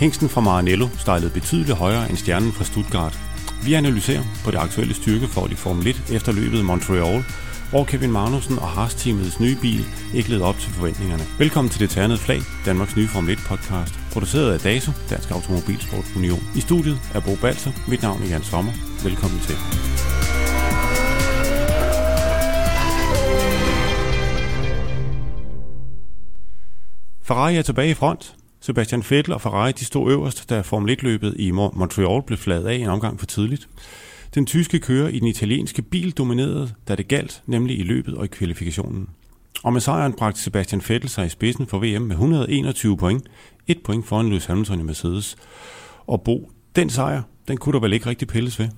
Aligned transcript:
Hængsten 0.00 0.28
fra 0.28 0.40
Maranello 0.40 0.88
stejlede 0.98 1.30
betydeligt 1.30 1.78
højere 1.78 2.08
end 2.08 2.16
stjernen 2.16 2.52
fra 2.52 2.64
Stuttgart. 2.64 3.18
Vi 3.64 3.74
analyserer 3.74 4.22
på 4.44 4.50
det 4.50 4.58
aktuelle 4.58 4.94
styrkeforhold 4.94 5.52
i 5.52 5.54
Formel 5.54 5.86
1 5.86 6.02
efter 6.12 6.32
løbet 6.32 6.64
Montreal, 6.64 7.24
hvor 7.70 7.84
Kevin 7.84 8.12
Magnussen 8.12 8.58
og 8.58 8.68
Haas-teamets 8.68 9.40
nye 9.40 9.56
bil 9.60 9.84
ikke 10.14 10.30
led 10.30 10.40
op 10.40 10.58
til 10.58 10.70
forventningerne. 10.70 11.24
Velkommen 11.38 11.70
til 11.70 11.80
det 11.80 11.90
ternede 11.90 12.18
flag, 12.18 12.40
Danmarks 12.66 12.96
nye 12.96 13.08
Formel 13.08 13.32
1 13.32 13.38
podcast, 13.46 13.94
produceret 14.12 14.52
af 14.52 14.60
DASO, 14.60 14.92
Dansk 15.10 15.30
Automobilsport 15.30 16.04
Union. 16.16 16.42
I 16.56 16.60
studiet 16.60 17.00
er 17.14 17.20
Bo 17.20 17.34
Balser, 17.40 17.72
mit 17.88 18.02
navn 18.02 18.22
er 18.22 18.26
Jan 18.26 18.42
Sommer. 18.42 18.72
Velkommen 19.04 19.40
til. 19.40 19.56
Ferrari 27.28 27.56
er 27.56 27.62
tilbage 27.62 27.90
i 27.90 27.94
front. 27.94 28.36
Sebastian 28.60 29.04
Vettel 29.10 29.34
og 29.34 29.40
Ferrari 29.40 29.72
de 29.72 29.84
stod 29.84 30.12
øverst, 30.12 30.50
da 30.50 30.60
Formel 30.60 30.98
1-løbet 30.98 31.34
i 31.38 31.50
Montreal 31.50 32.22
blev 32.22 32.38
fladet 32.38 32.66
af 32.66 32.74
en 32.74 32.88
omgang 32.88 33.18
for 33.18 33.26
tidligt. 33.26 33.68
Den 34.34 34.46
tyske 34.46 34.78
kører 34.78 35.08
i 35.08 35.18
den 35.18 35.28
italienske 35.28 35.82
bil 35.82 36.10
dominerede, 36.10 36.74
da 36.88 36.94
det 36.94 37.08
galt, 37.08 37.42
nemlig 37.46 37.78
i 37.78 37.82
løbet 37.82 38.14
og 38.14 38.24
i 38.24 38.28
kvalifikationen. 38.28 39.08
Og 39.64 39.72
med 39.72 39.80
sejren 39.80 40.12
bragte 40.12 40.40
Sebastian 40.40 40.82
Vettel 40.88 41.08
sig 41.08 41.26
i 41.26 41.28
spidsen 41.28 41.66
for 41.66 41.78
VM 41.78 42.02
med 42.02 42.16
121 42.16 42.96
point, 42.96 43.24
et 43.66 43.78
point 43.84 44.06
foran 44.06 44.28
Lewis 44.28 44.46
Hamilton 44.46 44.80
i 44.80 44.82
Mercedes. 44.82 45.36
Og 46.06 46.22
Bo, 46.22 46.50
den 46.76 46.90
sejr, 46.90 47.22
den 47.48 47.56
kunne 47.56 47.72
der 47.72 47.80
vel 47.80 47.92
ikke 47.92 48.06
rigtig 48.06 48.28
pilles 48.28 48.58
ved? 48.58 48.68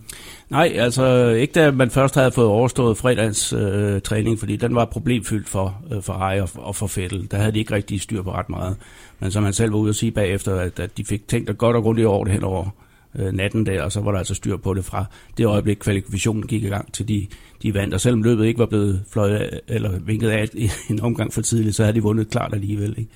Nej, 0.51 0.73
altså 0.77 1.28
ikke 1.28 1.52
da 1.52 1.70
man 1.70 1.91
først 1.91 2.15
havde 2.15 2.33
fået 2.33 2.47
overstået 2.47 2.97
fredagens 2.97 3.52
øh, 3.52 4.01
træning, 4.01 4.38
fordi 4.38 4.56
den 4.56 4.74
var 4.74 4.84
problemfyldt 4.84 5.48
for, 5.48 5.83
øh, 5.92 6.02
for 6.02 6.12
Ej 6.12 6.41
og, 6.41 6.48
og 6.55 6.77
for 6.77 6.86
Fettel. 6.86 7.28
Der 7.31 7.36
havde 7.36 7.53
de 7.53 7.59
ikke 7.59 7.75
rigtig 7.75 8.00
styr 8.00 8.22
på 8.22 8.33
ret 8.33 8.48
meget. 8.48 8.77
Men 9.20 9.31
som 9.31 9.44
han 9.44 9.53
selv 9.53 9.72
var 9.72 9.78
ude 9.78 9.89
at 9.89 9.97
sige 9.97 10.12
bagefter, 10.12 10.55
at, 10.55 10.81
at 10.81 10.98
de 10.98 11.05
fik 11.05 11.28
tænkt 11.28 11.59
godt 11.59 11.77
og 11.77 11.83
grundigt 11.83 12.06
over 12.06 12.25
det 12.25 12.33
hen 12.33 12.44
over 12.44 12.70
øh, 13.19 13.33
natten 13.33 13.67
der, 13.67 13.83
og 13.83 13.92
så 13.92 14.00
var 14.00 14.11
der 14.11 14.19
altså 14.19 14.34
styr 14.34 14.56
på 14.56 14.75
det 14.75 14.84
fra 14.84 15.05
det 15.39 15.47
øjeblik, 15.47 15.77
kvalifikationen 15.77 16.47
gik 16.47 16.64
i 16.64 16.69
gang 16.69 16.92
til 16.92 17.09
de, 17.09 17.27
de 17.62 17.75
vandt. 17.75 17.94
Og 17.94 18.00
selvom 18.00 18.22
løbet 18.22 18.47
ikke 18.47 18.59
var 18.59 18.66
blevet 18.66 19.03
fløjet 19.12 19.61
eller 19.69 19.98
vinket 19.98 20.28
af 20.28 20.48
i 20.53 20.70
en 20.91 21.00
omgang 21.00 21.33
for 21.33 21.42
tidligt, 21.42 21.77
så 21.77 21.83
havde 21.83 21.94
de 21.94 22.03
vundet 22.03 22.31
klart 22.31 22.55
alligevel. 22.55 22.94
Ikke? 22.98 23.11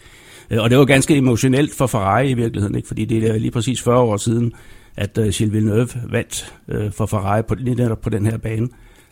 Øh, 0.50 0.62
og 0.62 0.70
det 0.70 0.78
var 0.78 0.84
ganske 0.84 1.16
emotionelt 1.16 1.74
for 1.74 1.86
Ferrari 1.86 2.30
i 2.30 2.34
virkeligheden, 2.34 2.74
ikke? 2.76 2.88
fordi 2.88 3.04
det 3.04 3.30
er 3.30 3.38
lige 3.38 3.50
præcis 3.50 3.82
40 3.82 4.00
år 4.00 4.16
siden, 4.16 4.52
at 4.96 5.18
uh, 5.18 5.24
Gilles 5.24 5.52
Villeneuve 5.52 5.88
vandt 6.08 6.54
uh, 6.68 6.92
for 6.92 7.06
Ferrari 7.06 7.42
på, 7.42 7.54
lige 7.54 7.76
netop 7.76 8.00
på 8.00 8.10
den 8.10 8.26
her 8.26 8.36
bane. 8.36 8.68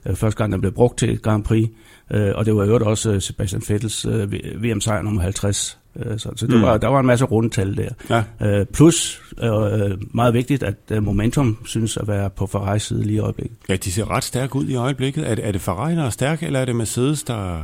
Uh, 0.08 0.16
første 0.16 0.38
gang, 0.38 0.52
den 0.52 0.60
blev 0.60 0.72
brugt 0.72 0.98
til 0.98 1.18
Grand 1.18 1.44
Prix. 1.44 1.68
Uh, 2.14 2.20
og 2.34 2.46
det 2.46 2.54
var 2.56 2.64
jo 2.64 2.78
også 2.86 3.10
uh, 3.10 3.20
Sebastian 3.20 3.62
Vettels 3.68 4.06
uh, 4.06 4.32
VM-sejr 4.62 5.02
nummer 5.02 5.22
50. 5.22 5.78
Uh, 5.94 6.02
så 6.18 6.32
så 6.36 6.46
det 6.46 6.56
mm. 6.56 6.62
var, 6.62 6.78
der 6.78 6.88
var 6.88 7.00
en 7.00 7.06
masse 7.06 7.24
rundtal 7.24 7.76
der. 7.76 8.22
Ja. 8.40 8.60
Uh, 8.60 8.66
plus, 8.66 9.22
uh, 9.42 10.14
meget 10.14 10.34
vigtigt, 10.34 10.62
at 10.62 10.76
uh, 10.90 11.02
momentum 11.02 11.58
synes 11.64 11.96
at 11.96 12.08
være 12.08 12.30
på 12.30 12.50
Ferrari's 12.54 12.78
side 12.78 13.02
lige 13.02 13.16
i 13.16 13.18
øjeblikket. 13.18 13.56
Ja, 13.68 13.76
de 13.76 13.92
ser 13.92 14.10
ret 14.10 14.24
stærke 14.24 14.56
ud 14.56 14.66
i 14.66 14.74
øjeblikket. 14.74 15.30
Er 15.30 15.34
det, 15.34 15.46
er 15.46 15.52
det 15.52 15.60
Ferrari, 15.60 15.94
der 15.94 16.04
er 16.04 16.10
stærk, 16.10 16.42
eller 16.42 16.60
er 16.60 16.64
det 16.64 16.76
Mercedes, 16.76 17.22
der, 17.22 17.62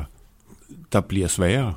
der 0.92 1.00
bliver 1.00 1.28
sværere? 1.28 1.74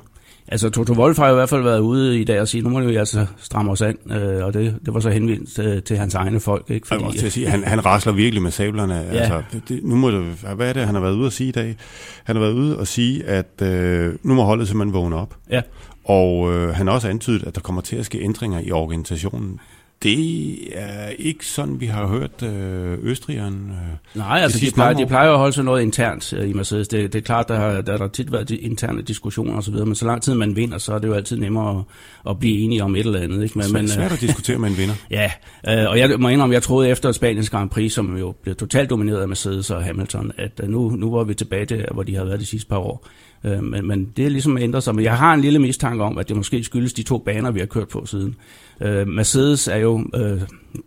Altså 0.48 0.70
Toto 0.70 0.92
Wolff 0.92 1.18
har 1.18 1.28
jo 1.28 1.34
i 1.34 1.36
hvert 1.36 1.48
fald 1.48 1.62
været 1.62 1.80
ude 1.80 2.20
i 2.20 2.24
dag 2.24 2.40
og 2.40 2.48
sige, 2.48 2.62
nu 2.62 2.68
må 2.68 2.80
vi 2.80 2.96
altså 2.96 3.26
stramme 3.36 3.72
os 3.72 3.82
an, 3.82 3.96
øh, 4.10 4.44
og 4.44 4.54
det, 4.54 4.76
det 4.86 4.94
var 4.94 5.00
så 5.00 5.10
henvendt 5.10 5.54
til, 5.54 5.82
til 5.82 5.96
hans 5.96 6.14
egne 6.14 6.40
folk. 6.40 6.70
Ikke? 6.70 6.88
Fordi, 6.88 7.04
jeg 7.04 7.12
til 7.12 7.26
at 7.26 7.32
sige, 7.32 7.48
han, 7.48 7.64
han 7.64 7.86
rasler 7.86 8.12
virkelig 8.12 8.42
med 8.42 8.50
sablerne. 8.50 8.94
Ja. 8.94 9.18
Altså, 9.18 9.42
det, 9.68 9.80
nu 9.84 9.94
må 9.94 10.10
det, 10.10 10.22
hvad 10.56 10.68
er 10.68 10.72
det, 10.72 10.86
han 10.86 10.94
har 10.94 11.02
været 11.02 11.14
ude 11.14 11.26
at 11.26 11.32
sige 11.32 11.48
i 11.48 11.52
dag? 11.52 11.76
Han 12.24 12.36
har 12.36 12.40
været 12.40 12.54
ude 12.54 12.78
og 12.78 12.86
sige, 12.86 13.24
at 13.24 13.62
øh, 13.62 14.14
nu 14.22 14.34
må 14.34 14.42
holdet 14.42 14.68
simpelthen 14.68 14.94
vågne 14.94 15.16
op. 15.16 15.36
Ja. 15.50 15.62
Og 16.04 16.52
øh, 16.52 16.74
han 16.74 16.86
har 16.86 16.94
også 16.94 17.08
antydet, 17.08 17.46
at 17.46 17.54
der 17.54 17.60
kommer 17.60 17.82
til 17.82 17.96
at 17.96 18.06
ske 18.06 18.20
ændringer 18.20 18.60
i 18.60 18.70
organisationen 18.70 19.60
det 20.02 20.56
er 20.72 21.08
ikke 21.18 21.46
sådan, 21.46 21.80
vi 21.80 21.86
har 21.86 22.06
hørt 22.06 22.42
øh, 22.42 22.98
Østrigeren. 23.02 23.70
Øh, 23.70 24.18
Nej, 24.18 24.38
altså 24.42 24.58
de 24.66 24.70
plejer, 24.74 24.94
de 24.94 25.06
plejer 25.06 25.30
at 25.30 25.38
holde 25.38 25.52
sig 25.52 25.64
noget 25.64 25.82
internt 25.82 26.32
øh, 26.32 26.50
i 26.50 26.52
Mercedes. 26.52 26.88
Det, 26.88 27.12
det 27.12 27.18
er 27.18 27.22
klart, 27.22 27.48
der 27.48 27.56
har 27.56 27.80
der, 27.80 27.96
der 27.96 28.08
tit 28.08 28.32
været 28.32 28.50
interne 28.50 29.02
diskussioner 29.02 29.56
osv., 29.56 29.74
men 29.74 29.94
så 29.94 30.06
lang 30.06 30.22
tid 30.22 30.34
man 30.34 30.56
vinder, 30.56 30.78
så 30.78 30.94
er 30.94 30.98
det 30.98 31.08
jo 31.08 31.12
altid 31.12 31.36
nemmere 31.36 31.78
at, 31.78 32.30
at 32.30 32.38
blive 32.38 32.58
enige 32.58 32.84
om 32.84 32.96
et 32.96 33.06
eller 33.06 33.20
andet. 33.20 33.42
Ikke? 33.42 33.58
Men, 33.58 33.68
Svært, 33.68 33.82
men, 33.82 33.88
svært 33.88 34.12
at 34.12 34.20
diskutere 34.20 34.58
med 34.58 34.68
en 34.68 34.76
vinder. 34.76 34.94
ja, 35.10 35.30
øh, 35.68 35.90
og 35.90 35.98
jeg 35.98 36.20
må 36.20 36.28
indrømme, 36.28 36.54
jeg 36.54 36.62
troede 36.62 36.88
efter 36.88 37.12
Spaniens 37.12 37.50
Grand 37.50 37.70
Prix, 37.70 37.92
som 37.92 38.16
jo 38.16 38.34
blev 38.42 38.54
totalt 38.54 38.90
domineret 38.90 39.20
af 39.20 39.28
Mercedes 39.28 39.70
og 39.70 39.84
Hamilton, 39.84 40.32
at 40.38 40.60
øh, 40.62 40.68
nu, 40.68 40.90
nu 40.90 41.10
var 41.10 41.24
vi 41.24 41.34
tilbage 41.34 41.66
til, 41.66 41.86
hvor 41.92 42.02
de 42.02 42.16
har 42.16 42.24
været 42.24 42.40
de 42.40 42.46
sidste 42.46 42.68
par 42.68 42.78
år. 42.78 43.08
Øh, 43.44 43.62
men, 43.64 43.86
men 43.86 44.12
det 44.16 44.24
er 44.24 44.30
ligesom 44.30 44.58
ændret 44.58 44.82
sig. 44.82 44.94
Men 44.94 45.04
jeg 45.04 45.18
har 45.18 45.34
en 45.34 45.40
lille 45.40 45.58
mistanke 45.58 46.04
om, 46.04 46.18
at 46.18 46.28
det 46.28 46.36
måske 46.36 46.64
skyldes 46.64 46.92
de 46.92 47.02
to 47.02 47.18
baner, 47.18 47.50
vi 47.50 47.58
har 47.58 47.66
kørt 47.66 47.88
på 47.88 48.06
siden. 48.06 48.34
Øh, 48.80 49.08
Mercedes 49.08 49.68
er 49.68 49.76
jo 49.76 50.04
øh, 50.14 50.40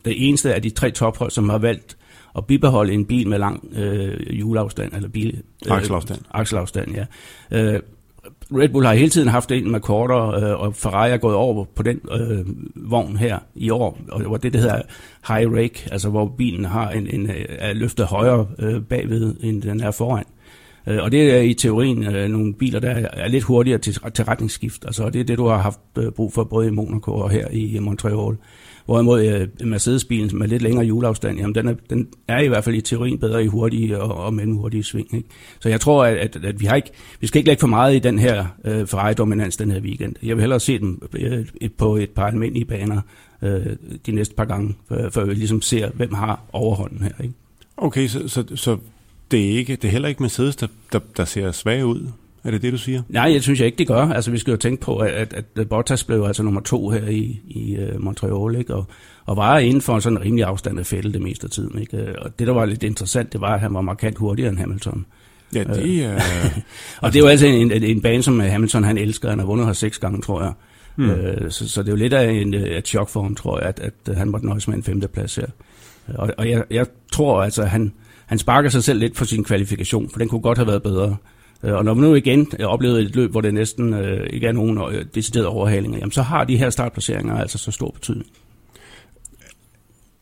det 0.05 0.27
eneste 0.27 0.53
af 0.53 0.61
de 0.61 0.69
tre 0.69 0.91
tophold, 0.91 1.31
som 1.31 1.49
har 1.49 1.57
valgt 1.57 1.97
at 2.37 2.45
bibeholde 2.45 2.93
en 2.93 3.05
bil 3.05 3.27
med 3.27 3.39
lang 3.39 3.69
øh, 3.75 4.19
hjulafstand, 4.29 4.93
eller 4.93 5.09
bil... 5.09 5.41
Øh, 5.67 5.77
akselafstand. 5.77 6.19
Akselafstand, 6.31 6.95
ja. 6.95 7.05
Øh, 7.51 7.79
Red 8.51 8.69
Bull 8.69 8.85
har 8.85 8.93
hele 8.93 9.09
tiden 9.09 9.27
haft 9.27 9.51
en 9.51 9.71
med 9.71 9.79
kortere, 9.79 10.43
øh, 10.43 10.59
og 10.59 10.75
Ferrari 10.75 11.11
er 11.11 11.17
gået 11.17 11.35
over 11.35 11.65
på 11.75 11.83
den 11.83 12.01
øh, 12.11 12.45
vogn 12.91 13.17
her 13.17 13.39
i 13.55 13.69
år, 13.69 13.99
og 14.11 14.19
det 14.19 14.29
var 14.29 14.37
det, 14.37 14.53
der 14.53 14.59
hedder 14.59 14.81
high 15.27 15.51
rake, 15.51 15.87
altså 15.91 16.09
hvor 16.09 16.33
bilen 16.37 16.65
har 16.65 16.89
en, 16.89 17.07
en, 17.07 17.29
øh, 17.29 17.45
er 17.49 17.73
løftet 17.73 18.05
højere 18.05 18.47
øh, 18.59 18.81
bagved, 18.81 19.35
end 19.41 19.61
den 19.61 19.81
er 19.81 19.91
foran. 19.91 20.25
Øh, 20.87 21.03
og 21.03 21.11
det 21.11 21.31
er 21.31 21.41
i 21.41 21.53
teorien 21.53 22.03
øh, 22.03 22.29
nogle 22.29 22.53
biler, 22.53 22.79
der 22.79 22.89
er 23.13 23.27
lidt 23.27 23.43
hurtigere 23.43 23.79
til, 23.79 23.93
til 24.13 24.25
retningsskift. 24.25 24.85
Altså, 24.85 25.09
det 25.09 25.21
er 25.21 25.23
det, 25.23 25.37
du 25.37 25.47
har 25.47 25.57
haft 25.57 25.79
øh, 25.97 26.11
brug 26.11 26.33
for 26.33 26.43
både 26.43 26.67
i 26.67 26.71
Monaco 26.71 27.11
og 27.11 27.29
her 27.29 27.47
i 27.51 27.79
Montreal. 27.79 28.37
Hvorimod 28.85 29.25
øh, 29.25 29.47
Mercedes-bilen 29.67 30.37
med 30.37 30.47
lidt 30.47 30.61
længere 30.61 30.85
hjulafstand, 30.85 31.37
jamen 31.37 31.55
den 31.55 31.67
er, 31.67 31.73
den 31.89 32.07
er 32.27 32.39
i 32.39 32.47
hvert 32.47 32.63
fald 32.63 32.75
i 32.75 32.81
teorien 32.81 33.19
bedre 33.19 33.43
i 33.43 33.47
hurtige 33.47 34.01
og, 34.01 34.25
og 34.25 34.33
mellemhurtige 34.33 34.83
sving. 34.83 35.15
Ikke? 35.15 35.29
Så 35.59 35.69
jeg 35.69 35.81
tror, 35.81 36.05
at, 36.05 36.17
at, 36.17 36.45
at 36.45 36.59
vi, 36.59 36.65
har 36.65 36.75
ikke, 36.75 36.91
vi 37.19 37.27
skal 37.27 37.39
ikke 37.39 37.47
lægge 37.47 37.59
for 37.59 37.67
meget 37.67 37.95
i 37.95 37.99
den 37.99 38.19
her 38.19 38.45
øh, 38.65 38.87
Ferrari-dominans 38.87 39.57
den 39.57 39.71
her 39.71 39.81
weekend. 39.81 40.15
Jeg 40.23 40.35
vil 40.35 40.41
hellere 40.41 40.59
se 40.59 40.79
dem 40.79 41.01
øh, 41.19 41.45
på 41.77 41.95
et 41.95 42.09
par 42.09 42.27
almindelige 42.27 42.65
baner 42.65 43.01
øh, 43.41 43.65
de 44.05 44.11
næste 44.11 44.35
par 44.35 44.45
gange, 44.45 44.75
før 45.11 45.25
vi 45.25 45.33
ligesom 45.33 45.61
ser, 45.61 45.89
hvem 45.93 46.13
har 46.13 46.41
overhånden 46.53 47.03
her. 47.03 47.23
Ikke? 47.23 47.33
Okay, 47.77 48.07
så, 48.07 48.27
så, 48.27 48.43
så 48.55 48.77
det 49.31 49.45
er, 49.45 49.57
ikke, 49.57 49.75
det 49.75 49.87
er 49.87 49.91
heller 49.91 50.09
ikke 50.09 50.23
Mercedes, 50.23 50.55
der, 50.55 50.67
der, 50.93 50.99
der 51.17 51.25
ser 51.25 51.51
svage 51.51 51.85
ud. 51.85 52.07
Er 52.43 52.51
det 52.51 52.61
det, 52.61 52.73
du 52.73 52.77
siger? 52.77 53.01
Nej, 53.09 53.31
jeg 53.33 53.43
synes 53.43 53.59
jeg 53.59 53.65
ikke, 53.65 53.77
det 53.77 53.87
gør. 53.87 54.01
Altså, 54.01 54.31
vi 54.31 54.37
skal 54.37 54.51
jo 54.51 54.57
tænke 54.57 54.81
på, 54.81 54.97
at, 54.97 55.33
at, 55.33 55.45
at 55.55 55.69
Bottas 55.69 56.03
blev 56.03 56.23
altså 56.23 56.43
nummer 56.43 56.61
to 56.61 56.89
her 56.89 57.07
i, 57.07 57.39
i 57.47 57.77
uh, 57.77 58.03
Montreal, 58.03 58.55
ikke? 58.59 58.75
Og, 58.75 58.85
og 59.25 59.37
var 59.37 59.59
inden 59.59 59.81
for 59.81 59.95
en 59.95 60.01
sådan 60.01 60.21
rimelig 60.21 60.45
afstand 60.45 60.79
af 60.79 60.85
Fettel 60.85 61.13
det 61.13 61.21
meste 61.21 61.45
af 61.45 61.51
tiden. 61.51 61.79
Ikke? 61.79 62.19
Og 62.21 62.39
det, 62.39 62.47
der 62.47 62.53
var 62.53 62.65
lidt 62.65 62.83
interessant, 62.83 63.33
det 63.33 63.41
var, 63.41 63.53
at 63.53 63.59
han 63.59 63.73
var 63.73 63.81
markant 63.81 64.17
hurtigere 64.17 64.49
end 64.49 64.57
Hamilton. 64.57 65.05
Ja, 65.55 65.63
det 65.63 66.03
er... 66.03 66.15
Uh, 66.15 66.61
og 67.01 67.13
det 67.13 67.19
er 67.19 67.23
jo 67.23 67.29
altså 67.29 67.45
en, 67.45 67.71
en, 67.71 67.83
en 67.83 68.01
bane, 68.01 68.23
som 68.23 68.39
Hamilton 68.39 68.83
han 68.83 68.97
elsker. 68.97 69.29
Han 69.29 69.39
har 69.39 69.45
vundet 69.45 69.65
her 69.65 69.73
seks 69.73 69.99
gange, 69.99 70.21
tror 70.21 70.43
jeg. 70.43 70.53
Mm. 70.95 71.09
Uh, 71.09 71.49
så, 71.49 71.69
så 71.69 71.81
det 71.81 71.87
er 71.87 71.91
jo 71.91 71.97
lidt 71.97 72.13
af 72.13 72.31
en, 72.31 72.53
et 72.53 72.87
chok 72.87 73.09
for 73.09 73.21
ham, 73.21 73.35
tror 73.35 73.59
jeg, 73.59 73.67
at, 73.67 73.81
at 74.05 74.17
han 74.17 74.29
måtte 74.29 74.47
nøjes 74.47 74.67
med 74.67 74.75
en 74.75 74.83
femteplads 74.83 75.35
her. 75.35 75.47
Og, 76.07 76.29
og 76.37 76.49
jeg, 76.49 76.63
jeg 76.71 76.85
tror 77.11 77.43
altså, 77.43 77.61
at 77.61 77.69
han 77.69 77.93
han 78.25 78.37
sparker 78.37 78.69
sig 78.69 78.83
selv 78.83 78.99
lidt 78.99 79.17
for 79.17 79.25
sin 79.25 79.43
kvalifikation, 79.43 80.09
for 80.09 80.19
den 80.19 80.29
kunne 80.29 80.41
godt 80.41 80.57
have 80.57 80.67
været 80.67 80.83
bedre. 80.83 81.17
Øh, 81.63 81.73
og 81.73 81.85
når 81.85 81.93
vi 81.93 82.01
nu 82.01 82.15
igen 82.15 82.47
øh, 82.59 82.65
oplevede 82.65 83.01
et 83.01 83.15
løb, 83.15 83.31
hvor 83.31 83.41
det 83.41 83.53
næsten 83.53 83.93
øh, 83.93 84.27
ikke 84.29 84.47
er 84.47 84.51
nogen 84.51 84.77
øh, 84.77 85.05
deciderede 85.15 85.49
overhalinger, 85.49 85.97
jamen 85.97 86.11
så 86.11 86.21
har 86.21 86.43
de 86.43 86.57
her 86.57 86.69
startplaceringer 86.69 87.35
altså 87.35 87.57
så 87.57 87.71
stor 87.71 87.89
betydning. 87.89 88.29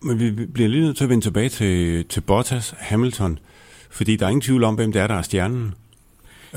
Men 0.01 0.19
vi 0.19 0.45
bliver 0.45 0.69
lige 0.69 0.83
nødt 0.83 0.97
til 0.97 1.03
at 1.03 1.09
vende 1.09 1.25
tilbage 1.25 1.49
til, 1.49 2.05
til 2.05 2.21
Bottas 2.21 2.75
Hamilton, 2.77 3.39
fordi 3.89 4.15
der 4.15 4.25
er 4.25 4.29
ingen 4.29 4.41
tvivl 4.41 4.63
om, 4.63 4.75
hvem 4.75 4.91
det 4.91 5.01
er, 5.01 5.07
der 5.07 5.15
er 5.15 5.21
stjernen. 5.21 5.73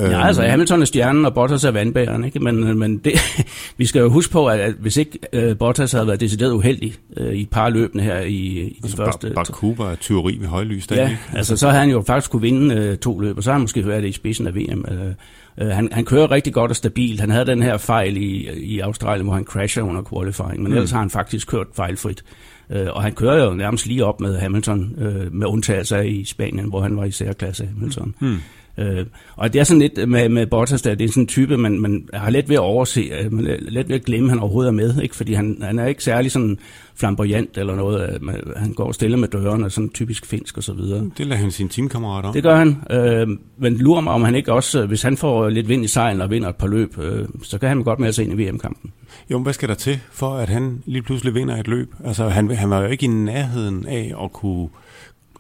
Ja, 0.01 0.27
altså 0.27 0.43
Hamilton 0.43 0.83
er 0.83 0.87
stjernen, 0.87 1.25
og 1.25 1.35
Bottas 1.35 1.65
er 1.65 1.71
vandbæreren, 1.71 2.25
ikke? 2.25 2.41
Men, 2.41 2.79
men 2.79 2.99
det, 2.99 3.13
vi 3.79 3.87
skal 3.87 4.01
jo 4.01 4.09
huske 4.09 4.33
på, 4.33 4.47
at, 4.47 4.61
at 4.61 4.75
hvis 4.81 4.97
ikke 4.97 5.19
uh, 5.37 5.59
Bottas 5.59 5.93
havde 5.93 6.07
været 6.07 6.21
decideret 6.21 6.53
uheldig 6.53 6.95
uh, 7.21 7.27
i 7.27 7.41
et 7.43 7.51
par 7.51 7.69
løbende 7.69 8.05
her 8.05 8.19
i, 8.21 8.33
i 8.33 8.81
altså, 8.83 8.97
de 8.97 9.05
første... 9.05 9.33
Baku 9.35 9.75
var 9.75 9.95
tyveri 9.95 10.37
ved 10.41 10.49
højlys, 10.49 10.91
Ja, 10.91 11.03
ikke? 11.03 11.19
altså 11.35 11.57
så 11.57 11.69
havde 11.69 11.81
han 11.81 11.91
jo 11.91 12.03
faktisk 12.07 12.31
kunne 12.31 12.43
vinde 12.43 12.91
uh, 12.91 12.99
to 12.99 13.21
løb, 13.21 13.37
og 13.37 13.43
så 13.43 13.51
har 13.51 13.55
han 13.55 13.61
måske 13.61 13.87
været 13.87 14.03
det 14.03 14.09
i 14.09 14.13
spidsen 14.13 14.47
af 14.47 14.55
VM. 14.55 14.85
Uh, 14.91 15.67
uh, 15.67 15.73
han, 15.73 15.89
han 15.93 16.05
kører 16.05 16.31
rigtig 16.31 16.53
godt 16.53 16.71
og 16.71 16.77
stabilt. 16.77 17.21
Han 17.21 17.31
havde 17.31 17.47
den 17.47 17.63
her 17.63 17.77
fejl 17.77 18.17
i, 18.17 18.49
i 18.57 18.81
Australien, 18.81 19.27
hvor 19.27 19.35
han 19.35 19.45
crasher 19.45 19.83
under 19.83 20.03
qualifying, 20.13 20.63
men 20.63 20.67
mm. 20.67 20.77
ellers 20.77 20.91
har 20.91 21.01
han 21.01 21.11
faktisk 21.11 21.49
kørt 21.49 21.67
fejlfrit. 21.77 22.25
Og 22.71 23.03
han 23.03 23.13
kører 23.13 23.45
jo 23.45 23.55
nærmest 23.55 23.87
lige 23.87 24.05
op 24.05 24.21
med 24.21 24.39
Hamilton, 24.39 24.95
med 25.33 25.47
undtagelse 25.47 26.09
i 26.09 26.25
Spanien, 26.25 26.69
hvor 26.69 26.81
han 26.81 26.97
var 26.97 27.05
i 27.05 27.11
særklasse 27.11 27.69
Hamilton. 27.75 28.15
Mm. 28.21 28.39
Øh, 28.79 29.07
og 29.37 29.53
det 29.53 29.61
er 29.61 29.65
sådan 29.65 29.81
lidt 29.81 30.09
med, 30.09 30.29
med 30.29 30.47
Bottas, 30.47 30.83
der, 30.83 30.95
det 30.95 31.05
er 31.05 31.09
sådan 31.09 31.23
en 31.23 31.27
type, 31.27 31.57
man, 31.57 31.81
man 31.81 32.09
har 32.15 32.31
let 32.31 32.49
ved 32.49 32.57
at 32.57 32.61
overse, 32.61 33.01
øh, 33.01 33.33
man 33.33 33.47
er 33.47 33.57
let 33.61 33.89
ved 33.89 33.95
at 33.95 34.05
glemme, 34.05 34.27
at 34.27 34.31
han 34.31 34.39
overhovedet 34.39 34.69
er 34.69 34.73
med, 34.73 35.03
ikke? 35.03 35.17
fordi 35.17 35.35
han, 35.35 35.59
han 35.63 35.79
er 35.79 35.87
ikke 35.87 36.05
særlig 36.05 36.33
sådan 36.33 36.59
flamboyant 36.95 37.59
eller 37.59 37.75
noget. 37.75 38.19
Han 38.57 38.73
går 38.73 38.93
stille 38.93 39.17
med 39.17 39.29
dørene, 39.29 39.65
og 39.65 39.73
sådan 39.73 39.91
typisk 39.91 40.27
finsk 40.27 40.57
og 40.57 40.63
så 40.63 40.73
videre. 40.73 41.11
Det 41.19 41.27
lader 41.27 41.41
han 41.41 41.51
sine 41.51 41.69
teamkammerater 41.69 42.29
om. 42.29 42.35
Det 42.35 42.43
gør 42.43 42.57
han, 42.57 42.77
øh, 42.91 43.29
men 43.59 43.77
lurer 43.77 44.01
mig, 44.01 44.13
om 44.13 44.25
han 44.25 44.35
ikke 44.35 44.53
også, 44.53 44.87
hvis 44.87 45.03
han 45.03 45.17
får 45.17 45.49
lidt 45.49 45.69
vind 45.69 45.85
i 45.85 45.89
sejlen 45.89 46.21
og 46.21 46.31
vinder 46.31 46.49
et 46.49 46.57
par 46.57 46.67
løb, 46.67 46.99
øh, 46.99 47.29
så 47.43 47.59
kan 47.59 47.69
han 47.69 47.83
godt 47.83 47.99
med 47.99 48.13
sig 48.13 48.25
ind 48.25 48.41
i 48.41 48.45
VM-kampen. 48.45 48.93
Jo, 49.31 49.39
men 49.39 49.43
hvad 49.43 49.53
skal 49.53 49.69
der 49.69 49.75
til, 49.75 50.01
for 50.11 50.35
at 50.35 50.49
han 50.49 50.83
lige 50.87 51.03
pludselig 51.03 51.35
vinder 51.35 51.57
et 51.57 51.69
løb? 51.69 51.95
Altså, 52.05 52.29
han, 52.29 52.51
han 52.51 52.71
var 52.71 52.81
jo 52.81 52.87
ikke 52.87 53.05
i 53.05 53.09
nærheden 53.09 53.87
af 53.87 54.15
at 54.25 54.33
kunne... 54.33 54.69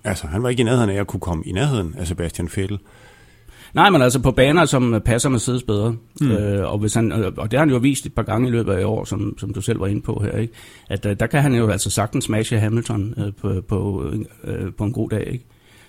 Altså, 0.04 0.26
han 0.26 0.42
var 0.42 0.48
ikke 0.48 0.60
i 0.60 0.64
nærheden 0.64 0.90
af 0.90 1.00
at 1.00 1.06
kunne 1.06 1.20
komme 1.20 1.44
i 1.46 1.52
nærheden 1.52 1.94
af 1.98 2.06
Sebastian 2.06 2.48
Vettel. 2.56 2.78
Nej, 3.76 3.90
men 3.90 4.02
altså 4.02 4.20
på 4.20 4.30
baner, 4.30 4.64
som 4.64 5.02
passer 5.04 5.28
Mercedes 5.28 5.62
bedre. 5.62 5.96
Mm. 6.20 6.30
Øh, 6.30 6.72
og, 6.72 6.78
hvis 6.78 6.94
han, 6.94 7.12
og 7.12 7.50
det 7.50 7.52
har 7.52 7.58
han 7.58 7.70
jo 7.70 7.76
vist 7.76 8.06
et 8.06 8.14
par 8.14 8.22
gange 8.22 8.48
i 8.48 8.50
løbet 8.50 8.72
af 8.72 8.80
i 8.80 8.84
år, 8.84 9.04
som, 9.04 9.38
som 9.38 9.52
du 9.52 9.60
selv 9.60 9.80
var 9.80 9.86
inde 9.86 10.02
på 10.02 10.22
her, 10.24 10.38
ikke? 10.38 10.52
at 10.88 11.06
øh, 11.06 11.16
der 11.20 11.26
kan 11.26 11.42
han 11.42 11.54
jo 11.54 11.68
altså 11.68 11.90
sagtens 11.90 12.24
smashe 12.24 12.58
Hamilton 12.58 13.14
øh, 13.18 13.32
på, 13.32 13.62
på, 13.68 14.10
øh, 14.44 14.72
på 14.78 14.84
en 14.84 14.92
god 14.92 15.08
dag. 15.08 15.28
Ikke? 15.32 15.44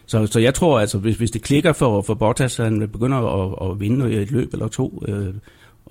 Så, 0.05 0.27
så 0.27 0.39
jeg 0.39 0.53
tror 0.53 0.79
altså, 0.79 0.97
hvis, 0.97 1.17
hvis 1.17 1.31
det 1.31 1.41
klikker 1.41 1.73
for, 1.73 2.01
for 2.01 2.13
Bottas, 2.13 2.59
at 2.59 2.65
han 2.65 2.89
begynder 2.93 3.17
at, 3.17 3.71
at 3.71 3.79
vinde 3.79 4.13
et 4.13 4.31
løb 4.31 4.53
eller 4.53 4.67
to, 4.67 5.03
øh, 5.07 5.33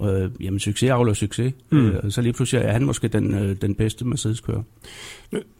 øh, 0.02 0.30
jamen 0.40 0.60
succes 0.60 0.90
avler 0.90 1.14
succes. 1.14 1.52
Mm. 1.70 1.86
Øh, 1.86 2.10
så 2.10 2.22
lige 2.22 2.32
pludselig 2.32 2.62
er 2.64 2.72
han 2.72 2.84
måske 2.84 3.08
den, 3.08 3.34
øh, 3.34 3.56
den 3.60 3.74
bedste 3.74 4.04
Mercedes-kører. 4.04 4.62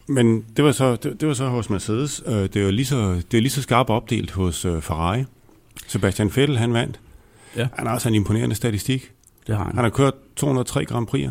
Men 0.09 0.45
det 0.57 0.65
var 0.65 0.73
så, 0.73 0.97
det, 0.97 1.21
det 1.21 1.29
var 1.29 1.35
så 1.35 1.47
hos 1.47 1.71
Mercedes. 1.71 2.23
Øh, 2.27 2.35
det 2.35 2.57
er 2.57 2.65
jo 2.65 2.71
lige 2.71 2.87
så, 2.87 3.23
det 3.31 3.39
er 3.39 3.43
lige 3.43 3.51
så 3.51 3.63
skarpt 3.63 3.91
opdelt 3.91 4.31
hos 4.31 4.65
øh, 4.65 4.83
Ferrari. 4.83 5.25
Sebastian 5.87 6.31
Vettel, 6.37 6.59
han 6.59 6.73
vandt. 6.73 7.01
Ja. 7.57 7.69
Han 7.75 7.87
har 7.87 7.95
også 7.95 8.09
en 8.09 8.15
imponerende 8.15 8.55
statistik. 8.55 9.13
Det 9.47 9.57
har 9.57 9.65
han. 9.65 9.75
Han 9.75 9.85
har 9.85 9.91
kørt 9.91 10.15
203 10.37 10.85
Grand 10.85 11.07
Prix. 11.07 11.31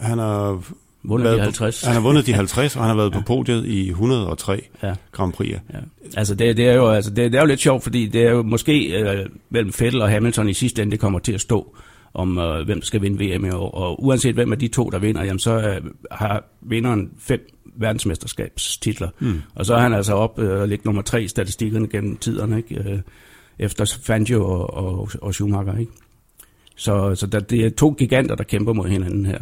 Han 0.00 0.18
har 0.18 0.62
vundet 1.02 1.36
de 1.36 1.40
50. 1.40 1.82
På, 1.82 1.86
han 1.86 1.94
har 1.94 2.02
vundet 2.02 2.26
de 2.26 2.32
50, 2.32 2.76
og 2.76 2.82
han 2.82 2.88
har 2.88 2.96
været 2.96 3.10
ja. 3.14 3.18
på 3.18 3.24
podiet 3.24 3.66
i 3.66 3.88
103 3.88 4.62
ja. 4.82 4.94
Grand 5.12 5.32
Prix. 5.32 5.50
Ja. 5.50 5.78
Altså 6.16 6.34
det, 6.34 6.56
det, 6.56 6.68
er 6.68 6.74
jo, 6.74 6.88
altså 6.88 7.10
det, 7.10 7.32
det 7.32 7.38
er 7.38 7.42
jo 7.42 7.46
lidt 7.46 7.60
sjovt, 7.60 7.82
fordi 7.82 8.06
det 8.06 8.22
er 8.22 8.30
jo 8.30 8.42
måske 8.42 9.00
øh, 9.00 9.26
mellem 9.50 9.72
Vettel 9.80 10.02
og 10.02 10.10
Hamilton 10.10 10.48
i 10.48 10.54
sidste 10.54 10.82
ende, 10.82 10.92
det 10.92 11.00
kommer 11.00 11.18
til 11.18 11.32
at 11.32 11.40
stå 11.40 11.76
om 12.14 12.38
øh, 12.38 12.64
hvem 12.64 12.82
skal 12.82 13.02
vinde 13.02 13.24
VM 13.24 13.44
i 13.44 13.50
år. 13.50 13.70
Og 13.70 14.04
uanset 14.04 14.34
hvem 14.34 14.52
af 14.52 14.58
de 14.58 14.68
to, 14.68 14.90
der 14.90 14.98
vinder, 14.98 15.24
jamen, 15.24 15.38
så 15.38 15.58
øh, 15.58 15.80
har 16.10 16.44
vinderen 16.60 17.10
fem 17.18 17.40
verdensmesterskabstitler. 17.78 19.08
Mm. 19.18 19.42
Og 19.54 19.66
så 19.66 19.74
er 19.74 19.80
han 19.80 19.94
altså 19.94 20.12
op 20.12 20.38
øh, 20.38 20.60
og 20.60 20.68
ligger 20.68 20.86
nummer 20.86 21.02
tre 21.02 21.22
i 21.22 21.28
statistikkerne 21.28 21.88
gennem 21.88 22.16
tiderne. 22.16 22.56
Ikke? 22.56 22.74
Øh, 22.74 22.98
efter 23.58 23.98
Fangio 24.02 24.44
og, 24.44 24.74
og, 24.74 25.08
og 25.22 25.34
Schumacher. 25.34 25.78
Ikke? 25.78 25.92
Så, 26.76 27.14
så 27.14 27.26
der, 27.26 27.40
det 27.40 27.66
er 27.66 27.70
to 27.70 27.90
giganter, 27.90 28.34
der 28.34 28.44
kæmper 28.44 28.72
mod 28.72 28.88
hinanden 28.88 29.26
her. 29.26 29.38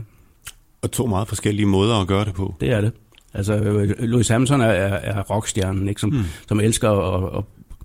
Og 0.83 0.91
to 0.91 1.07
meget 1.07 1.29
forskellige 1.29 1.67
måder 1.67 1.95
at 1.95 2.07
gøre 2.07 2.25
det 2.25 2.35
på. 2.35 2.55
Det 2.61 2.71
er 2.71 2.81
det. 2.81 2.93
Altså, 3.35 3.59
Louis 3.99 4.29
Hamilton 4.29 4.61
er, 4.61 4.67
er, 4.67 5.19
er 5.19 5.23
rockstjernen, 5.23 5.89
ikke? 5.89 6.01
Som, 6.01 6.11
mm. 6.11 6.25
som 6.49 6.61
elsker 6.61 6.91
at, 6.91 7.39
at 7.39 7.45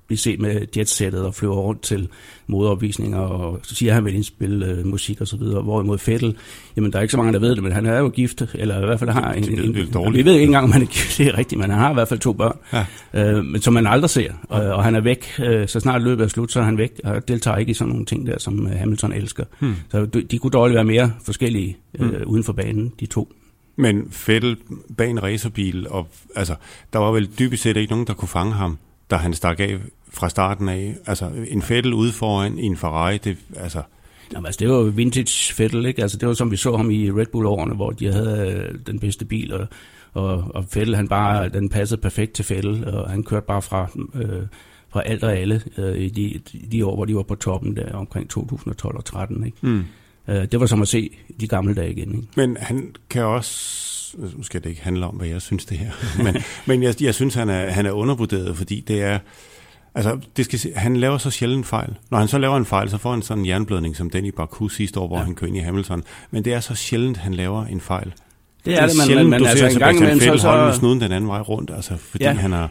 blive 0.10 0.20
set 0.20 0.40
med 0.40 0.66
jetsættet 0.78 1.26
og 1.26 1.36
flyver 1.36 1.56
rundt 1.56 1.82
til 1.82 2.08
modeopvisninger, 2.48 3.20
og 3.20 3.60
så 3.64 3.76
siger 3.76 3.94
han, 3.94 3.98
at 3.98 4.04
han 4.04 4.06
vil 4.06 4.16
indspille 4.16 4.66
øh, 4.66 4.86
musik 4.86 5.22
og 5.22 5.28
så 5.28 5.38
videre. 5.38 5.62
Hvorimod 5.62 5.98
Fettel, 5.98 6.38
jamen 6.76 6.92
der 6.92 6.98
er 6.98 7.02
ikke 7.02 7.12
så 7.12 7.18
mange, 7.18 7.34
der 7.34 7.40
ved 7.40 7.56
det, 7.56 7.64
men 7.64 7.72
han 7.72 7.86
er 7.86 8.00
jo 8.00 8.10
gift, 8.10 8.42
eller 8.54 8.82
i 8.82 8.86
hvert 8.86 9.00
fald 9.00 9.10
har 9.10 9.34
en... 9.34 9.44
Det, 9.44 9.76
det 9.76 9.96
en 9.96 10.14
vi 10.14 10.26
ved 10.26 10.34
ikke 10.34 10.46
engang, 10.46 10.64
om 10.64 10.72
han 10.72 10.82
er 10.82 10.86
gift, 10.86 11.16
det 11.18 11.28
er 11.28 11.38
rigtigt, 11.38 11.60
men 11.62 11.70
han 11.70 11.80
har 11.80 11.92
i 11.92 11.94
hvert 11.94 12.08
fald 12.08 12.20
to 12.20 12.34
børn, 12.34 12.58
ja. 12.74 12.86
øh, 13.14 13.46
men 13.46 13.62
som 13.62 13.74
man 13.74 13.88
aldrig 13.88 14.10
ser. 14.10 14.32
Og, 14.44 14.62
og 14.62 14.84
han 14.84 14.96
er 14.96 15.02
væk, 15.02 15.26
øh, 15.40 15.68
så 15.68 15.80
snart 15.80 16.02
løbet 16.02 16.24
er 16.24 16.28
slut, 16.28 16.52
så 16.52 16.60
er 16.60 16.64
han 16.64 16.78
væk, 16.78 16.92
og 17.04 17.28
deltager 17.28 17.58
ikke 17.58 17.70
i 17.70 17.74
sådan 17.74 17.90
nogle 17.90 18.06
ting 18.06 18.28
der, 18.28 18.40
som 18.40 18.68
øh, 18.68 18.80
Hamilton 18.80 19.14
elsker. 19.14 19.44
Hmm. 19.60 19.76
Så 19.92 20.06
de, 20.06 20.22
de 20.22 20.38
kunne 20.38 20.52
dårligt 20.52 20.76
være 20.76 20.86
mere 20.86 21.12
forskellige 21.26 21.78
øh, 22.00 22.10
hmm. 22.10 22.24
uden 22.26 22.44
for 22.44 22.54
banen, 22.54 22.94
de 23.00 23.06
to. 23.06 23.34
Men 23.76 24.08
Fettel 24.12 24.58
bag 24.98 25.10
en 25.10 25.24
racerbil, 25.24 25.88
og 25.90 26.08
altså, 26.36 26.56
der 26.94 27.00
var 27.00 27.12
vel 27.12 27.30
dybest 27.40 27.64
set 27.64 27.78
ikke 27.78 27.92
nogen, 27.92 28.08
der 28.08 28.14
kunne 28.14 28.28
fange 28.28 28.54
ham, 28.54 28.78
da 29.12 29.16
han 29.16 29.34
stak 29.34 29.60
af 29.60 29.78
fra 30.10 30.30
starten 30.30 30.70
af. 30.70 30.96
Altså 31.06 31.32
en 31.48 31.62
Fettel 31.62 31.94
ude 31.94 32.12
foran 32.12 32.60
i 32.60 32.66
en 32.66 32.78
Ferrari, 32.78 33.18
det, 33.18 33.38
altså... 33.56 33.82
Jamen, 34.34 34.46
altså, 34.46 34.60
det 34.60 34.70
var 34.70 34.84
vintage 34.84 35.54
Fettel, 35.54 35.86
ikke? 35.86 36.02
Altså, 36.02 36.18
det 36.18 36.28
var 36.28 36.34
som 36.34 36.52
vi 36.52 36.58
så 36.58 36.78
ham 36.78 36.92
i 36.92 37.12
Red 37.12 37.26
Bull-årene, 37.26 37.76
hvor 37.76 37.92
de 37.92 38.14
havde 38.14 38.68
øh, 38.72 38.80
den 38.88 39.00
bedste 39.00 39.26
bil, 39.26 39.54
og, 39.54 39.68
og, 40.14 40.52
og 40.56 40.66
Fettel, 40.70 40.96
han 40.96 41.08
bare, 41.08 41.50
den 41.50 41.70
passede 41.70 42.02
perfekt 42.02 42.34
til 42.34 42.46
Fettel, 42.46 42.88
og 42.88 43.10
han 43.10 43.24
kørte 43.24 43.46
bare 43.48 43.62
fra, 43.62 43.88
øh, 44.16 44.42
fra 44.90 45.02
alt 45.06 45.24
og 45.24 45.38
alle 45.38 45.62
øh, 45.78 45.98
i 45.98 46.10
de, 46.10 46.40
de 46.72 46.86
år, 46.86 46.96
hvor 46.96 47.06
de 47.06 47.16
var 47.16 47.24
på 47.24 47.36
toppen 47.36 47.76
der, 47.76 47.94
omkring 47.94 48.30
2012 48.30 48.98
og 48.98 49.06
13, 49.06 49.46
ikke? 49.46 49.58
Mm. 49.62 49.84
Øh, 50.28 50.52
det 50.52 50.60
var 50.60 50.66
som 50.66 50.82
at 50.82 50.88
se 50.88 51.18
de 51.40 51.48
gamle 51.48 51.74
dage 51.74 51.92
igen, 51.92 52.16
ikke? 52.16 52.28
Men 52.36 52.58
han 52.60 52.96
kan 53.10 53.24
også 53.24 53.90
nu 54.18 54.44
skal 54.44 54.64
det 54.64 54.70
ikke 54.70 54.82
handle 54.82 55.06
om, 55.06 55.16
hvad 55.16 55.28
jeg 55.28 55.42
synes 55.42 55.66
det 55.66 55.78
her, 55.78 55.92
men, 56.24 56.38
men 56.66 56.84
jeg, 56.84 57.02
jeg 57.02 57.16
synes, 57.16 57.36
han 57.36 57.50
er, 57.50 57.70
han 57.70 57.86
er 57.86 57.92
undervurderet, 57.92 58.58
fordi 58.58 58.80
det 58.88 59.02
er, 59.02 59.20
Altså, 60.00 60.20
det 60.38 60.46
skal, 60.46 60.74
han 60.76 60.98
laver 60.98 61.18
så 61.18 61.30
sjældent 61.30 61.68
fejl. 61.68 61.96
Når 62.12 62.18
han 62.18 62.28
så 62.28 62.38
laver 62.38 62.58
en 62.58 62.66
fejl, 62.66 62.90
så 62.90 62.98
får 62.98 63.12
han 63.12 63.22
sådan 63.22 63.44
en 63.44 63.48
jernblødning, 63.48 63.96
som 63.96 64.10
den 64.10 64.26
i 64.26 64.32
Baku 64.32 64.68
sidste 64.68 65.00
år, 65.00 65.08
hvor 65.08 65.18
ja. 65.18 65.24
han 65.24 65.36
kører 65.36 65.48
ind 65.48 65.58
i 65.58 65.60
Hamilton. 65.60 66.04
Men 66.32 66.46
det 66.46 66.54
er 66.54 66.60
så 66.60 66.76
sjældent, 66.76 67.18
han 67.18 67.34
laver 67.34 67.66
en 67.66 67.82
fejl. 67.82 68.14
Det 68.66 68.78
er 68.78 68.86
det, 68.86 68.96
det 68.96 69.02
er 69.02 69.16
men, 69.16 69.30
men, 69.30 69.40
men 69.40 69.50
altså 69.50 69.66
en 69.66 69.80
gang 69.80 69.98
imellem 69.98 70.20
så... 70.20 70.38
så... 70.38 70.66
med 70.66 70.74
snuden 70.74 71.02
den 71.02 71.12
anden 71.12 71.28
vej 71.28 71.40
rundt, 71.40 71.72
altså, 71.76 71.98
fordi 71.98 72.24
ja. 72.24 72.34
han 72.34 72.52
har 72.52 72.70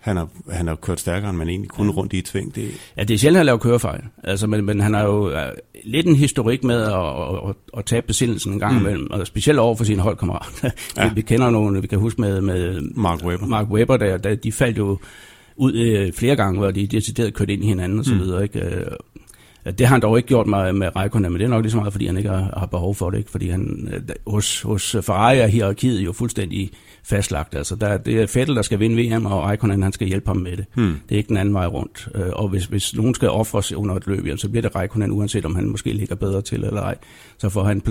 han 0.00 0.16
har, 0.16 0.28
han 0.50 0.66
har 0.66 0.74
kørt 0.74 1.00
stærkere, 1.00 1.30
end 1.30 1.38
man 1.38 1.48
egentlig 1.48 1.70
kunne 1.70 1.92
rundt 1.92 2.12
i 2.12 2.18
et 2.18 2.28
sving. 2.28 2.54
Det... 2.54 2.70
Ja, 2.96 3.04
det 3.04 3.14
er 3.14 3.18
sjældent, 3.18 3.36
at 3.36 3.38
han 3.38 3.46
laver 3.46 3.58
kørefejl. 3.58 4.00
Altså, 4.24 4.46
men, 4.46 4.64
men 4.64 4.80
han 4.80 4.94
har 4.94 5.02
jo 5.02 5.26
uh, 5.28 5.36
lidt 5.84 6.06
en 6.06 6.16
historik 6.16 6.64
med 6.64 6.82
at, 6.82 6.92
at, 6.92 7.48
at, 7.48 7.54
at 7.78 7.84
tabe 7.84 8.06
besindelsen 8.06 8.52
en 8.52 8.58
gang 8.58 8.74
mm. 8.74 8.80
imellem, 8.80 9.10
og 9.10 9.26
specielt 9.26 9.58
over 9.58 9.76
for 9.76 9.84
sine 9.84 10.02
holdkammerater. 10.02 10.70
ja. 10.96 11.10
vi 11.14 11.20
kender 11.20 11.50
nogle, 11.50 11.80
vi 11.80 11.86
kan 11.86 11.98
huske 11.98 12.20
med, 12.20 12.40
med 12.40 12.80
Mark 12.80 13.24
Webber, 13.24 13.46
Mark 13.46 13.70
Webber 13.70 13.96
der, 13.96 14.16
der, 14.16 14.34
de 14.34 14.52
faldt 14.52 14.78
jo 14.78 14.98
ud 15.60 15.74
øh, 15.74 16.12
flere 16.12 16.36
gange, 16.36 16.58
hvor 16.58 16.70
de 16.70 16.86
decideret 16.86 17.34
kørt 17.34 17.50
ind 17.50 17.64
i 17.64 17.66
hinanden 17.66 17.98
og 17.98 18.04
så 18.04 18.14
mm. 18.14 18.20
videre. 18.20 18.42
Ikke? 18.42 18.60
Øh, 18.60 18.86
det 19.64 19.80
har 19.80 19.94
han 19.94 20.02
dog 20.02 20.16
ikke 20.16 20.26
gjort 20.26 20.46
med, 20.46 20.72
med 20.72 20.96
Raikkonen, 20.96 21.32
men 21.32 21.40
det 21.40 21.44
er 21.44 21.48
nok 21.48 21.62
lige 21.62 21.70
så 21.70 21.76
meget, 21.76 21.92
fordi 21.92 22.06
han 22.06 22.16
ikke 22.16 22.28
har, 22.28 22.54
har 22.56 22.66
behov 22.66 22.94
for 22.94 23.10
det. 23.10 23.18
Ikke? 23.18 23.30
Fordi 23.30 23.48
han, 23.48 23.88
øh, 23.92 24.00
hos, 24.26 24.62
hos 24.62 24.96
Ferrari 25.02 25.38
er 25.38 25.46
hierarkiet 25.46 26.04
jo 26.04 26.12
fuldstændig 26.12 26.70
fastlagt. 27.04 27.54
Altså, 27.54 27.76
der, 27.76 27.96
det 27.96 28.14
er 28.14 28.26
Vettel, 28.34 28.56
der 28.56 28.62
skal 28.62 28.80
vinde 28.80 29.16
VM, 29.16 29.26
og 29.26 29.42
Raikkonen 29.42 29.82
han 29.82 29.92
skal 29.92 30.06
hjælpe 30.06 30.26
ham 30.26 30.36
med 30.36 30.56
det. 30.56 30.64
Hmm. 30.74 30.96
Det 31.08 31.14
er 31.14 31.18
ikke 31.18 31.28
den 31.28 31.36
anden 31.36 31.54
vej 31.54 31.66
rundt. 31.66 32.08
Øh, 32.14 32.30
og 32.32 32.48
hvis, 32.48 32.64
hvis 32.64 32.94
nogen 32.96 33.14
skal 33.14 33.28
offres 33.28 33.72
under 33.72 33.94
et 33.94 34.06
løb, 34.06 34.38
så 34.38 34.48
bliver 34.48 34.62
det 34.62 34.74
Raikkonen, 34.74 35.10
uanset 35.10 35.44
om 35.44 35.54
han 35.54 35.68
måske 35.68 35.92
ligger 35.92 36.14
bedre 36.14 36.42
til 36.42 36.64
eller 36.64 36.82
ej. 36.82 36.96
Så 37.38 37.48
får 37.48 37.64
han 37.64 37.82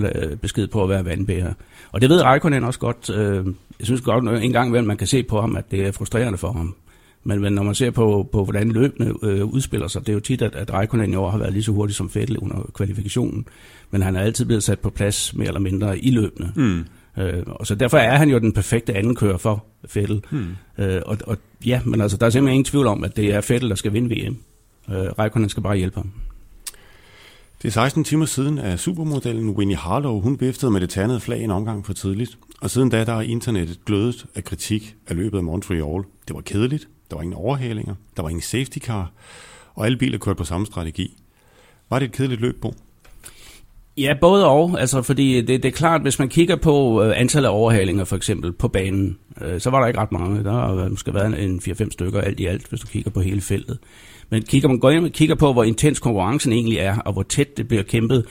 besked 0.42 0.68
på 0.68 0.84
at 0.84 0.90
være 0.90 1.06
vandbærer. 1.06 1.54
Og 1.92 2.02
det 2.02 2.10
ved 2.10 2.22
Raikkonen 2.22 2.64
også 2.64 2.80
godt. 2.80 3.10
Jeg 3.80 3.86
synes 3.86 4.02
godt 4.02 4.44
en 4.44 4.54
gang 4.54 4.68
imellem, 4.68 4.88
man 4.88 4.98
kan 4.98 5.08
se 5.08 5.24
på 5.24 5.42
ham, 5.42 5.56
at 5.56 5.72
det 5.72 5.88
er 5.88 5.92
frustrerende 5.92 6.38
for 6.38 6.52
ham. 6.52 6.76
Men, 7.24 7.42
men 7.42 7.54
når 7.54 7.64
man 7.64 7.76
ser 7.76 7.92
på, 7.92 8.30
på 8.32 8.44
hvordan 8.44 8.72
løbende 8.72 9.14
øh, 9.24 9.46
udspiller 9.46 9.88
sig, 9.88 10.02
det 10.02 10.10
er 10.10 10.14
jo 10.14 10.20
tit, 10.20 10.42
at, 10.42 10.56
at 10.56 10.74
Raikkonen 10.74 11.14
i 11.14 11.16
år 11.16 11.30
har 11.30 11.38
været 11.38 11.54
lige 11.54 11.64
så 11.64 11.72
hurtig 11.72 11.96
som 11.96 12.12
Vettel 12.14 12.38
under 12.38 12.72
kvalifikationen, 12.74 13.46
men 13.92 14.02
han 14.02 14.16
er 14.16 14.22
altid 14.22 14.46
blevet 14.46 14.64
sat 14.64 14.80
på 14.80 14.90
plads 14.90 15.34
mere 15.34 15.48
eller 15.48 15.60
mindre 15.60 16.00
i 16.00 16.12
løbende. 16.12 16.52
Mm. 16.56 16.86
Øh, 17.18 17.44
og 17.46 17.68
så 17.68 17.76
derfor 17.76 17.98
er 17.98 18.18
han 18.18 18.30
jo 18.30 18.40
den 18.40 18.54
perfekte 18.54 18.94
andenkører 18.94 19.38
for 19.38 19.66
Vettel. 19.94 20.24
Mm. 20.32 20.48
Øh, 20.78 21.02
og, 21.06 21.18
og 21.28 21.38
ja, 21.66 21.82
men 21.86 22.02
altså, 22.02 22.18
der 22.18 22.26
er 22.26 22.30
simpelthen 22.30 22.54
ingen 22.54 22.66
tvivl 22.66 22.88
om, 22.88 23.04
at 23.04 23.18
det 23.18 23.34
er 23.34 23.42
Vettel, 23.50 23.70
der 23.70 23.76
skal 23.76 23.94
vinde 23.94 24.16
VM. 24.16 24.38
Øh, 24.90 25.06
Raikkonen 25.20 25.50
skal 25.50 25.64
bare 25.64 25.78
hjælpe 25.78 25.96
ham. 25.96 26.12
Det 27.62 27.68
er 27.68 27.72
16 27.72 28.04
timer 28.04 28.26
siden, 28.26 28.60
at 28.60 28.80
supermodellen 28.80 29.50
Winnie 29.50 29.78
Harlow, 29.78 30.20
hun 30.20 30.38
viftede 30.40 30.72
med 30.72 30.82
det 30.82 30.90
tandede 30.90 31.20
flag 31.20 31.44
en 31.44 31.52
omgang 31.52 31.86
for 31.86 31.94
tidligt. 31.94 32.38
Og 32.62 32.70
siden 32.70 32.90
da, 32.90 33.06
der 33.06 33.14
er 33.14 33.22
internettet 33.22 33.86
glødet 33.86 34.26
af 34.36 34.44
kritik 34.44 34.96
af 35.08 35.16
løbet 35.16 35.38
af 35.38 35.44
Montreal. 35.44 36.04
Det 36.28 36.36
var 36.36 36.42
kedeligt, 36.42 36.88
der 37.10 37.16
var 37.16 37.22
ingen 37.22 37.38
overhalinger, 37.38 37.96
der 38.18 38.22
var 38.22 38.30
ingen 38.30 38.42
safety 38.42 38.78
car, 38.78 39.12
og 39.76 39.86
alle 39.86 39.98
biler 39.98 40.18
kørte 40.18 40.38
på 40.38 40.44
samme 40.44 40.66
strategi. 40.66 41.18
Var 41.90 42.00
det 42.00 42.06
et 42.06 42.12
kedeligt 42.12 42.42
løb 42.42 42.62
Bo? 42.62 42.74
Ja, 43.98 44.14
både 44.22 44.48
og. 44.48 44.80
Altså, 44.80 45.02
fordi 45.02 45.42
det, 45.42 45.64
det 45.64 45.66
er 45.66 45.72
klart, 45.72 46.02
hvis 46.02 46.20
man 46.20 46.30
kigger 46.30 46.56
på 46.56 47.04
øh, 47.04 47.20
antallet 47.20 47.50
af 47.50 47.54
overhalinger 47.54 48.04
for 48.04 48.16
eksempel 48.16 48.52
på 48.52 48.68
banen, 48.68 49.18
øh, 49.42 49.60
så 49.62 49.70
var 49.70 49.80
der 49.80 49.88
ikke 49.88 50.00
ret 50.00 50.12
mange. 50.12 50.44
Der 50.44 50.52
har 50.52 50.90
måske 50.90 51.14
været 51.14 51.44
en 51.44 51.62
4-5 51.64 51.92
stykker 51.92 52.22
alt 52.22 52.40
i 52.40 52.46
alt, 52.46 52.68
hvis 52.68 52.80
du 52.80 52.88
kigger 52.88 53.12
på 53.12 53.22
hele 53.22 53.42
feltet. 53.42 53.78
Men 54.30 54.44
kigger 54.44 54.70
man 54.70 54.80
går 54.80 54.90
ind 54.90 55.06
og 55.06 55.12
kigger 55.12 55.36
på, 55.36 55.54
hvor 55.54 55.64
intens 55.64 56.00
konkurrencen 56.00 56.54
egentlig 56.54 56.78
er, 56.78 56.98
og 56.98 57.14
hvor 57.14 57.24
tæt 57.24 57.58
det 57.58 57.68
bliver 57.68 57.84
kæmpet, 57.84 58.26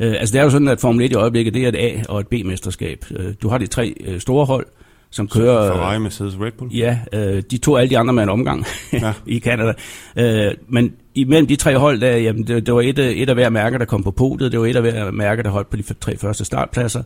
øh, 0.00 0.14
altså 0.18 0.32
det 0.32 0.38
er 0.38 0.44
jo 0.44 0.50
sådan, 0.50 0.68
at 0.68 0.80
Formel 0.80 1.04
1 1.04 1.12
i 1.12 1.14
øjeblikket, 1.14 1.54
det 1.54 1.64
er 1.64 1.68
et 1.68 1.76
A- 1.76 2.02
og 2.08 2.20
et 2.20 2.28
B-mesterskab. 2.28 3.04
Øh, 3.10 3.34
du 3.42 3.48
har 3.48 3.58
de 3.58 3.66
tre 3.66 3.94
øh, 4.00 4.20
store 4.20 4.46
hold, 4.46 4.66
som 5.12 5.28
kører... 5.28 5.72
Ferrari, 5.72 5.98
Mercedes, 5.98 6.34
Red 6.40 6.52
Bull? 6.52 6.74
Ja, 6.74 6.98
øh, 7.12 7.42
de 7.50 7.58
to 7.58 7.76
alle 7.76 7.90
de 7.90 7.98
andre 7.98 8.12
med 8.12 8.22
en 8.22 8.28
omgang 8.28 8.64
ja. 8.92 9.12
i 9.26 9.40
Canada. 9.40 9.72
Øh, 10.16 10.54
men 10.68 10.94
imellem 11.14 11.46
de 11.46 11.56
tre 11.56 11.78
hold, 11.78 12.00
der, 12.00 12.16
jamen, 12.16 12.46
det, 12.46 12.66
det 12.66 12.74
var 12.74 12.80
et, 12.80 12.98
et 12.98 13.28
af 13.28 13.34
hver 13.34 13.48
mærke, 13.48 13.78
der 13.78 13.84
kom 13.84 14.02
på 14.02 14.10
podiet, 14.10 14.52
det 14.52 14.60
var 14.60 14.66
et 14.66 14.76
af 14.76 14.82
hver 14.82 15.10
mærke, 15.10 15.42
der 15.42 15.50
holdt 15.50 15.70
på 15.70 15.76
de 15.76 15.82
tre 15.82 16.16
første 16.16 16.44
startpladser, 16.44 17.02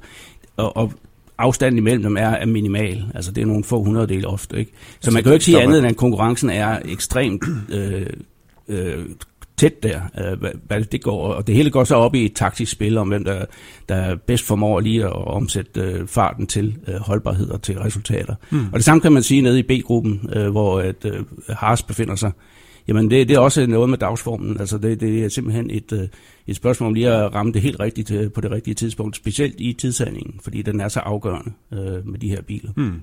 og, 0.56 0.76
og 0.76 0.92
afstanden 1.38 1.78
imellem 1.78 2.02
dem 2.02 2.16
er, 2.16 2.28
er 2.28 2.46
minimal. 2.46 3.04
Altså 3.14 3.32
det 3.32 3.42
er 3.42 3.46
nogle 3.46 3.64
få 3.64 3.82
hundrededele 3.82 4.26
ofte. 4.26 4.58
Ikke? 4.58 4.70
Så 4.70 4.96
altså, 4.96 5.10
man 5.10 5.22
kan 5.22 5.30
jo 5.30 5.34
ikke 5.34 5.44
sige 5.44 5.62
andet, 5.62 5.78
end 5.78 5.86
at 5.86 5.96
konkurrencen 5.96 6.50
er 6.50 6.78
ekstremt 6.84 7.44
øh, 7.68 8.06
øh, 8.68 9.04
tæt 9.56 9.82
der, 9.82 10.00
øh, 10.18 10.38
hvad, 10.38 10.50
hvad 10.66 10.84
det 10.84 11.02
går. 11.02 11.34
Og 11.34 11.46
det 11.46 11.54
hele 11.54 11.70
går 11.70 11.84
så 11.84 11.94
op 11.94 12.14
i 12.14 12.24
et 12.24 12.34
taktisk 12.34 12.72
spil 12.72 12.98
om, 12.98 13.08
hvem 13.08 13.24
der, 13.24 13.44
der 13.88 14.16
bedst 14.16 14.44
formår 14.44 14.80
lige 14.80 15.04
at 15.04 15.12
omsætte 15.12 15.80
øh, 15.80 16.06
farten 16.06 16.46
til 16.46 16.76
øh, 16.88 16.94
holdbarhed 16.94 17.50
og 17.50 17.62
til 17.62 17.78
resultater. 17.78 18.34
Mm. 18.50 18.66
Og 18.66 18.72
det 18.72 18.84
samme 18.84 19.00
kan 19.00 19.12
man 19.12 19.22
sige 19.22 19.42
nede 19.42 19.58
i 19.58 19.62
B-gruppen, 19.62 20.30
øh, 20.32 20.50
hvor 20.50 20.80
at, 20.80 21.04
øh, 21.04 21.24
Haas 21.48 21.82
befinder 21.82 22.14
sig. 22.14 22.32
Jamen 22.88 23.10
det, 23.10 23.28
det 23.28 23.36
er 23.36 23.40
også 23.40 23.66
noget 23.66 23.90
med 23.90 23.98
dagsformen. 23.98 24.60
Altså 24.60 24.78
det, 24.78 25.00
det 25.00 25.24
er 25.24 25.28
simpelthen 25.28 25.70
et, 25.70 26.10
et 26.46 26.56
spørgsmål 26.56 26.86
om 26.86 26.94
lige 26.94 27.08
at 27.08 27.34
ramme 27.34 27.52
det 27.52 27.62
helt 27.62 27.80
rigtigt 27.80 28.32
på 28.34 28.40
det 28.40 28.50
rigtige 28.50 28.74
tidspunkt, 28.74 29.16
specielt 29.16 29.54
i 29.58 29.72
tidshandlingen, 29.72 30.40
fordi 30.42 30.62
den 30.62 30.80
er 30.80 30.88
så 30.88 31.00
afgørende 31.00 31.52
øh, 31.72 32.06
med 32.06 32.18
de 32.18 32.28
her 32.28 32.42
biler. 32.42 32.70
Mm. 32.76 33.00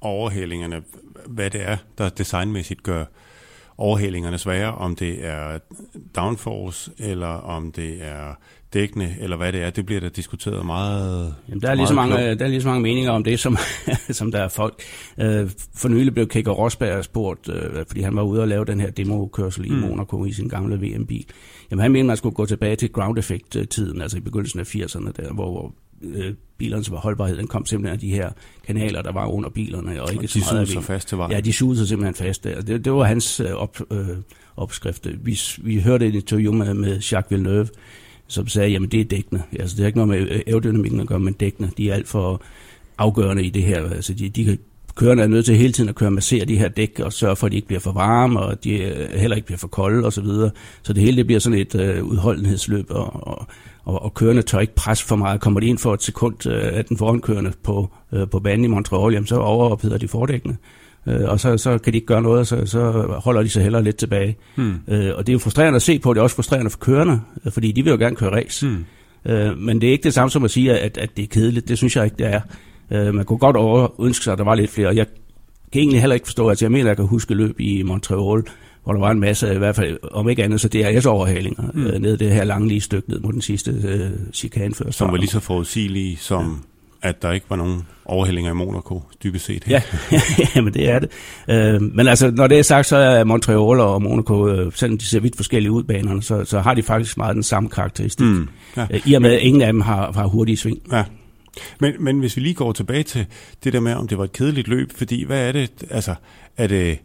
Overhælingerne, 0.00 0.82
hvad 1.26 1.50
det 1.50 1.60
er, 1.62 1.76
der 1.98 2.08
designmæssigt 2.08 2.82
gør 2.82 3.04
overhælingerne 3.78 4.38
svære, 4.38 4.74
om 4.74 4.96
det 4.96 5.26
er 5.26 5.58
downforce, 6.16 6.90
eller 6.98 7.26
om 7.26 7.72
det 7.72 7.98
er 8.00 8.34
dækkende, 8.74 9.14
eller 9.20 9.36
hvad 9.36 9.52
det 9.52 9.62
er, 9.62 9.70
det 9.70 9.86
bliver 9.86 10.00
der 10.00 10.08
diskuteret 10.08 10.66
meget 10.66 11.34
Jamen, 11.48 11.62
der, 11.62 11.70
er 11.70 11.74
lige 11.74 11.86
så 11.86 11.94
mange, 11.94 12.16
der 12.16 12.44
er 12.44 12.48
lige 12.48 12.62
så 12.62 12.68
mange 12.68 12.82
meninger 12.82 13.10
om 13.12 13.24
det, 13.24 13.40
som, 13.40 13.56
som 14.10 14.32
der 14.32 14.38
er 14.38 14.48
folk. 14.48 14.82
Øh, 15.20 15.50
for 15.74 15.88
nylig 15.88 16.14
blev 16.14 16.28
Kækker 16.28 16.52
Rosberg 16.52 17.04
spurgt, 17.04 17.48
øh, 17.48 17.84
fordi 17.86 18.00
han 18.00 18.16
var 18.16 18.22
ude 18.22 18.40
og 18.40 18.48
lave 18.48 18.64
den 18.64 18.80
her 18.80 18.90
demokørsel 18.90 19.72
mm. 19.72 19.78
i 19.78 19.80
Monaco 19.80 20.24
i 20.24 20.32
sin 20.32 20.48
gamle 20.48 20.76
VM-bil. 20.76 21.26
Jamen 21.70 21.82
han 21.82 21.92
mente, 21.92 22.06
man 22.06 22.16
skulle 22.16 22.34
gå 22.34 22.46
tilbage 22.46 22.76
til 22.76 22.92
ground 22.92 23.18
effect-tiden, 23.18 24.02
altså 24.02 24.16
i 24.16 24.20
begyndelsen 24.20 24.60
af 24.60 24.74
80'erne, 24.74 25.12
der, 25.16 25.32
hvor, 25.32 25.50
hvor 25.50 25.74
øh, 26.02 26.34
bilernes 26.58 26.90
holdbarhed, 26.94 27.36
den 27.36 27.46
kom 27.46 27.66
simpelthen 27.66 27.94
af 27.94 28.00
de 28.00 28.10
her 28.10 28.30
kanaler, 28.66 29.02
der 29.02 29.12
var 29.12 29.26
under 29.26 29.48
bilerne. 29.48 30.02
Og, 30.02 30.12
ikke 30.12 30.24
og 30.24 30.34
de 30.34 30.40
så 30.40 30.54
meget 30.54 30.68
sig 30.68 30.84
fast 30.84 31.08
til 31.08 31.18
vejen. 31.18 31.32
Ja, 31.32 31.40
de 31.40 31.52
sugede 31.52 31.78
sig 31.78 31.88
simpelthen 31.88 32.14
fast 32.14 32.44
der. 32.44 32.60
Det, 32.60 32.84
det 32.84 32.92
var 32.92 33.04
hans 33.04 33.40
øh, 33.40 33.50
op, 33.50 33.80
øh, 33.90 34.08
opskrift. 34.56 35.06
Vi, 35.24 35.38
vi 35.58 35.80
hørte 35.80 36.06
et 36.06 36.14
interview 36.14 36.52
med, 36.52 36.74
med 36.74 37.00
Jacques 37.00 37.30
Villeneuve, 37.30 37.68
som 38.26 38.48
sagde, 38.48 38.70
jamen 38.70 38.88
det 38.88 39.00
er 39.00 39.04
dækkende. 39.04 39.42
Altså 39.58 39.76
det 39.76 39.82
har 39.82 39.86
ikke 39.86 39.98
noget 39.98 40.08
med 40.08 40.40
aerodynamikken 40.46 41.00
at 41.00 41.06
gøre, 41.06 41.20
men 41.20 41.34
dækkende. 41.34 41.70
De 41.76 41.90
er 41.90 41.94
alt 41.94 42.08
for 42.08 42.42
afgørende 42.98 43.44
i 43.44 43.50
det 43.50 43.62
her. 43.62 43.90
Altså 43.90 44.14
de, 44.14 44.28
de 44.28 44.44
kan 44.44 44.58
kørerne 44.94 45.22
er 45.22 45.26
nødt 45.26 45.44
til 45.44 45.56
hele 45.56 45.72
tiden 45.72 45.88
at 45.88 45.94
køre 45.94 46.08
og 46.08 46.12
massere 46.12 46.44
de 46.44 46.58
her 46.58 46.68
dæk 46.68 47.00
og 47.00 47.12
sørge 47.12 47.36
for, 47.36 47.46
at 47.46 47.52
de 47.52 47.56
ikke 47.56 47.68
bliver 47.68 47.80
for 47.80 47.92
varme, 47.92 48.40
og 48.40 48.64
de 48.64 48.70
heller 49.14 49.36
ikke 49.36 49.46
bliver 49.46 49.58
for 49.58 49.68
kolde 49.68 50.06
osv. 50.06 50.10
Så, 50.10 50.20
videre. 50.20 50.50
så 50.82 50.92
det 50.92 51.02
hele 51.02 51.16
det 51.16 51.26
bliver 51.26 51.40
sådan 51.40 51.58
et 51.58 51.74
øh, 51.74 52.04
udholdenhedsløb, 52.04 52.86
og, 52.90 53.28
og, 53.28 53.46
og, 53.84 54.02
og 54.02 54.14
kørende 54.14 54.42
tør 54.42 54.60
ikke 54.60 54.74
presse 54.74 55.06
for 55.06 55.16
meget. 55.16 55.40
Kommer 55.40 55.60
de 55.60 55.66
ind 55.66 55.78
for 55.78 55.94
et 55.94 56.02
sekund 56.02 56.46
øh, 56.46 56.76
af 56.76 56.84
den 56.84 56.96
forankørende 56.96 57.52
på, 57.62 57.90
øh, 58.12 58.28
på 58.28 58.40
banen 58.40 58.64
i 58.64 58.68
Montreal, 58.68 59.12
jamen, 59.12 59.26
så 59.26 59.36
overopheder 59.36 59.98
de 59.98 60.08
fordækkene. 60.08 60.56
Øh, 61.06 61.28
og 61.28 61.40
så, 61.40 61.58
så 61.58 61.78
kan 61.78 61.92
de 61.92 61.96
ikke 61.96 62.06
gøre 62.06 62.22
noget, 62.22 62.40
og 62.40 62.46
så, 62.46 62.66
så 62.66 62.90
holder 63.24 63.42
de 63.42 63.48
sig 63.48 63.62
heller 63.62 63.80
lidt 63.80 63.96
tilbage. 63.96 64.36
Hmm. 64.54 64.74
Øh, 64.88 65.12
og 65.16 65.26
det 65.26 65.28
er 65.28 65.32
jo 65.32 65.38
frustrerende 65.38 65.76
at 65.76 65.82
se 65.82 65.98
på, 65.98 66.14
det 66.14 66.18
er 66.18 66.22
også 66.22 66.36
frustrerende 66.36 66.70
for 66.70 66.78
kørende, 66.78 67.20
øh, 67.46 67.52
fordi 67.52 67.72
de 67.72 67.82
vil 67.84 67.90
jo 67.90 67.96
gerne 67.96 68.16
køre 68.16 68.30
race. 68.30 68.66
Hmm. 68.66 68.84
Øh, 69.32 69.58
men 69.58 69.80
det 69.80 69.88
er 69.88 69.92
ikke 69.92 70.04
det 70.04 70.14
samme 70.14 70.30
som 70.30 70.44
at 70.44 70.50
sige, 70.50 70.78
at, 70.78 70.98
at 70.98 71.16
det 71.16 71.22
er 71.22 71.26
kedeligt. 71.26 71.68
Det 71.68 71.78
synes 71.78 71.96
jeg 71.96 72.04
ikke, 72.04 72.16
det 72.16 72.26
er. 72.26 72.40
Øh, 72.90 73.14
man 73.14 73.24
kunne 73.24 73.38
godt 73.38 73.56
over 73.56 74.00
ønske 74.00 74.24
sig, 74.24 74.32
at 74.32 74.38
der 74.38 74.44
var 74.44 74.54
lidt 74.54 74.70
flere. 74.70 74.94
Jeg 74.94 75.06
kan 75.72 75.80
egentlig 75.80 76.00
heller 76.00 76.14
ikke 76.14 76.26
forstå, 76.26 76.46
at 76.46 76.50
altså 76.50 76.64
jeg 76.64 76.72
mener, 76.72 76.84
at 76.84 76.88
jeg 76.88 76.96
kan 76.96 77.06
huske 77.06 77.34
løb 77.34 77.60
i 77.60 77.82
Montreal, 77.82 78.42
hvor 78.84 78.92
der 78.92 79.00
var 79.00 79.10
en 79.10 79.20
masse, 79.20 79.54
i 79.54 79.58
hvert 79.58 79.76
fald 79.76 79.98
om 80.12 80.28
ikke 80.28 80.44
andet, 80.44 80.60
så 80.60 80.68
DRS-overhalinger 80.68 81.62
mm. 81.74 81.86
øh, 81.86 81.98
ned 81.98 82.16
det 82.16 82.30
her 82.30 82.44
lange 82.44 82.68
lige 82.68 82.80
stykke 82.80 83.10
ned 83.10 83.20
mod 83.20 83.32
den 83.32 83.42
sidste 83.42 83.70
øh, 83.84 84.10
chikane 84.32 84.74
før. 84.74 84.90
Som 84.90 85.10
var 85.10 85.16
lige 85.16 85.30
så 85.30 85.40
forudsigelige 85.40 86.16
som 86.16 86.64
ja. 87.02 87.08
at 87.08 87.22
der 87.22 87.32
ikke 87.32 87.46
var 87.50 87.56
nogen 87.56 87.82
overhældinger 88.04 88.50
i 88.50 88.54
Monaco, 88.54 89.02
dybest 89.24 89.44
set. 89.44 89.68
Ja, 89.68 89.82
ja 90.54 90.60
men 90.60 90.74
det 90.74 90.90
er 90.90 90.98
det. 90.98 91.10
Øh, 91.48 91.82
men 91.82 92.08
altså, 92.08 92.30
når 92.30 92.46
det 92.46 92.58
er 92.58 92.62
sagt, 92.62 92.86
så 92.86 92.96
er 92.96 93.24
Montreal 93.24 93.80
og 93.80 94.02
Monaco, 94.02 94.48
øh, 94.48 94.72
selvom 94.74 94.98
de 94.98 95.04
ser 95.04 95.20
vidt 95.20 95.36
forskellige 95.36 95.72
ud 95.72 95.82
banerne, 95.82 96.22
så, 96.22 96.44
så 96.44 96.60
har 96.60 96.74
de 96.74 96.82
faktisk 96.82 97.16
meget 97.16 97.34
den 97.34 97.42
samme 97.42 97.68
karakteristik. 97.68 98.26
Mm, 98.26 98.48
ja. 98.76 98.86
øh, 98.90 99.00
I 99.06 99.14
og 99.14 99.22
med, 99.22 99.32
at 99.32 99.40
ingen 99.40 99.62
af 99.62 99.72
dem 99.72 99.80
har, 99.80 100.12
har 100.12 100.26
hurtige 100.26 100.56
sving. 100.56 100.78
Ja. 100.92 101.04
Men, 101.80 101.92
men 102.00 102.18
hvis 102.18 102.36
vi 102.36 102.40
lige 102.40 102.54
går 102.54 102.72
tilbage 102.72 103.02
til 103.02 103.26
det 103.64 103.72
der 103.72 103.80
med, 103.80 103.94
om 103.94 104.08
det 104.08 104.18
var 104.18 104.24
et 104.24 104.32
kedeligt 104.32 104.68
løb, 104.68 104.92
fordi 104.96 105.24
hvad 105.24 105.48
er 105.48 105.52
det, 105.52 105.70
altså, 105.90 106.14
er 106.56 106.66
det 106.66 106.98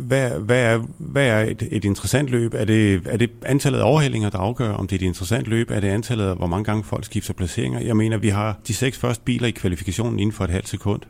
hvad, 0.00 0.30
hvad, 0.30 0.62
er, 0.62 0.78
hvad 0.98 1.26
er 1.26 1.40
et, 1.40 1.68
et 1.70 1.84
interessant 1.84 2.30
løb? 2.30 2.54
Er 2.54 2.64
det, 2.64 3.02
er 3.06 3.16
det 3.16 3.30
antallet 3.42 3.78
af 3.78 3.84
overhældinger, 3.84 4.30
der 4.30 4.38
afgør, 4.38 4.72
om 4.72 4.86
det 4.86 4.96
er 4.96 5.00
et 5.04 5.06
interessant 5.06 5.46
løb? 5.46 5.70
Er 5.70 5.80
det 5.80 5.88
antallet 5.88 6.24
af, 6.24 6.36
hvor 6.36 6.46
mange 6.46 6.64
gange 6.64 6.84
folk 6.84 7.04
skifter 7.04 7.34
placeringer? 7.34 7.80
Jeg 7.80 7.96
mener, 7.96 8.16
vi 8.16 8.28
har 8.28 8.58
de 8.68 8.74
seks 8.74 8.98
første 8.98 9.24
biler 9.24 9.48
i 9.48 9.50
kvalifikationen 9.50 10.18
inden 10.18 10.32
for 10.32 10.44
et 10.44 10.50
halvt 10.50 10.68
sekund. 10.68 11.00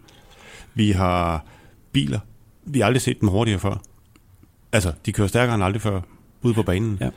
Vi 0.75 0.91
har 0.91 1.45
biler, 1.93 2.21
vi 2.65 2.79
har 2.79 2.87
aldrig 2.87 3.03
set 3.03 3.21
dem 3.21 3.29
hurtigere 3.29 3.61
før. 3.61 3.83
Altså, 4.73 4.93
de 5.07 5.13
kører 5.13 5.29
stærkere 5.29 5.55
end 5.55 5.65
aldrig 5.65 5.83
før 5.83 6.01
ude 6.43 6.55
på 6.55 6.63
banen. 6.63 6.99
Ja. 7.01 7.11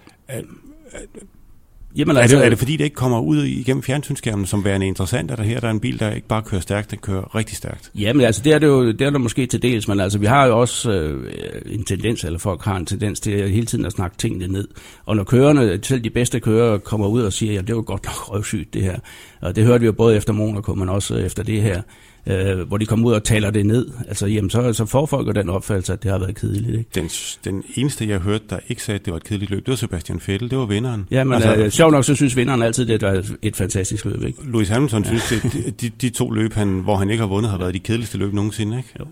Jamen, 1.95 2.17
altså, 2.17 2.35
er, 2.35 2.39
det, 2.39 2.45
er 2.45 2.49
det 2.49 2.59
fordi, 2.59 2.77
det 2.77 2.83
ikke 2.83 2.95
kommer 2.95 3.19
ud 3.19 3.43
igennem 3.43 3.83
fjernsynsskærmen 3.83 4.45
som 4.45 4.65
værende 4.65 4.87
interessant, 4.87 5.31
at 5.31 5.37
der 5.37 5.43
her 5.43 5.59
der 5.59 5.67
er 5.67 5.71
en 5.71 5.79
bil, 5.79 5.99
der 5.99 6.11
ikke 6.11 6.27
bare 6.27 6.41
kører 6.41 6.61
stærkt, 6.61 6.91
den 6.91 6.99
kører 6.99 7.35
rigtig 7.35 7.57
stærkt? 7.57 7.91
Jamen 7.95 8.25
altså, 8.25 8.41
det 8.41 8.53
er 8.53 8.59
det 8.59 8.67
jo 8.67 8.91
det 8.91 9.01
er 9.01 9.09
det 9.09 9.21
måske 9.21 9.45
til 9.45 9.61
dels, 9.61 9.87
men 9.87 9.99
altså, 9.99 10.19
vi 10.19 10.25
har 10.25 10.45
jo 10.45 10.59
også 10.59 10.91
øh, 10.91 11.31
en 11.65 11.83
tendens, 11.83 12.23
eller 12.23 12.39
folk 12.39 12.63
har 12.63 12.75
en 12.75 12.85
tendens 12.85 13.19
til 13.19 13.31
at 13.31 13.49
hele 13.49 13.65
tiden 13.65 13.85
at 13.85 13.91
snakke 13.91 14.17
tingene 14.17 14.47
ned. 14.47 14.67
Og 15.05 15.15
når 15.15 15.23
kørerne, 15.23 15.79
selv 15.83 16.01
de 16.01 16.09
bedste 16.09 16.39
kører, 16.39 16.77
kommer 16.77 17.07
ud 17.07 17.21
og 17.21 17.33
siger, 17.33 17.59
at 17.59 17.67
det 17.67 17.75
var 17.75 17.81
godt 17.81 18.05
nok 18.05 18.29
røvsygt 18.31 18.73
det 18.73 18.81
her. 18.81 18.99
Og 19.41 19.55
det 19.55 19.65
hørte 19.65 19.79
vi 19.79 19.85
jo 19.85 19.91
både 19.91 20.15
efter 20.15 20.33
Monaco, 20.33 20.73
men 20.75 20.89
også 20.89 21.15
efter 21.15 21.43
det 21.43 21.61
her 21.61 21.81
øh, 22.27 22.59
hvor 22.59 22.77
de 22.77 22.85
kommer 22.85 23.07
ud 23.07 23.13
og 23.13 23.23
taler 23.23 23.51
det 23.51 23.65
ned, 23.65 23.87
altså 24.07 24.27
jamen, 24.27 24.49
så, 24.49 24.73
så 24.73 24.85
får 24.85 25.05
folk 25.05 25.27
jo 25.27 25.31
den 25.31 25.49
opfattelse, 25.49 25.93
at 25.93 26.03
det 26.03 26.11
har 26.11 26.17
været 26.17 26.35
kedeligt. 26.35 26.77
Ikke? 26.77 26.89
Den, 26.95 27.09
den 27.45 27.63
eneste, 27.75 28.07
jeg 28.07 28.19
hørte, 28.19 28.43
der 28.49 28.59
ikke 28.67 28.83
sagde, 28.83 28.99
at 28.99 29.05
det 29.05 29.11
var 29.11 29.17
et 29.17 29.23
kedeligt 29.23 29.51
løb, 29.51 29.65
det 29.65 29.69
var 29.69 29.75
Sebastian 29.75 30.21
Vettel, 30.27 30.49
det 30.49 30.57
var 30.57 30.65
vinderen. 30.65 31.07
Ja, 31.11 31.23
men 31.23 31.33
altså, 31.33 31.55
øh, 31.55 31.71
sjovt 31.71 31.91
nok, 31.91 32.03
så 32.05 32.15
synes 32.15 32.35
vinderen 32.35 32.61
altid, 32.61 32.85
det 32.85 33.03
er 33.03 33.23
et 33.41 33.55
fantastisk 33.55 34.05
løb. 34.05 34.23
Ikke? 34.23 34.39
Louis 34.43 34.69
Hamilton 34.69 35.03
ja. 35.03 35.07
synes, 35.07 35.31
at 35.31 35.53
de, 35.53 35.73
de, 35.81 35.89
de 36.01 36.09
to 36.09 36.29
løb, 36.29 36.53
han, 36.53 36.79
hvor 36.79 36.95
han 36.95 37.09
ikke 37.09 37.21
har 37.21 37.27
vundet, 37.27 37.51
har 37.51 37.57
været 37.57 37.73
de 37.73 37.79
kedeligste 37.79 38.17
løb 38.17 38.33
nogensinde. 38.33 38.77
Ikke? 38.77 38.89
Jo. 38.99 39.05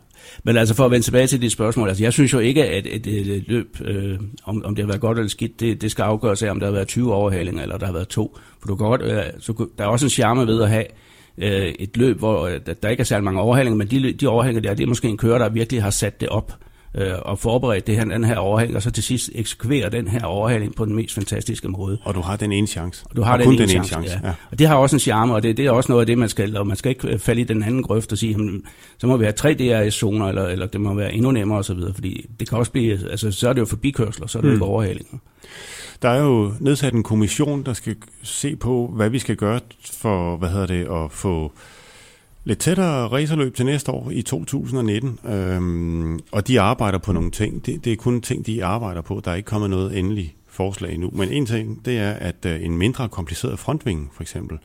Men 0.44 0.58
altså 0.58 0.76
for 0.76 0.86
at 0.86 0.92
vende 0.92 1.06
tilbage 1.06 1.28
til 1.28 1.42
dit 1.42 1.52
spørgsmål, 1.52 1.88
altså 1.88 2.04
jeg 2.04 2.14
synes 2.14 2.34
jo 2.34 2.40
ikke, 2.40 2.66
at 2.66 2.86
et, 2.86 3.08
et, 3.08 3.36
et 3.36 3.44
løb, 3.48 3.78
øh, 3.86 4.20
om, 4.44 4.66
om 4.66 4.76
det 4.76 4.84
har 4.84 4.88
været 4.88 5.02
godt 5.02 5.18
eller 5.18 5.30
skidt, 5.30 5.60
det, 5.60 5.82
det 5.82 5.92
skal 5.92 6.04
afgøres 6.04 6.44
af, 6.44 6.52
om 6.52 6.60
der 6.60 6.68
har 6.68 6.74
været 6.74 6.88
20 6.88 7.14
overhalinger, 7.14 7.64
eller 7.64 7.78
der 7.78 7.86
har 7.86 7.94
været 7.94 8.08
to. 8.08 8.38
For 8.60 8.68
du 8.68 8.76
kan 8.76 8.88
godt, 8.88 9.02
øh, 9.02 9.24
så, 9.40 9.68
der 9.78 9.84
er 9.84 9.88
også 9.88 10.06
en 10.06 10.10
charme 10.10 10.48
ved 10.48 10.62
at 10.64 10.70
have 10.70 10.86
øh, 11.42 11.74
et 11.80 11.98
løb, 11.98 12.18
hvor 12.18 12.48
øh, 12.48 12.60
der 12.84 12.90
ikke 12.90 13.02
er 13.02 13.06
særlig 13.06 13.24
mange 13.24 13.42
overhalinger, 13.42 13.78
men 13.78 13.88
de, 13.88 14.14
de 14.14 14.28
overhalinger 14.28 14.62
der, 14.62 14.74
det 14.74 14.84
er 14.84 14.88
måske 14.88 15.08
en 15.08 15.18
kører, 15.18 15.38
der 15.38 15.50
virkelig 15.50 15.84
har 15.84 15.90
sat 15.90 16.22
det 16.22 16.30
op 16.30 16.54
øh, 16.96 17.14
og 17.22 17.40
forberedt 17.40 17.88
det 17.88 17.96
her, 17.96 18.06
den 18.06 18.24
her 18.24 18.38
overhaling, 18.38 18.76
og 18.76 18.82
så 18.82 18.92
til 18.92 19.04
sidst 19.04 19.30
eksekvere 19.36 19.90
den 19.90 20.08
her 20.08 20.26
overhaling 20.26 20.76
på 20.76 20.86
den 20.86 20.96
mest 20.96 21.16
fantastiske 21.16 21.68
måde. 21.68 21.98
Og 22.04 22.16
du 22.16 22.22
har 22.22 22.36
den 22.36 22.52
ene 22.52 22.68
chance. 22.68 23.06
Og 23.10 23.16
du 23.16 23.22
har 23.22 23.34
og 23.34 23.40
den, 23.40 23.48
ene, 23.48 23.58
den 23.58 23.64
ene 23.64 23.70
chance, 23.70 23.90
chance. 23.90 24.20
Ja. 24.24 24.28
ja. 24.28 24.34
Og 24.52 24.60
det 24.60 24.68
har 24.68 24.76
også 24.76 24.96
en 24.96 25.00
charme, 25.00 25.34
og 25.34 25.44
det, 25.44 25.58
det 25.58 25.66
er 25.66 25.72
også 25.72 25.92
noget 25.92 26.02
af 26.02 26.06
det, 26.08 26.18
man 26.18 26.30
skal, 26.30 26.58
og 26.58 26.68
man 26.68 26.78
skal 26.78 26.90
ikke 26.90 27.20
falde 27.20 27.42
i 27.42 27.44
den 27.44 27.64
anden 27.64 27.84
grøft 27.84 28.12
og 28.12 28.18
sige, 28.18 28.32
jamen, 28.32 28.64
så 28.98 29.08
må 29.08 29.18
vi 29.18 29.26
have 29.26 29.34
tre 29.34 29.54
DRS-zoner, 29.54 30.28
eller, 30.28 30.48
eller 30.48 30.66
det 30.66 30.82
må 30.82 30.94
være 30.94 31.14
endnu 31.14 31.32
nemmere 31.32 31.60
osv., 31.60 31.80
fordi 31.94 32.26
det 32.40 32.50
kan 32.50 32.58
også 32.58 32.72
blive, 32.72 33.12
altså 33.12 33.32
så 33.32 33.50
er 33.50 33.54
det 33.54 33.60
jo 33.60 33.66
forbikørsler, 33.66 34.28
så 34.28 34.38
er 34.38 34.42
det 34.42 34.50
mm. 34.50 34.56
ikke 34.56 34.66
overhalinger. 34.66 35.18
Der 36.02 36.10
er 36.10 36.24
jo 36.24 36.54
nedsat 36.60 36.94
en 36.94 37.04
kommission, 37.04 37.64
der 37.64 37.74
skal 37.74 37.96
se 38.24 38.56
på, 38.56 38.92
hvad 38.96 39.10
vi 39.10 39.20
skal 39.20 39.36
gøre 39.36 39.60
for, 39.94 40.38
hvad 40.38 40.50
hedder 40.50 40.66
det, 40.66 40.88
at 40.92 41.12
få 41.12 41.52
lidt 42.44 42.60
tættere 42.60 43.08
racerløb 43.08 43.56
til 43.56 43.66
næste 43.66 43.92
år 43.92 44.12
i 44.12 44.22
2019, 44.22 45.20
øhm, 45.26 46.20
og 46.32 46.48
de 46.48 46.62
arbejder 46.62 46.98
på 46.98 47.12
nogle 47.12 47.32
ting. 47.32 47.66
Det, 47.66 47.86
det 47.86 47.94
er 47.94 47.98
kun 47.98 48.22
ting, 48.22 48.46
de 48.46 48.66
arbejder 48.66 49.02
på. 49.02 49.22
Der 49.26 49.32
er 49.32 49.36
ikke 49.36 49.48
kommet 49.48 49.70
noget 49.70 50.00
endeligt 50.00 50.36
forslag 50.48 50.94
endnu. 50.94 51.10
Men 51.14 51.30
en 51.30 51.46
ting, 51.46 51.86
det 51.86 51.98
er, 51.98 52.12
at 52.12 52.46
uh, 52.46 52.66
en 52.66 52.78
mindre 52.78 53.10
kompliceret 53.10 53.60
frontvinge, 53.60 54.10
for 54.14 54.22
eksempel, 54.22 54.58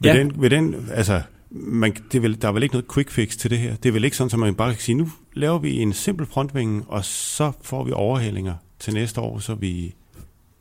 ved, 0.00 0.12
ja. 0.12 0.18
den, 0.18 0.32
ved 0.42 0.50
den, 0.50 0.88
altså, 0.92 1.22
man, 1.50 1.96
det 2.12 2.22
vil, 2.22 2.42
der 2.42 2.48
er 2.48 2.52
vel 2.52 2.62
ikke 2.62 2.74
noget 2.74 2.92
quick 2.94 3.10
fix 3.10 3.36
til 3.36 3.50
det 3.50 3.58
her. 3.58 3.76
Det 3.76 3.88
er 3.88 3.92
vel 3.92 4.04
ikke 4.04 4.16
sådan, 4.16 4.30
at 4.32 4.38
man 4.38 4.54
bare 4.54 4.72
kan 4.72 4.80
sige, 4.80 4.94
nu 4.94 5.10
laver 5.32 5.58
vi 5.58 5.82
en 5.82 5.92
simpel 5.92 6.26
frontvinge, 6.26 6.82
og 6.88 7.04
så 7.04 7.52
får 7.62 7.84
vi 7.84 7.92
overhældinger 7.92 8.54
til 8.78 8.94
næste 8.94 9.20
år, 9.20 9.38
så 9.38 9.54
vi 9.54 9.94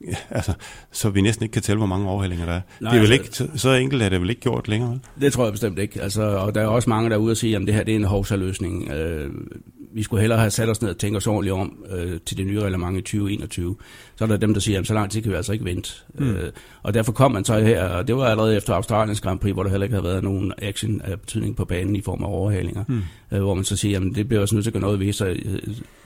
Ja, 0.02 0.16
altså, 0.30 0.54
så 0.92 1.10
vi 1.10 1.22
næsten 1.22 1.44
ikke 1.44 1.54
kan 1.54 1.62
tælle, 1.62 1.78
hvor 1.78 1.88
mange 1.88 2.10
overhældinger 2.10 2.46
der 2.46 2.54
er. 2.54 2.62
Nej, 2.82 2.92
det 2.92 2.98
er 2.98 3.02
vel 3.02 3.12
altså, 3.12 3.44
ikke, 3.44 3.60
så 3.60 3.72
enkelt 3.72 4.04
er 4.04 4.10
det 4.10 4.22
vel 4.22 4.30
ikke 4.30 4.42
gjort 4.42 4.68
længere, 4.68 4.92
vel? 4.92 5.00
Det 5.22 5.34
tror 5.34 5.44
jeg 5.44 5.52
bestemt 5.52 5.80
ikke. 5.80 6.02
Altså, 6.02 6.22
og 6.22 6.56
der 6.56 6.62
er 6.62 6.68
også 6.68 6.90
mange, 6.90 7.10
der 7.10 7.16
er 7.16 7.20
ude 7.20 7.32
og 7.32 7.38
sige, 7.38 7.56
at 7.56 7.62
det 7.62 7.74
her 7.74 7.84
det 7.84 7.92
er 7.92 7.96
en 7.96 8.04
hovsaløsning. 8.04 8.90
Øh, 8.90 9.32
vi 9.94 10.04
skulle 10.04 10.22
hellere 10.22 10.40
have 10.40 10.52
sat 10.52 10.70
os 10.70 10.82
ned 10.82 10.90
og 10.90 10.98
tænkt 10.98 11.18
os 11.18 11.28
ordentligt 11.28 11.54
om 11.54 11.86
øh, 11.92 12.20
til 12.26 12.38
det 12.38 12.48
nye 12.48 12.62
reglement 12.62 12.98
i 12.98 13.02
2021. 13.02 13.76
Så 14.16 14.24
er 14.24 14.28
der 14.28 14.38
dem, 14.38 14.54
der 14.54 14.62
siger, 14.62 14.80
at 14.80 14.88
så 14.88 14.94
lang 14.94 15.12
tid 15.12 15.22
kan 15.22 15.32
vi 15.32 15.36
altså 15.36 15.54
ikke 15.54 15.66
vente. 15.66 15.92
Mm. 16.14 16.30
Øh, 16.30 16.52
og 16.84 16.94
derfor 16.94 17.12
kom 17.12 17.32
man 17.32 17.46
så 17.46 17.60
her, 17.60 17.84
og 17.84 18.08
det 18.08 18.16
var 18.16 18.26
allerede 18.26 18.58
efter 18.58 18.74
Australiens 18.74 19.22
Grand 19.22 19.40
Prix, 19.40 19.54
hvor 19.54 19.64
der 19.64 19.70
heller 19.70 19.86
ikke 19.86 19.96
havde 19.96 20.04
været 20.04 20.24
nogen 20.24 20.54
action 20.58 21.02
af 21.02 21.20
betydning 21.20 21.56
på 21.56 21.66
banen 21.66 21.96
i 21.96 22.02
form 22.02 22.24
af 22.24 22.28
overhalinger. 22.28 22.84
Mm. 22.88 23.02
Øh, 23.32 23.42
hvor 23.42 23.54
man 23.54 23.64
så 23.64 23.78
siger, 23.78 24.00
at 24.00 24.16
det 24.16 24.28
bliver 24.28 24.42
også 24.42 24.56
nødt 24.56 24.64
til 24.64 24.70
at 24.70 24.74
gøre 24.74 24.82
noget 24.82 25.00
ved, 25.00 25.14
så 25.14 25.26
øh, 25.26 25.60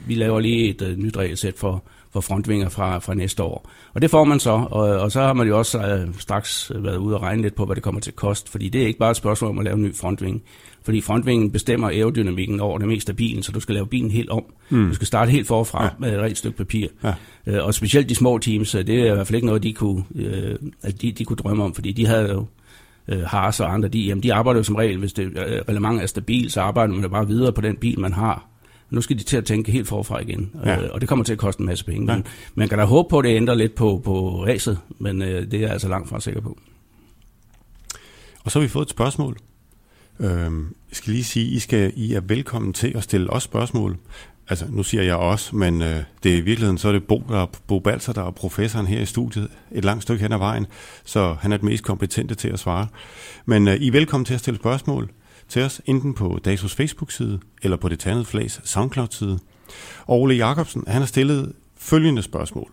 vi 0.06 0.14
laver 0.14 0.40
lige 0.40 0.68
et 0.68 0.82
øh, 0.82 0.96
nyt 0.96 1.16
regelsæt 1.16 1.54
for 1.56 1.84
for 2.12 2.20
frontvinger 2.20 2.68
fra, 2.68 2.98
fra 2.98 3.14
næste 3.14 3.42
år. 3.42 3.70
Og 3.94 4.02
det 4.02 4.10
får 4.10 4.24
man 4.24 4.40
så, 4.40 4.50
og, 4.50 4.80
og 4.80 5.12
så 5.12 5.20
har 5.20 5.32
man 5.32 5.48
jo 5.48 5.58
også 5.58 5.78
øh, 5.78 6.08
straks 6.18 6.72
været 6.74 6.96
ude 6.96 7.14
og 7.16 7.22
regne 7.22 7.42
lidt 7.42 7.54
på, 7.54 7.66
hvad 7.66 7.76
det 7.76 7.82
kommer 7.82 8.00
til 8.00 8.10
at 8.10 8.16
koste, 8.16 8.50
fordi 8.50 8.68
det 8.68 8.82
er 8.82 8.86
ikke 8.86 8.98
bare 8.98 9.10
et 9.10 9.16
spørgsmål 9.16 9.50
om 9.50 9.58
at 9.58 9.64
lave 9.64 9.76
en 9.76 9.82
ny 9.82 9.96
frontving. 9.96 10.42
fordi 10.84 11.00
frontvingen 11.00 11.50
bestemmer 11.50 11.88
aerodynamikken 11.88 12.60
over 12.60 12.78
det 12.78 12.88
meste 12.88 13.10
af 13.10 13.16
bilen, 13.16 13.42
så 13.42 13.52
du 13.52 13.60
skal 13.60 13.74
lave 13.74 13.86
bilen 13.86 14.10
helt 14.10 14.30
om. 14.30 14.44
Mm. 14.70 14.88
Du 14.88 14.94
skal 14.94 15.06
starte 15.06 15.30
helt 15.30 15.46
forfra 15.46 15.84
ja. 15.84 15.90
med 15.98 16.12
et 16.14 16.20
rent 16.20 16.38
stykke 16.38 16.56
papir. 16.56 16.86
Ja. 17.04 17.14
Øh, 17.46 17.66
og 17.66 17.74
specielt 17.74 18.08
de 18.08 18.14
små 18.14 18.38
teams, 18.38 18.70
det 18.70 18.88
er 18.88 19.12
i 19.12 19.14
hvert 19.14 19.26
fald 19.26 19.34
ikke 19.34 19.46
noget, 19.46 19.62
de 19.62 19.72
kunne, 19.72 20.04
øh, 20.14 20.56
de, 21.02 21.12
de 21.12 21.24
kunne 21.24 21.36
drømme 21.36 21.64
om, 21.64 21.74
fordi 21.74 21.92
de 21.92 22.06
havde 22.06 22.32
jo 22.32 22.46
øh, 23.08 23.22
Haas 23.22 23.60
og 23.60 23.74
andre, 23.74 23.88
de, 23.88 24.00
jamen, 24.00 24.22
de 24.22 24.34
arbejder 24.34 24.58
jo 24.58 24.64
som 24.64 24.76
regel, 24.76 24.98
hvis 24.98 25.12
det 25.12 25.24
øh, 25.24 25.60
relevant 25.68 26.02
er 26.02 26.06
stabilt, 26.06 26.52
så 26.52 26.60
arbejder 26.60 26.94
man 26.94 27.10
bare 27.10 27.26
videre 27.26 27.52
på 27.52 27.60
den 27.60 27.76
bil, 27.76 28.00
man 28.00 28.12
har. 28.12 28.51
Nu 28.92 29.00
skal 29.00 29.18
de 29.18 29.22
til 29.22 29.36
at 29.36 29.44
tænke 29.44 29.72
helt 29.72 29.88
forfra 29.88 30.20
igen, 30.20 30.50
ja. 30.64 30.82
øh, 30.82 30.88
og 30.92 31.00
det 31.00 31.08
kommer 31.08 31.24
til 31.24 31.32
at 31.32 31.38
koste 31.38 31.60
en 31.60 31.66
masse 31.66 31.84
penge. 31.84 32.12
Ja. 32.12 32.16
Men 32.16 32.26
man 32.54 32.68
kan 32.68 32.78
da 32.78 32.84
håbe 32.84 33.08
på, 33.08 33.18
at 33.18 33.24
det 33.24 33.36
ændrer 33.36 33.54
lidt 33.54 33.74
på, 33.74 34.00
på 34.04 34.44
racet, 34.44 34.78
men 34.98 35.22
øh, 35.22 35.50
det 35.50 35.54
er 35.54 35.60
jeg 35.60 35.70
altså 35.70 35.88
langt 35.88 36.08
fra 36.08 36.20
sikker 36.20 36.40
på. 36.40 36.58
Og 38.44 38.50
så 38.50 38.58
har 38.58 38.62
vi 38.62 38.68
fået 38.68 38.86
et 38.86 38.90
spørgsmål. 38.90 39.36
Øhm, 40.20 40.62
jeg 40.62 40.96
skal 40.96 41.12
lige 41.12 41.24
sige, 41.24 41.46
I, 41.46 41.58
skal, 41.58 41.92
I 41.96 42.12
er 42.14 42.20
velkommen 42.20 42.72
til 42.72 42.92
at 42.96 43.02
stille 43.02 43.30
os 43.30 43.42
spørgsmål. 43.42 43.96
Altså, 44.48 44.66
nu 44.70 44.82
siger 44.82 45.02
jeg 45.02 45.16
også, 45.16 45.56
men 45.56 45.82
øh, 45.82 46.02
det 46.22 46.32
er 46.32 46.36
i 46.36 46.40
virkeligheden, 46.40 46.78
så 46.78 46.88
er 46.88 46.92
det 46.92 47.04
Bo, 47.04 47.22
der, 47.28 47.46
Bo 47.66 47.78
Balser, 47.78 48.12
der 48.12 48.26
er 48.26 48.30
professoren 48.30 48.86
her 48.86 49.00
i 49.00 49.06
studiet 49.06 49.48
et 49.70 49.84
langt 49.84 50.02
stykke 50.02 50.22
hen 50.22 50.32
ad 50.32 50.38
vejen, 50.38 50.66
så 51.04 51.36
han 51.40 51.52
er 51.52 51.56
den 51.56 51.68
mest 51.68 51.84
kompetente 51.84 52.34
til 52.34 52.48
at 52.48 52.58
svare. 52.58 52.86
Men 53.46 53.68
øh, 53.68 53.74
I 53.74 53.86
er 53.86 53.92
velkommen 53.92 54.24
til 54.24 54.34
at 54.34 54.40
stille 54.40 54.58
spørgsmål 54.58 55.10
til 55.52 55.62
os, 55.62 55.80
enten 55.86 56.14
på 56.14 56.38
Dasos 56.44 56.74
Facebook-side, 56.74 57.40
eller 57.62 57.76
på 57.76 57.88
det 57.88 57.98
tandede 57.98 58.24
flags 58.24 58.60
SoundCloud-side. 58.64 59.38
Og 60.06 60.20
Ole 60.20 60.34
Jacobsen, 60.34 60.84
han 60.86 61.02
har 61.02 61.06
stillet 61.06 61.52
følgende 61.76 62.22
spørgsmål. 62.22 62.70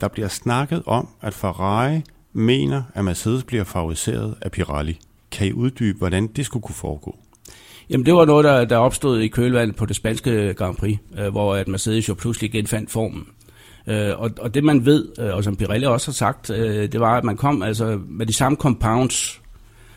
Der 0.00 0.08
bliver 0.08 0.28
snakket 0.28 0.82
om, 0.86 1.08
at 1.20 1.34
Ferrari 1.34 2.00
mener, 2.32 2.82
at 2.94 3.04
Mercedes 3.04 3.44
bliver 3.44 3.64
favoriseret 3.64 4.34
af 4.40 4.50
Pirelli. 4.50 4.98
Kan 5.30 5.46
I 5.46 5.52
uddybe, 5.52 5.98
hvordan 5.98 6.26
det 6.26 6.46
skulle 6.46 6.62
kunne 6.62 6.74
foregå? 6.74 7.16
Jamen 7.90 8.06
det 8.06 8.14
var 8.14 8.24
noget, 8.24 8.44
der, 8.44 8.64
der 8.64 8.76
opstod 8.76 9.20
i 9.20 9.28
kølvandet 9.28 9.76
på 9.76 9.86
det 9.86 9.96
spanske 9.96 10.54
Grand 10.54 10.76
Prix, 10.76 10.98
øh, 11.18 11.28
hvor 11.28 11.54
at 11.54 11.68
Mercedes 11.68 12.08
jo 12.08 12.14
pludselig 12.14 12.52
genfandt 12.52 12.90
formen. 12.90 13.26
Øh, 13.86 14.20
og, 14.20 14.30
og 14.40 14.54
det 14.54 14.64
man 14.64 14.86
ved, 14.86 15.08
øh, 15.18 15.34
og 15.34 15.44
som 15.44 15.56
Pirelli 15.56 15.86
også 15.86 16.08
har 16.08 16.12
sagt, 16.12 16.50
øh, 16.50 16.92
det 16.92 17.00
var, 17.00 17.16
at 17.16 17.24
man 17.24 17.36
kom 17.36 17.62
altså 17.62 18.00
med 18.08 18.26
de 18.26 18.32
samme 18.32 18.56
compounds, 18.56 19.40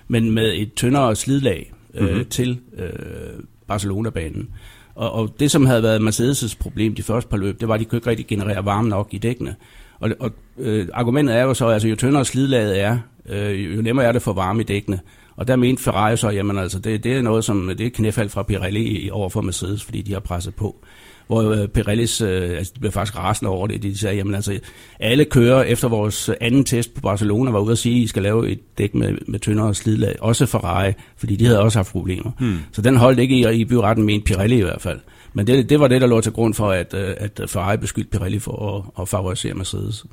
men 0.08 0.32
med 0.32 0.53
et 0.58 0.74
tyndere 0.74 1.15
slidlag 1.15 1.74
øh, 1.93 2.10
mm-hmm. 2.10 2.25
til 2.25 2.60
øh, 2.77 2.89
Barcelona-banen. 3.67 4.50
Og, 4.95 5.12
og 5.12 5.36
det, 5.39 5.51
som 5.51 5.65
havde 5.65 5.83
været 5.83 6.00
Mercedes' 6.07 6.57
problem 6.60 6.95
de 6.95 7.03
første 7.03 7.29
par 7.29 7.38
løb, 7.38 7.60
det 7.60 7.67
var, 7.67 7.74
at 7.74 7.79
de 7.79 7.86
kunne 7.86 7.98
ikke 7.98 8.10
rigtig 8.10 8.27
generere 8.27 8.65
varme 8.65 8.89
nok 8.89 9.07
i 9.12 9.17
dækkene. 9.17 9.55
Og, 10.00 10.10
og 10.19 10.31
øh, 10.57 10.88
argumentet 10.93 11.36
er 11.36 11.43
jo 11.43 11.53
så, 11.53 11.67
at 11.67 11.74
altså, 11.74 11.88
jo 11.88 11.95
tyndere 11.95 12.25
slidlaget 12.25 12.81
er, 12.81 12.98
øh, 13.29 13.75
jo 13.75 13.81
nemmere 13.81 14.05
er 14.05 14.12
det 14.12 14.21
for 14.21 14.33
varme 14.33 14.62
i 14.62 14.63
dækkene. 14.63 15.00
Og 15.36 15.48
der 15.48 15.55
mente 15.55 15.83
Ferrari 15.83 16.17
så, 16.17 16.29
jamen 16.29 16.57
altså, 16.57 16.79
det, 16.79 17.03
det 17.03 17.13
er 17.13 17.21
noget 17.21 17.43
som, 17.43 17.71
det 17.77 17.86
er 17.86 17.89
knæfald 17.89 18.29
fra 18.29 18.43
Pirelli 18.43 19.10
over 19.10 19.29
for 19.29 19.41
Mercedes, 19.41 19.83
fordi 19.83 20.01
de 20.01 20.13
har 20.13 20.19
presset 20.19 20.55
på. 20.55 20.86
Hvor 21.31 21.51
øh, 21.51 21.67
Pirellis, 21.67 22.21
øh, 22.21 22.57
altså 22.57 22.73
de 22.75 22.79
blev 22.79 22.91
faktisk 22.91 23.17
rasende 23.17 23.51
over 23.51 23.67
det, 23.67 23.83
de 23.83 23.97
sagde, 23.97 24.15
jamen 24.15 24.35
altså, 24.35 24.59
alle 25.00 25.25
kører 25.25 25.63
efter 25.63 25.88
vores 25.88 26.29
anden 26.41 26.63
test 26.63 26.93
på 26.93 27.01
Barcelona 27.01 27.51
var 27.51 27.59
ude 27.59 27.71
at 27.71 27.77
sige, 27.77 27.95
at 27.95 28.03
I 28.03 28.07
skal 28.07 28.23
lave 28.23 28.50
et 28.50 28.59
dæk 28.77 28.95
med, 28.95 29.17
med 29.27 29.39
tyndere 29.39 29.75
slidlag, 29.75 30.15
også 30.19 30.45
Ferrari, 30.45 30.93
fordi 31.17 31.35
de 31.35 31.45
havde 31.45 31.59
også 31.59 31.79
haft 31.79 31.91
problemer. 31.91 32.31
Hmm. 32.39 32.57
Så 32.71 32.81
den 32.81 32.97
holdt 32.97 33.19
ikke 33.19 33.35
i, 33.35 33.61
i 33.61 33.65
byretten 33.65 34.05
med 34.05 34.13
en 34.13 34.21
Pirelli 34.21 34.57
i 34.57 34.61
hvert 34.61 34.81
fald. 34.81 35.00
Men 35.33 35.47
det, 35.47 35.69
det 35.69 35.79
var 35.79 35.88
det, 35.88 36.01
der 36.01 36.07
lå 36.07 36.21
til 36.21 36.31
grund 36.31 36.53
for, 36.53 36.69
at, 36.69 36.93
øh, 36.93 37.13
at 37.17 37.41
Ferrari 37.47 37.77
beskyldte 37.77 38.17
Pirelli 38.17 38.39
for 38.39 38.77
at, 38.77 39.01
at 39.01 39.09
favorisere 39.09 39.53
Mercedes. 39.53 40.05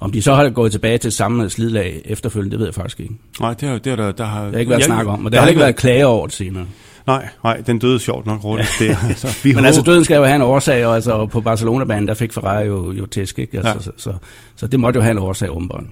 Om 0.00 0.12
de 0.12 0.22
så 0.22 0.34
har 0.34 0.50
gået 0.50 0.72
tilbage 0.72 0.98
til 0.98 1.12
samme 1.12 1.50
slidlag 1.50 2.02
efterfølgende, 2.04 2.50
det 2.50 2.58
ved 2.58 2.66
jeg 2.66 2.74
faktisk 2.74 3.00
ikke. 3.00 3.14
Nej, 3.40 3.54
det, 3.54 3.68
er, 3.68 3.78
det, 3.78 3.92
er 3.92 3.96
der, 3.96 4.12
der 4.12 4.24
har... 4.24 4.44
Det 4.44 4.52
har 4.52 4.58
ikke 4.58 4.70
været 4.70 4.84
snak 4.84 5.06
om, 5.06 5.24
og 5.24 5.32
der 5.32 5.40
har 5.40 5.48
ikke 5.48 5.60
været 5.60 5.76
klage 5.76 6.06
over 6.06 6.26
det 6.26 6.34
senere. 6.34 6.66
Nej, 7.06 7.28
nej, 7.44 7.56
den 7.66 7.78
døde 7.78 7.98
sjovt 7.98 8.26
nok. 8.26 8.44
Ja. 8.44 8.66
Det, 8.78 8.98
altså, 9.08 9.28
vi 9.42 9.48
Men 9.48 9.54
håber... 9.54 9.66
altså, 9.66 9.82
døden 9.82 10.04
skal 10.04 10.16
jo 10.16 10.24
have 10.24 10.36
en 10.36 10.42
årsag, 10.42 10.86
og 10.86 10.94
altså, 10.94 11.26
på 11.26 11.40
Barcelona-banen, 11.40 12.08
der 12.08 12.14
fik 12.14 12.32
Ferrari 12.32 12.66
jo, 12.66 12.92
jo 12.92 13.06
tæsk, 13.06 13.38
ikke? 13.38 13.56
Altså, 13.56 13.72
ja. 13.72 13.80
så, 13.80 13.90
så, 13.96 14.12
så, 14.56 14.66
det 14.66 14.80
måtte 14.80 14.98
jo 14.98 15.02
have 15.02 15.10
en 15.10 15.18
årsag 15.18 15.56
åbenbart. 15.56 15.84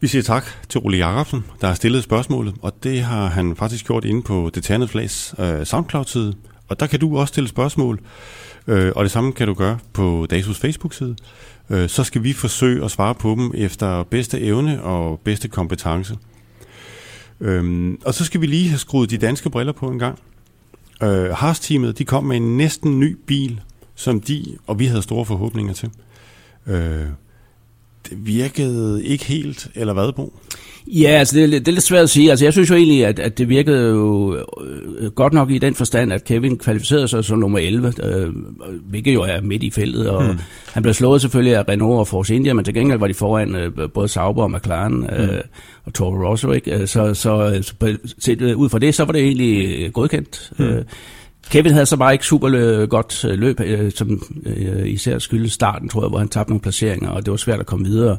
Vi 0.00 0.06
siger 0.06 0.22
tak 0.22 0.44
til 0.68 0.80
Ole 0.84 0.96
Jacobsen, 0.96 1.44
der 1.60 1.66
har 1.66 1.74
stillet 1.74 2.02
spørgsmålet, 2.02 2.54
og 2.62 2.72
det 2.82 3.02
har 3.02 3.26
han 3.26 3.56
faktisk 3.56 3.86
gjort 3.86 4.04
inde 4.04 4.22
på 4.22 4.50
det 4.54 4.64
Ternede 4.64 4.88
Flags 4.88 5.34
øh, 5.38 5.66
SoundCloud-side. 5.66 6.34
Og 6.68 6.80
der 6.80 6.86
kan 6.86 7.00
du 7.00 7.18
også 7.18 7.32
stille 7.32 7.48
spørgsmål, 7.48 8.00
øh, 8.66 8.92
og 8.96 9.04
det 9.04 9.12
samme 9.12 9.32
kan 9.32 9.46
du 9.46 9.54
gøre 9.54 9.78
på 9.92 10.26
Dasus 10.30 10.58
Facebook-side 10.58 11.16
øh, 11.70 11.88
så 11.88 12.04
skal 12.04 12.22
vi 12.22 12.32
forsøge 12.32 12.84
at 12.84 12.90
svare 12.90 13.14
på 13.14 13.30
dem 13.30 13.52
efter 13.54 14.02
bedste 14.02 14.40
evne 14.40 14.82
og 14.82 15.20
bedste 15.24 15.48
kompetence. 15.48 16.16
Øhm, 17.42 17.98
og 18.04 18.14
så 18.14 18.24
skal 18.24 18.40
vi 18.40 18.46
lige 18.46 18.68
have 18.68 18.78
skruet 18.78 19.10
de 19.10 19.18
danske 19.18 19.50
briller 19.50 19.72
på 19.72 19.90
en 19.90 19.98
gang. 19.98 20.18
Øh, 21.02 21.30
Haas-teamet, 21.30 21.98
de 21.98 22.04
kom 22.04 22.24
med 22.24 22.36
en 22.36 22.56
næsten 22.56 23.00
ny 23.00 23.16
bil, 23.26 23.60
som 23.94 24.20
de, 24.20 24.56
og 24.66 24.78
vi 24.78 24.86
havde 24.86 25.02
store 25.02 25.24
forhåbninger 25.24 25.72
til. 25.72 25.90
Øh, 26.66 27.06
det 28.08 28.26
virkede 28.26 29.04
ikke 29.04 29.24
helt, 29.24 29.70
eller 29.74 29.92
hvad, 29.92 30.12
Bo? 30.12 30.32
Ja, 30.86 31.08
altså 31.08 31.38
det, 31.38 31.52
det 31.52 31.68
er 31.68 31.72
lidt 31.72 31.84
svært 31.84 32.02
at 32.02 32.10
sige. 32.10 32.30
Altså 32.30 32.44
jeg 32.44 32.52
synes 32.52 32.70
jo 32.70 32.74
egentlig, 32.74 33.06
at, 33.06 33.18
at 33.18 33.38
det 33.38 33.48
virkede 33.48 33.88
jo 33.88 34.36
øh, 34.98 35.10
godt 35.10 35.32
nok 35.32 35.50
i 35.50 35.58
den 35.58 35.74
forstand, 35.74 36.12
at 36.12 36.24
Kevin 36.24 36.58
kvalificerede 36.58 37.08
sig 37.08 37.24
som 37.24 37.38
nummer 37.38 37.58
11, 37.58 37.92
øh, 38.02 38.30
hvilket 38.88 39.14
jo 39.14 39.22
er 39.22 39.40
midt 39.40 39.62
i 39.62 39.70
feltet, 39.70 40.10
og 40.10 40.24
hmm. 40.24 40.38
han 40.72 40.82
blev 40.82 40.94
slået 40.94 41.20
selvfølgelig 41.20 41.56
af 41.56 41.68
Renault 41.68 41.98
og 41.98 42.08
Force 42.08 42.34
India, 42.34 42.52
men 42.52 42.64
til 42.64 42.74
gengæld 42.74 42.98
var 42.98 43.06
de 43.06 43.14
foran 43.14 43.54
øh, 43.54 43.90
både 43.94 44.08
Sauber 44.08 44.42
og 44.42 44.50
McLaren 44.50 45.06
øh, 45.12 45.28
hmm. 45.28 45.38
og 45.84 45.94
Toro 45.94 46.28
Rosso, 46.28 46.52
ikke? 46.52 46.78
Øh, 46.78 46.88
så, 46.88 47.14
så, 47.14 47.58
så 47.62 47.96
set 48.18 48.42
ud 48.42 48.68
fra 48.68 48.78
det, 48.78 48.94
så 48.94 49.04
var 49.04 49.12
det 49.12 49.22
egentlig 49.22 49.92
godkendt. 49.92 50.52
Hmm. 50.56 50.66
Øh, 50.66 50.84
Kevin 51.50 51.72
havde 51.72 51.86
så 51.86 51.96
bare 51.96 52.12
ikke 52.12 52.26
super 52.26 52.86
godt 52.86 53.24
øh, 53.24 53.38
løb, 53.38 53.60
øh, 53.60 53.92
som 53.92 54.22
øh, 54.46 54.88
især 54.88 55.18
skyldes 55.18 55.52
starten, 55.52 55.88
tror 55.88 56.02
jeg, 56.02 56.08
hvor 56.08 56.18
han 56.18 56.28
tabte 56.28 56.50
nogle 56.50 56.60
placeringer, 56.60 57.10
og 57.10 57.26
det 57.26 57.30
var 57.30 57.36
svært 57.36 57.60
at 57.60 57.66
komme 57.66 57.84
videre. 57.84 58.16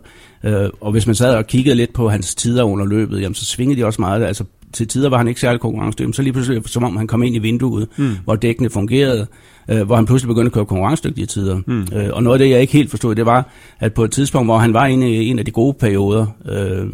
Og 0.81 0.91
hvis 0.91 1.05
man 1.05 1.15
sad 1.15 1.35
og 1.35 1.47
kiggede 1.47 1.75
lidt 1.75 1.93
på 1.93 2.09
hans 2.09 2.35
tider 2.35 2.63
under 2.63 2.85
løbet, 2.85 3.21
jamen, 3.21 3.35
så 3.35 3.45
svingede 3.45 3.79
de 3.79 3.85
også 3.85 4.01
meget. 4.01 4.23
Altså, 4.23 4.43
til 4.73 4.87
tider 4.87 5.09
var 5.09 5.17
han 5.17 5.27
ikke 5.27 5.39
særlig 5.39 5.61
konkurrencedygtig, 5.61 6.15
så 6.15 6.21
lige 6.21 6.33
pludselig, 6.33 6.61
som 6.65 6.83
om 6.83 6.97
han 6.97 7.07
kom 7.07 7.23
ind 7.23 7.35
i 7.35 7.39
vinduet, 7.39 7.87
mm. 7.97 8.17
hvor 8.23 8.35
dækkene 8.35 8.69
fungerede, 8.69 9.27
hvor 9.85 9.95
han 9.95 10.05
pludselig 10.05 10.27
begyndte 10.27 10.47
at 10.47 10.53
køre 10.53 10.65
konkurrencedygtige 10.65 11.25
tider. 11.25 11.59
Mm. 11.67 11.87
og 12.13 12.23
noget 12.23 12.35
af 12.35 12.39
det, 12.39 12.49
jeg 12.49 12.61
ikke 12.61 12.73
helt 12.73 12.89
forstod, 12.89 13.15
det 13.15 13.25
var, 13.25 13.49
at 13.79 13.93
på 13.93 14.03
et 14.03 14.11
tidspunkt, 14.11 14.47
hvor 14.47 14.57
han 14.57 14.73
var 14.73 14.85
inde 14.85 15.11
i 15.11 15.29
en 15.29 15.39
af 15.39 15.45
de 15.45 15.51
gode 15.51 15.73
perioder 15.73 16.25
øh, 16.49 16.87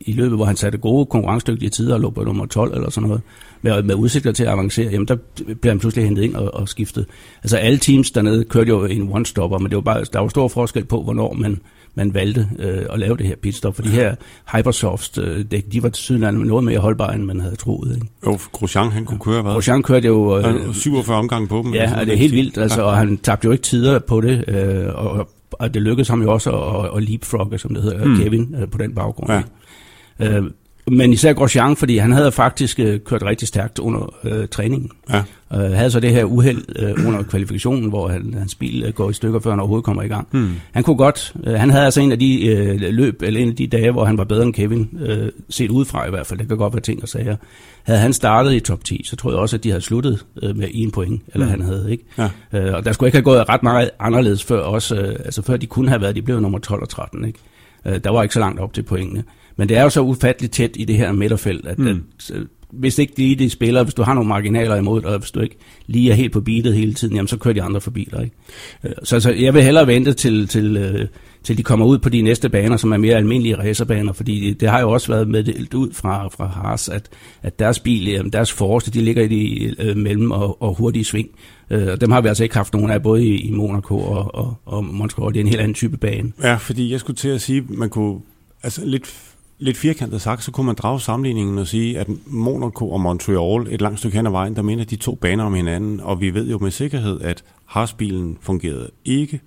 i 0.00 0.12
løbet, 0.12 0.38
hvor 0.38 0.44
han 0.44 0.56
satte 0.56 0.78
gode 0.78 1.06
konkurrencedygtige 1.06 1.70
tider 1.70 1.94
og 1.94 2.00
lå 2.00 2.10
på 2.10 2.24
nummer 2.24 2.46
12 2.46 2.74
eller 2.74 2.90
sådan 2.90 3.08
noget, 3.08 3.22
med, 3.62 3.82
med 3.82 3.94
udsigter 3.94 4.32
til 4.32 4.44
at 4.44 4.50
avancere, 4.50 4.90
jamen 4.90 5.08
der 5.08 5.16
bliver 5.36 5.70
han 5.70 5.78
pludselig 5.78 6.04
hentet 6.04 6.22
ind 6.22 6.34
og, 6.34 6.54
og 6.54 6.68
skiftet. 6.68 7.06
Altså 7.42 7.56
alle 7.56 7.78
teams 7.78 8.10
dernede 8.10 8.44
kørte 8.44 8.68
jo 8.68 8.84
en 8.84 9.12
one-stopper, 9.12 9.58
men 9.58 9.70
det 9.70 9.76
var 9.76 9.82
bare, 9.82 10.04
der 10.12 10.18
var 10.18 10.28
stor 10.28 10.48
forskel 10.48 10.84
på, 10.84 11.02
hvornår 11.02 11.32
man, 11.32 11.60
man 11.94 12.14
valgte 12.14 12.48
øh, 12.58 12.82
at 12.90 12.98
lave 12.98 13.16
det 13.16 13.26
her 13.26 13.36
pitstop, 13.42 13.74
for 13.74 13.82
de 13.82 13.88
her 13.88 14.14
Hypersoft 14.56 15.18
øh, 15.18 15.44
dæk, 15.50 15.64
de 15.72 15.82
var 15.82 15.88
til 15.88 16.20
noget 16.20 16.64
mere 16.64 16.78
holdbare, 16.78 17.14
end 17.14 17.24
man 17.24 17.40
havde 17.40 17.56
troet. 17.56 17.94
Ikke? 17.94 18.06
Jo, 18.26 18.38
Grosjean, 18.52 18.90
han 18.90 19.04
kunne 19.04 19.20
køre, 19.20 19.42
hvad? 19.42 19.52
Grosjean 19.52 19.82
kørte 19.82 20.08
jo... 20.08 20.38
Øh, 20.38 20.74
47 20.74 21.16
omgange 21.16 21.48
på 21.48 21.62
dem. 21.64 21.74
Ja, 21.74 22.00
og 22.00 22.06
det 22.06 22.12
er 22.12 22.18
helt 22.18 22.34
vildt, 22.34 22.58
altså, 22.58 22.82
og 22.82 22.96
han 22.96 23.16
tabte 23.16 23.46
jo 23.46 23.52
ikke 23.52 23.62
tider 23.62 23.98
på 23.98 24.20
det, 24.20 24.44
øh, 24.48 24.94
og, 24.94 25.28
og 25.52 25.74
det 25.74 25.82
lykkedes 25.82 26.08
ham 26.08 26.22
jo 26.22 26.32
også 26.32 26.50
at, 26.50 26.96
at 26.96 27.02
leapfrogge, 27.02 27.58
som 27.58 27.74
det 27.74 27.82
hedder, 27.82 28.04
mm. 28.04 28.16
Kevin, 28.16 28.54
øh, 28.60 28.68
på 28.68 28.78
den 28.78 28.94
baggrund. 28.94 29.30
Ja. 29.32 30.38
Øh, 30.38 30.44
men 30.86 31.12
især 31.12 31.32
Grosjean, 31.32 31.76
fordi 31.76 31.96
han 31.96 32.12
havde 32.12 32.32
faktisk 32.32 32.80
øh, 32.80 33.00
kørt 33.00 33.22
rigtig 33.22 33.48
stærkt 33.48 33.78
under 33.78 34.14
øh, 34.24 34.48
træningen. 34.48 34.90
Ja. 35.10 35.22
Øh, 35.54 35.72
havde 35.72 35.90
så 35.90 36.00
det 36.00 36.10
her 36.10 36.24
uheld 36.24 36.64
øh, 36.78 37.06
under 37.06 37.22
kvalifikationen, 37.22 37.88
hvor 37.88 38.08
han, 38.08 38.34
hans 38.38 38.54
bil 38.54 38.84
øh, 38.86 38.92
går 38.92 39.10
i 39.10 39.12
stykker, 39.12 39.40
før 39.40 39.50
han 39.50 39.60
overhovedet 39.60 39.84
kommer 39.84 40.02
i 40.02 40.08
gang. 40.08 40.28
Hmm. 40.30 40.50
Han 40.72 40.82
kunne 40.82 40.96
godt, 40.96 41.34
øh, 41.44 41.54
han 41.54 41.70
havde 41.70 41.84
altså 41.84 42.00
en 42.00 42.12
af 42.12 42.18
de 42.18 42.46
øh, 42.46 42.80
løb, 42.80 43.22
eller 43.22 43.40
en 43.40 43.48
af 43.48 43.56
de 43.56 43.66
dage, 43.66 43.90
hvor 43.92 44.04
han 44.04 44.18
var 44.18 44.24
bedre 44.24 44.42
end 44.42 44.54
Kevin, 44.54 44.88
øh, 45.00 45.28
set 45.48 45.70
udefra 45.70 46.06
i 46.06 46.10
hvert 46.10 46.26
fald, 46.26 46.38
det 46.38 46.48
kan 46.48 46.56
godt 46.56 46.74
være 46.74 46.82
ting 46.82 47.02
og 47.02 47.08
sager. 47.08 47.36
Havde 47.82 48.00
han 48.00 48.12
startet 48.12 48.54
i 48.54 48.60
top 48.60 48.84
10, 48.84 49.02
så 49.04 49.16
tror 49.16 49.30
jeg 49.30 49.38
også, 49.38 49.56
at 49.56 49.64
de 49.64 49.68
havde 49.68 49.82
sluttet 49.82 50.24
øh, 50.42 50.56
med 50.56 50.68
en 50.72 50.90
point, 50.90 51.22
eller 51.34 51.46
hmm. 51.46 51.60
han 51.60 51.62
havde, 51.62 51.92
ikke? 51.92 52.04
Ja. 52.18 52.28
Øh, 52.52 52.74
og 52.74 52.84
der 52.84 52.92
skulle 52.92 53.08
ikke 53.08 53.16
have 53.16 53.24
gået 53.24 53.48
ret 53.48 53.62
meget 53.62 53.90
anderledes 54.00 54.44
før 54.44 54.60
også, 54.60 54.96
øh, 54.96 55.16
altså 55.24 55.42
før 55.42 55.56
de 55.56 55.66
kunne 55.66 55.88
have 55.88 56.00
været, 56.00 56.14
de 56.14 56.22
blev 56.22 56.40
nummer 56.40 56.58
12 56.58 56.82
og 56.82 56.88
13, 56.88 57.24
ikke? 57.24 57.38
Øh, 57.86 58.00
der 58.04 58.10
var 58.10 58.22
ikke 58.22 58.32
så 58.32 58.40
langt 58.40 58.60
op 58.60 58.72
til 58.72 58.82
pointene. 58.82 59.24
Men 59.62 59.68
det 59.68 59.76
er 59.76 59.82
jo 59.82 59.90
så 59.90 60.00
ufatteligt 60.00 60.52
tæt 60.52 60.70
i 60.74 60.84
det 60.84 60.96
her 60.96 61.12
midterfelt, 61.12 61.66
at, 61.66 61.78
mm. 61.78 61.86
at 61.86 62.30
øh, 62.34 62.46
hvis 62.70 62.98
ikke 62.98 63.12
lige 63.16 63.36
de 63.36 63.50
spiller, 63.50 63.82
hvis 63.82 63.94
du 63.94 64.02
har 64.02 64.14
nogle 64.14 64.28
marginaler 64.28 64.76
imod, 64.76 65.04
og 65.04 65.18
hvis 65.18 65.30
du 65.30 65.40
ikke 65.40 65.56
lige 65.86 66.10
er 66.10 66.14
helt 66.14 66.32
på 66.32 66.40
beatet 66.40 66.74
hele 66.74 66.94
tiden, 66.94 67.14
jamen 67.14 67.28
så 67.28 67.36
kører 67.36 67.54
de 67.54 67.62
andre 67.62 67.80
forbi 67.80 68.08
dig. 68.10 68.22
Ikke? 68.22 68.36
Øh, 68.84 68.92
så, 69.02 69.20
så 69.20 69.30
jeg 69.30 69.54
vil 69.54 69.62
hellere 69.62 69.86
vente 69.86 70.12
til, 70.12 70.48
til, 70.48 70.76
øh, 70.76 71.06
til 71.42 71.58
de 71.58 71.62
kommer 71.62 71.86
ud 71.86 71.98
på 71.98 72.08
de 72.08 72.22
næste 72.22 72.48
baner, 72.48 72.76
som 72.76 72.92
er 72.92 72.96
mere 72.96 73.16
almindelige 73.16 73.58
racerbaner, 73.58 74.12
fordi 74.12 74.52
det 74.52 74.68
har 74.68 74.80
jo 74.80 74.90
også 74.90 75.12
været 75.12 75.28
med 75.28 75.74
ud 75.74 75.92
fra, 75.92 76.28
fra 76.28 76.46
Haas, 76.46 76.88
at, 76.88 77.08
at 77.42 77.58
deres 77.58 77.78
bil, 77.78 78.32
deres 78.32 78.52
forreste, 78.52 78.90
de 78.90 79.00
ligger 79.00 79.22
i 79.22 79.28
de 79.28 79.74
øh, 79.78 79.96
mellem 79.96 80.30
og, 80.30 80.62
og 80.62 80.74
hurtige 80.74 81.04
sving. 81.04 81.28
Øh, 81.70 82.00
dem 82.00 82.10
har 82.10 82.20
vi 82.20 82.28
altså 82.28 82.42
ikke 82.42 82.56
haft 82.56 82.74
nogen 82.74 82.90
af, 82.90 83.02
både 83.02 83.24
i, 83.24 83.36
i 83.36 83.50
Monaco 83.50 83.98
og, 83.98 84.34
og, 84.34 84.54
og 84.66 84.84
Montreal. 84.84 85.34
Det 85.34 85.40
er 85.40 85.44
en 85.44 85.48
helt 85.48 85.60
anden 85.60 85.74
type 85.74 85.96
bane. 85.96 86.32
Ja, 86.42 86.54
fordi 86.54 86.92
jeg 86.92 87.00
skulle 87.00 87.16
til 87.16 87.28
at 87.28 87.40
sige, 87.40 87.64
man 87.68 87.88
kunne 87.88 88.20
altså 88.62 88.84
lidt 88.84 89.31
lidt 89.62 89.76
firkantet 89.76 90.22
sagt, 90.22 90.44
så 90.44 90.50
kunne 90.50 90.66
man 90.66 90.74
drage 90.74 91.00
sammenligningen 91.00 91.58
og 91.58 91.66
sige, 91.66 91.98
at 91.98 92.06
Monaco 92.26 92.90
og 92.90 93.00
Montreal 93.00 93.66
et 93.74 93.80
langt 93.80 93.98
stykke 93.98 94.16
hen 94.16 94.26
ad 94.26 94.30
vejen, 94.30 94.56
der 94.56 94.62
minder 94.62 94.84
de 94.84 94.96
to 94.96 95.14
baner 95.14 95.44
om 95.44 95.54
hinanden, 95.54 96.00
og 96.00 96.20
vi 96.20 96.34
ved 96.34 96.50
jo 96.50 96.58
med 96.58 96.70
sikkerhed, 96.70 97.20
at 97.20 97.44
Haas-bilen 97.66 98.38
fungerede 98.40 98.90
ikke 99.04 99.40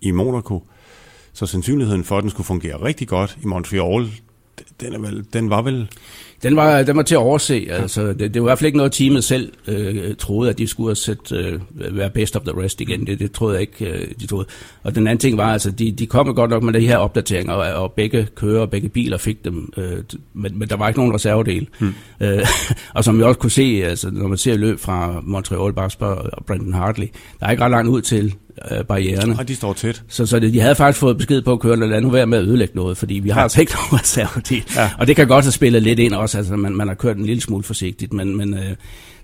i 0.00 0.10
Monaco, 0.10 0.62
så 1.32 1.46
sandsynligheden 1.46 2.04
for, 2.04 2.18
at 2.18 2.22
den 2.22 2.30
skulle 2.30 2.46
fungere 2.46 2.82
rigtig 2.82 3.08
godt 3.08 3.38
i 3.42 3.46
Montreal, 3.46 4.10
den, 4.80 4.92
er 4.92 4.98
vel, 4.98 5.26
den 5.32 5.50
var 5.50 5.62
vel 5.62 5.88
den 6.42 6.56
var, 6.56 6.82
den 6.82 6.96
var 6.96 7.02
til 7.02 7.14
at 7.14 7.18
overse. 7.18 7.66
Altså, 7.70 8.12
det, 8.12 8.34
det 8.34 8.42
var 8.42 8.48
i 8.48 8.48
hvert 8.48 8.58
fald 8.58 8.66
ikke 8.66 8.76
noget, 8.76 8.92
teamet 8.92 9.24
selv 9.24 9.52
øh, 9.68 10.14
troede, 10.18 10.50
at 10.50 10.58
de 10.58 10.66
skulle 10.66 10.94
sæt, 10.94 11.32
øh, 11.32 11.60
være 11.74 12.10
best 12.10 12.36
of 12.36 12.42
the 12.42 12.62
rest 12.62 12.80
igen. 12.80 13.06
Det, 13.06 13.18
det 13.18 13.32
troede 13.32 13.54
jeg 13.54 13.60
ikke, 13.60 13.90
øh, 13.90 14.08
de 14.20 14.26
troede. 14.26 14.46
Og 14.82 14.94
den 14.94 15.06
anden 15.06 15.18
ting 15.18 15.38
var, 15.38 15.52
altså, 15.52 15.70
de, 15.70 15.92
de 15.92 16.06
kom 16.06 16.34
godt 16.34 16.50
nok 16.50 16.62
med 16.62 16.72
de 16.72 16.86
her 16.86 16.96
opdateringer, 16.96 17.52
og, 17.52 17.82
og 17.82 17.92
begge 17.92 18.28
kører 18.34 18.60
og 18.60 18.70
begge 18.70 18.88
biler 18.88 19.18
fik 19.18 19.44
dem, 19.44 19.72
øh, 19.76 19.98
men, 20.34 20.58
men 20.58 20.68
der 20.68 20.76
var 20.76 20.88
ikke 20.88 21.00
nogen 21.00 21.14
reservedel. 21.14 21.68
Hmm. 21.78 21.94
Øh, 22.20 22.46
og 22.94 23.04
som 23.04 23.18
vi 23.18 23.22
også 23.22 23.40
kunne 23.40 23.50
se, 23.50 23.82
altså, 23.84 24.10
når 24.10 24.28
man 24.28 24.38
ser 24.38 24.56
løb 24.56 24.78
fra 24.78 25.20
Montreal, 25.22 25.72
Basper 25.72 26.06
og 26.06 26.44
Brandon 26.44 26.72
Hartley, 26.72 27.06
der 27.40 27.46
er 27.46 27.50
ikke 27.50 27.64
ret 27.64 27.70
langt 27.70 27.90
ud 27.90 28.00
til 28.00 28.34
øh, 28.70 28.84
barriererne. 28.84 29.36
Og 29.38 29.48
de 29.48 29.56
står 29.56 29.72
tæt. 29.72 30.02
Så, 30.08 30.26
så 30.26 30.38
de 30.38 30.60
havde 30.60 30.74
faktisk 30.74 31.00
fået 31.00 31.16
besked 31.16 31.42
på 31.42 31.52
at 31.52 31.60
køre, 31.60 31.76
lad 31.76 32.00
nu 32.00 32.10
være 32.10 32.26
med 32.26 32.38
at 32.38 32.44
ødelægge 32.44 32.76
noget, 32.76 32.98
fordi 32.98 33.14
vi 33.14 33.28
har 33.28 33.40
ja. 33.40 33.42
altså 33.42 33.60
ikke 33.60 33.72
nogen 33.72 34.00
reservedel. 34.00 34.64
Ja. 34.76 34.90
Og 34.98 35.06
det 35.06 35.16
kan 35.16 35.26
godt 35.28 35.44
have 35.44 35.52
spillet 35.52 35.82
lidt 35.82 35.98
ind 35.98 36.14
også, 36.14 36.38
altså 36.38 36.56
man, 36.56 36.76
man 36.76 36.88
har 36.88 36.94
kørt 36.94 37.16
en 37.16 37.26
lille 37.26 37.42
smule 37.42 37.62
forsigtigt, 37.62 38.12
men, 38.12 38.36
men 38.36 38.54
øh, 38.54 38.76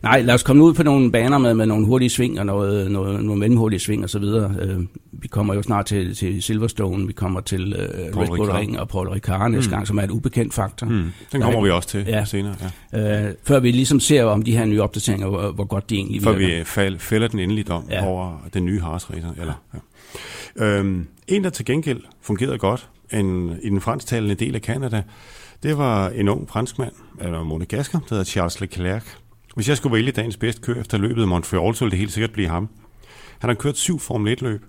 nej, 0.02 0.22
lad 0.22 0.34
os 0.34 0.42
komme 0.42 0.64
ud 0.64 0.74
på 0.74 0.82
nogle 0.82 1.12
baner 1.12 1.38
med, 1.38 1.54
med 1.54 1.66
nogle 1.66 1.86
hurtige 1.86 2.10
sving 2.10 2.40
og 2.40 2.46
noget, 2.46 2.90
noget, 2.90 3.24
nogle 3.24 3.40
mellemhurtige 3.40 3.80
sving 3.80 4.04
og 4.04 4.10
så 4.10 4.18
videre. 4.18 4.54
Øh, 4.60 4.80
vi 5.12 5.28
kommer 5.28 5.54
jo 5.54 5.62
snart 5.62 5.86
til, 5.86 6.14
til 6.14 6.42
Silverstone, 6.42 7.06
vi 7.06 7.12
kommer 7.12 7.40
til 7.40 7.72
øh, 7.72 8.18
Red 8.18 8.26
Bull 8.26 8.50
Ring 8.50 8.80
og 8.80 8.88
Paul 8.88 9.08
Ricard 9.08 9.50
næste 9.50 9.68
mm. 9.68 9.74
gang, 9.74 9.86
som 9.86 9.98
er 9.98 10.02
et 10.02 10.10
ubekendt 10.10 10.54
faktor. 10.54 10.86
Mm. 10.86 11.12
Den 11.32 11.40
kommer 11.40 11.58
ja, 11.58 11.64
vi 11.64 11.70
også 11.70 11.88
til 11.88 12.04
ja. 12.06 12.24
senere. 12.24 12.54
Ja. 12.92 13.28
Øh, 13.28 13.34
før 13.44 13.60
vi 13.60 13.70
ligesom 13.70 14.00
ser 14.00 14.24
om 14.24 14.42
de 14.42 14.56
her 14.56 14.64
nye 14.64 14.82
opdateringer, 14.82 15.28
hvor, 15.28 15.50
hvor 15.50 15.64
godt 15.64 15.90
de 15.90 15.94
egentlig 15.94 16.22
virker. 16.22 16.64
Før 16.64 16.90
vi 16.90 16.98
fælder 16.98 17.28
den 17.28 17.38
endelige 17.38 17.64
dom 17.64 17.84
ja. 17.90 18.06
over 18.06 18.48
den 18.54 18.66
nye 18.66 18.80
Haas 18.80 19.10
Racer. 19.10 19.32
Eller, 19.40 19.54
ja. 19.74 20.64
Øhm, 20.64 21.06
en, 21.28 21.44
der 21.44 21.50
til 21.50 21.64
gengæld 21.64 22.00
fungerede 22.20 22.58
godt 22.58 22.88
en, 23.12 23.56
i 23.62 23.68
den 23.68 23.80
fransktalende 23.80 24.34
del 24.34 24.54
af 24.54 24.60
Canada, 24.60 25.02
det 25.62 25.78
var 25.78 26.08
en 26.08 26.28
ung 26.28 26.48
franskmand, 26.48 26.92
eller 27.20 27.44
monegasker, 27.44 27.98
der 27.98 28.06
hedder 28.10 28.24
Charles 28.24 28.60
Leclerc. 28.60 29.04
Hvis 29.54 29.68
jeg 29.68 29.76
skulle 29.76 29.94
vælge 29.94 30.12
dagens 30.12 30.36
bedste 30.36 30.62
kører 30.62 30.80
efter 30.80 30.98
løbet 30.98 31.22
i 31.22 31.26
Montreal, 31.26 31.74
så 31.74 31.84
ville 31.84 31.90
det 31.90 31.98
helt 31.98 32.12
sikkert 32.12 32.32
blive 32.32 32.48
ham. 32.48 32.68
Han 33.38 33.50
har 33.50 33.54
kørt 33.54 33.76
syv 33.76 33.98
Formel 33.98 34.36
1-løb. 34.38 34.64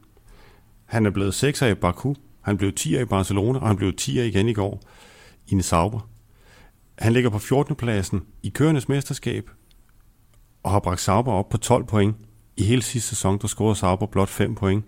Han 0.85 1.05
er 1.05 1.09
blevet 1.09 1.43
6'er 1.43 1.65
i 1.65 1.73
Baku, 1.73 2.13
han 2.41 2.57
blev 2.57 2.71
10'er 2.79 2.99
i 2.99 3.05
Barcelona, 3.05 3.59
og 3.59 3.67
han 3.67 3.77
blev 3.77 3.91
10'er 4.01 4.19
igen 4.19 4.49
i 4.49 4.53
går 4.53 4.81
i 5.47 5.53
en 5.53 5.61
Sauber. 5.61 6.09
Han 6.97 7.13
ligger 7.13 7.29
på 7.29 7.39
14. 7.39 7.75
pladsen 7.75 8.21
i 8.43 8.49
kørendes 8.49 8.89
mesterskab, 8.89 9.49
og 10.63 10.71
har 10.71 10.79
bragt 10.79 11.01
Sauber 11.01 11.31
op 11.31 11.49
på 11.49 11.57
12 11.57 11.85
point. 11.85 12.15
I 12.57 12.63
hele 12.63 12.81
sidste 12.81 13.09
sæson, 13.09 13.39
der 13.41 13.47
scorede 13.47 13.75
Sauber 13.75 14.05
blot 14.05 14.29
5 14.29 14.55
point. 14.55 14.85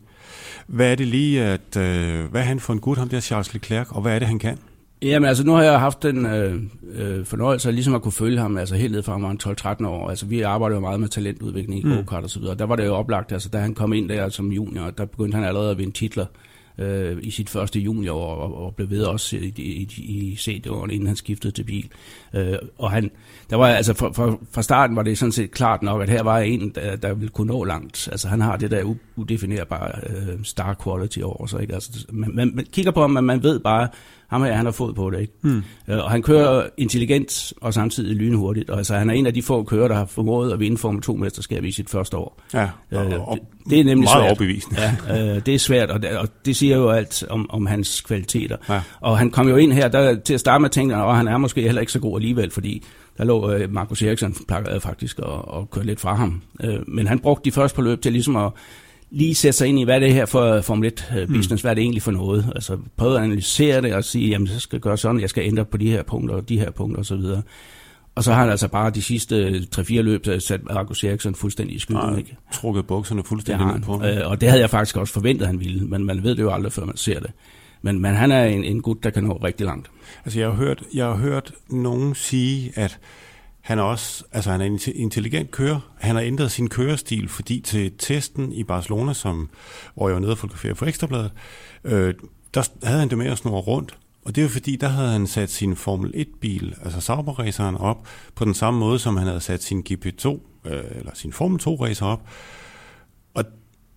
Hvad 0.67 0.91
er 0.91 0.95
det 0.95 1.07
lige, 1.07 1.43
at, 1.43 1.77
øh, 1.77 2.25
hvad 2.25 2.41
er 2.41 2.45
han 2.45 2.59
for 2.59 2.73
en 2.73 2.79
gut, 2.79 2.97
ham 2.97 3.09
der 3.09 3.19
Charles 3.19 3.53
Leclerc, 3.53 3.91
og 3.91 4.01
hvad 4.01 4.15
er 4.15 4.19
det, 4.19 4.27
han 4.27 4.39
kan? 4.39 4.57
Jamen 5.05 5.29
altså, 5.29 5.43
nu 5.43 5.53
har 5.53 5.63
jeg 5.63 5.79
haft 5.79 6.03
den 6.03 6.25
øh, 6.25 6.61
øh, 6.95 7.25
fornøjelse 7.25 7.71
ligesom 7.71 7.95
at 7.95 8.01
kunne 8.01 8.11
følge 8.11 8.39
ham, 8.39 8.57
altså 8.57 8.75
helt 8.75 8.91
ned 8.91 9.03
fra 9.03 9.17
han 9.17 9.39
12-13 9.83 9.87
år. 9.87 10.09
Altså 10.09 10.25
vi 10.25 10.41
arbejder 10.41 10.75
jo 10.75 10.79
meget 10.79 10.99
med 10.99 11.07
talentudvikling 11.07 11.79
i 11.79 11.83
mm. 11.83 11.95
go-kart 11.95 12.23
og 12.23 12.29
så 12.29 12.39
videre. 12.39 12.55
Der 12.55 12.65
var 12.65 12.75
det 12.75 12.85
jo 12.85 12.95
oplagt, 12.95 13.31
altså 13.31 13.49
da 13.49 13.57
han 13.57 13.73
kom 13.73 13.93
ind 13.93 14.09
der 14.09 14.29
som 14.29 14.51
junior, 14.51 14.89
der 14.89 15.05
begyndte 15.05 15.35
han 15.35 15.43
allerede 15.43 15.71
at 15.71 15.77
vinde 15.77 15.93
titler 15.93 16.25
øh, 16.77 17.17
i 17.21 17.31
sit 17.31 17.49
første 17.49 17.79
juniorår, 17.79 18.35
og, 18.35 18.65
og 18.65 18.75
blev 18.75 18.89
ved 18.89 19.03
også 19.03 19.35
i, 19.35 19.53
i, 19.57 19.87
i 19.97 20.35
CD-årene, 20.35 20.93
inden 20.93 21.07
han 21.07 21.15
skiftede 21.15 21.53
til 21.53 21.63
bil. 21.63 21.89
Øh, 22.33 22.57
og 22.77 22.91
han, 22.91 23.11
der 23.49 23.55
var 23.55 23.67
altså 23.67 23.93
fra, 23.93 24.11
fra, 24.11 24.37
fra 24.51 24.61
starten 24.61 24.95
var 24.95 25.03
det 25.03 25.17
sådan 25.17 25.31
set 25.31 25.51
klart 25.51 25.83
nok, 25.83 26.01
at 26.01 26.09
her 26.09 26.23
var 26.23 26.39
en, 26.39 26.69
der, 26.75 26.95
der 26.95 27.13
ville 27.13 27.29
kunne 27.29 27.47
nå 27.47 27.63
langt. 27.63 28.09
Altså 28.11 28.27
han 28.27 28.41
har 28.41 28.57
det 28.57 28.71
der 28.71 28.95
udefinerbare 29.15 29.91
øh, 30.09 30.43
star 30.43 30.75
quality 30.83 31.19
over 31.19 31.45
sig. 31.45 31.61
Ikke? 31.61 31.73
Altså, 31.73 32.05
man, 32.11 32.35
man, 32.35 32.51
man 32.55 32.65
kigger 32.71 32.91
på 32.91 33.01
ham, 33.01 33.09
men 33.09 33.23
man 33.23 33.43
ved 33.43 33.59
bare, 33.59 33.87
ham 34.27 34.43
her, 34.43 34.53
han 34.53 34.65
har 34.65 34.71
fået 34.71 34.95
på 34.95 35.09
det, 35.09 35.19
ikke? 35.21 35.33
Mm. 35.41 35.63
og 35.87 36.11
han 36.11 36.21
kører 36.21 36.67
intelligent 36.77 37.53
og 37.61 37.73
samtidig 37.73 38.15
lynhurtigt. 38.15 38.69
Og 38.69 38.77
altså, 38.77 38.95
han 38.95 39.09
er 39.09 39.13
en 39.13 39.25
af 39.25 39.33
de 39.33 39.41
få 39.41 39.63
kører, 39.63 39.87
der 39.87 39.95
har 39.95 40.05
formået 40.05 40.53
at 40.53 40.59
vinde 40.59 40.77
Formel 40.77 41.03
2-mesterskab 41.09 41.63
i 41.63 41.71
sit 41.71 41.89
første 41.89 42.17
år. 42.17 42.41
Ja, 42.53 42.69
og, 42.91 43.05
øh, 43.05 43.27
og 43.27 43.37
det, 43.37 43.69
det 43.69 43.79
er 43.79 43.83
nemlig 43.83 43.97
meget 43.97 44.09
svært. 44.09 44.23
overbevisende. 44.23 44.81
Ja, 45.09 45.35
øh, 45.35 45.41
det 45.45 45.55
er 45.55 45.59
svært, 45.59 45.89
og 45.89 46.01
det, 46.01 46.17
og 46.17 46.27
det 46.45 46.55
siger 46.55 46.77
jo 46.77 46.89
alt 46.89 47.23
om, 47.29 47.49
om 47.49 47.65
hans 47.65 48.01
kvaliteter. 48.01 48.57
Ja. 48.69 48.81
Og 49.01 49.17
han 49.17 49.31
kom 49.31 49.49
jo 49.49 49.55
ind 49.55 49.73
her, 49.73 49.87
der 49.87 50.19
til 50.19 50.33
at 50.33 50.39
starte 50.39 50.61
med 50.61 50.69
tænkte 50.69 50.95
at 50.95 51.15
han 51.15 51.27
er 51.27 51.37
måske 51.37 51.61
heller 51.61 51.81
ikke 51.81 51.91
så 51.91 51.99
god 51.99 52.17
alligevel, 52.19 52.51
fordi 52.51 52.83
der 53.17 53.23
lå 53.23 53.51
øh, 53.51 53.73
Markus 53.73 54.01
Eriksson 54.01 54.35
faktisk 54.79 55.19
og, 55.19 55.47
og 55.47 55.69
kørte 55.69 55.87
lidt 55.87 55.99
fra 55.99 56.15
ham. 56.15 56.41
Øh, 56.63 56.79
men 56.87 57.07
han 57.07 57.19
brugte 57.19 57.45
de 57.45 57.51
første 57.51 57.75
på 57.75 57.81
løb 57.81 58.01
til 58.01 58.11
ligesom 58.11 58.35
at 58.35 58.51
lige 59.11 59.35
sætte 59.35 59.57
sig 59.57 59.67
ind 59.67 59.79
i, 59.79 59.83
hvad 59.83 60.01
det 60.01 60.13
her 60.13 60.25
for 60.25 60.61
Formel 60.61 60.87
1 60.87 61.13
øh, 61.17 61.27
business, 61.27 61.63
mm. 61.63 61.65
hvad 61.65 61.71
er 61.71 61.75
det 61.75 61.81
egentlig 61.81 62.01
for 62.01 62.11
noget. 62.11 62.51
Altså 62.55 62.77
prøve 62.97 63.17
at 63.17 63.23
analysere 63.23 63.81
det 63.81 63.93
og 63.93 64.03
sige, 64.03 64.29
jamen 64.29 64.47
så 64.47 64.59
skal 64.59 64.75
jeg 64.75 64.81
gøre 64.81 64.97
sådan, 64.97 65.21
jeg 65.21 65.29
skal 65.29 65.43
ændre 65.43 65.65
på 65.65 65.77
de 65.77 65.91
her 65.91 66.03
punkter 66.03 66.35
og 66.35 66.49
de 66.49 66.59
her 66.59 66.71
punkter 66.71 66.99
osv. 66.99 67.21
Og 68.15 68.23
så 68.23 68.33
har 68.33 68.41
han 68.41 68.49
altså 68.49 68.67
bare 68.67 68.89
de 68.89 69.01
sidste 69.01 69.67
3-4 69.75 69.93
løb 69.93 70.25
sat 70.39 70.63
Marcus 70.63 71.03
Eriksson 71.03 71.35
fuldstændig 71.35 71.75
i 71.75 71.79
skylden. 71.79 72.17
Ikke? 72.17 72.37
trukket 72.53 72.87
bukserne 72.87 73.23
fuldstændig 73.23 73.67
ned 73.67 73.81
på. 73.81 74.03
Øh, 74.05 74.29
og 74.29 74.41
det 74.41 74.49
havde 74.49 74.61
jeg 74.61 74.69
faktisk 74.69 74.97
også 74.97 75.13
forventet, 75.13 75.47
han 75.47 75.59
ville, 75.59 75.87
men 75.87 76.03
man 76.03 76.23
ved 76.23 76.35
det 76.35 76.43
jo 76.43 76.51
aldrig, 76.51 76.71
før 76.71 76.85
man 76.85 76.97
ser 76.97 77.19
det. 77.19 77.31
Men, 77.81 77.99
men 77.99 78.15
han 78.15 78.31
er 78.31 78.45
en, 78.45 78.63
en 78.63 78.81
gut, 78.81 79.03
der 79.03 79.09
kan 79.09 79.23
nå 79.23 79.39
rigtig 79.43 79.65
langt. 79.65 79.91
Altså 80.25 80.39
jeg 80.39 80.47
har 80.47 80.55
hørt, 80.55 80.83
jeg 80.93 81.05
har 81.05 81.15
hørt 81.15 81.51
nogen 81.69 82.15
sige, 82.15 82.71
at 82.75 82.99
han 83.65 83.79
er 83.79 83.83
også, 83.83 84.23
altså 84.31 84.51
han 84.51 84.61
er 84.61 84.65
en 84.65 84.79
intelligent 84.95 85.51
kører. 85.51 85.79
Han 85.97 86.15
har 86.15 86.23
ændret 86.23 86.51
sin 86.51 86.69
kørestil, 86.69 87.29
fordi 87.29 87.59
til 87.59 87.91
testen 87.97 88.51
i 88.51 88.63
Barcelona, 88.63 89.13
som, 89.13 89.49
hvor 89.95 90.07
jeg 90.07 90.13
var 90.13 90.21
nede 90.21 90.31
og 90.31 90.37
fotografere 90.37 90.75
for 90.75 90.85
Ekstrabladet, 90.85 91.31
øh, 91.83 92.13
der 92.53 92.69
havde 92.83 92.99
han 92.99 93.09
det 93.09 93.17
med 93.17 93.27
at 93.27 93.37
snurre 93.37 93.61
rundt. 93.61 93.97
Og 94.25 94.35
det 94.35 94.41
er 94.41 94.45
jo 94.45 94.49
fordi, 94.49 94.75
der 94.75 94.87
havde 94.87 95.11
han 95.11 95.27
sat 95.27 95.49
sin 95.49 95.75
Formel 95.75 96.13
1-bil, 96.15 96.75
altså 96.83 97.01
Sauber-raceren, 97.01 97.77
op 97.77 98.07
på 98.35 98.45
den 98.45 98.53
samme 98.53 98.79
måde, 98.79 98.99
som 98.99 99.17
han 99.17 99.27
havde 99.27 99.41
sat 99.41 99.63
sin 99.63 99.83
GP2, 99.89 100.27
øh, 100.65 100.83
eller 100.95 101.11
sin 101.13 101.33
Formel 101.33 101.61
2-racer 101.63 102.05
op. 102.05 102.29
Og 103.33 103.43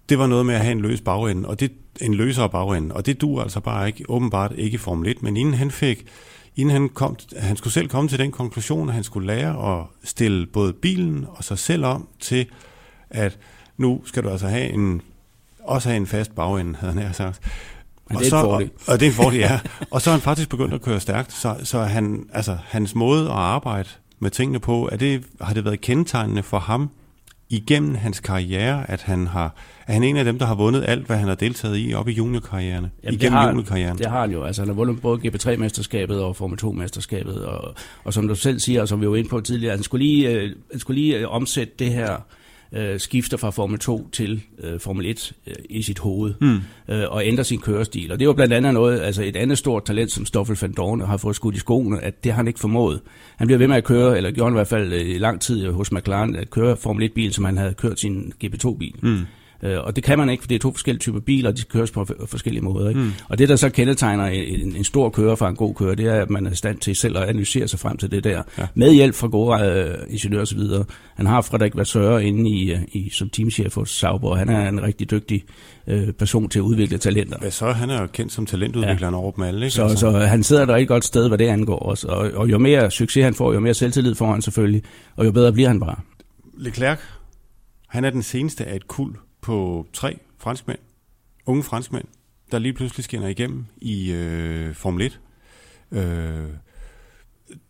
det 0.08 0.18
var 0.18 0.26
noget 0.26 0.46
med 0.46 0.54
at 0.54 0.60
have 0.60 0.72
en 0.72 0.80
løs 0.80 1.00
bagende, 1.00 1.48
og 1.48 1.60
det, 1.60 1.72
en 2.00 2.14
løsere 2.14 2.50
bagende, 2.50 2.94
og 2.94 3.06
det 3.06 3.20
du 3.20 3.40
altså 3.40 3.60
bare 3.60 3.86
ikke, 3.86 4.04
åbenbart 4.08 4.52
ikke 4.56 4.74
i 4.74 4.78
Formel 4.78 5.10
1, 5.10 5.22
men 5.22 5.36
inden 5.36 5.54
han 5.54 5.70
fik 5.70 6.06
inden 6.58 6.72
han, 6.72 6.88
kom, 6.88 7.16
han 7.36 7.56
skulle 7.56 7.74
selv 7.74 7.88
komme 7.88 8.08
til 8.08 8.18
den 8.18 8.32
konklusion, 8.32 8.88
at 8.88 8.94
han 8.94 9.04
skulle 9.04 9.26
lære 9.26 9.78
at 9.78 9.86
stille 10.04 10.46
både 10.46 10.72
bilen 10.72 11.26
og 11.28 11.44
sig 11.44 11.58
selv 11.58 11.84
om 11.84 12.08
til, 12.20 12.46
at 13.10 13.38
nu 13.76 14.02
skal 14.04 14.22
du 14.22 14.28
altså 14.28 14.46
have 14.48 14.68
en, 14.68 15.02
også 15.64 15.88
have 15.88 15.96
en 15.96 16.06
fast 16.06 16.34
bagende, 16.34 16.78
havde 16.78 16.92
han 16.92 17.14
sagt. 17.14 17.40
Og, 18.06 18.18
det 18.18 18.26
er 18.26 18.30
så, 18.30 18.36
og, 18.36 18.62
og 18.86 19.00
det 19.00 19.02
er 19.02 19.10
en 19.10 19.16
fordel, 19.16 19.38
ja. 19.38 19.60
og 19.90 20.02
så 20.02 20.10
er 20.10 20.12
han 20.12 20.20
faktisk 20.20 20.48
begyndt 20.48 20.74
at 20.74 20.82
køre 20.82 21.00
stærkt, 21.00 21.32
så, 21.32 21.56
så 21.62 21.80
han, 21.80 22.26
altså, 22.32 22.58
hans 22.64 22.94
måde 22.94 23.24
at 23.24 23.36
arbejde 23.36 23.88
med 24.18 24.30
tingene 24.30 24.60
på, 24.60 24.88
er 24.92 24.96
det, 24.96 25.24
har 25.40 25.54
det 25.54 25.64
været 25.64 25.80
kendetegnende 25.80 26.42
for 26.42 26.58
ham 26.58 26.90
igennem 27.50 27.94
hans 27.94 28.20
karriere, 28.20 28.90
at 28.90 29.02
han 29.02 29.26
har 29.26 29.54
er 29.86 29.92
han 29.92 30.02
en 30.02 30.16
af 30.16 30.24
dem, 30.24 30.38
der 30.38 30.46
har 30.46 30.54
vundet 30.54 30.84
alt, 30.88 31.06
hvad 31.06 31.16
han 31.16 31.28
har 31.28 31.34
deltaget 31.34 31.76
i 31.78 31.94
op 31.94 32.08
i 32.08 32.12
juniorkarrieren? 32.12 32.74
Jamen, 32.74 32.90
igennem 33.02 33.18
det 33.18 33.30
har, 33.30 33.48
juniorkarrieren? 33.48 33.98
Det 33.98 34.06
har 34.06 34.20
han 34.20 34.30
jo. 34.30 34.42
Altså, 34.42 34.62
han 34.62 34.68
har 34.68 34.74
vundet 34.74 35.00
både 35.00 35.20
GP3-mesterskabet 35.28 36.14
og 36.14 36.36
Formel 36.36 36.58
2-mesterskabet. 36.62 37.44
Og, 37.46 37.74
og 38.04 38.14
som 38.14 38.28
du 38.28 38.34
selv 38.34 38.58
siger, 38.58 38.80
og 38.80 38.88
som 38.88 39.00
vi 39.00 39.08
var 39.08 39.16
inde 39.16 39.28
på 39.28 39.40
tidligere, 39.40 39.74
han 39.74 39.82
skulle 39.82 40.04
lige, 40.04 40.30
øh, 40.30 40.52
han 40.70 40.80
skulle 40.80 41.00
lige 41.00 41.18
øh, 41.18 41.28
omsætte 41.28 41.72
det 41.78 41.92
her 41.92 42.16
øh, 42.72 43.00
skifter 43.00 43.36
fra 43.36 43.50
Formel 43.50 43.78
2 43.78 44.08
til 44.08 44.42
øh, 44.58 44.80
Formel 44.80 45.06
1 45.06 45.32
øh, 45.46 45.54
i 45.70 45.82
sit 45.82 45.98
hoved 45.98 46.34
mm. 46.40 46.60
øh, 46.88 47.04
og 47.08 47.26
ændre 47.26 47.44
sin 47.44 47.60
kørestil. 47.60 48.12
Og 48.12 48.20
det 48.20 48.28
var 48.28 48.34
blandt 48.34 48.54
andet 48.54 48.74
noget, 48.74 49.00
altså 49.00 49.22
et 49.22 49.36
andet 49.36 49.58
stort 49.58 49.84
talent, 49.84 50.12
som 50.12 50.26
Stoffel 50.26 50.58
van 50.60 50.72
Dorn 50.72 51.00
har 51.00 51.16
fået 51.16 51.36
skudt 51.36 51.54
i 51.54 51.58
skoene, 51.58 52.00
at 52.00 52.24
det 52.24 52.32
har 52.32 52.36
han 52.36 52.48
ikke 52.48 52.60
formået. 52.60 53.00
Han 53.36 53.46
bliver 53.46 53.58
ved 53.58 53.68
med 53.68 53.76
at 53.76 53.84
køre, 53.84 54.16
eller 54.16 54.30
gjorde 54.30 54.50
han 54.50 54.54
i 54.54 54.58
hvert 54.58 54.68
fald 54.68 54.92
øh, 54.92 55.08
i 55.08 55.18
lang 55.18 55.40
tid 55.40 55.70
hos 55.70 55.92
McLaren, 55.92 56.36
at 56.36 56.50
køre 56.50 56.76
Formel 56.76 57.08
1-bil, 57.08 57.32
som 57.32 57.44
han 57.44 57.56
havde 57.56 57.74
kørt 57.74 58.00
sin 58.00 58.32
GP2-bil. 58.44 58.94
Mm. 59.02 59.18
Øh, 59.62 59.78
og 59.84 59.96
det 59.96 60.04
kan 60.04 60.18
man 60.18 60.30
ikke, 60.30 60.42
for 60.42 60.48
det 60.48 60.54
er 60.54 60.58
to 60.58 60.72
forskellige 60.72 61.00
typer 61.00 61.20
biler, 61.20 61.50
og 61.50 61.56
de 61.56 61.62
køres 61.62 61.90
på 61.90 62.06
forskellige 62.26 62.64
måder. 62.64 62.88
Ikke? 62.88 63.00
Mm. 63.00 63.12
Og 63.28 63.38
det, 63.38 63.48
der 63.48 63.56
så 63.56 63.70
kendetegner 63.70 64.24
en, 64.26 64.76
en 64.76 64.84
stor 64.84 65.10
kører 65.10 65.34
fra 65.34 65.48
en 65.48 65.56
god 65.56 65.74
kører, 65.74 65.94
det 65.94 66.06
er, 66.06 66.22
at 66.22 66.30
man 66.30 66.46
er 66.46 66.50
i 66.50 66.54
stand 66.54 66.78
til 66.78 66.96
selv 66.96 67.18
at 67.18 67.22
analysere 67.22 67.68
sig 67.68 67.80
frem 67.80 67.96
til 67.96 68.10
det 68.10 68.24
der. 68.24 68.42
Ja. 68.58 68.66
Med 68.74 68.92
hjælp 68.92 69.14
fra 69.14 69.26
gode 69.26 69.64
øh, 69.64 70.12
ingeniører 70.12 70.42
osv. 70.42 70.60
Han 71.16 71.26
har 71.26 71.40
Frederik 71.40 71.76
Vassøre 71.76 72.24
inde 72.24 72.50
i, 72.50 72.72
øh, 72.72 72.80
i, 72.92 73.10
som 73.10 73.30
teamchef 73.30 73.74
hos 73.74 73.90
Sauber, 73.90 74.28
og 74.28 74.38
han 74.38 74.48
er 74.48 74.68
en 74.68 74.82
rigtig 74.82 75.10
dygtig 75.10 75.44
øh, 75.86 76.12
person 76.12 76.48
til 76.48 76.58
at 76.58 76.62
udvikle 76.62 76.98
talenter. 76.98 77.38
Hvad 77.38 77.50
så? 77.50 77.72
Han 77.72 77.90
er 77.90 78.00
jo 78.00 78.06
kendt 78.06 78.32
som 78.32 78.46
talentudvikleren 78.46 79.14
ja. 79.14 79.20
over 79.20 79.32
dem 79.32 79.44
alle. 79.44 79.60
Ikke? 79.66 79.74
Så, 79.74 79.82
altså. 79.82 80.12
så 80.12 80.18
han 80.18 80.42
sidder 80.42 80.64
der 80.64 80.76
et 80.76 80.88
godt 80.88 81.04
sted, 81.04 81.28
hvad 81.28 81.38
det 81.38 81.46
angår 81.46 81.78
også. 81.78 82.08
Og, 82.08 82.30
og 82.34 82.50
jo 82.50 82.58
mere 82.58 82.90
succes 82.90 83.24
han 83.24 83.34
får, 83.34 83.52
jo 83.52 83.60
mere 83.60 83.74
selvtillid 83.74 84.14
får 84.14 84.32
han 84.32 84.42
selvfølgelig, 84.42 84.82
og 85.16 85.26
jo 85.26 85.32
bedre 85.32 85.52
bliver 85.52 85.68
han 85.68 85.80
bare. 85.80 85.96
Leclerc, 86.56 86.98
han 87.88 88.04
er 88.04 88.10
den 88.10 88.22
seneste 88.22 88.64
af 88.64 88.76
et 88.76 88.88
kul 88.88 89.16
på 89.48 89.86
tre 89.92 90.18
franskmænd, 90.38 90.78
unge 91.46 91.62
franskmænd, 91.62 92.04
der 92.50 92.58
lige 92.58 92.72
pludselig 92.72 93.04
skinner 93.04 93.28
igennem 93.28 93.66
i 93.76 94.12
øh, 94.12 94.74
Formel 94.74 95.02
1. 95.02 95.20
Øh, 95.92 96.48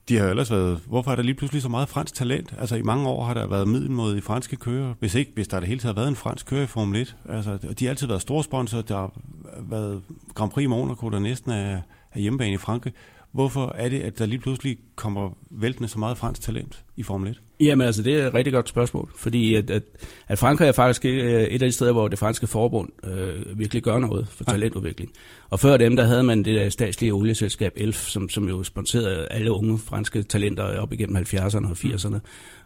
de 0.08 0.16
har 0.16 0.26
ellers 0.26 0.50
været, 0.50 0.80
hvorfor 0.86 1.10
er 1.10 1.16
der 1.16 1.22
lige 1.22 1.34
pludselig 1.34 1.62
så 1.62 1.68
meget 1.68 1.88
fransk 1.88 2.14
talent? 2.14 2.54
Altså 2.58 2.76
i 2.76 2.82
mange 2.82 3.08
år 3.08 3.24
har 3.24 3.34
der 3.34 3.46
været 3.46 3.68
middelmåde 3.68 4.18
i 4.18 4.20
franske 4.20 4.56
kører, 4.56 4.94
hvis 4.98 5.14
ikke, 5.14 5.32
hvis 5.34 5.48
der 5.48 5.60
det 5.60 5.68
hele 5.68 5.80
taget 5.80 5.94
har 5.94 6.02
været 6.02 6.08
en 6.08 6.16
fransk 6.16 6.46
kører 6.46 6.62
i 6.62 6.66
Formel 6.66 7.00
1. 7.00 7.16
Altså, 7.28 7.58
de 7.78 7.84
har 7.84 7.90
altid 7.90 8.06
været 8.06 8.22
store 8.22 8.44
sponsorer, 8.44 8.82
der 8.82 8.96
har 8.96 9.12
været 9.58 10.02
Grand 10.34 10.50
Prix 10.50 10.68
Monaco, 10.68 11.08
der 11.08 11.18
næsten 11.18 11.50
er, 11.50 11.80
er 12.12 12.20
hjemmebane 12.20 12.54
i 12.54 12.56
Frankrig. 12.56 12.92
Hvorfor 13.32 13.72
er 13.78 13.88
det, 13.88 14.00
at 14.00 14.18
der 14.18 14.26
lige 14.26 14.38
pludselig 14.38 14.78
kommer 14.96 15.30
væltende 15.50 15.88
så 15.88 15.98
meget 15.98 16.18
fransk 16.18 16.42
talent 16.42 16.84
i 16.96 17.02
Formel 17.02 17.30
1? 17.30 17.40
Jamen 17.60 17.86
altså, 17.86 18.02
det 18.02 18.20
er 18.20 18.26
et 18.26 18.34
rigtig 18.34 18.52
godt 18.52 18.68
spørgsmål, 18.68 19.10
fordi 19.16 19.54
at, 19.54 19.70
at, 19.70 19.82
at 20.28 20.38
Frankrig 20.38 20.68
er 20.68 20.72
faktisk 20.72 21.04
øh, 21.04 21.42
et 21.42 21.62
af 21.62 21.68
de 21.68 21.72
steder, 21.72 21.92
hvor 21.92 22.08
det 22.08 22.18
franske 22.18 22.46
forbund 22.46 22.88
øh, 23.04 23.58
virkelig 23.58 23.82
gør 23.82 23.98
noget 23.98 24.28
for 24.28 24.44
talentudvikling. 24.44 25.10
Og 25.50 25.60
før 25.60 25.76
dem, 25.76 25.96
der 25.96 26.04
havde 26.04 26.22
man 26.22 26.38
det 26.42 26.54
der 26.54 26.68
statslige 26.68 27.12
olieselskab 27.12 27.72
ELF, 27.76 28.08
som, 28.08 28.28
som 28.28 28.48
jo 28.48 28.62
sponserede 28.62 29.28
alle 29.30 29.52
unge 29.52 29.78
franske 29.78 30.22
talenter 30.22 30.64
op 30.64 30.92
igennem 30.92 31.16
70'erne 31.16 31.70
og 31.70 31.76
80'erne. 31.78 32.18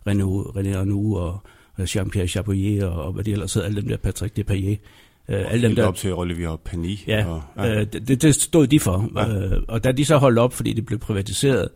Renault, 0.06 0.56
René 0.56 0.78
Arnoux 0.78 1.18
og 1.18 1.40
Jean-Pierre 1.78 2.26
Chapoyer 2.26 2.86
og, 2.86 3.04
og 3.04 3.12
hvad 3.12 3.24
de 3.24 3.32
ellers 3.32 3.54
hedder, 3.54 3.68
alle 3.68 3.80
dem 3.80 3.88
der 3.88 3.96
Patrick 3.96 4.36
Depailler. 4.36 4.76
Øh, 5.28 5.52
alle 5.52 5.68
dem, 5.68 5.76
der... 5.76 5.86
op 5.86 5.96
til 5.96 6.14
Olivier 6.14 6.56
Pani. 6.64 7.04
Ja, 7.06 7.26
og, 7.26 7.42
ja. 7.56 7.80
Øh, 7.80 7.86
det, 7.92 8.22
det 8.22 8.34
stod 8.34 8.66
de 8.66 8.80
for. 8.80 9.10
Ja. 9.16 9.28
Øh, 9.28 9.62
og 9.68 9.84
da 9.84 9.92
de 9.92 10.04
så 10.04 10.16
holdt 10.16 10.38
op, 10.38 10.52
fordi 10.52 10.72
det 10.72 10.86
blev 10.86 10.98
privatiseret, 10.98 11.68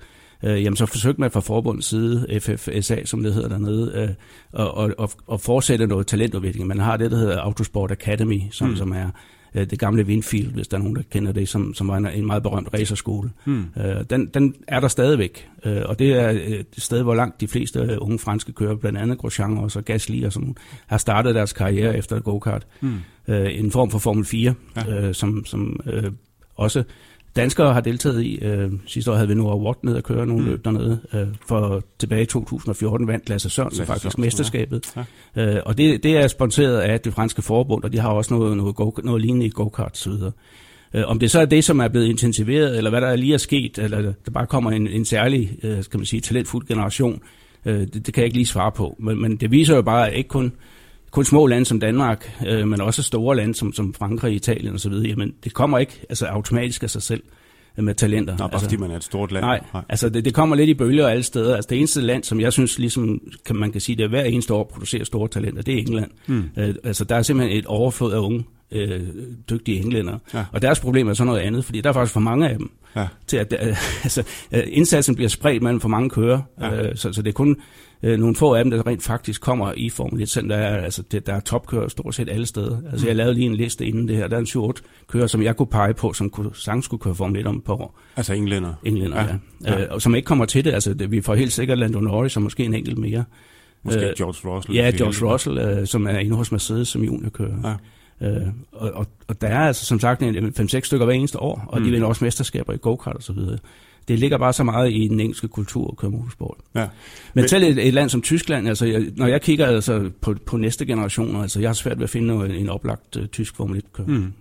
øh, 0.45 0.63
jamen 0.63 0.77
så 0.77 0.87
forsøgte 0.87 1.21
man 1.21 1.31
fra 1.31 1.41
forbundets 1.41 1.87
side, 1.87 2.41
FFSA, 2.41 3.05
som 3.05 3.23
det 3.23 3.35
hedder 3.35 3.49
dernede, 3.49 3.93
øh, 3.95 4.63
at, 4.63 4.95
at, 4.99 5.17
at 5.33 5.41
fortsætte 5.41 5.87
noget 5.87 6.07
talentudvikling. 6.07 6.69
Man 6.69 6.81
har 6.81 6.97
det, 6.97 7.11
der 7.11 7.17
hedder 7.17 7.41
Autosport 7.41 7.91
Academy, 7.91 8.41
som, 8.51 8.69
mm. 8.69 8.77
som 8.77 8.93
er 8.93 9.11
øh, 9.57 9.71
det 9.71 9.79
gamle 9.79 10.05
Winfield, 10.05 10.53
hvis 10.53 10.69
der 10.69 10.77
er 10.77 10.81
nogen, 10.81 10.97
der 10.97 11.03
kender 11.11 11.33
det, 11.33 11.49
som, 11.49 11.75
som 11.75 11.89
var 11.89 11.97
en, 11.97 12.07
en 12.07 12.27
meget 12.27 12.43
berømt 12.43 12.69
racerskole. 12.75 13.31
Mm. 13.45 13.65
Øh, 13.77 14.05
den, 14.11 14.27
den 14.27 14.55
er 14.69 14.81
der 14.81 14.89
stadigvæk, 14.89 15.49
øh, 15.65 15.83
og 15.85 15.99
det 15.99 16.13
er 16.13 16.31
et 16.31 16.67
sted, 16.79 17.03
hvor 17.03 17.15
langt 17.15 17.41
de 17.41 17.49
fleste 17.49 18.03
unge 18.03 18.19
franske 18.19 18.53
kører, 18.53 18.77
blandt 18.77 18.99
andet 18.99 19.19
Grosjean 19.19 19.59
og 19.59 19.85
Gasly 19.85 20.25
og 20.25 20.33
sådan, 20.33 20.57
har 20.87 20.99
startet 20.99 21.35
deres 21.35 21.53
karriere 21.53 21.97
efter 21.97 22.21
go-kart. 22.21 22.67
Mm. 22.81 22.99
Øh, 23.29 23.59
en 23.59 23.71
form 23.71 23.91
for 23.91 23.99
Formel 23.99 24.25
4, 24.25 24.55
ja. 24.77 25.01
øh, 25.01 25.15
som, 25.15 25.45
som 25.45 25.81
øh, 25.87 26.13
også 26.55 26.85
danskere 27.37 27.73
har 27.73 27.81
deltaget 27.81 28.23
i. 28.23 28.39
Øh, 28.43 28.73
sidste 28.87 29.11
år 29.11 29.15
havde 29.15 29.29
vi 29.29 29.35
Nora 29.35 29.57
Watt 29.57 29.85
ned 29.85 29.97
at 29.97 30.05
køre 30.05 30.27
nogle 30.27 30.43
mm. 30.43 30.51
løb 30.51 30.65
dernede. 30.65 31.01
Øh, 31.15 31.27
for 31.49 31.83
tilbage 31.99 32.23
i 32.23 32.27
2014 32.27 33.09
vandt 33.09 33.29
Lasse 33.29 33.51
Sørensen 33.51 33.87
faktisk 33.87 34.03
Sørensen, 34.03 34.21
mesterskabet. 34.21 34.93
Ja. 35.37 35.57
Øh, 35.57 35.63
og 35.67 35.79
det, 35.79 36.03
det 36.03 36.17
er 36.17 36.29
sponsoreret 36.29 36.79
af 36.79 37.01
det 37.01 37.15
franske 37.15 37.43
forbund, 37.43 37.85
og 37.85 37.93
de 37.93 37.99
har 37.99 38.09
også 38.09 38.35
noget, 38.35 38.57
noget, 38.57 38.77
go, 38.77 38.91
noget 39.05 39.21
lignende 39.21 39.47
i 39.47 39.51
go-kart 39.55 39.93
osv. 39.93 40.13
Øh, 40.95 41.03
om 41.07 41.19
det 41.19 41.31
så 41.31 41.41
er 41.41 41.45
det, 41.45 41.65
som 41.65 41.79
er 41.79 41.89
blevet 41.89 42.07
intensiveret, 42.07 42.77
eller 42.77 42.91
hvad 42.91 43.01
der 43.01 43.17
lige 43.17 43.35
er 43.35 43.39
sket, 43.39 43.79
eller 43.79 44.03
der 44.03 44.31
bare 44.35 44.47
kommer 44.47 44.71
en, 44.71 44.89
en 44.89 45.05
særlig, 45.05 45.59
øh, 45.63 45.83
skal 45.83 45.99
man 45.99 46.07
sige, 46.07 46.21
talentfuld 46.21 46.67
generation, 46.67 47.23
øh, 47.65 47.81
det, 47.81 48.07
det 48.07 48.15
kan 48.15 48.21
jeg 48.21 48.27
ikke 48.27 48.37
lige 48.37 48.47
svare 48.47 48.73
på. 48.73 48.97
Men, 48.99 49.23
men 49.23 49.37
det 49.37 49.51
viser 49.51 49.77
jo 49.77 49.83
bare, 49.83 50.09
at 50.11 50.17
ikke 50.17 50.29
kun 50.29 50.53
kun 51.17 51.25
små 51.25 51.47
lande 51.47 51.67
som 51.67 51.81
Danmark, 51.81 52.33
øh, 52.47 52.69
men 52.69 52.81
også 52.81 53.03
store 53.03 53.37
lande 53.37 53.55
som, 53.55 53.73
som 53.73 53.95
Frankrig, 53.95 54.35
Italien 54.35 54.75
osv., 54.75 54.93
jamen 54.93 55.33
det 55.45 55.55
kommer 55.55 55.79
ikke 55.79 56.07
altså, 56.09 56.27
automatisk 56.27 56.83
af 56.83 56.91
sig 56.91 57.03
selv 57.03 57.23
øh, 57.79 57.85
med 57.85 57.95
talenter. 57.95 58.33
Nå, 58.33 58.39
bare 58.39 58.51
altså, 58.53 58.67
fordi 58.67 58.77
man 58.77 58.91
er 58.91 58.97
et 58.97 59.05
stort 59.05 59.33
land. 59.33 59.45
Nej, 59.45 59.61
nej. 59.75 59.83
altså 59.89 60.09
det, 60.09 60.25
det 60.25 60.35
kommer 60.35 60.57
lidt 60.57 60.69
i 60.69 60.75
bølger 60.75 61.09
alle 61.09 61.23
steder. 61.23 61.57
Altså 61.57 61.69
det 61.71 61.79
eneste 61.79 62.01
land, 62.01 62.25
som 62.25 62.41
jeg 62.41 62.53
synes, 62.53 62.79
ligesom 62.79 63.21
kan 63.47 63.57
man 63.57 63.73
kan 63.73 63.81
sige, 63.81 63.97
det 63.97 64.05
er 64.05 64.09
hver 64.09 64.23
eneste 64.23 64.55
år 64.55 64.65
producerer 64.65 65.05
store 65.05 65.29
talenter, 65.29 65.63
det 65.63 65.75
er 65.75 65.79
England. 65.79 66.11
Mm. 66.27 66.45
Øh, 66.57 66.75
altså 66.85 67.05
der 67.05 67.17
er 67.17 67.23
simpelthen 67.23 67.59
et 67.59 67.67
overflod 67.67 68.13
af 68.13 68.19
unge, 68.19 68.45
øh, 68.71 69.01
dygtige 69.51 69.81
englænder. 69.81 70.19
Ja. 70.35 70.45
Og 70.53 70.63
deres 70.63 70.81
problem 70.81 71.09
er 71.09 71.15
så 71.15 71.25
noget 71.25 71.41
andet, 71.41 71.65
fordi 71.65 71.81
der 71.81 71.89
er 71.89 71.93
faktisk 71.93 72.13
for 72.13 72.21
mange 72.21 72.49
af 72.49 72.59
dem. 72.59 72.71
Ja. 72.97 73.07
Til 73.27 73.37
at, 73.37 73.53
øh, 73.53 73.69
altså, 74.05 74.23
øh, 74.53 74.63
indsatsen 74.67 75.15
bliver 75.15 75.29
spredt 75.29 75.63
mellem 75.63 75.81
for 75.81 75.89
mange 75.89 76.11
kører, 76.11 76.41
ja. 76.61 76.83
øh, 76.83 76.97
så, 76.97 77.13
så 77.13 77.23
det 77.23 77.29
er 77.29 77.33
kun 77.33 77.57
øh, 78.03 78.19
nogle 78.19 78.37
få 78.37 78.55
af 78.55 78.65
dem, 78.65 78.71
der 78.71 78.87
rent 78.87 79.03
faktisk 79.03 79.41
kommer 79.41 79.73
i 79.77 79.91
Formel 79.91 80.23
1, 80.23 80.29
selv 80.29 80.49
der 80.49 80.57
er, 80.57 80.85
altså, 80.85 81.03
det, 81.03 81.27
der 81.27 81.35
er 81.35 81.41
topkører 81.41 81.89
stort 81.89 82.15
set 82.15 82.29
alle 82.29 82.47
steder. 82.47 82.79
Altså, 82.91 83.05
mm. 83.05 83.09
jeg 83.09 83.17
lavede 83.17 83.35
lige 83.35 83.47
en 83.47 83.55
liste 83.55 83.87
inden 83.87 84.09
det 84.09 84.17
her. 84.17 84.29
Der 84.29 84.37
er 84.37 84.41
en 84.41 84.47
7 84.47 84.73
kører, 85.09 85.27
som 85.27 85.43
jeg 85.43 85.57
kunne 85.57 85.67
pege 85.67 85.95
på, 85.95 86.13
som 86.13 86.31
kunne, 86.31 86.51
sagtens 86.55 86.85
skulle 86.85 87.01
køre 87.01 87.15
Formel 87.15 87.41
1 87.41 87.47
om 87.47 87.61
på 87.61 87.73
år. 87.73 87.99
Altså 88.17 88.33
englænder? 88.33 88.75
Englænder, 88.85 89.25
ja. 89.65 89.73
ja. 89.73 89.83
Øh, 89.83 89.87
og 89.91 90.03
som 90.03 90.15
ikke 90.15 90.27
kommer 90.27 90.45
til 90.45 90.65
det. 90.65 90.73
Altså, 90.73 90.95
det, 90.95 91.11
vi 91.11 91.21
får 91.21 91.35
helt 91.35 91.53
sikkert 91.53 91.79
Lando 91.79 92.01
Norris 92.01 92.37
og 92.37 92.43
måske 92.43 92.65
en 92.65 92.75
enkelt 92.75 92.99
mere. 92.99 93.25
Måske 93.83 94.09
øh, 94.09 94.15
George 94.17 94.57
Russell? 94.57 94.77
Ja, 94.77 94.93
George 94.97 95.33
Russell, 95.33 95.59
øh, 95.59 95.87
som 95.87 96.07
er 96.07 96.19
inde 96.19 96.37
hos 96.37 96.53
Mercedes 96.53 96.89
som 96.89 97.03
juniorkører. 97.03 97.69
Ja. 97.71 97.75
Øh, 98.21 98.47
og, 98.73 98.91
og, 98.93 99.07
og 99.29 99.41
der 99.41 99.49
er 99.49 99.61
altså 99.61 99.87
som 99.87 100.01
sagt 100.01 100.23
5-6 100.23 100.81
stykker 100.81 101.07
hver 101.07 101.15
eneste 101.15 101.41
år, 101.41 101.65
og 101.69 101.79
mm. 101.79 101.85
de 101.85 101.91
vinder 101.91 102.09
også 102.09 102.25
mesterskaber 102.25 102.73
i 102.73 102.77
go-kart 102.77 103.17
og 103.17 103.23
så 103.23 103.33
videre 103.33 103.59
det 104.09 104.19
ligger 104.19 104.39
bare 104.39 104.53
så 104.53 104.65
meget 104.65 104.93
i 104.93 105.09
den 105.09 105.21
engelske 105.21 105.49
kultur 105.49 105.91
at 105.91 105.97
køre 105.97 106.11
motorsport. 106.11 106.57
Ja. 106.75 106.81
Men, 106.81 106.89
Men 107.35 107.49
selv 107.49 107.65
et, 107.65 107.87
et 107.87 107.95
land 107.95 108.11
som 108.11 108.23
Tyskland, 108.23 108.69
altså 108.69 108.87
jeg, 108.87 109.07
når 109.17 109.27
jeg 109.27 109.43
kigger 109.43 109.67
altså 109.67 110.11
på, 110.21 110.35
på 110.47 110.57
næste 110.57 110.87
generation, 110.87 111.43
altså 111.43 111.61
jeg 111.61 111.69
har 111.69 111.75
svært 111.75 111.99
ved 111.99 112.05
at 112.05 112.11
finde 112.11 112.27
noget, 112.27 112.61
en 112.61 112.69
oplagt 112.69 113.17
uh, 113.17 113.27
tysk 113.27 113.57
Formel 113.57 113.83
1-kører. 113.87 114.09
Mm. 114.09 114.33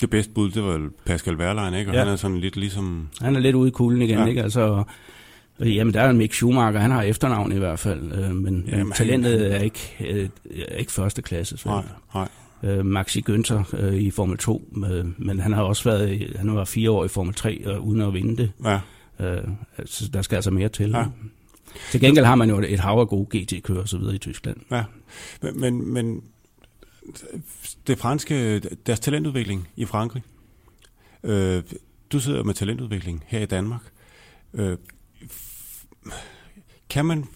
Det 0.00 0.10
bedste 0.10 0.32
bud, 0.32 0.50
det 0.50 0.62
var 0.62 0.88
Pascal 1.04 1.36
Wehrlein, 1.36 1.74
ikke? 1.74 1.90
Og 1.90 1.94
ja. 1.94 2.00
han 2.00 2.12
er 2.12 2.16
sådan 2.16 2.38
lidt 2.38 2.56
ligesom... 2.56 3.08
Han 3.20 3.36
er 3.36 3.40
lidt 3.40 3.56
ude 3.56 3.68
i 3.68 3.70
kulden 3.70 4.02
igen, 4.02 4.18
ja. 4.18 4.26
ikke? 4.26 4.42
Altså, 4.42 4.84
Jamen, 5.60 5.94
der 5.94 6.00
er 6.00 6.12
Mick 6.12 6.32
Schumacher, 6.32 6.80
han 6.80 6.90
har 6.90 7.02
efternavn 7.02 7.52
i 7.52 7.58
hvert 7.58 7.78
fald, 7.78 8.12
øh, 8.12 8.34
men 8.36 8.64
jamen, 8.68 8.92
talentet 8.92 9.40
han... 9.40 9.52
er 9.52 9.58
ikke, 9.58 9.96
øh, 10.10 10.28
er 10.68 10.76
ikke 10.76 10.92
første 10.92 11.22
klasse. 11.22 11.58
Nej, 11.66 11.82
nej 12.14 12.28
øh, 12.62 12.86
Maxi 12.86 13.24
Günther 13.30 13.76
øh, 13.76 13.94
i 13.94 14.10
Formel 14.10 14.38
2, 14.38 14.74
øh, 14.90 15.06
men 15.18 15.40
han 15.40 15.52
har 15.52 15.62
også 15.62 15.84
været, 15.84 16.36
han 16.36 16.56
var 16.56 16.64
fire 16.64 16.90
år 16.90 17.04
i 17.04 17.08
Formel 17.08 17.34
3 17.34 17.54
øh, 17.54 17.80
uden 17.80 18.00
at 18.00 18.14
vinde 18.14 18.36
det. 18.36 18.52
Ja. 18.64 18.80
Øh, 19.20 19.48
altså, 19.78 20.08
der 20.08 20.22
skal 20.22 20.36
altså 20.36 20.50
mere 20.50 20.68
til. 20.68 20.90
Ja. 20.90 21.04
Til 21.90 22.00
gengæld 22.00 22.24
har 22.24 22.34
man 22.34 22.50
jo 22.50 22.58
et 22.68 22.80
hav 22.80 22.98
af 22.98 23.08
gode 23.08 23.38
GT-kører 23.38 23.80
og 23.80 23.88
så 23.88 23.98
videre 23.98 24.14
i 24.14 24.18
Tyskland. 24.18 24.56
Ja, 24.70 24.84
men, 25.54 25.92
men 25.92 26.22
det 27.86 27.98
franske, 27.98 28.58
deres 28.58 29.00
talentudvikling 29.00 29.68
i 29.76 29.84
Frankrig, 29.84 30.22
øh, 31.24 31.62
du 32.12 32.20
sidder 32.20 32.42
med 32.42 32.54
talentudvikling 32.54 33.24
her 33.26 33.40
i 33.40 33.46
Danmark. 33.46 33.82
Øh, 34.54 34.76
kan 36.90 37.04
man, 37.04 37.28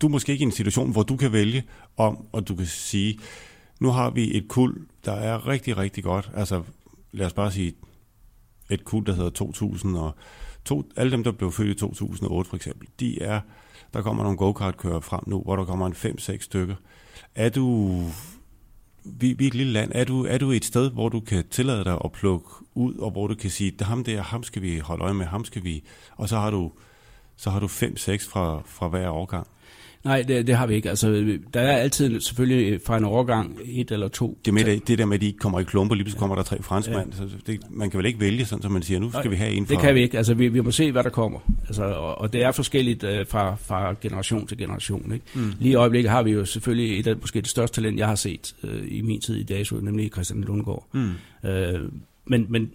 du 0.00 0.06
er 0.06 0.10
måske 0.10 0.32
ikke 0.32 0.42
i 0.42 0.46
en 0.46 0.52
situation, 0.52 0.92
hvor 0.92 1.02
du 1.02 1.16
kan 1.16 1.32
vælge 1.32 1.64
om, 1.96 2.26
og 2.32 2.48
du 2.48 2.56
kan 2.56 2.66
sige, 2.66 3.18
nu 3.80 3.90
har 3.90 4.10
vi 4.10 4.36
et 4.36 4.48
kul, 4.48 4.86
der 5.04 5.12
er 5.12 5.48
rigtig, 5.48 5.76
rigtig 5.76 6.04
godt. 6.04 6.30
Altså, 6.34 6.62
lad 7.12 7.26
os 7.26 7.32
bare 7.32 7.52
sige, 7.52 7.74
et 8.70 8.84
kul, 8.84 9.06
der 9.06 9.14
hedder 9.14 9.30
2000, 9.30 9.96
og 9.96 10.14
to, 10.64 10.82
alle 10.96 11.12
dem, 11.12 11.24
der 11.24 11.32
blev 11.32 11.52
født 11.52 11.68
i 11.68 11.74
2008 11.74 12.50
for 12.50 12.56
eksempel, 12.56 12.88
de 13.00 13.22
er, 13.22 13.40
der 13.94 14.02
kommer 14.02 14.22
nogle 14.22 14.38
go-kart-kører 14.38 15.00
frem 15.00 15.20
nu, 15.26 15.40
hvor 15.40 15.56
der 15.56 15.64
kommer 15.64 15.86
en 15.86 15.92
5-6 15.92 16.40
stykker. 16.40 16.74
Er 17.34 17.48
du, 17.48 17.88
vi, 19.04 19.32
vi 19.32 19.44
er 19.44 19.48
et 19.48 19.54
lille 19.54 19.72
land, 19.72 19.92
er 19.94 20.04
du, 20.04 20.24
er 20.24 20.38
du 20.38 20.50
et 20.50 20.64
sted, 20.64 20.90
hvor 20.90 21.08
du 21.08 21.20
kan 21.20 21.44
tillade 21.50 21.84
dig 21.84 21.98
at 22.04 22.12
plukke 22.12 22.48
ud, 22.74 22.94
og 22.94 23.10
hvor 23.10 23.26
du 23.26 23.34
kan 23.34 23.50
sige, 23.50 23.70
det 23.70 23.86
ham 23.86 24.04
der, 24.04 24.22
ham 24.22 24.42
skal 24.42 24.62
vi 24.62 24.78
holde 24.78 25.04
øje 25.04 25.14
med, 25.14 25.26
ham 25.26 25.44
skal 25.44 25.64
vi, 25.64 25.82
og 26.16 26.28
så 26.28 26.36
har 26.36 26.50
du, 26.50 26.72
så 27.36 27.50
har 27.50 27.60
du 27.60 27.66
5-6 27.66 27.70
fra, 28.30 28.62
fra 28.66 28.88
hver 28.88 29.10
årgang. 29.10 29.46
Nej, 30.04 30.22
det, 30.22 30.46
det 30.46 30.56
har 30.56 30.66
vi 30.66 30.74
ikke. 30.74 30.88
Altså, 30.88 31.38
der 31.54 31.60
er 31.60 31.76
altid 31.76 32.20
selvfølgelig 32.20 32.80
fra 32.86 32.96
en 32.96 33.04
overgang 33.04 33.58
et 33.64 33.90
eller 33.90 34.08
to. 34.08 34.38
Det, 34.44 34.54
med 34.54 34.64
det, 34.64 34.88
det 34.88 34.98
der 34.98 35.04
med, 35.04 35.14
at 35.14 35.20
de 35.20 35.26
ikke 35.26 35.38
kommer 35.38 35.60
i 35.60 35.64
klumper, 35.64 35.94
lige 35.94 36.04
pludselig 36.04 36.18
kommer 36.18 36.36
der 36.36 36.42
tre 36.42 36.62
franskmænd. 36.62 37.12
Ja. 37.12 37.16
Så 37.16 37.28
det, 37.46 37.60
man 37.70 37.90
kan 37.90 37.98
vel 37.98 38.06
ikke 38.06 38.20
vælge 38.20 38.44
sådan, 38.44 38.62
som 38.62 38.72
man 38.72 38.82
siger, 38.82 39.00
nu 39.00 39.08
skal 39.08 39.20
Nej, 39.24 39.30
vi 39.30 39.36
have 39.36 39.52
en 39.52 39.66
fra... 39.66 39.74
Det 39.74 39.82
kan 39.82 39.94
vi 39.94 40.02
ikke. 40.02 40.16
Altså, 40.16 40.34
vi, 40.34 40.48
vi 40.48 40.60
må 40.60 40.70
se, 40.70 40.92
hvad 40.92 41.04
der 41.04 41.10
kommer. 41.10 41.38
Altså, 41.66 41.84
og, 41.84 42.20
og 42.20 42.32
det 42.32 42.42
er 42.42 42.52
forskelligt 42.52 43.04
uh, 43.04 43.10
fra, 43.28 43.54
fra 43.54 43.94
generation 44.00 44.46
til 44.46 44.58
generation. 44.58 45.12
Ikke? 45.12 45.24
Mm. 45.34 45.52
Lige 45.60 45.72
i 45.72 45.74
øjeblikket 45.74 46.10
har 46.10 46.22
vi 46.22 46.30
jo 46.30 46.44
selvfølgelig 46.44 47.00
et 47.00 47.06
af 47.06 47.16
måske 47.16 47.40
det 47.40 47.48
største 47.48 47.74
talent, 47.74 47.98
jeg 47.98 48.08
har 48.08 48.14
set 48.14 48.54
uh, 48.62 48.70
i 48.88 49.00
min 49.00 49.20
tid 49.20 49.36
i 49.36 49.42
DASO, 49.42 49.76
nemlig 49.76 50.10
Christian 50.12 50.40
Lundgaard. 50.40 50.86
Mm. 50.92 51.10
Uh, 51.44 51.50
men, 52.26 52.46
men 52.48 52.70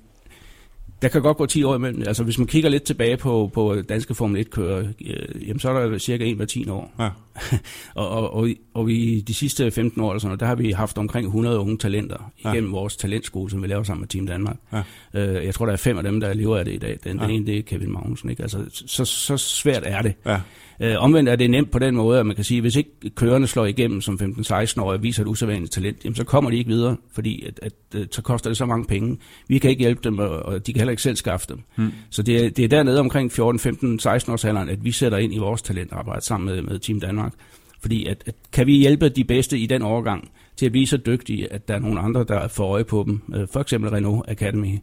der 1.01 1.07
kan 1.07 1.21
godt 1.21 1.37
gå 1.37 1.45
10 1.45 1.63
år 1.63 1.75
imellem. 1.75 2.03
Altså 2.07 2.23
hvis 2.23 2.37
man 2.37 2.47
kigger 2.47 2.69
lidt 2.69 2.83
tilbage 2.83 3.17
på, 3.17 3.51
på 3.53 3.81
danske 3.89 4.15
Formel 4.15 4.45
1-kører, 4.45 4.79
øh, 4.79 5.47
jamen 5.47 5.59
så 5.59 5.69
er 5.69 5.89
der 5.89 5.97
cirka 5.97 6.25
en 6.25 6.35
hver 6.35 6.45
10 6.45 6.69
år. 6.69 6.93
Ja. 6.99 7.09
og, 8.01 8.09
og, 8.09 8.33
og, 8.33 8.49
og 8.73 8.87
vi 8.87 9.19
de 9.19 9.33
sidste 9.33 9.71
15 9.71 10.01
år, 10.01 10.11
eller 10.11 10.19
sådan 10.19 10.39
der 10.39 10.45
har 10.45 10.55
vi 10.55 10.71
haft 10.71 10.97
omkring 10.97 11.25
100 11.25 11.59
unge 11.59 11.77
talenter 11.77 12.31
igennem 12.37 12.71
ja. 12.71 12.77
vores 12.77 12.97
talentskole, 12.97 13.51
som 13.51 13.61
vi 13.61 13.67
laver 13.67 13.83
sammen 13.83 14.01
med 14.01 14.07
Team 14.07 14.27
Danmark. 14.27 14.57
Ja. 14.73 14.81
Øh, 15.13 15.45
jeg 15.45 15.53
tror, 15.53 15.65
der 15.65 15.73
er 15.73 15.77
fem 15.77 15.97
af 15.97 16.03
dem, 16.03 16.19
der 16.19 16.33
lever 16.33 16.57
af 16.57 16.65
det 16.65 16.73
i 16.73 16.77
dag. 16.77 16.97
Den, 17.03 17.17
ja. 17.17 17.23
den 17.23 17.31
ene, 17.31 17.45
det 17.45 17.57
er 17.57 17.61
Kevin 17.61 17.91
Magnussen. 17.91 18.29
Ikke? 18.29 18.41
Altså, 18.41 18.65
så, 18.69 19.05
så 19.05 19.37
svært 19.37 19.83
er 19.85 20.01
det. 20.01 20.13
Ja. 20.25 20.39
Øh, 20.79 20.95
omvendt 20.97 21.29
er 21.29 21.35
det 21.35 21.49
nemt 21.49 21.71
på 21.71 21.79
den 21.79 21.95
måde, 21.95 22.19
at 22.19 22.25
man 22.25 22.35
kan 22.35 22.45
sige, 22.45 22.57
at 22.57 22.63
hvis 22.63 22.75
ikke 22.75 23.09
kørerne 23.15 23.47
slår 23.47 23.65
igennem 23.65 24.01
som 24.01 24.19
15-16 24.21 24.81
år 24.81 24.91
og 24.91 25.03
viser 25.03 25.23
et 25.23 25.27
usædvanligt 25.27 25.73
talent, 25.73 26.05
jamen, 26.05 26.15
så 26.15 26.23
kommer 26.23 26.49
de 26.49 26.57
ikke 26.57 26.69
videre, 26.69 26.97
fordi 27.13 27.45
at, 27.45 27.59
at, 27.61 27.73
at, 27.93 27.99
øh, 27.99 28.07
så 28.11 28.21
koster 28.21 28.49
det 28.49 28.57
så 28.57 28.65
mange 28.65 28.85
penge. 28.85 29.17
Vi 29.47 29.57
kan 29.57 29.69
ikke 29.69 29.79
hjælpe 29.79 30.01
dem, 30.03 30.19
og 30.19 30.67
de 30.67 30.73
kan 30.73 30.79
heller 30.79 30.91
ikke 30.91 31.03
selv 31.03 31.15
skaffe 31.15 31.47
dem. 31.49 31.61
Hmm. 31.75 31.91
Så 32.09 32.23
det 32.23 32.45
er, 32.45 32.49
det 32.49 32.65
er 32.65 32.69
dernede 32.69 32.99
omkring 32.99 33.31
14, 33.31 33.59
15, 33.59 33.99
16 33.99 34.33
års 34.33 34.45
alderen, 34.45 34.69
at 34.69 34.83
vi 34.83 34.91
sætter 34.91 35.17
ind 35.17 35.33
i 35.33 35.37
vores 35.37 35.61
talentarbejde 35.61 36.25
sammen 36.25 36.55
med, 36.55 36.61
med 36.61 36.79
Team 36.79 36.99
Danmark. 36.99 37.33
Fordi 37.81 38.05
at, 38.05 38.23
at 38.25 38.35
kan 38.51 38.67
vi 38.67 38.77
hjælpe 38.77 39.09
de 39.09 39.23
bedste 39.23 39.59
i 39.59 39.65
den 39.65 39.81
overgang 39.81 40.31
til 40.55 40.65
at 40.65 40.71
blive 40.71 40.87
så 40.87 40.97
dygtige, 40.97 41.53
at 41.53 41.67
der 41.67 41.73
er 41.73 41.79
nogle 41.79 41.99
andre, 41.99 42.25
der 42.27 42.47
får 42.47 42.73
øje 42.73 42.83
på 42.83 43.03
dem, 43.07 43.21
øh, 43.35 43.47
for 43.53 43.59
eksempel 43.59 43.89
Renault 43.89 44.25
Academy, 44.27 44.79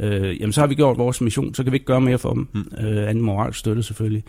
øh, 0.00 0.40
jamen 0.40 0.52
så 0.52 0.60
har 0.60 0.66
vi 0.66 0.74
gjort 0.74 0.98
vores 0.98 1.20
mission, 1.20 1.54
så 1.54 1.62
kan 1.62 1.72
vi 1.72 1.76
ikke 1.76 1.86
gøre 1.86 2.00
mere 2.00 2.18
for 2.18 2.32
dem. 2.32 2.48
Mm. 2.52 2.86
Øh, 2.86 3.08
anden 3.08 3.24
moral 3.24 3.54
støtte 3.54 3.82
selvfølgelig. 3.82 4.24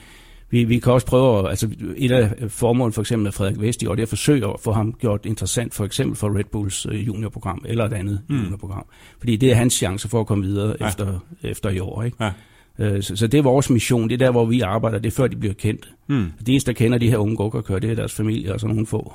Vi, 0.51 0.63
vi 0.63 0.79
kan 0.79 0.93
også 0.93 1.07
prøve, 1.07 1.49
altså 1.49 1.69
et 1.97 2.11
af 2.11 2.51
formålene 2.51 2.93
for 2.93 3.01
eksempel 3.01 3.27
af 3.27 3.33
Frederik 3.33 3.61
Vest 3.61 3.81
i 3.81 3.85
år, 3.85 3.95
det 3.95 4.01
er 4.01 4.05
at 4.05 4.09
forsøge 4.09 4.47
at 4.47 4.55
få 4.59 4.71
ham 4.71 4.93
gjort 4.93 5.25
interessant, 5.25 5.73
for 5.73 5.85
eksempel 5.85 6.15
for 6.15 6.37
Red 6.37 6.43
Bulls 6.51 6.85
øh, 6.85 7.07
juniorprogram, 7.07 7.65
eller 7.67 7.85
et 7.85 7.93
andet 7.93 8.21
mm. 8.29 8.37
juniorprogram. 8.37 8.85
Fordi 9.19 9.35
det 9.35 9.51
er 9.51 9.55
hans 9.55 9.73
chance 9.73 10.09
for 10.09 10.19
at 10.19 10.27
komme 10.27 10.43
videre 10.43 10.75
ja. 10.79 10.87
efter, 10.87 11.19
efter 11.43 11.69
i 11.69 11.79
år. 11.79 12.03
Ikke? 12.03 12.17
Ja. 12.23 12.31
Øh, 12.79 13.03
så, 13.03 13.15
så 13.15 13.27
det 13.27 13.37
er 13.37 13.41
vores 13.41 13.69
mission, 13.69 14.09
det 14.09 14.13
er 14.13 14.17
der, 14.25 14.31
hvor 14.31 14.45
vi 14.45 14.61
arbejder, 14.61 14.99
det 14.99 15.07
er 15.07 15.15
før 15.15 15.27
de 15.27 15.35
bliver 15.35 15.53
kendt. 15.53 15.89
Mm. 16.07 16.31
Det 16.39 16.49
eneste, 16.49 16.71
der 16.71 16.77
kender 16.77 16.97
de 16.97 17.09
her 17.09 17.17
unge 17.17 17.35
gokkerkører, 17.35 17.79
det 17.79 17.91
er 17.91 17.95
deres 17.95 18.13
familie 18.13 18.53
og 18.53 18.59
sådan 18.59 18.75
nogle 18.75 18.87
få. 18.87 19.13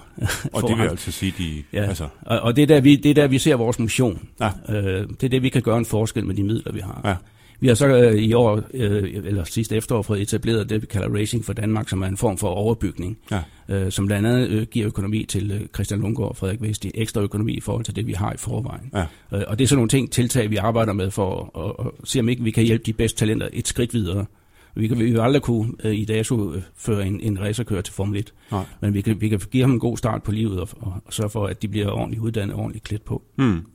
Og 0.53 0.63
det 0.69 0.79
vil 0.79 0.89
altså 0.89 1.13
sige, 1.13 1.35
de... 1.39 1.63
Ja. 1.73 1.85
Altså. 1.85 2.09
Og, 2.23 2.41
og 2.41 2.57
det, 2.57 2.63
er 2.63 2.67
der, 2.67 2.81
vi, 2.81 2.97
det 2.97 3.11
er 3.11 3.15
der, 3.15 3.27
vi 3.27 3.39
ser 3.39 3.57
vores 3.57 3.79
mission. 3.79 4.29
Ja. 4.41 4.51
Øh, 4.69 5.09
det 5.09 5.25
er 5.25 5.29
det, 5.29 5.43
vi 5.43 5.49
kan 5.49 5.63
gøre 5.63 5.79
en 5.79 5.85
forskel 5.85 6.27
med 6.27 6.35
de 6.35 6.43
midler, 6.43 6.73
vi 6.73 6.81
har. 6.81 7.01
Ja. 7.05 7.15
Vi 7.61 7.69
har 7.69 7.75
så 7.75 7.87
øh, 7.87 8.15
i 8.15 8.33
år, 8.33 8.63
øh, 8.75 9.15
eller 9.25 9.45
sidste 9.45 9.77
efterår, 9.77 10.03
fået 10.03 10.23
etableret 10.23 10.71
det, 10.71 10.83
vi 10.83 10.87
kalder 10.87 11.19
Racing 11.19 11.45
for 11.45 11.53
Danmark, 11.53 11.89
som 11.89 12.03
er 12.03 12.07
en 12.07 12.17
form 12.17 12.39
for 12.39 12.49
overbygning, 12.49 13.19
ja. 13.31 13.43
øh, 13.69 13.93
som 13.93 14.07
blandt 14.07 14.27
andet 14.27 14.49
øh, 14.49 14.67
giver 14.67 14.87
økonomi 14.87 15.25
til 15.25 15.51
øh, 15.51 15.61
Christian 15.75 16.01
Lundgaard 16.01 16.29
og 16.29 16.37
Frederik 16.37 16.63
Vesti, 16.63 16.91
ekstra 16.95 17.21
økonomi 17.21 17.53
i 17.53 17.61
forhold 17.61 17.85
til 17.85 17.97
det, 17.97 18.07
vi 18.07 18.13
har 18.13 18.33
i 18.33 18.37
forvejen. 18.37 18.91
Ja. 18.95 19.05
Øh, 19.33 19.45
og 19.47 19.59
det 19.59 19.65
er 19.65 19.69
sådan 19.69 19.79
nogle 19.79 19.89
ting, 19.89 20.13
tiltag, 20.13 20.51
vi 20.51 20.57
arbejder 20.57 20.93
med 20.93 21.11
for 21.11 21.59
at, 21.59 21.87
at, 21.87 22.09
se, 22.09 22.21
om 22.21 22.29
ikke 22.29 22.43
vi 22.43 22.51
kan 22.51 22.65
hjælpe 22.65 22.85
de 22.85 22.93
bedste 22.93 23.19
talenter 23.19 23.49
et 23.53 23.69
skridt 23.69 23.95
videre. 23.95 24.27
Vi 24.75 24.89
kan 24.89 24.99
vi 24.99 25.11
vil 25.11 25.21
aldrig 25.21 25.43
kunne 25.43 25.73
øh, 25.85 25.95
i 25.95 26.05
dag 26.05 26.27
så 26.27 26.61
føre 26.77 27.07
en, 27.07 27.21
en 27.21 27.41
racerkører 27.41 27.83
til 27.83 27.95
Formel 27.95 28.19
1, 28.19 28.33
Nej. 28.51 28.65
men 28.81 28.95
vi 28.95 29.01
kan, 29.01 29.21
vi 29.21 29.29
kan 29.29 29.41
give 29.51 29.63
ham 29.63 29.73
en 29.73 29.79
god 29.79 29.97
start 29.97 30.23
på 30.23 30.33
livet 30.33 30.61
og, 30.61 30.69
og, 30.81 30.95
og 31.05 31.13
sørge 31.13 31.31
for, 31.31 31.47
at 31.47 31.63
de 31.63 31.69
bliver 31.69 31.91
ordentligt 31.91 32.23
uddannet, 32.23 32.57
ordentligt 32.57 32.85
klædt 32.85 33.05
på. 33.05 33.23
Hmm. 33.37 33.67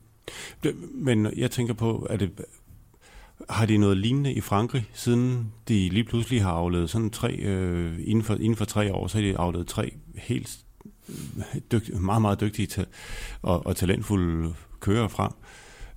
Men 0.94 1.28
jeg 1.38 1.52
tænker 1.52 1.74
på, 1.74 2.08
at 2.10 2.20
det, 2.20 2.30
har 3.50 3.66
de 3.66 3.78
noget 3.78 3.98
lignende 3.98 4.34
i 4.34 4.42
Frankrig, 4.42 4.86
siden 4.94 5.52
de 5.68 5.90
lige 5.90 6.04
pludselig 6.04 6.44
har 6.44 6.52
afledt 6.52 6.90
sådan 6.90 7.10
tre, 7.10 7.34
øh, 7.34 8.00
inden, 8.04 8.24
for, 8.24 8.34
inden 8.36 8.56
for 8.56 8.66
tre 8.66 8.94
år, 8.94 9.08
så 9.08 9.18
har 9.18 9.26
de 9.26 9.38
afledt 9.38 9.68
tre 9.68 9.94
helt 10.16 10.60
dygt, 11.72 12.02
meget, 12.02 12.22
meget 12.22 12.42
dygtige 12.42 12.66
til, 12.66 12.86
og, 13.42 13.66
og 13.66 13.76
talentfulde 13.76 14.54
kører 14.80 15.08
frem, 15.08 15.32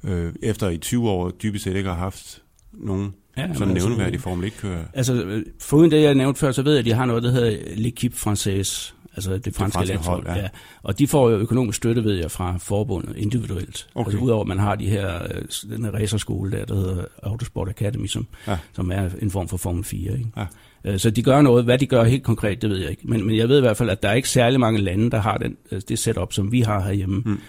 øh, 0.05 0.33
efter 0.43 0.69
i 0.69 0.79
20 0.79 1.11
år 1.11 1.31
dybest 1.31 1.65
set 1.65 1.77
ikke 1.77 1.89
har 1.89 1.97
haft 1.97 2.43
nogen 2.73 3.15
ja, 3.37 3.43
sådan 3.55 3.69
altså, 3.69 3.89
nævneværdige 3.89 4.21
Formel 4.21 4.49
1-kører. 4.49 4.85
Altså, 4.93 5.43
foruden 5.61 5.91
det, 5.91 6.03
jeg 6.03 6.15
nævnte 6.15 6.41
før, 6.41 6.53
så 6.53 6.63
ved 6.63 6.73
jeg, 6.73 6.79
at 6.79 6.85
de 6.85 6.93
har 6.93 7.05
noget, 7.05 7.23
der 7.23 7.31
hedder 7.31 7.59
L'Equipe 7.59 8.29
Française, 8.29 8.95
altså 9.16 9.38
det 9.38 9.55
franske, 9.55 9.81
det 9.81 9.88
franske. 9.88 10.11
Hold, 10.11 10.27
ja. 10.27 10.37
ja. 10.37 10.48
Og 10.83 10.98
de 10.98 11.07
får 11.07 11.31
jo 11.31 11.37
økonomisk 11.37 11.77
støtte, 11.77 12.05
ved 12.05 12.14
jeg, 12.14 12.31
fra 12.31 12.57
forbundet 12.59 13.16
individuelt. 13.16 13.87
Okay. 13.94 14.11
Altså 14.11 14.24
udover 14.24 14.40
at 14.40 14.48
man 14.48 14.59
har 14.59 14.74
de 14.74 14.88
her, 14.88 15.22
øh, 15.22 15.70
den 15.70 15.85
her 15.85 15.92
racerskole 15.92 16.50
der, 16.50 16.64
der 16.64 16.74
hedder 16.74 17.05
Autosport 17.22 17.68
Academy, 17.68 18.07
som, 18.07 18.27
ja. 18.46 18.59
som 18.72 18.90
er 18.90 19.09
en 19.22 19.31
form 19.31 19.48
for 19.48 19.57
Formel 19.57 19.85
4. 19.85 20.12
Ikke? 20.12 20.31
Ja. 20.37 20.46
Øh, 20.85 20.98
så 20.98 21.11
de 21.11 21.22
gør 21.22 21.42
noget. 21.42 21.64
Hvad 21.64 21.79
de 21.79 21.87
gør 21.87 22.05
helt 22.05 22.22
konkret, 22.22 22.62
det 22.62 22.70
ved 22.70 22.79
jeg 22.79 22.90
ikke. 22.90 23.03
Men, 23.05 23.27
men 23.27 23.37
jeg 23.37 23.48
ved 23.48 23.59
i 23.59 23.61
hvert 23.61 23.77
fald, 23.77 23.90
at 23.90 24.03
der 24.03 24.09
er 24.09 24.14
ikke 24.14 24.29
særlig 24.29 24.61
mange 24.61 24.81
lande, 24.81 25.11
der 25.11 25.20
har 25.20 25.38
den, 25.38 25.57
øh, 25.70 25.81
det 25.88 25.98
setup, 25.98 26.33
som 26.33 26.53
vi 26.53 26.61
har 26.61 26.81
herhjemme. 26.81 27.22
Mm. 27.27 27.40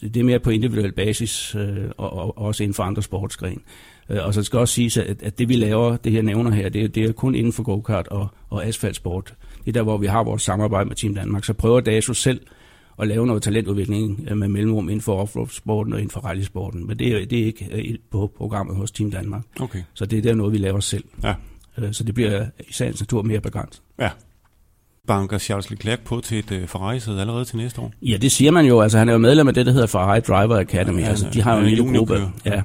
Det 0.00 0.16
er 0.16 0.24
mere 0.24 0.38
på 0.38 0.50
individuel 0.50 0.92
basis, 0.92 1.56
og, 1.96 2.12
og 2.12 2.38
også 2.38 2.62
inden 2.62 2.74
for 2.74 2.82
andre 2.82 3.02
sportsgren. 3.02 3.62
Og 4.08 4.34
så 4.34 4.42
skal 4.42 4.58
også 4.58 4.74
sige, 4.74 5.02
at, 5.02 5.22
at 5.22 5.38
det 5.38 5.48
vi 5.48 5.56
laver, 5.56 5.96
det 5.96 6.12
her 6.12 6.22
nævner 6.22 6.50
her, 6.50 6.68
det, 6.68 6.94
det 6.94 7.04
er 7.04 7.12
kun 7.12 7.34
inden 7.34 7.52
for 7.52 7.62
go-kart 7.62 8.08
og, 8.08 8.28
og 8.50 8.66
asfaltsport 8.66 9.34
det 9.64 9.68
er 9.68 9.72
der, 9.72 9.82
hvor 9.82 9.98
vi 9.98 10.06
har 10.06 10.24
vores 10.24 10.42
samarbejde 10.42 10.88
med 10.88 10.96
Team 10.96 11.14
Danmark. 11.14 11.44
Så 11.44 11.52
prøver 11.52 11.80
DASO 11.80 12.14
selv 12.14 12.40
at 12.98 13.08
lave 13.08 13.26
noget 13.26 13.42
talentudvikling 13.42 14.26
øh, 14.30 14.36
med 14.36 14.48
mellemrum 14.48 14.88
inden 14.88 15.00
for 15.00 15.16
offroad-sporten 15.22 15.92
og 15.92 15.98
inden 15.98 16.10
for 16.10 16.20
rallysporten. 16.20 16.86
Men 16.86 16.98
det 16.98 17.08
er, 17.08 17.26
det 17.26 17.40
er 17.40 17.44
ikke 17.44 17.68
øh, 17.72 17.94
på 18.10 18.32
programmet 18.36 18.76
hos 18.76 18.90
Team 18.90 19.10
Danmark. 19.10 19.42
Okay. 19.60 19.82
Så 19.94 20.06
det 20.06 20.18
er 20.18 20.22
der 20.22 20.34
noget, 20.34 20.52
vi 20.52 20.58
laver 20.58 20.80
selv. 20.80 21.04
Ja. 21.22 21.34
Øh, 21.78 21.92
så 21.92 22.04
det 22.04 22.14
bliver 22.14 22.46
i 22.68 22.72
sagens 22.72 23.00
natur 23.00 23.22
mere 23.22 23.40
begrænset. 23.40 23.82
Ja. 23.98 24.10
Banker 25.06 25.38
Charles 25.38 25.70
Leclerc 25.70 25.98
på 26.04 26.20
til 26.20 26.38
et 26.38 26.68
Ferrari-sæde 26.68 27.20
allerede 27.20 27.44
til 27.44 27.56
næste 27.56 27.80
år? 27.80 27.92
Ja, 28.02 28.16
det 28.16 28.32
siger 28.32 28.50
man 28.50 28.66
jo. 28.66 28.80
Altså, 28.80 28.98
han 28.98 29.08
er 29.08 29.12
jo 29.12 29.18
medlem 29.18 29.48
af 29.48 29.54
det, 29.54 29.66
der 29.66 29.72
hedder 29.72 29.86
Ferrari 29.86 30.20
Driver 30.20 30.58
Academy. 30.58 31.00
Ja, 31.00 31.06
altså, 31.06 31.30
de 31.32 31.42
har 31.42 31.54
jo 31.54 31.60
en 31.60 31.66
lille 31.66 31.98
gruppe. 31.98 32.28
Ja. 32.44 32.62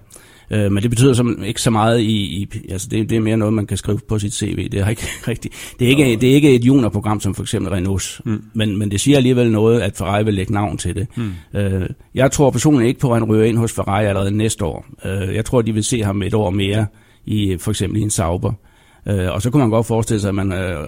Øh, 0.52 0.72
men 0.72 0.84
det 0.84 0.90
betyder 0.90 1.14
som, 1.14 1.44
ikke 1.44 1.62
så 1.62 1.70
meget 1.70 2.00
i, 2.00 2.14
i 2.14 2.48
altså 2.70 2.88
det, 2.92 3.10
det 3.10 3.16
er 3.16 3.20
mere 3.20 3.38
noget, 3.38 3.54
man 3.54 3.68
kan 3.68 3.78
skrive 3.78 4.00
på 4.08 4.20
sit 4.20 4.34
CV. 4.34 4.70
Det 4.70 4.80
er 4.80 4.90
ikke 4.90 5.08
rigtigt. 5.28 5.76
Det 5.80 5.86
er 5.86 5.90
ikke, 5.90 6.22
det 6.22 6.30
er 6.30 6.34
ikke 6.34 6.56
et 6.56 6.66
juniorprogram 6.66 7.20
som 7.20 7.36
for 7.36 7.44
eksempel 7.44 7.72
Renault, 7.72 8.22
mm. 8.26 8.44
men, 8.54 8.78
men 8.78 8.92
det 8.92 9.02
siger 9.02 9.18
alligevel 9.18 9.52
noget, 9.52 9.82
at 9.82 9.98
Ferrari 9.98 10.24
vil 10.24 10.34
lægge 10.34 10.54
navn 10.54 10.78
til 10.78 10.96
det. 10.96 11.08
Mm. 11.16 11.60
Øh, 11.60 11.90
jeg 12.16 12.32
tror 12.32 12.50
personligt 12.50 12.88
ikke 12.88 13.00
på, 13.00 13.12
at 13.12 13.20
han 13.20 13.30
ryger 13.30 13.46
ind 13.46 13.58
hos 13.58 13.74
Ferrari 13.74 14.06
allerede 14.06 14.32
næste 14.32 14.66
år. 14.66 14.86
Øh, 15.06 15.36
jeg 15.36 15.46
tror, 15.46 15.62
de 15.62 15.74
vil 15.74 15.84
se 15.84 16.04
ham 16.04 16.22
et 16.22 16.34
år 16.34 16.50
mere 16.50 16.86
i 17.26 17.58
for 17.60 17.72
eksempel 17.72 18.00
i 18.00 18.04
en 18.04 18.10
Sauber. 18.10 18.54
Øh, 19.08 19.32
og 19.32 19.42
så 19.42 19.50
kunne 19.50 19.60
man 19.60 19.70
godt 19.70 19.86
forestille 19.86 20.22
sig, 20.22 20.30
at 20.30 20.36
man 20.36 20.52
øh, 20.52 20.88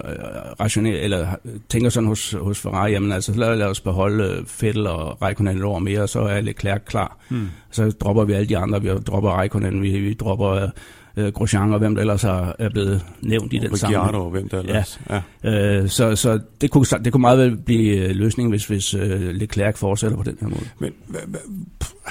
rationel, 0.60 0.96
eller 0.96 1.28
tænker 1.68 1.90
sådan 1.90 2.08
hos, 2.08 2.36
hos 2.40 2.60
Ferrari, 2.60 2.90
jamen 2.90 3.12
altså 3.12 3.32
lad, 3.34 3.56
lad 3.56 3.66
os 3.66 3.80
beholde 3.80 4.24
øh, 4.24 4.44
Vettel 4.60 4.86
og 4.86 5.22
Raikkonen 5.22 5.56
et 5.56 5.64
år 5.64 5.78
mere, 5.78 6.02
og 6.02 6.08
så 6.08 6.20
er 6.20 6.40
Leclerc 6.40 6.84
klar. 6.86 7.18
Hmm. 7.28 7.48
Så 7.70 7.90
dropper 7.90 8.24
vi 8.24 8.32
alle 8.32 8.48
de 8.48 8.58
andre, 8.58 8.82
vi 8.82 8.88
dropper 8.88 9.30
Raikkonen, 9.30 9.82
vi, 9.82 10.00
vi 10.00 10.14
dropper 10.14 10.68
øh, 11.16 11.32
Grosjean 11.32 11.72
og 11.72 11.78
hvem 11.78 11.94
der 11.94 12.00
ellers 12.00 12.24
er, 12.24 12.52
er 12.58 12.68
blevet 12.68 13.04
nævnt 13.22 13.52
i 13.52 13.58
den 13.58 13.76
sammenhæng. 13.76 14.16
og 14.16 14.30
hvem 14.30 14.48
der 14.48 14.58
ellers. 14.58 15.00
Ja. 15.10 15.20
ja. 15.44 15.80
Øh, 15.80 15.88
så 15.88 16.16
så 16.16 16.40
det, 16.60 16.70
kunne, 16.70 16.84
det 17.04 17.12
kunne 17.12 17.20
meget 17.20 17.38
vel 17.38 17.56
blive 17.56 17.96
øh, 17.96 18.16
løsningen, 18.16 18.50
hvis, 18.50 18.66
hvis 18.66 18.94
øh, 18.94 19.30
Leclerc 19.30 19.76
fortsætter 19.76 20.16
på 20.16 20.22
den 20.22 20.38
her 20.40 20.48
måde. 20.48 20.64
Men 20.78 20.92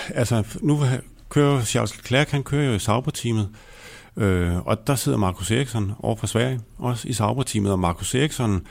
altså, 0.10 0.44
nu 0.62 0.80
kører 1.30 1.62
Charles 1.64 1.98
Leclerc, 1.98 2.32
han 2.32 2.44
kører 2.44 2.66
jo 2.66 2.74
i 2.74 2.80
Sauber-teamet, 2.80 3.50
Øh, 4.18 4.58
og 4.58 4.88
der 4.88 4.96
sidder 4.96 5.18
Markus 5.18 5.52
Eriksson 5.52 5.92
over 6.00 6.16
fra 6.16 6.28
Sverige, 6.28 6.60
også 6.78 7.08
i 7.08 7.14
Sauber-teamet, 7.14 7.72
og 7.72 7.80
Markus 7.80 8.16
Eriksson 8.16 8.68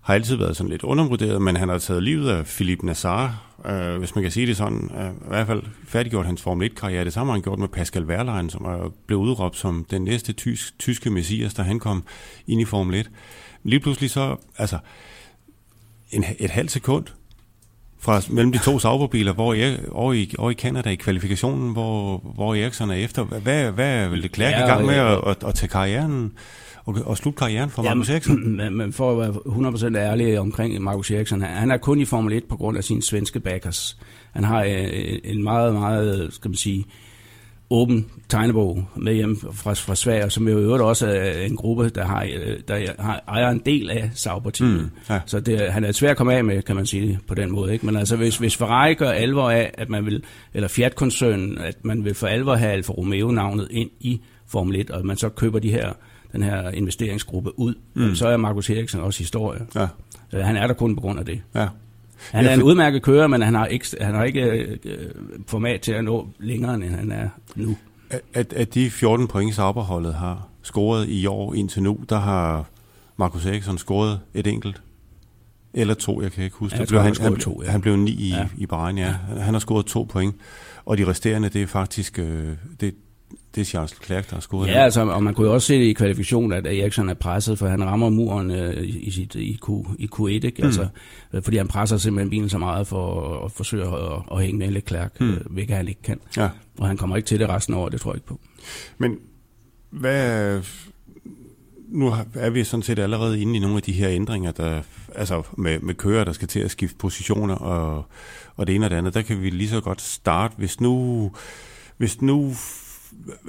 har 0.00 0.14
altid 0.14 0.36
været 0.36 0.56
sådan 0.56 0.70
lidt 0.70 0.82
undervurderet, 0.82 1.42
men 1.42 1.56
han 1.56 1.68
har 1.68 1.78
taget 1.78 2.02
livet 2.02 2.30
af 2.30 2.44
Philip 2.44 2.82
Nassar, 2.82 3.42
øh, 3.64 3.98
hvis 3.98 4.14
man 4.14 4.22
kan 4.22 4.30
sige 4.30 4.46
det 4.46 4.56
sådan, 4.56 4.90
øh, 4.98 5.10
i 5.10 5.28
hvert 5.28 5.46
fald 5.46 5.62
færdiggjort 5.84 6.26
hans 6.26 6.42
Formel 6.42 6.70
1-karriere. 6.70 7.04
Det 7.04 7.12
samme 7.12 7.30
har 7.30 7.36
han 7.36 7.42
gjort 7.42 7.58
med 7.58 7.68
Pascal 7.68 8.04
Wehrlein, 8.04 8.50
som 8.50 8.64
er 8.64 8.92
blevet 9.06 9.22
udråbt 9.22 9.56
som 9.56 9.86
den 9.90 10.02
næste 10.04 10.32
tysk, 10.32 10.78
tyske 10.78 11.10
messias, 11.10 11.54
da 11.54 11.62
han 11.62 11.78
kom 11.78 12.04
ind 12.46 12.60
i 12.60 12.64
Formel 12.64 12.94
1. 12.94 13.10
Lige 13.62 13.80
pludselig 13.80 14.10
så, 14.10 14.36
altså, 14.58 14.78
en, 16.10 16.24
et 16.38 16.50
halvt 16.50 16.70
sekund, 16.70 17.04
fra 17.98 18.20
mellem 18.30 18.52
de 18.52 18.58
to 18.58 18.78
Sauberbiler, 18.78 19.32
hvor 19.32 19.54
jeg, 19.54 19.78
over, 19.92 20.12
i, 20.12 20.34
over 20.38 20.50
i 20.50 20.54
Canada 20.54 20.90
i 20.90 20.94
kvalifikationen, 20.94 21.72
hvor, 21.72 22.18
hvor 22.34 22.54
Eriksson 22.54 22.90
er 22.90 22.94
efter. 22.94 23.24
Hvad, 23.24 23.72
hvad 23.72 24.10
det 24.10 24.32
klare 24.32 24.50
ja, 24.50 24.64
i 24.64 24.68
gang 24.68 24.86
med 24.86 24.94
at, 24.94 25.20
at, 25.26 25.44
at 25.44 25.54
tage 25.54 25.68
karrieren 25.68 26.32
og, 26.84 26.94
og 27.04 27.16
slutte 27.16 27.38
karrieren 27.38 27.70
for 27.70 27.82
Marcus 27.82 28.10
Eriksson? 28.10 28.48
Men, 28.56 28.76
men 28.76 28.92
for 28.92 29.12
at 29.12 29.18
være 29.18 29.92
100% 29.92 29.96
ærlig 29.96 30.40
omkring 30.40 30.82
Marcus 30.82 31.10
Eriksson, 31.10 31.42
han 31.42 31.70
er 31.70 31.76
kun 31.76 32.00
i 32.00 32.04
Formel 32.04 32.32
1 32.32 32.44
på 32.44 32.56
grund 32.56 32.78
af 32.78 32.84
sine 32.84 33.02
svenske 33.02 33.40
backers. 33.40 33.98
Han 34.32 34.44
har 34.44 34.62
øh, 34.62 35.18
en 35.24 35.42
meget, 35.42 35.74
meget, 35.74 36.28
skal 36.32 36.48
man 36.48 36.56
sige, 36.56 36.84
åben 37.70 38.06
tegnebog 38.28 38.84
med 38.96 39.14
hjem 39.14 39.36
fra, 39.52 39.74
fra 39.74 39.94
Sverige, 39.94 40.30
som 40.30 40.48
jo 40.48 40.58
i 40.58 40.62
øvrigt 40.62 40.82
også 40.82 41.06
er 41.06 41.46
en 41.46 41.56
gruppe, 41.56 41.88
der, 41.88 42.04
har, 42.04 42.22
øh, 42.22 42.58
der 42.68 43.02
har, 43.02 43.24
ejer 43.28 43.50
en 43.50 43.62
del 43.66 43.90
af 43.90 44.10
Sauber-teamet. 44.14 44.82
Mm, 44.82 44.90
ja. 45.10 45.20
Så 45.26 45.40
det, 45.40 45.72
han 45.72 45.84
er 45.84 45.92
svært 45.92 46.10
at 46.10 46.16
komme 46.16 46.34
af 46.34 46.44
med, 46.44 46.62
kan 46.62 46.76
man 46.76 46.86
sige 46.86 47.20
på 47.28 47.34
den 47.34 47.52
måde. 47.52 47.72
Ikke? 47.72 47.86
Men 47.86 47.96
altså, 47.96 48.16
hvis, 48.16 48.36
hvis 48.36 48.56
Ferrari 48.56 48.94
gør 48.94 49.10
alvor 49.10 49.50
af, 49.50 49.70
at 49.74 49.88
man 49.88 50.06
vil, 50.06 50.22
eller 50.54 50.68
Fiat-koncernen, 50.68 51.58
at 51.58 51.84
man 51.84 52.04
vil 52.04 52.14
for 52.14 52.26
alvor 52.26 52.54
have 52.54 52.72
Alfa 52.72 52.92
Romeo-navnet 52.92 53.68
ind 53.70 53.90
i 54.00 54.20
Formel 54.46 54.80
1, 54.80 54.90
og 54.90 55.06
man 55.06 55.16
så 55.16 55.28
køber 55.28 55.58
de 55.58 55.70
her, 55.70 55.92
den 56.32 56.42
her 56.42 56.70
investeringsgruppe 56.70 57.58
ud, 57.58 57.74
mm. 57.94 58.14
så 58.14 58.28
er 58.28 58.36
Markus 58.36 58.70
Eriksen 58.70 59.00
også 59.00 59.18
historie. 59.18 59.60
Ja. 59.74 59.86
Øh, 60.32 60.40
han 60.40 60.56
er 60.56 60.66
der 60.66 60.74
kun 60.74 60.94
på 60.94 61.00
grund 61.00 61.18
af 61.18 61.24
det. 61.24 61.42
Ja. 61.54 61.68
Han 62.30 62.46
er 62.46 62.54
en 62.54 62.62
udmærket 62.62 63.02
kører, 63.02 63.26
men 63.26 63.42
han 63.42 63.54
har 63.54 63.66
ikke, 63.66 63.86
han 64.00 64.14
har 64.14 64.24
ikke 64.24 64.42
øh, 64.84 65.10
format 65.46 65.80
til 65.80 65.92
at 65.92 66.04
nå 66.04 66.28
længere, 66.38 66.74
end 66.74 66.84
han 66.84 67.12
er 67.12 67.28
nu. 67.54 67.76
At, 68.34 68.52
at 68.52 68.74
de 68.74 68.90
14 68.90 69.28
point, 69.28 69.54
Sauberholdet 69.54 70.14
har 70.14 70.48
scoret 70.62 71.08
i 71.08 71.26
år 71.26 71.54
indtil 71.54 71.82
nu, 71.82 71.98
der 72.08 72.18
har 72.18 72.64
Markus 73.16 73.46
Eriksson 73.46 73.78
scoret 73.78 74.20
et 74.34 74.46
enkelt 74.46 74.82
eller 75.76 75.94
to, 75.94 76.22
jeg 76.22 76.32
kan 76.32 76.44
ikke 76.44 76.56
huske. 76.56 76.76
Ja, 76.76 76.80
jeg 76.80 76.88
tror, 76.88 76.98
han, 76.98 77.16
han, 77.20 77.36
to, 77.36 77.62
ja. 77.62 77.70
han 77.70 77.80
blev 77.80 77.96
ni 77.96 78.10
i, 78.10 78.28
ja. 78.28 78.48
i 78.56 78.66
Bahrain, 78.66 78.98
ja. 78.98 79.14
Han 79.40 79.54
har 79.54 79.58
scoret 79.58 79.86
to 79.86 80.02
point, 80.02 80.34
og 80.84 80.98
de 80.98 81.06
resterende, 81.06 81.48
det 81.48 81.62
er 81.62 81.66
faktisk 81.66 82.18
øh, 82.18 82.52
det, 82.80 82.94
det 83.56 83.62
er 83.62 83.64
Charles 83.64 83.94
Leclerc, 84.00 84.26
der 84.26 84.34
har 84.34 84.40
scoret. 84.40 84.68
Ja, 84.68 84.84
altså, 84.84 85.00
og 85.00 85.22
man 85.22 85.34
kunne 85.34 85.46
jo 85.46 85.54
også 85.54 85.66
se 85.66 85.74
det 85.74 85.84
i 85.84 85.92
kvalifikationen, 85.92 86.52
at 86.52 86.66
Eriksson 86.66 87.08
er 87.08 87.14
presset, 87.14 87.58
for 87.58 87.68
han 87.68 87.84
rammer 87.84 88.08
muren 88.08 88.50
øh, 88.50 88.82
i, 88.86 89.10
sit, 89.10 89.34
i, 89.34 89.58
Q, 89.62 89.68
i 89.98 90.08
Q1, 90.14 90.26
ikke? 90.26 90.52
Mm. 90.58 90.64
Altså, 90.64 90.88
fordi 91.42 91.56
han 91.56 91.68
presser 91.68 91.96
simpelthen 91.96 92.30
bilen 92.30 92.48
så 92.48 92.58
meget 92.58 92.86
for 92.86 93.34
at, 93.34 93.44
at 93.44 93.52
forsøge 93.52 93.84
at, 93.84 94.22
at 94.32 94.42
hænge 94.42 94.58
med 94.58 94.70
Leclerc, 94.70 95.10
mm. 95.20 95.30
øh, 95.30 95.40
hvilket 95.50 95.76
han 95.76 95.88
ikke 95.88 96.02
kan. 96.02 96.20
Ja. 96.36 96.48
Og 96.78 96.86
han 96.86 96.96
kommer 96.96 97.16
ikke 97.16 97.26
til 97.26 97.40
det 97.40 97.48
resten 97.48 97.74
af 97.74 97.78
året, 97.78 97.92
det 97.92 98.00
tror 98.00 98.10
jeg 98.10 98.16
ikke 98.16 98.26
på. 98.26 98.40
Men 98.98 99.16
hvad... 99.90 100.60
Nu 101.88 102.14
er 102.34 102.50
vi 102.50 102.64
sådan 102.64 102.82
set 102.82 102.98
allerede 102.98 103.40
inde 103.40 103.56
i 103.56 103.58
nogle 103.58 103.76
af 103.76 103.82
de 103.82 103.92
her 103.92 104.10
ændringer, 104.10 104.50
der, 104.50 104.82
altså 105.14 105.42
med, 105.56 105.80
med 105.80 105.94
kører, 105.94 106.24
der 106.24 106.32
skal 106.32 106.48
til 106.48 106.60
at 106.60 106.70
skifte 106.70 106.96
positioner 106.96 107.54
og, 107.54 108.04
og 108.56 108.66
det 108.66 108.74
ene 108.74 108.86
og 108.86 108.90
det 108.90 108.96
andet. 108.96 109.14
Der 109.14 109.22
kan 109.22 109.42
vi 109.42 109.50
lige 109.50 109.68
så 109.68 109.80
godt 109.80 110.00
starte, 110.00 110.54
hvis 110.58 110.80
nu, 110.80 111.30
hvis 111.96 112.22
nu 112.22 112.54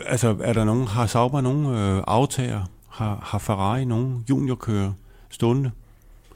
altså, 0.05 0.35
er 0.41 0.53
der 0.53 0.63
nogen, 0.63 0.87
har 0.87 1.05
Sauber 1.05 1.41
nogen 1.41 1.65
øh, 1.65 2.03
aftager? 2.07 2.61
Har, 2.89 3.19
har 3.23 3.39
Ferrari 3.39 3.85
nogen 3.85 4.25
juniorkører 4.29 4.91
stående? 5.29 5.71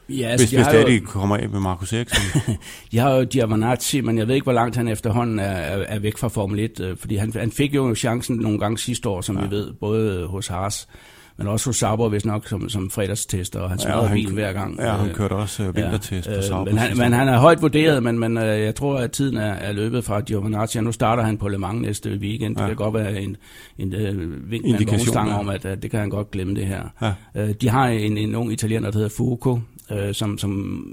Ja, 0.08 0.28
altså, 0.28 0.46
hvis, 0.46 0.56
hvis 0.56 0.66
det 0.66 0.82
jo, 0.82 0.88
de 0.88 1.00
kommer 1.00 1.36
af 1.36 1.48
med 1.48 1.60
Marcus 1.60 1.92
Eriksson. 1.92 2.42
de 2.92 2.98
har 2.98 3.10
jo 3.10 3.24
Giovanazzi, 3.24 4.00
men 4.00 4.18
jeg 4.18 4.28
ved 4.28 4.34
ikke, 4.34 4.44
hvor 4.44 4.52
langt 4.52 4.76
han 4.76 4.88
efterhånden 4.88 5.38
er, 5.38 5.44
er, 5.44 5.84
er 5.88 5.98
væk 5.98 6.18
fra 6.18 6.28
Formel 6.28 6.58
1, 6.58 6.80
øh, 6.80 6.96
fordi 6.96 7.16
han, 7.16 7.32
han 7.36 7.52
fik 7.52 7.74
jo 7.74 7.94
chancen 7.94 8.36
nogle 8.36 8.58
gange 8.58 8.78
sidste 8.78 9.08
år, 9.08 9.20
som 9.20 9.36
ja. 9.36 9.44
vi 9.44 9.50
ved, 9.50 9.72
både 9.72 10.26
hos 10.26 10.46
Haas, 10.46 10.88
men 11.36 11.46
også 11.46 11.68
hos 11.68 11.76
Sauber, 11.76 12.08
hvis 12.08 12.24
nok, 12.24 12.48
som, 12.48 12.68
som 12.68 12.90
fredagstester, 12.90 13.60
og 13.60 13.70
han 13.70 13.78
smadrer 13.78 14.08
ja, 14.08 14.12
bilen 14.12 14.34
hver 14.34 14.52
gang. 14.52 14.80
Ja, 14.80 14.92
han 14.92 15.08
øh, 15.08 15.14
kørte 15.14 15.32
også 15.32 15.68
uh, 15.68 15.76
vintertest 15.76 16.28
ja, 16.28 16.36
på 16.36 16.42
Sauber. 16.42 16.64
Men 16.64 16.78
han, 16.78 16.98
men 16.98 17.12
han 17.12 17.28
er 17.28 17.38
højt 17.38 17.62
vurderet, 17.62 18.02
men, 18.02 18.18
men 18.18 18.36
jeg 18.36 18.74
tror, 18.74 18.98
at 18.98 19.12
tiden 19.12 19.36
er, 19.36 19.52
er 19.52 19.72
løbet 19.72 20.04
fra 20.04 20.20
Giovanazzi, 20.20 20.78
og 20.78 20.84
nu 20.84 20.92
starter 20.92 21.22
han 21.22 21.38
på 21.38 21.48
Le 21.48 21.58
Mans 21.58 21.82
næste 21.82 22.10
weekend. 22.10 22.58
Ja. 22.58 22.62
Det 22.62 22.68
kan 22.68 22.76
godt 22.76 22.94
være 22.94 23.22
en, 23.22 23.36
en 23.78 23.94
uh, 23.94 24.50
vink 24.50 24.64
med 24.64 25.16
en 25.16 25.32
om, 25.32 25.48
at 25.48 25.64
uh, 25.64 25.70
det 25.70 25.90
kan 25.90 26.00
han 26.00 26.10
godt 26.10 26.30
glemme 26.30 26.54
det 26.54 26.66
her. 26.66 27.14
Ja. 27.34 27.52
De 27.52 27.68
har 27.68 27.86
en, 27.88 28.18
en 28.18 28.34
ung 28.34 28.52
italiener, 28.52 28.90
der 28.90 28.98
hedder 28.98 29.60
uh, 29.90 30.12
som, 30.12 30.38
som 30.38 30.84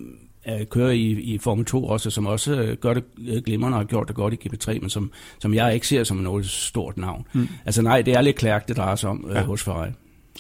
kører 0.70 0.92
i, 0.92 1.06
i 1.12 1.38
Formel 1.38 1.66
2 1.66 1.86
også, 1.86 2.10
som 2.10 2.26
også 2.26 2.76
gør 2.82 2.94
det 2.94 3.04
glimrende 3.46 3.76
og 3.76 3.80
har 3.80 3.86
gjort 3.86 4.08
det 4.08 4.16
godt 4.16 4.34
i 4.34 4.38
GP3, 4.48 4.80
men 4.80 4.90
som, 4.90 5.12
som 5.40 5.54
jeg 5.54 5.74
ikke 5.74 5.88
ser 5.88 6.04
som 6.04 6.18
noget 6.18 6.46
stort 6.46 6.98
navn. 6.98 7.28
Mm. 7.34 7.48
Altså 7.66 7.82
nej, 7.82 8.02
det 8.02 8.14
er 8.16 8.22
lidt 8.22 8.36
klærk, 8.36 8.68
det 8.68 8.78
drejer 8.78 8.96
sig 8.96 9.10
om 9.10 9.30
ja. 9.34 9.44
hos 9.44 9.64
Ferrari. 9.64 9.90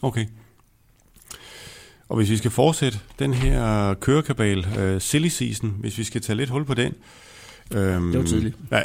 Okay. 0.01 0.25
Og 2.09 2.15
hvis 2.15 2.29
vi 2.29 2.37
skal 2.37 2.51
fortsætte 2.51 2.99
den 3.19 3.33
her 3.33 3.93
kørekabal, 3.93 4.59
uh, 4.59 5.01
silly 5.01 5.27
season, 5.27 5.75
hvis 5.79 5.97
vi 5.97 6.03
skal 6.03 6.21
tage 6.21 6.37
lidt 6.37 6.49
hul 6.49 6.65
på 6.65 6.73
den. 6.73 6.93
Øhm, 7.73 8.11
det 8.11 8.19
var 8.19 8.25
tidligt. 8.25 8.55
Ja, 8.71 8.81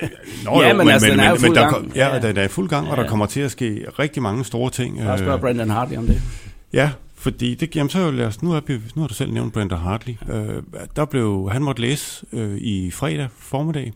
nå, 0.44 0.62
ja, 0.62 0.68
men, 0.68 0.76
men, 0.76 0.88
altså, 0.88 1.08
men, 1.08 1.18
den 1.18 1.26
er 1.26 1.32
men, 1.32 1.42
men 1.42 1.54
der, 1.54 1.70
gang. 1.70 1.92
Ja, 1.94 2.14
ja, 2.14 2.32
der 2.32 2.42
er 2.42 2.48
fuld 2.48 2.68
gang, 2.68 2.86
ja, 2.86 2.92
ja. 2.92 2.98
og 2.98 3.04
der 3.04 3.10
kommer 3.10 3.26
til 3.26 3.40
at 3.40 3.50
ske 3.50 3.86
rigtig 3.98 4.22
mange 4.22 4.44
store 4.44 4.70
ting. 4.70 4.98
Jeg 4.98 5.18
spørge 5.18 5.38
Brendan 5.38 5.70
Hartley 5.70 5.98
om 5.98 6.06
det. 6.06 6.22
Ja, 6.72 6.90
fordi 7.14 7.54
det, 7.54 7.76
jamen 7.76 7.90
så 7.90 8.10
lad 8.10 8.26
os, 8.26 8.42
nu, 8.42 8.52
er, 8.52 8.60
nu 8.94 9.02
har 9.02 9.08
du 9.08 9.14
selv 9.14 9.32
nævnt 9.32 9.52
Brendan 9.52 9.78
Hartley. 9.78 10.14
Øh, 10.30 10.62
der 10.96 11.04
blev, 11.04 11.48
han 11.52 11.62
måtte 11.62 11.82
læse 11.82 12.26
øh, 12.32 12.56
i 12.56 12.90
fredag 12.90 13.28
formiddag 13.38 13.92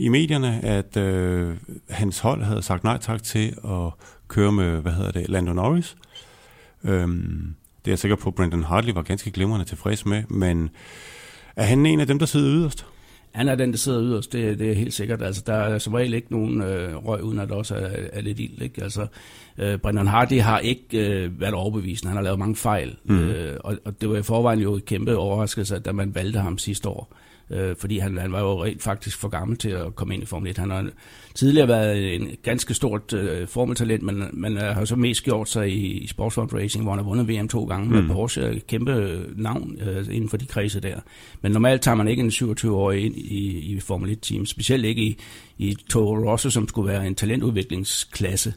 i 0.00 0.08
medierne, 0.08 0.64
at 0.64 0.96
øh, 0.96 1.56
hans 1.90 2.18
hold 2.18 2.42
havde 2.42 2.62
sagt 2.62 2.84
nej 2.84 2.98
tak 2.98 3.22
til 3.22 3.54
at 3.64 3.92
køre 4.28 4.52
med, 4.52 4.80
hvad 4.80 4.92
hedder 4.92 5.12
det, 5.12 5.28
Lando 5.28 5.52
Norris. 5.52 5.96
Øhm, 6.84 7.54
det 7.84 7.90
er 7.90 7.92
jeg 7.92 7.98
sikker 7.98 8.16
på, 8.16 8.28
at 8.28 8.34
Brendan 8.34 8.62
Hartley 8.62 8.94
var 8.94 9.02
ganske 9.02 9.30
glimrende 9.30 9.64
tilfreds 9.64 10.06
med, 10.06 10.22
men 10.28 10.70
er 11.56 11.64
han 11.64 11.86
en 11.86 12.00
af 12.00 12.06
dem, 12.06 12.18
der 12.18 12.26
sidder 12.26 12.50
yderst? 12.50 12.86
Han 13.32 13.48
er 13.48 13.54
den, 13.54 13.70
der 13.70 13.76
sidder 13.76 14.02
yderst, 14.02 14.32
det, 14.32 14.58
det 14.58 14.70
er 14.70 14.74
helt 14.74 14.94
sikkert. 14.94 15.22
Altså, 15.22 15.42
der 15.46 15.54
er 15.54 15.78
som 15.78 15.94
regel 15.94 16.14
ikke 16.14 16.32
nogen 16.32 16.62
øh, 16.62 16.96
røg, 16.96 17.22
uden 17.22 17.38
at 17.38 17.48
der 17.48 17.54
også 17.54 17.74
er, 17.74 17.88
er 18.12 18.20
lidt 18.20 18.40
ild. 18.40 18.62
Ikke? 18.62 18.82
Altså, 18.82 19.06
øh, 19.58 19.78
Brendan 19.78 20.06
Hardy 20.06 20.40
har 20.40 20.58
ikke 20.58 21.08
øh, 21.08 21.40
været 21.40 21.54
overbevisende. 21.54 22.08
Han 22.08 22.16
har 22.16 22.24
lavet 22.24 22.38
mange 22.38 22.56
fejl. 22.56 22.96
Mm. 23.04 23.18
Øh, 23.18 23.56
og, 23.64 23.76
og 23.84 24.00
det 24.00 24.08
var 24.08 24.16
i 24.16 24.22
forvejen 24.22 24.60
jo 24.60 24.74
et 24.74 24.84
kæmpe 24.84 25.16
overraskelse, 25.16 25.78
da 25.78 25.92
man 25.92 26.14
valgte 26.14 26.38
ham 26.38 26.58
sidste 26.58 26.88
år 26.88 27.16
øh, 27.50 27.76
fordi 27.76 27.98
han, 27.98 28.18
han 28.18 28.32
var 28.32 28.40
jo 28.40 28.64
rent 28.64 28.82
faktisk 28.82 29.18
for 29.18 29.28
gammel 29.28 29.56
til 29.56 29.70
at 29.70 29.94
komme 29.94 30.14
ind 30.14 30.22
i 30.22 30.26
Formel 30.26 30.50
1. 30.50 30.58
Han 30.58 30.70
har 30.70 30.86
tidligere 31.34 31.68
været 31.68 32.14
en 32.14 32.30
ganske 32.42 32.74
stort 32.74 33.12
øh, 33.12 33.48
formeltalent, 33.48 34.02
men 34.02 34.24
man 34.32 34.56
har 34.56 34.84
så 34.84 34.96
mest 34.96 35.24
gjort 35.24 35.48
sig 35.48 35.68
i, 35.70 35.98
i 35.98 36.06
Sportsfund 36.06 36.52
Racing, 36.52 36.84
hvor 36.84 36.92
han 36.92 36.98
har 36.98 37.08
vundet 37.10 37.28
VM 37.28 37.48
to 37.48 37.64
gange 37.64 37.86
mm. 37.86 37.92
med 37.92 38.14
Porsche. 38.14 38.60
Kæmpe 38.68 39.20
navn 39.36 39.78
øh, 39.80 40.06
inden 40.10 40.28
for 40.28 40.36
de 40.36 40.46
kredse 40.46 40.80
der. 40.80 41.00
Men 41.42 41.52
normalt 41.52 41.82
tager 41.82 41.94
man 41.94 42.08
ikke 42.08 42.22
en 42.22 42.28
27-årig 42.28 43.04
ind 43.04 43.16
i, 43.16 43.58
i 43.58 43.80
Formel 43.80 44.10
1-team, 44.10 44.46
specielt 44.46 44.84
ikke 44.84 45.02
i, 45.02 45.18
i 45.58 45.76
Toro 45.90 46.30
Rosso, 46.30 46.50
som 46.50 46.68
skulle 46.68 46.92
være 46.92 47.06
en 47.06 47.14
talentudviklingsklasse. 47.14 48.54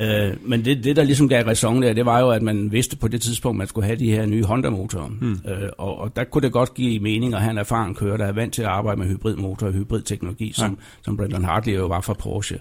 Øh, 0.00 0.36
men 0.42 0.64
det, 0.64 0.84
det, 0.84 0.96
der 0.96 1.04
ligesom 1.04 1.28
gav 1.28 1.44
ræson 1.44 1.82
der, 1.82 1.92
det 1.92 2.06
var 2.06 2.20
jo, 2.20 2.30
at 2.30 2.42
man 2.42 2.72
vidste 2.72 2.96
på 2.96 3.08
det 3.08 3.20
tidspunkt, 3.22 3.58
man 3.58 3.66
skulle 3.66 3.86
have 3.86 3.98
de 3.98 4.10
her 4.10 4.26
nye 4.26 4.44
Honda-motorer. 4.44 5.08
Mm. 5.20 5.32
Øh, 5.32 5.68
og, 5.78 5.98
og 5.98 6.16
der 6.16 6.24
kunne 6.24 6.42
det 6.42 6.52
godt 6.52 6.74
give 6.74 7.00
mening 7.00 7.34
at 7.34 7.40
have 7.40 7.50
en 7.50 7.58
erfaren 7.58 7.94
kører, 7.94 8.16
der 8.16 8.26
er 8.26 8.32
vant 8.32 8.54
til 8.54 8.62
at 8.62 8.68
arbejde 8.68 9.00
med 9.00 9.08
hybridmotor 9.08 9.66
og 9.66 9.72
hybridteknologi, 9.72 10.52
som, 10.52 10.70
ja. 10.70 10.76
som 11.02 11.16
Brendan 11.16 11.44
Hartley 11.44 11.76
jo 11.76 11.86
var 11.86 12.00
fra 12.00 12.12
Porsche. 12.12 12.58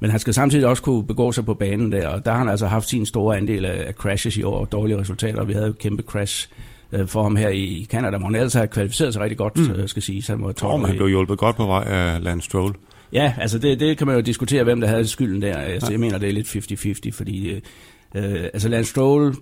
Men 0.00 0.10
han 0.10 0.20
skal 0.20 0.34
samtidig 0.34 0.66
også 0.66 0.82
kunne 0.82 1.06
begå 1.06 1.32
sig 1.32 1.44
på 1.44 1.54
banen 1.54 1.92
der, 1.92 2.08
og 2.08 2.24
der 2.24 2.30
har 2.30 2.38
han 2.38 2.48
altså 2.48 2.66
haft 2.66 2.88
sin 2.88 3.06
store 3.06 3.36
andel 3.36 3.64
af, 3.64 3.84
af 3.86 3.94
crashes 3.94 4.36
i 4.36 4.42
år 4.42 4.60
og 4.60 4.72
dårlige 4.72 4.98
resultater. 4.98 5.44
Vi 5.44 5.52
havde 5.52 5.66
jo 5.66 5.72
kæmpe 5.72 6.02
crash 6.02 6.48
øh, 6.92 7.08
for 7.08 7.22
ham 7.22 7.36
her 7.36 7.48
i 7.48 7.86
Canada, 7.90 8.16
hvor 8.16 8.26
han 8.26 8.34
ellers 8.34 8.54
har 8.54 8.66
kvalificeret 8.66 9.12
sig 9.12 9.22
rigtig 9.22 9.38
godt, 9.38 9.56
mm. 9.56 9.88
skal 9.88 10.02
sige. 10.02 10.22
Han, 10.28 10.42
var 10.42 10.64
oh, 10.64 10.86
han 10.86 10.96
blev 10.96 11.08
hjulpet 11.08 11.38
godt 11.38 11.56
på 11.56 11.66
vej 11.66 11.84
af 11.86 12.22
Lance 12.24 12.44
Stroll. 12.44 12.74
Ja, 13.12 13.34
altså 13.38 13.58
det, 13.58 13.80
det 13.80 13.98
kan 13.98 14.06
man 14.06 14.16
jo 14.16 14.22
diskutere, 14.22 14.64
hvem 14.64 14.80
der 14.80 14.88
havde 14.88 15.06
skylden 15.06 15.42
der. 15.42 15.56
Altså, 15.56 15.88
ja. 15.88 15.92
Jeg 15.92 16.00
mener, 16.00 16.18
det 16.18 16.28
er 16.28 16.32
lidt 16.32 16.46
50-50, 17.08 17.10
fordi 17.12 17.48
øh, 17.48 17.60
øh, 18.14 18.44
altså 18.52 18.68
Lance 18.68 18.90
Stroll 18.90 19.34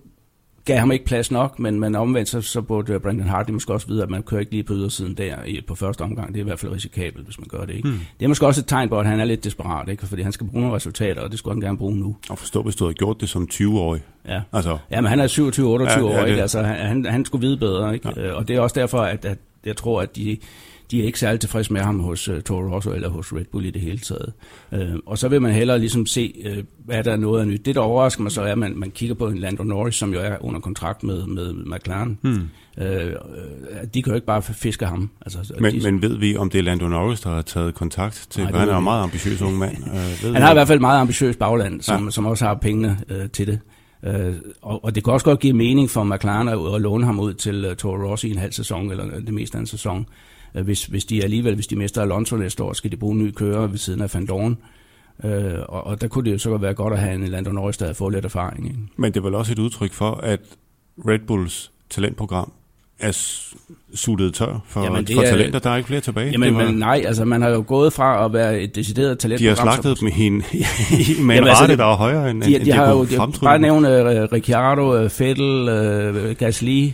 gav 0.68 0.78
ham 0.78 0.92
ikke 0.92 1.04
plads 1.04 1.30
nok, 1.30 1.58
men, 1.58 1.80
men 1.80 1.94
omvendt 1.94 2.28
så, 2.28 2.40
så 2.40 2.60
burde 2.60 3.00
Brandon 3.00 3.28
Hartley 3.28 3.52
måske 3.52 3.72
også 3.72 3.86
vide, 3.86 4.02
at 4.02 4.10
man 4.10 4.22
kører 4.22 4.40
ikke 4.40 4.52
lige 4.52 4.62
på 4.62 4.72
ydersiden 4.72 5.14
der 5.14 5.44
i, 5.46 5.60
på 5.66 5.74
første 5.74 6.02
omgang. 6.02 6.28
Det 6.28 6.36
er 6.36 6.40
i 6.40 6.44
hvert 6.44 6.58
fald 6.58 6.72
risikabelt, 6.72 7.24
hvis 7.24 7.38
man 7.38 7.46
gør 7.48 7.64
det. 7.64 7.74
Ikke? 7.74 7.88
Hmm. 7.88 8.00
Det 8.18 8.24
er 8.24 8.28
måske 8.28 8.46
også 8.46 8.60
et 8.60 8.66
tegn 8.66 8.88
på, 8.88 9.00
at 9.00 9.06
han 9.06 9.20
er 9.20 9.24
lidt 9.24 9.44
desperat, 9.44 9.88
ikke? 9.88 10.06
fordi 10.06 10.22
han 10.22 10.32
skal 10.32 10.46
bruge 10.46 10.60
nogle 10.60 10.76
resultater, 10.76 11.22
og 11.22 11.30
det 11.30 11.38
skulle 11.38 11.54
han 11.54 11.60
gerne 11.60 11.78
bruge 11.78 11.96
nu. 11.96 12.16
Og 12.30 12.38
forstå, 12.38 12.62
hvis 12.62 12.76
du 12.76 12.84
havde 12.84 12.94
gjort 12.94 13.20
det 13.20 13.28
som 13.28 13.48
20-årig. 13.52 14.02
Ja. 14.28 14.40
Altså. 14.52 14.78
ja, 14.90 15.00
men 15.00 15.08
han 15.08 15.20
er 15.20 15.26
27-28 15.26 15.60
ja, 15.60 16.02
år, 16.02 16.26
ja, 16.26 16.34
Altså, 16.40 16.62
han, 16.62 17.04
han 17.04 17.24
skulle 17.24 17.46
vide 17.46 17.56
bedre. 17.56 17.94
Ikke? 17.94 18.20
Ja. 18.20 18.32
Og 18.32 18.48
det 18.48 18.56
er 18.56 18.60
også 18.60 18.80
derfor, 18.80 18.98
at, 18.98 19.24
at 19.24 19.38
jeg 19.66 19.76
tror, 19.76 20.00
at 20.02 20.16
de 20.16 20.36
de 20.90 21.00
er 21.00 21.04
ikke 21.06 21.18
særlig 21.18 21.40
tilfredse 21.40 21.72
med 21.72 21.80
ham 21.80 22.00
hos 22.00 22.28
uh, 22.28 22.40
Toro 22.40 22.74
Rosso 22.74 22.92
eller 22.92 23.08
hos 23.08 23.32
Red 23.32 23.44
Bull 23.52 23.66
i 23.66 23.70
det 23.70 23.82
hele 23.82 23.98
taget. 23.98 24.32
Uh, 24.72 24.98
og 25.06 25.18
så 25.18 25.28
vil 25.28 25.42
man 25.42 25.52
hellere 25.52 25.78
ligesom 25.78 26.06
se, 26.06 26.44
uh, 26.46 26.64
hvad 26.84 27.04
der 27.04 27.12
er 27.12 27.16
noget 27.16 27.40
af 27.40 27.46
nyt. 27.46 27.66
Det, 27.66 27.74
der 27.74 27.80
overrasker 27.80 28.22
mig 28.22 28.32
så, 28.32 28.42
er, 28.42 28.52
at 28.52 28.58
man, 28.58 28.72
man 28.76 28.90
kigger 28.90 29.14
på 29.14 29.26
en 29.26 29.38
Lando 29.38 29.62
Norris, 29.62 29.94
som 29.94 30.12
jo 30.12 30.20
er 30.20 30.44
under 30.44 30.60
kontrakt 30.60 31.02
med, 31.02 31.26
med 31.26 31.52
McLaren. 31.52 32.18
Hmm. 32.22 32.48
Uh, 32.80 32.84
de 33.94 34.02
kan 34.02 34.10
jo 34.10 34.14
ikke 34.14 34.26
bare 34.26 34.42
fiske 34.42 34.86
ham. 34.86 35.10
Altså, 35.22 35.54
men, 35.60 35.74
de, 35.74 35.80
men 35.90 36.02
ved 36.02 36.16
vi, 36.16 36.36
om 36.36 36.50
det 36.50 36.58
er 36.58 36.62
Lando 36.62 36.88
Norris, 36.88 37.20
der 37.20 37.30
har 37.30 37.42
taget 37.42 37.74
kontakt 37.74 38.26
til? 38.30 38.42
Nej, 38.42 38.52
han 38.52 38.68
er 38.68 38.76
en 38.76 38.84
meget 38.84 39.02
ambitiøs 39.02 39.42
ung 39.42 39.58
mand. 39.58 39.76
Uh, 39.76 40.24
ved 40.24 40.32
han 40.32 40.42
har 40.42 40.50
i 40.50 40.54
hvert 40.54 40.68
fald 40.68 40.80
meget 40.80 41.00
ambitiøs 41.00 41.36
bagland, 41.36 41.82
som, 41.82 42.04
ja. 42.04 42.10
som 42.10 42.26
også 42.26 42.44
har 42.44 42.54
pengene 42.54 42.98
uh, 43.10 43.30
til 43.32 43.46
det. 43.46 43.60
Uh, 44.02 44.34
og, 44.62 44.84
og 44.84 44.94
det 44.94 45.04
kan 45.04 45.12
også 45.12 45.24
godt 45.24 45.40
give 45.40 45.52
mening 45.52 45.90
for 45.90 46.04
McLaren 46.04 46.48
at, 46.48 46.74
at 46.74 46.80
låne 46.80 47.04
ham 47.04 47.20
ud 47.20 47.34
til 47.34 47.66
uh, 47.70 47.76
Toro 47.76 48.10
Rosso 48.10 48.26
i 48.28 48.30
en 48.30 48.38
halv 48.38 48.52
sæson, 48.52 48.90
eller 48.90 49.20
det 49.20 49.34
meste 49.34 49.56
af 49.56 49.60
en 49.60 49.66
sæson. 49.66 50.06
Hvis, 50.52 50.84
hvis 50.84 51.04
de 51.04 51.22
alligevel, 51.22 51.54
hvis 51.54 51.66
de 51.66 51.76
mister 51.76 52.02
Alonso 52.02 52.36
næste 52.36 52.62
år, 52.62 52.72
skal 52.72 52.90
de 52.90 52.96
bruge 52.96 53.12
en 53.12 53.18
ny 53.18 53.30
kører 53.30 53.66
ved 53.66 53.78
siden 53.78 54.00
af 54.00 54.14
Van 54.14 54.26
Dorn. 54.26 54.58
Øh, 55.24 55.54
og, 55.68 55.86
og 55.86 56.00
der 56.00 56.08
kunne 56.08 56.24
det 56.24 56.32
jo 56.32 56.38
så 56.38 56.56
være 56.56 56.74
godt 56.74 56.92
at 56.92 56.98
have 56.98 57.14
en 57.14 57.28
Lando 57.28 57.52
Norris, 57.52 57.76
der 57.76 57.84
havde 57.84 57.94
fået 57.94 58.14
lidt 58.14 58.24
erfaring. 58.24 58.66
Ikke? 58.66 58.78
Men 58.96 59.12
det 59.12 59.20
er 59.20 59.24
vel 59.24 59.34
også 59.34 59.52
et 59.52 59.58
udtryk 59.58 59.92
for, 59.92 60.10
at 60.10 60.40
Red 60.98 61.18
Bulls 61.26 61.72
talentprogram 61.90 62.52
er 63.00 63.12
suttet 63.94 64.34
tør 64.34 64.64
for, 64.66 64.82
jamen, 64.82 65.06
for 65.06 65.22
er, 65.22 65.26
talenter. 65.26 65.58
Der 65.58 65.70
er 65.70 65.76
ikke 65.76 65.86
flere 65.86 66.00
tilbage. 66.00 66.30
Jamen, 66.30 66.54
var... 66.54 66.64
men 66.64 66.74
nej, 66.74 67.02
altså 67.06 67.24
man 67.24 67.42
har 67.42 67.48
jo 67.48 67.64
gået 67.66 67.92
fra 67.92 68.24
at 68.24 68.32
være 68.32 68.60
et 68.60 68.74
decideret 68.74 69.18
talent. 69.18 69.40
De 69.40 69.46
har 69.46 69.54
slagtet 69.54 70.00
dem 70.00 70.08
i 70.08 70.26
en, 70.26 70.32
med 71.26 71.38
en 71.38 71.44
altså, 71.44 71.62
rate, 71.62 71.76
der 71.76 71.84
er 71.84 71.96
højere 71.96 72.30
end, 72.30 72.42
de, 72.42 72.54
end 72.54 72.64
de, 72.64 72.70
de 72.70 72.72
har 72.72 72.90
jo, 72.90 73.04
de, 73.04 73.32
Bare 73.42 73.58
nævne 73.58 73.88
uh, 73.88 74.32
Ricciardo, 74.32 75.04
uh, 75.04 75.10
Vettel, 75.20 75.68
uh, 76.28 76.36
Gasly. 76.36 76.90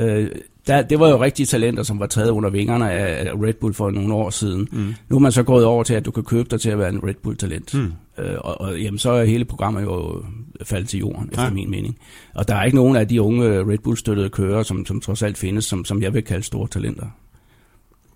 Uh, 0.00 0.26
der, 0.66 0.82
det 0.82 1.00
var 1.00 1.08
jo 1.08 1.22
rigtige 1.22 1.46
talenter, 1.46 1.82
som 1.82 2.00
var 2.00 2.06
taget 2.06 2.30
under 2.30 2.50
vingerne 2.50 2.90
af 2.90 3.32
Red 3.42 3.54
Bull 3.54 3.74
for 3.74 3.90
nogle 3.90 4.14
år 4.14 4.30
siden. 4.30 4.68
Mm. 4.72 4.94
Nu 5.08 5.16
er 5.16 5.20
man 5.20 5.32
så 5.32 5.42
gået 5.42 5.64
over 5.64 5.82
til, 5.82 5.94
at 5.94 6.04
du 6.04 6.10
kan 6.10 6.24
købe 6.24 6.48
dig 6.50 6.60
til 6.60 6.70
at 6.70 6.78
være 6.78 6.88
en 6.88 7.04
Red 7.04 7.14
Bull-talent. 7.22 7.74
Mm. 7.74 7.92
Øh, 8.24 8.36
og, 8.38 8.60
og 8.60 8.80
jamen, 8.80 8.98
så 8.98 9.10
er 9.10 9.24
hele 9.24 9.44
programmet 9.44 9.82
jo 9.82 10.22
faldet 10.64 10.88
til 10.88 10.98
jorden, 10.98 11.28
efter 11.30 11.44
ja. 11.44 11.50
min 11.50 11.70
mening. 11.70 11.96
Og 12.34 12.48
der 12.48 12.54
er 12.54 12.64
ikke 12.64 12.76
nogen 12.76 12.96
af 12.96 13.08
de 13.08 13.22
unge 13.22 13.64
Red 13.72 13.78
Bull-støttede 13.78 14.28
kører, 14.28 14.62
som, 14.62 14.86
som 14.86 15.00
trods 15.00 15.22
alt 15.22 15.38
findes, 15.38 15.64
som, 15.64 15.84
som 15.84 16.02
jeg 16.02 16.14
vil 16.14 16.22
kalde 16.22 16.42
store 16.42 16.68
talenter. 16.68 17.06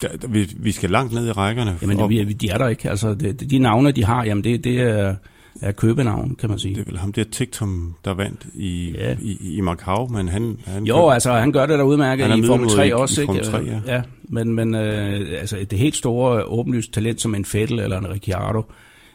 Ja, 0.03 0.09
vi, 0.28 0.51
vi 0.57 0.72
skal 0.72 0.90
langt 0.90 1.12
ned 1.12 1.28
i 1.28 1.32
rækkerne. 1.32 1.78
Jamen, 1.82 2.11
det, 2.11 2.40
de 2.40 2.49
er 2.49 2.59
der 2.59 2.68
ikke. 2.68 2.90
Altså, 2.90 3.14
det, 3.14 3.51
de 3.51 3.59
navne, 3.59 3.92
de 3.92 4.05
har, 4.05 4.24
jamen 4.24 4.45
det, 4.45 4.64
det 4.64 4.80
er 4.80 5.14
er 5.61 5.73
købenavn, 5.73 6.35
kan 6.35 6.51
man 6.51 6.59
sige. 6.59 6.75
Det 6.75 6.81
er 6.81 6.85
vel 6.85 6.99
ham 6.99 7.13
der 7.13 7.25
Tiktum, 7.25 7.95
der 8.05 8.15
vandt 8.15 8.47
i, 8.55 8.95
ja. 8.99 9.17
i, 9.21 9.57
i 9.57 9.61
Macau, 9.61 10.07
men 10.07 10.29
han... 10.29 10.59
han 10.65 10.85
jo, 10.85 11.09
altså 11.09 11.33
han 11.33 11.53
gør 11.53 11.67
det 11.67 11.79
der 11.79 11.85
udmærket 11.85 12.39
i 12.39 12.47
Formel 12.47 12.69
3 12.69 12.97
også, 12.97 13.21
i, 13.21 13.23
ikke? 13.23 13.45
3, 13.45 13.59
ja. 13.59 13.81
ja. 13.87 14.03
Men, 14.23 14.55
men 14.55 14.75
øh, 14.75 15.41
altså, 15.41 15.67
det 15.71 15.79
helt 15.79 15.97
store 15.97 16.45
åbenlyst 16.45 16.93
talent 16.93 17.21
som 17.21 17.35
en 17.35 17.47
Vettel 17.53 17.79
eller 17.79 17.99
en 17.99 18.11
Ricciardo, 18.11 18.63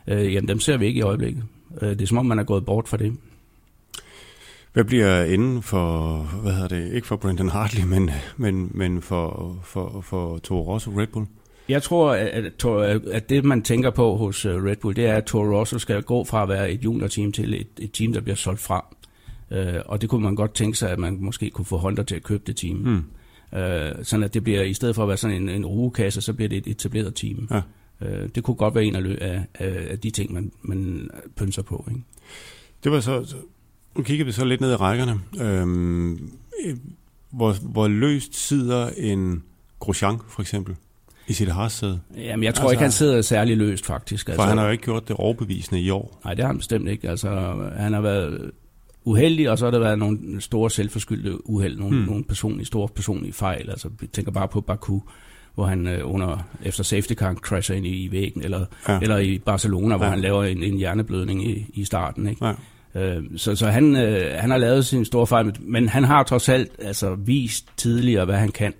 øh, 0.08 0.34
jamen 0.34 0.48
dem 0.48 0.60
ser 0.60 0.78
vi 0.78 0.86
ikke 0.86 0.98
i 0.98 1.02
øjeblikket. 1.02 1.44
Øh, 1.82 1.90
det 1.90 2.02
er 2.02 2.08
som 2.08 2.18
om, 2.18 2.26
man 2.26 2.40
er 2.40 2.44
gået 2.44 2.66
bort 2.66 2.88
fra 2.88 2.98
det. 2.98 3.14
Hvad 4.74 4.84
bliver 4.84 5.24
enden 5.24 5.64
for, 5.64 6.18
hvad 6.42 6.54
hedder 6.54 6.68
det, 6.68 6.94
ikke 6.94 7.08
for 7.08 7.16
Brendan 7.16 7.50
Hartley, 7.50 7.84
men, 7.84 8.10
men, 8.38 8.72
men 8.74 9.02
for, 9.02 9.56
for, 9.64 10.02
for 10.02 10.38
Toro 10.38 10.74
Rosso 10.74 10.92
Red 10.92 11.08
Bull? 11.08 11.26
Jeg 11.70 11.84
tror, 11.84 12.12
at, 12.14 13.06
at 13.06 13.30
det 13.30 13.46
man 13.46 13.64
tænker 13.64 13.90
på 13.90 14.16
hos 14.16 14.46
øh, 14.46 14.64
Red 14.64 14.76
Bull, 14.76 14.96
det 14.96 15.06
er, 15.06 15.14
at 15.14 15.26
Toro 15.26 15.60
Rosso 15.60 15.80
skal 15.80 16.04
gå 16.04 16.24
fra 16.24 16.44
at 16.44 16.50
være 16.50 16.72
et 16.72 16.84
junior-team 16.84 17.32
til 17.32 17.54
et, 17.54 17.68
et 17.80 17.92
team, 17.92 18.14
der 18.14 18.22
bliver 18.22 18.36
solgt 18.36 18.60
fra. 18.60 18.96
Uh, 19.52 19.58
og 19.86 20.02
det 20.02 20.10
kunne 20.10 20.24
man 20.24 20.36
godt 20.36 20.54
tænke 20.54 20.78
sig, 20.78 20.92
at 20.92 21.00
man 21.00 21.18
måske 21.22 21.50
kunne 21.50 21.66
få 21.66 21.78
Honda 21.78 22.04
til 22.04 22.16
at 22.16 22.24
købe 22.24 22.44
det 22.48 22.58
team. 22.58 22.78
Mm. 22.78 23.04
Uh, 23.52 24.04
sådan 24.04 24.24
at 24.24 24.34
det 24.34 24.44
bliver, 24.44 24.62
i 24.62 24.74
stedet 24.74 24.96
for 24.96 25.04
at 25.04 25.08
være 25.08 25.18
sådan 25.18 25.42
en, 25.42 25.50
en 25.50 25.66
rugekasse, 25.66 26.22
så 26.22 26.34
bliver 26.34 26.50
det 26.50 26.58
et 26.58 26.68
etableret 26.68 27.16
team. 27.16 27.48
Ja. 27.52 27.62
Øh, 28.02 28.30
det 28.36 28.44
kunne 28.44 28.56
godt 28.56 28.76
være 28.76 28.84
en 28.84 28.96
af, 28.96 29.46
af, 29.54 29.88
af 29.90 30.00
de 30.00 30.10
ting, 30.10 30.34
man, 30.34 30.52
man 30.62 31.10
pynser 31.36 31.62
på. 31.62 31.86
Ikke? 31.90 32.02
Det 32.84 32.92
var 32.92 33.00
så, 33.00 33.36
nu 33.96 34.04
kigger 34.04 34.26
vi 34.26 34.32
så 34.32 34.46
lidt 34.46 34.62
ned 34.62 34.72
i 34.72 34.76
rækkerne. 34.76 35.20
Øhm, 35.42 36.32
hvor, 37.30 37.54
hvor 37.62 37.88
løst 37.88 38.36
sidder 38.36 38.90
en 38.98 39.44
Grosjean 39.80 40.18
for 40.28 40.42
eksempel 40.42 40.76
i 41.30 41.34
sit 41.34 41.50
harsæde? 41.50 42.00
Jamen, 42.18 42.44
jeg 42.44 42.56
tror 42.56 42.64
altså, 42.64 42.72
ikke, 42.72 42.82
han 42.82 42.92
sidder 42.92 43.22
særlig 43.22 43.58
løst, 43.58 43.86
faktisk. 43.86 44.26
For 44.26 44.32
altså, 44.32 44.46
han 44.46 44.58
har 44.58 44.66
jo 44.66 44.72
ikke 44.72 44.84
gjort 44.84 45.08
det 45.08 45.16
overbevisende 45.16 45.82
i 45.82 45.90
år. 45.90 46.22
Nej, 46.24 46.34
det 46.34 46.44
har 46.44 46.48
han 46.48 46.58
bestemt 46.58 46.90
ikke. 46.90 47.10
Altså, 47.10 47.30
han 47.78 47.94
har 47.94 48.02
været 48.02 48.52
uheldig, 49.04 49.50
og 49.50 49.58
så 49.58 49.66
har 49.66 49.72
der 49.72 49.80
været 49.80 50.00
nogle 50.00 50.42
store 50.42 50.70
selvforskyldte 50.70 51.50
uheld, 51.50 51.78
nogle, 51.78 51.98
hmm. 51.98 52.08
nogle 52.08 52.24
personlige, 52.24 52.66
store 52.66 52.88
personlige 52.96 53.34
fejl. 53.34 53.70
Altså, 53.70 53.90
vi 54.00 54.08
tænker 54.08 54.32
bare 54.32 54.48
på 54.48 54.62
Baku, 54.62 55.00
hvor 55.56 55.66
han 55.66 55.88
øh, 55.88 56.00
under 56.04 56.48
efter 56.64 56.84
safety 56.84 57.14
car 57.14 57.34
crasher 57.34 57.76
ind 57.76 57.86
i, 57.86 58.04
i 58.04 58.12
væggen, 58.12 58.44
eller, 58.44 58.66
ja. 58.88 59.00
eller 59.02 59.18
i 59.18 59.38
Barcelona, 59.38 59.98
hvor 59.98 60.06
ja. 60.06 60.12
han 60.12 60.20
laver 60.20 60.44
en, 60.44 60.64
en 60.64 60.78
hjerneblødning 60.78 61.50
i, 61.50 61.66
i 61.74 61.86
starten. 61.86 62.28
Ikke? 62.28 62.46
Ja. 62.46 62.54
Øh, 62.96 63.24
så 63.36 63.56
så 63.56 63.68
han, 63.68 63.96
øh, 63.96 64.36
han 64.40 64.52
har 64.52 64.58
lavet 64.58 64.86
sin 64.86 65.06
store 65.06 65.28
fejl, 65.28 65.56
men 65.60 65.90
han 65.90 66.04
har 66.04 66.24
trods 66.24 66.50
alt 66.50 66.72
altså, 66.80 67.16
vist 67.16 67.66
tidligere, 67.78 68.26
hvad 68.26 68.38
han 68.38 68.50
kan. 68.50 68.74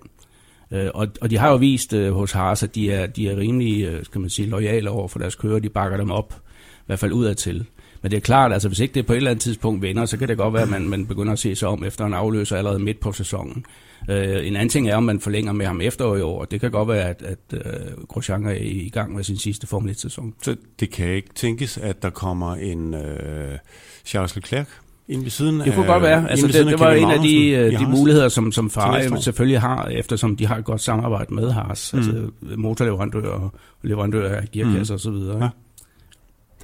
Øh, 0.72 0.90
og, 0.94 1.08
og 1.20 1.30
de 1.30 1.38
har 1.38 1.50
jo 1.50 1.56
vist 1.56 1.92
øh, 1.92 2.12
hos 2.12 2.32
Haas, 2.32 2.62
at 2.62 2.74
de 2.74 2.92
er, 2.92 3.06
de 3.06 3.28
er 3.28 3.36
rimelig 3.36 3.84
øh, 3.84 4.04
skal 4.04 4.20
man 4.20 4.30
sige, 4.30 4.48
lojale 4.48 4.90
over 4.90 5.08
for 5.08 5.18
deres 5.18 5.34
kører. 5.34 5.58
De 5.58 5.68
bakker 5.68 5.96
dem 5.96 6.10
op, 6.10 6.34
i 6.78 6.82
hvert 6.86 6.98
fald 6.98 7.12
udadtil. 7.12 7.66
Men 8.02 8.10
det 8.10 8.16
er 8.16 8.20
klart, 8.20 8.52
altså 8.52 8.68
hvis 8.68 8.80
ikke 8.80 8.94
det 8.94 9.06
på 9.06 9.12
et 9.12 9.16
eller 9.16 9.30
andet 9.30 9.42
tidspunkt 9.42 9.82
vinder, 9.82 10.06
så 10.06 10.16
kan 10.16 10.28
det 10.28 10.36
godt 10.36 10.54
være, 10.54 10.62
at 10.62 10.70
man, 10.70 10.88
man 10.88 11.06
begynder 11.06 11.32
at 11.32 11.38
se 11.38 11.54
sig 11.54 11.68
om 11.68 11.84
efter 11.84 12.06
en 12.06 12.14
afløser 12.14 12.56
allerede 12.56 12.78
midt 12.78 13.00
på 13.00 13.12
sæsonen. 13.12 13.64
Øh, 14.10 14.46
en 14.46 14.56
anden 14.56 14.68
ting 14.68 14.88
er, 14.88 14.96
om 14.96 15.02
man 15.02 15.20
forlænger 15.20 15.52
med 15.52 15.66
ham 15.66 15.80
efter 15.80 16.16
i 16.16 16.20
år. 16.20 16.44
Det 16.44 16.60
kan 16.60 16.70
godt 16.70 16.88
være, 16.88 17.08
at, 17.08 17.22
at 17.22 17.38
uh, 17.52 18.04
Grosjean 18.04 18.46
er 18.46 18.56
i 18.60 18.90
gang 18.92 19.14
med 19.14 19.24
sin 19.24 19.36
sidste 19.36 19.66
Formel 19.66 19.90
1-sæson. 19.90 20.34
Så 20.42 20.56
det 20.80 20.90
kan 20.90 21.08
ikke 21.08 21.34
tænkes, 21.34 21.78
at 21.78 22.02
der 22.02 22.10
kommer 22.10 22.54
en 22.54 22.94
øh, 22.94 23.58
Charles 24.04 24.36
Leclerc 24.36 24.68
ind 25.10 25.22
ved 25.22 25.30
siden 25.30 25.60
Det 25.60 25.74
kunne 25.74 25.86
godt 25.86 26.02
være. 26.02 26.30
Altså, 26.30 26.46
det, 26.46 26.66
det 26.66 26.80
var 26.80 26.90
en 26.90 27.10
af 27.10 27.18
de, 27.20 27.70
uh, 27.74 27.80
de 27.80 27.86
muligheder, 27.96 28.28
som, 28.28 28.52
som 28.52 28.70
Ferrari 28.70 29.22
selvfølgelig 29.22 29.60
har, 29.60 29.84
eftersom 29.84 30.36
de 30.36 30.46
har 30.46 30.56
et 30.56 30.64
godt 30.64 30.80
samarbejde 30.80 31.34
med 31.34 31.50
Haas. 31.50 31.92
Mm. 31.92 31.98
Altså 31.98 32.30
motorleverandør 32.56 33.28
og 33.28 33.52
leverandør 33.82 34.34
af 34.34 34.48
gearkasser 34.52 35.10
mm. 35.10 35.16
osv. 35.16 35.42
Ja. 35.42 35.48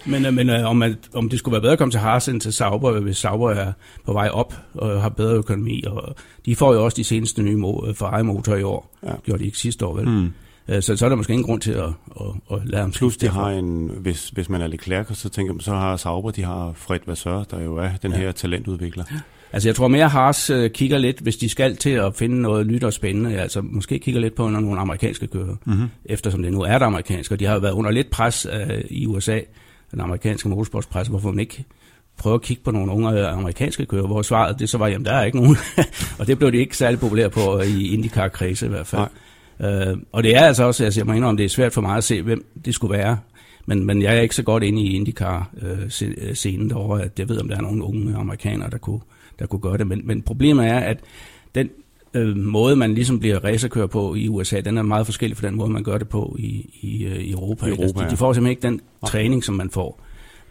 Men, 0.06 0.26
øh, 0.26 0.34
men 0.34 0.50
øh, 0.50 0.70
om, 0.70 0.82
at, 0.82 0.96
om 1.14 1.28
det 1.28 1.38
skulle 1.38 1.52
være 1.52 1.60
bedre 1.60 1.72
at 1.72 1.78
komme 1.78 1.92
til 1.92 2.00
Haas 2.00 2.28
end 2.28 2.40
til 2.40 2.52
Sauber, 2.52 3.00
hvis 3.00 3.16
Sauber 3.16 3.50
er 3.50 3.72
på 4.04 4.12
vej 4.12 4.28
op 4.28 4.54
og 4.74 5.02
har 5.02 5.08
bedre 5.08 5.34
økonomi. 5.34 5.84
Og 5.86 6.14
de 6.46 6.56
får 6.56 6.74
jo 6.74 6.84
også 6.84 6.96
de 6.96 7.04
seneste 7.04 7.42
nye 7.42 7.56
mo- 7.56 7.92
Ferrari-motorer 7.92 8.56
i 8.56 8.62
år. 8.62 8.96
Ja. 9.02 9.12
Gjorde 9.24 9.40
de 9.40 9.46
ikke 9.46 9.58
sidste 9.58 9.86
år, 9.86 9.96
vel? 9.96 10.08
Mm. 10.08 10.32
Øh, 10.68 10.82
så, 10.82 10.96
så 10.96 11.04
er 11.04 11.08
der 11.08 11.16
måske 11.16 11.32
ingen 11.32 11.46
grund 11.46 11.60
til 11.60 11.72
at, 11.72 11.88
at, 12.20 12.26
at 12.52 12.58
lade 12.64 12.82
ham 12.82 12.92
Plus 12.92 13.16
de 13.16 13.28
har 13.28 13.50
en, 13.50 13.90
hvis, 14.00 14.28
hvis 14.28 14.48
man 14.48 14.60
er 14.60 14.66
lidt 14.66 14.80
klærk, 14.80 15.06
så 15.12 15.28
tænker 15.28 15.52
man, 15.52 15.60
så 15.60 15.70
har 15.70 15.96
Sauber, 15.96 16.30
de 16.30 16.44
har 16.44 16.72
Fred 16.76 17.00
Vasseur, 17.06 17.44
der 17.44 17.62
jo 17.62 17.76
er 17.76 17.90
den 18.02 18.12
ja. 18.12 18.18
her 18.18 18.32
talentudvikler. 18.32 19.04
Ja. 19.10 19.16
Altså 19.52 19.68
jeg 19.68 19.76
tror 19.76 19.88
mere 19.88 20.08
Haas 20.08 20.50
uh, 20.50 20.66
kigger 20.66 20.98
lidt, 20.98 21.20
hvis 21.20 21.36
de 21.36 21.48
skal 21.48 21.76
til 21.76 21.90
at 21.90 22.14
finde 22.14 22.42
noget 22.42 22.66
nyt 22.66 22.84
og 22.84 22.92
spændende, 22.92 23.40
altså 23.40 23.60
måske 23.60 23.98
kigger 23.98 24.20
lidt 24.20 24.34
på 24.34 24.48
nogle 24.48 24.80
amerikanske 24.80 25.26
kører, 25.26 25.56
mm-hmm. 25.64 25.88
eftersom 26.04 26.42
det 26.42 26.52
nu 26.52 26.60
er 26.62 26.78
det 26.78 26.86
amerikanske, 26.86 27.34
og 27.34 27.40
de 27.40 27.44
har 27.44 27.58
været 27.58 27.72
under 27.72 27.90
lidt 27.90 28.10
pres 28.10 28.46
uh, 28.46 28.80
i 28.90 29.06
USA, 29.06 29.40
den 29.90 30.00
amerikanske 30.00 30.48
motorsportspresse, 30.48 31.10
hvorfor 31.10 31.30
man 31.30 31.38
ikke 31.38 31.64
prøver 32.18 32.34
at 32.34 32.42
kigge 32.42 32.62
på 32.62 32.70
nogle 32.70 32.92
unge 32.92 33.26
amerikanske 33.26 33.86
kører, 33.86 34.06
hvor 34.06 34.22
svaret 34.22 34.58
det 34.58 34.68
så 34.68 34.78
var, 34.78 34.86
jamen 34.88 35.04
der 35.04 35.12
er 35.12 35.24
ikke 35.24 35.38
nogen. 35.38 35.56
og 36.18 36.26
det 36.26 36.38
blev 36.38 36.52
de 36.52 36.56
ikke 36.56 36.76
særlig 36.76 37.00
populære 37.00 37.30
på 37.30 37.60
i 37.60 37.88
IndyCar-kredse 37.88 38.66
i 38.66 38.68
hvert 38.68 38.86
fald. 38.86 39.02
Øh, 39.60 39.96
og 40.12 40.22
det 40.22 40.36
er 40.36 40.40
altså 40.40 40.64
også, 40.64 40.84
altså 40.84 41.00
jeg 41.00 41.06
mener 41.06 41.26
om 41.26 41.36
det 41.36 41.44
er 41.44 41.48
svært 41.48 41.72
for 41.72 41.80
mig 41.80 41.96
at 41.96 42.04
se, 42.04 42.22
hvem 42.22 42.46
det 42.64 42.74
skulle 42.74 42.98
være. 42.98 43.18
Men, 43.66 43.84
men 43.84 44.02
jeg 44.02 44.16
er 44.16 44.20
ikke 44.20 44.34
så 44.34 44.42
godt 44.42 44.62
inde 44.62 44.82
i 44.82 44.96
IndyCar-scenen 44.96 46.66
øh, 46.66 46.70
derovre, 46.70 47.02
at 47.02 47.18
jeg 47.18 47.28
ved, 47.28 47.40
om 47.40 47.48
der 47.48 47.56
er 47.56 47.60
nogle 47.60 47.84
unge 47.84 48.16
amerikanere, 48.16 48.70
der 48.70 48.78
kunne, 48.78 49.00
der 49.38 49.46
kunne 49.46 49.60
gøre 49.60 49.78
det. 49.78 49.86
Men, 49.86 50.00
men 50.04 50.22
problemet 50.22 50.66
er, 50.66 50.78
at 50.78 51.00
den 51.54 51.70
øh, 52.14 52.36
måde, 52.36 52.76
man 52.76 52.94
ligesom 52.94 53.20
bliver 53.20 53.44
racerkører 53.44 53.86
på 53.86 54.14
i 54.14 54.28
USA, 54.28 54.60
den 54.60 54.78
er 54.78 54.82
meget 54.82 55.06
forskellig 55.06 55.36
fra 55.36 55.46
den 55.46 55.56
måde, 55.56 55.70
man 55.70 55.84
gør 55.84 55.98
det 55.98 56.08
på 56.08 56.36
i, 56.38 56.70
i, 56.80 57.04
øh, 57.04 57.16
i 57.16 57.32
Europa. 57.32 57.66
I 57.66 57.68
Europa 57.68 57.82
altså, 57.82 58.04
de, 58.04 58.10
de 58.10 58.16
får 58.16 58.32
simpelthen 58.32 58.50
ikke 58.50 58.62
den 58.62 58.80
træning, 59.06 59.44
som 59.44 59.54
man 59.54 59.70
får. 59.70 60.02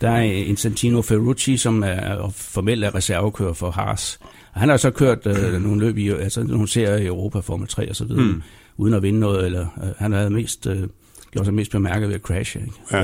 Der 0.02 0.10
er 0.10 0.22
en 0.22 0.58
Santino 0.58 1.02
Ferrucci, 1.02 1.58
som 1.58 1.84
er 1.84 2.30
formelt 2.36 2.84
er 2.84 2.96
reservekører 2.96 3.54
for 3.54 3.72
Haas. 3.72 4.20
Og 4.54 4.60
han 4.60 4.70
har 4.70 4.78
så 4.78 4.92
kørt 4.92 5.28
øh, 5.28 5.62
nogle 5.62 5.82
løb 5.86 5.98
i, 5.98 6.10
altså 6.10 6.44
nogle 6.44 6.68
serier 6.68 6.98
i 6.98 7.06
Europa, 7.06 7.40
Formel 7.40 7.68
3 7.68 7.90
og 7.90 7.96
så 7.96 8.06
videre, 8.06 8.26
mm. 8.26 8.42
Uden 8.78 8.94
at 8.94 9.04
vinde 9.04 9.20
noget, 9.20 9.46
eller 9.46 9.68
øh, 9.84 9.90
han 9.98 10.12
har 10.12 10.30
mest... 10.30 10.68
Øh, 10.68 10.84
gjort 11.32 11.46
sig 11.46 11.54
mest 11.54 11.72
bemærket 11.72 12.08
ved 12.08 12.16
at 12.16 12.22
crashe. 12.22 12.60
Ikke? 12.60 12.74
Ja, 12.92 13.04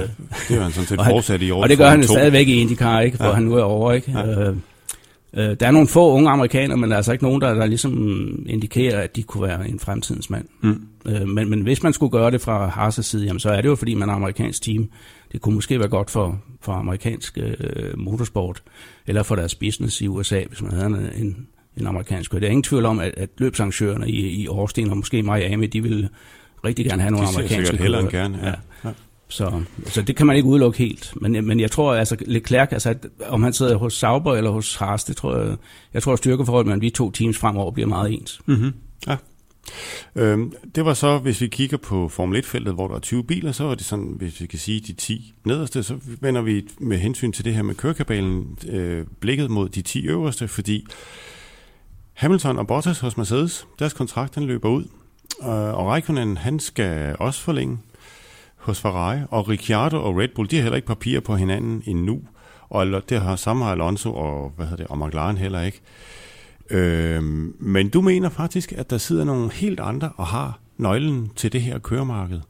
det 0.50 0.58
er 0.58 0.62
han 0.62 0.72
sådan 0.72 0.88
set 0.88 1.00
fortsat 1.12 1.42
i 1.42 1.52
år. 1.52 1.64
Og 1.64 1.70
det 1.70 1.78
gør 1.78 1.90
han 1.90 2.04
stadigvæk 2.04 2.48
i 2.48 2.62
IndyCar, 2.62 3.00
ikke? 3.00 3.18
For 3.18 3.26
ja. 3.26 3.34
han 3.34 3.44
nu 3.44 3.56
er 3.56 3.64
over, 3.64 3.92
ikke? 3.92 4.12
Ja. 4.12 4.50
Øh, 4.50 4.56
Øh, 5.34 5.56
der 5.60 5.68
er 5.68 5.72
nogle 5.72 5.88
få 5.88 6.12
unge 6.12 6.30
amerikanere, 6.30 6.78
men 6.78 6.90
der 6.90 6.96
er 6.96 6.98
altså 6.98 7.12
ikke 7.12 7.24
nogen, 7.24 7.42
der, 7.42 7.54
der 7.54 7.66
ligesom 7.66 7.94
indikerer, 8.46 9.02
at 9.02 9.16
de 9.16 9.24
kunne 9.24 9.48
være 9.48 9.70
en 9.70 9.80
fremtidens 9.80 10.30
mand. 10.30 10.46
Mm. 10.62 10.88
Øh, 11.06 11.28
men, 11.28 11.50
men 11.50 11.62
hvis 11.62 11.84
man 11.84 11.94
skulle 11.94 12.12
gøre 12.12 12.32
det 12.32 12.42
fra 12.42 12.70
Haas' 12.70 13.02
side, 13.02 13.26
jamen, 13.26 13.40
så 13.40 13.50
er 13.50 13.62
det 13.62 13.70
jo, 13.70 13.76
fordi 13.76 13.94
man 13.94 14.10
er 14.10 14.14
amerikansk 14.14 14.62
team. 14.62 14.90
Det 15.32 15.42
kunne 15.42 15.56
måske 15.56 15.80
være 15.80 15.88
godt 15.88 16.10
for, 16.10 16.42
for 16.62 16.74
amerikansk 16.74 17.38
øh, 17.38 18.00
motorsport, 18.00 18.64
eller 19.08 19.24
for 19.24 19.36
deres 19.36 19.56
business 19.56 20.02
i 20.02 20.08
USA, 20.08 20.44
hvis 20.48 20.62
man 20.62 20.72
havde 20.72 20.86
en, 20.86 21.26
en, 21.26 21.48
en 21.78 21.88
amerikansk 21.88 22.32
kører. 22.32 22.40
Der 22.40 22.48
er 22.48 22.52
ingen 22.52 22.64
tvivl 22.64 22.86
om, 22.86 23.00
at, 23.00 23.14
at 23.18 23.30
løbsarrangørerne 23.38 24.10
i, 24.10 24.42
i 24.42 24.48
Austin 24.48 24.90
og 24.90 24.98
måske 24.98 25.24
Miami, 25.24 25.68
de 25.68 25.84
vil 25.84 26.10
rigtig 26.66 26.86
gerne 26.86 27.02
have 27.02 27.12
nogle 27.12 27.28
de 27.28 27.32
amerikanske 27.34 27.78
kører. 27.78 28.02
De 28.02 28.12
gerne, 28.12 28.40
ja. 28.44 28.54
ja. 28.86 28.94
Så, 29.28 29.62
så 29.86 30.02
det 30.02 30.16
kan 30.16 30.28
man 30.28 30.36
ikke 30.36 30.50
udelukke 30.50 30.78
helt. 30.78 31.14
Men, 31.16 31.48
men 31.48 31.60
jeg 31.60 31.72
tror, 31.72 31.96
altså 31.96 32.16
Leclerc, 32.26 32.68
altså, 32.72 32.90
at, 32.90 33.08
om 33.28 33.44
han 33.44 33.54
sidder 33.54 33.76
hos 33.76 33.94
Sauber 33.94 34.36
eller 34.36 34.52
hos 34.52 34.76
Haas, 34.76 35.04
det 35.04 35.18
tror 35.18 35.38
jeg, 35.38 35.56
jeg 35.94 36.04
tror, 36.04 36.14
at 36.14 36.20
styrkeforholdet 36.20 36.68
mellem 36.68 36.82
de 36.82 36.90
to 36.90 37.12
teams 37.12 37.38
fremover 37.38 37.72
bliver 37.72 37.88
meget 37.88 38.14
ens. 38.14 38.42
Mm-hmm. 38.46 38.74
Ja. 39.08 39.16
Øhm, 40.16 40.54
det 40.76 40.86
var 40.86 40.94
så, 40.94 41.18
hvis 41.18 41.42
vi 41.42 41.48
kigger 41.48 41.78
på 41.78 42.10
Formel 42.10 42.44
1-feltet, 42.44 42.74
hvor 42.74 42.88
der 42.88 42.96
er 42.96 43.00
20 43.00 43.24
biler, 43.24 43.52
så 43.52 43.64
var 43.64 43.76
det 43.76 43.86
sådan, 43.86 44.14
hvis 44.18 44.42
vi 44.42 44.46
kan 44.46 44.60
sige, 44.60 44.80
de 44.80 44.94
10 44.94 45.34
nederste, 45.46 45.84
så 45.84 45.96
vender 46.22 46.42
vi 46.42 46.68
med 46.80 46.98
hensyn 46.98 47.32
til 47.32 47.46
det 47.46 47.56
her 47.56 47.64
med 47.64 47.76
kørekabalen 47.76 48.58
øh, 48.70 49.06
blikket 49.20 49.50
mod 49.50 49.70
de 49.70 49.82
10 49.82 50.08
øverste, 50.08 50.48
fordi 50.48 50.88
Hamilton 52.22 52.60
og 52.60 52.68
Bottas 52.68 53.00
hos 53.00 53.18
Mercedes, 53.18 53.68
deres 53.80 53.94
kontrakt 53.94 54.36
den 54.36 54.44
løber 54.44 54.70
ud, 54.70 54.84
øh, 55.42 55.48
og 55.50 55.88
Raikkonen, 55.88 56.38
han 56.38 56.60
skal 56.60 57.16
også 57.20 57.42
forlænge 57.42 57.80
hos 58.56 58.82
Ferrari, 58.82 59.20
og 59.30 59.50
Ricciardo 59.50 60.04
og 60.04 60.18
Red 60.18 60.28
Bull, 60.36 60.52
de 60.52 60.56
har 60.56 60.64
heller 60.64 60.76
ikke 60.76 60.88
papir 60.88 61.20
på 61.20 61.36
hinanden 61.36 61.84
endnu, 61.86 62.22
og 62.70 63.10
det 63.10 63.22
har 63.22 63.36
samme 63.36 63.66
Alonso 63.66 64.16
og, 64.16 64.54
hvad 64.56 64.66
hedder 64.66 64.84
det, 64.84 64.88
og 64.88 65.08
McLaren 65.08 65.38
heller 65.38 65.62
ikke. 65.62 65.82
Øh, 66.70 67.24
men 67.60 67.90
du 67.90 68.02
mener 68.02 68.30
faktisk, 68.30 68.72
at 68.72 68.90
der 68.90 68.98
sidder 68.98 69.24
nogle 69.24 69.52
helt 69.52 69.80
andre 69.80 70.12
og 70.16 70.28
har 70.28 70.60
nøglen 70.78 71.32
til 71.36 71.54
det 71.54 71.62
her 71.62 71.80
køremarked. 71.80 72.42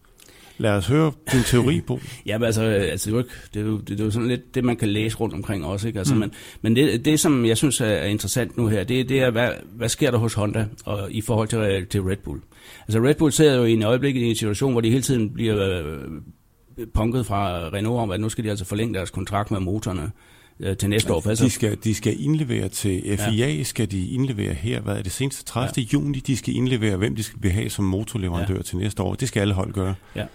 Lad 0.58 0.72
os 0.72 0.88
høre 0.88 1.12
din 1.32 1.44
teori 1.44 1.82
på. 1.82 2.00
ja, 2.26 2.38
men 2.38 2.46
altså, 2.46 2.62
altså 2.64 3.10
det, 3.10 3.16
er 3.16 3.18
jo, 3.18 3.26
det, 3.54 3.60
er 3.62 3.66
jo, 3.66 3.78
det 3.78 4.00
er 4.00 4.04
jo 4.06 4.12
sådan 4.12 4.28
lidt 4.28 4.56
det, 4.56 4.64
man 4.64 4.76
kan 4.76 4.88
læse 4.88 5.18
rundt 5.18 5.34
omkring 5.36 5.66
også. 5.66 5.88
Ikke? 5.88 6.00
Altså, 6.00 6.14
mm. 6.14 6.20
Men, 6.20 6.32
men 6.62 6.76
det, 6.76 7.06
det, 7.06 7.20
som 7.20 7.46
jeg 7.46 7.58
synes 7.58 7.82
er 7.82 8.04
interessant 8.04 8.58
nu 8.58 8.68
her, 8.68 8.84
det, 8.84 9.10
det 9.10 9.20
er, 9.22 9.30
hvad, 9.30 9.50
hvad 9.76 9.90
sker 9.90 10.12
der 10.12 10.18
hos 10.18 10.34
Honda 10.34 10.66
og, 10.86 11.12
i 11.12 11.22
forhold 11.22 11.48
til, 11.48 11.88
til 11.88 12.02
Red 12.02 12.18
Bull? 12.18 12.42
Altså 12.88 13.00
Red 13.00 13.16
Bull 13.16 13.32
sidder 13.32 13.56
jo 13.56 13.64
i 13.64 13.74
en 13.74 13.84
øjeblik 13.84 14.16
i 14.16 14.24
en 14.24 14.36
situation, 14.36 14.72
hvor 14.72 14.82
de 14.82 14.90
hele 14.90 15.02
tiden 15.02 15.34
bliver 15.34 15.80
øh, 15.80 16.88
punket 16.94 17.26
fra 17.26 17.70
Renault 17.74 18.00
om, 18.00 18.12
at 18.12 18.20
nu 18.20 18.30
skal 18.30 18.44
de 18.44 18.50
altså 18.50 18.66
forlænge 18.66 18.94
deres 18.94 19.10
kontrakt 19.10 19.52
med 19.52 19.60
motorerne 19.60 20.12
øh, 20.60 20.78
til 20.78 20.90
næste 20.90 21.14
år. 21.14 21.30
Altså, 21.30 21.46
de 21.46 21.50
skal, 21.50 21.78
de 21.84 21.96
skal 21.96 22.24
indlevere 22.24 22.70
til 22.70 23.18
FIA, 23.18 23.48
ja. 23.48 23.64
skal 23.64 23.92
de 23.92 24.08
indlevere 24.08 24.54
her, 24.54 24.82
hvad 24.82 24.98
er 24.98 25.02
det 25.02 25.12
seneste 25.12 25.44
30. 25.46 25.74
Ja. 25.78 25.84
juni, 25.94 26.20
de 26.20 26.38
skal 26.38 26.56
indlevere, 26.56 26.98
hvem 26.98 27.16
de 27.16 27.24
skal 27.24 27.52
have 27.52 27.70
som 27.70 27.86
motorleverandør 27.86 28.56
ja. 28.56 28.62
til 28.62 28.78
næste 28.78 29.04
år. 29.04 29.16
Det 29.16 29.28
skal 29.28 29.42
alle 29.42 29.54
hold 29.54 29.74
gøre. 29.74 29.96
Ja. 30.16 30.26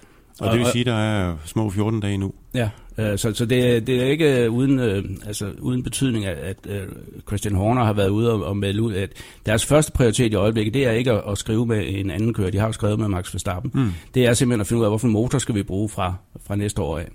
Og, 0.41 0.47
og 0.47 0.53
det 0.53 0.61
vil 0.61 0.67
sige, 0.73 0.81
at 0.81 0.87
der 0.87 0.95
er 0.95 1.37
små 1.45 1.71
14 1.71 2.01
dage 2.01 2.19
nu. 2.19 2.33
Ja, 2.55 2.71
øh, 2.99 3.19
så, 3.19 3.35
så 3.35 3.47
det, 3.47 3.87
det 3.87 4.03
er 4.03 4.07
ikke 4.07 4.51
uden, 4.51 4.79
øh, 4.79 5.05
altså, 5.27 5.51
uden 5.61 5.83
betydning, 5.83 6.27
at, 6.27 6.37
at 6.37 6.57
øh, 6.69 6.83
Christian 7.27 7.55
Horner 7.55 7.85
har 7.85 7.93
været 7.93 8.09
ude 8.09 8.33
og, 8.33 8.45
og 8.45 8.57
melde 8.57 8.83
ud, 8.83 8.95
at 8.95 9.11
deres 9.47 9.67
første 9.67 9.93
prioritet 9.93 10.33
i 10.33 10.37
øjeblikket, 10.37 10.75
det 10.75 10.87
er 10.87 10.91
ikke 10.91 11.13
at, 11.13 11.23
at 11.29 11.39
skrive 11.39 11.67
med 11.67 11.85
en 11.87 12.11
anden 12.11 12.35
kører. 12.35 12.51
De 12.51 12.59
har 12.59 12.67
jo 12.67 12.73
skrevet 12.73 12.99
med 12.99 13.09
Max 13.09 13.35
Verstappen. 13.35 13.71
Mm. 13.75 13.93
Det 14.15 14.27
er 14.27 14.35
simpelthen 14.35 14.61
at 14.61 14.67
finde 14.67 14.81
ud 14.81 14.85
af, 14.85 14.91
hvorfor 14.91 15.09
motor 15.09 15.39
skal 15.39 15.55
vi 15.55 15.63
bruge 15.63 15.89
fra, 15.89 16.15
fra 16.47 16.57
næste 16.57 16.83
år 16.83 16.99
af. 16.99 17.09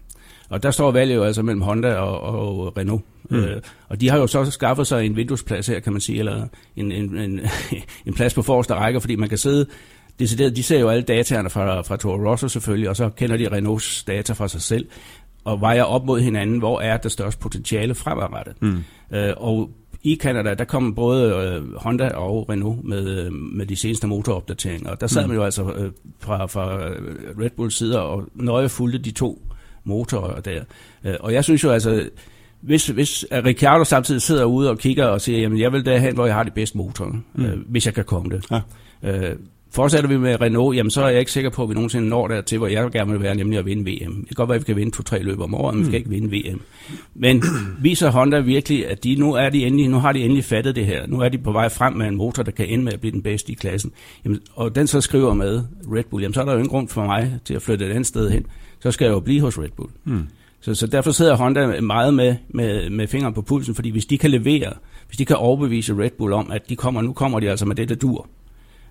Og 0.50 0.64
der 0.64 0.72
står 0.72 0.92
valget 0.92 1.16
jo 1.16 1.24
altså 1.24 1.42
mellem 1.42 1.62
Honda 1.62 1.96
og, 1.96 2.22
og 2.22 2.78
Renault. 2.78 3.04
Mm. 3.30 3.38
Øh, 3.38 3.62
og 3.90 4.02
de 4.02 4.10
har 4.10 4.18
jo 4.18 4.28
så 4.28 4.46
skaffet 4.46 4.88
sig 4.88 5.06
en 5.06 5.16
vinduesplads 5.16 5.68
her, 5.68 5.80
kan 5.80 5.94
man 5.94 6.02
sige, 6.02 6.20
eller 6.20 6.48
en, 6.76 6.92
en, 6.92 7.18
en, 7.18 7.40
en 8.08 8.14
plads 8.14 8.34
på 8.34 8.42
forreste 8.42 8.74
række, 8.74 9.02
fordi 9.02 9.16
man 9.16 9.30
kan 9.30 9.38
sidde 9.38 9.66
decideret, 10.20 10.56
de 10.56 10.64
ser 10.64 10.80
jo 10.80 10.90
alle 10.90 11.04
dataerne 11.04 11.50
fra, 11.50 11.82
fra 11.82 11.98
Toro 11.98 12.30
Rosso 12.30 12.48
selvfølgelig, 12.48 12.90
og 12.90 12.96
så 12.96 13.10
kender 13.10 13.38
de 13.38 13.52
Renaults 13.52 14.04
data 14.04 14.34
fra 14.34 14.48
sig 14.48 14.62
selv, 14.62 14.88
og 15.44 15.62
vejer 15.62 15.84
op 15.84 16.06
mod 16.06 16.22
hinanden, 16.22 16.60
hvor 16.60 16.82
er 16.82 16.98
det 16.98 17.12
største 17.12 17.42
potentiale 17.42 17.96
fremadrettet. 17.96 18.62
Mm. 18.62 18.84
Øh, 19.12 19.34
og 19.38 19.70
i 20.04 20.18
Canada, 20.22 20.54
der 20.54 20.64
kom 20.64 20.96
både 20.96 21.34
øh, 21.34 21.76
Honda 21.76 22.10
og 22.10 22.50
Renault 22.50 22.84
med, 22.84 23.26
øh, 23.26 23.34
med 23.34 23.66
de 23.66 23.76
seneste 23.76 24.08
motoropdateringer. 24.08 24.96
Der 24.96 25.08
sad 25.08 25.22
mm. 25.22 25.28
man 25.28 25.38
jo 25.38 25.44
altså 25.44 25.74
øh, 25.74 25.92
fra, 26.20 26.46
fra 26.46 26.90
øh, 26.90 26.96
Red 27.40 27.50
Bulls 27.50 27.76
side 27.78 28.02
og 28.02 28.24
nøje 28.36 28.70
fulgte 28.70 29.00
de 29.00 29.12
to 29.12 29.42
motorer 29.84 30.42
der. 30.42 30.64
Øh, 31.04 31.16
og 31.20 31.34
jeg 31.34 31.44
synes 31.44 31.64
jo 31.64 31.72
altså, 31.72 32.10
hvis, 32.62 32.88
hvis 32.88 33.26
Ricciardo 33.32 33.84
samtidig 33.84 34.22
sidder 34.22 34.46
ude 34.46 34.70
og 34.70 34.78
kigger 34.78 35.06
og 35.06 35.22
siger, 35.22 35.40
jamen 35.40 35.60
jeg 35.60 35.72
vil 35.72 35.86
derhen, 35.86 36.14
hvor 36.14 36.26
jeg 36.26 36.36
har 36.36 36.44
de 36.44 36.52
bedste 36.52 36.78
motorer, 36.78 37.12
mm. 37.34 37.46
øh, 37.46 37.58
hvis 37.68 37.86
jeg 37.86 37.94
kan 37.94 38.06
komme 38.06 38.30
det. 38.30 38.46
Ja. 38.52 38.62
Øh, 39.04 39.36
Fortsætter 39.74 40.10
vi 40.10 40.18
med 40.18 40.42
Renault, 40.42 40.78
jamen 40.78 40.90
så 40.90 41.04
er 41.04 41.10
jeg 41.10 41.20
ikke 41.20 41.32
sikker 41.32 41.50
på, 41.50 41.64
at 41.64 41.70
vi 41.70 41.74
nogensinde 41.74 42.10
når 42.10 42.28
der 42.28 42.42
til, 42.42 42.58
hvor 42.58 42.68
jeg 42.68 42.92
gerne 42.92 43.12
vil 43.12 43.22
være, 43.22 43.36
nemlig 43.36 43.60
at 43.60 43.66
vinde 43.66 43.92
VM. 43.92 44.16
Det 44.16 44.28
kan 44.28 44.36
godt 44.36 44.50
være, 44.50 44.56
at 44.56 44.62
vi 44.62 44.66
kan 44.66 44.76
vinde 44.76 44.92
to-tre 44.92 45.24
løb 45.24 45.40
om 45.40 45.56
året, 45.56 45.76
men 45.76 45.86
vi 45.86 45.86
skal 45.86 46.04
mm. 46.06 46.14
ikke 46.14 46.30
vinde 46.30 46.52
VM. 46.52 46.62
Men 47.16 47.44
viser 47.82 48.12
Honda 48.12 48.40
virkelig, 48.40 48.88
at 48.88 49.04
de 49.04 49.16
nu, 49.16 49.34
er 49.34 49.50
de 49.50 49.66
endelig, 49.66 49.90
nu 49.90 50.00
har 50.00 50.12
de 50.12 50.20
endelig 50.20 50.44
fattet 50.44 50.76
det 50.76 50.86
her. 50.86 51.08
Nu 51.08 51.20
er 51.20 51.30
de 51.30 51.38
på 51.38 51.52
vej 51.52 51.70
frem 51.70 51.94
med 51.94 52.08
en 52.08 52.16
motor, 52.16 52.44
der 52.44 52.52
kan 52.52 52.66
ende 52.66 52.84
med 52.84 52.94
at 52.94 53.00
blive 53.00 53.12
den 53.12 53.22
bedste 53.22 53.52
i 53.52 53.56
klassen. 53.56 53.92
Jamen, 54.26 54.40
og 54.54 54.76
den 54.76 54.88
så 54.88 55.02
skriver 55.02 55.34
med 55.34 55.64
Red 55.94 56.04
Bull, 56.10 56.22
jamen 56.22 56.34
så 56.34 56.42
er 56.42 56.46
der 56.46 56.52
jo 56.52 56.58
ingen 56.58 56.70
grund 56.70 56.88
for 56.88 57.06
mig 57.06 57.40
til 57.46 57.54
at 57.54 57.62
flytte 57.62 57.86
et 57.86 57.90
andet 57.90 58.08
sted 58.08 58.30
hen. 58.30 58.46
Så 58.80 58.92
skal 58.92 59.06
jeg 59.06 59.12
jo 59.12 59.20
blive 59.20 59.42
hos 59.42 59.60
Red 59.60 59.70
Bull. 59.78 59.90
Mm. 60.04 60.28
Så, 60.62 60.76
så 60.76 60.88
derfor 60.88 61.12
sidder 61.12 61.36
Honda 61.36 61.82
meget 61.82 62.14
med, 62.14 62.36
med, 62.50 62.90
med 62.90 63.08
fingeren 63.08 63.34
på 63.34 63.42
pulsen, 63.42 63.76
fordi 63.76 63.90
hvis 63.90 64.06
de 64.06 64.18
kan 64.18 64.32
levere, 64.32 64.74
hvis 65.08 65.18
de 65.18 65.26
kan 65.26 65.36
overbevise 65.36 65.98
Red 65.98 66.12
Bull 66.18 66.34
om, 66.34 66.52
at 66.52 66.70
de 66.70 66.76
kommer, 66.76 67.02
nu 67.02 67.14
kommer 67.14 67.40
de 67.40 67.50
altså 67.50 67.66
med 67.66 67.76
det, 67.76 67.90
der 67.90 67.96
dur, 67.96 68.28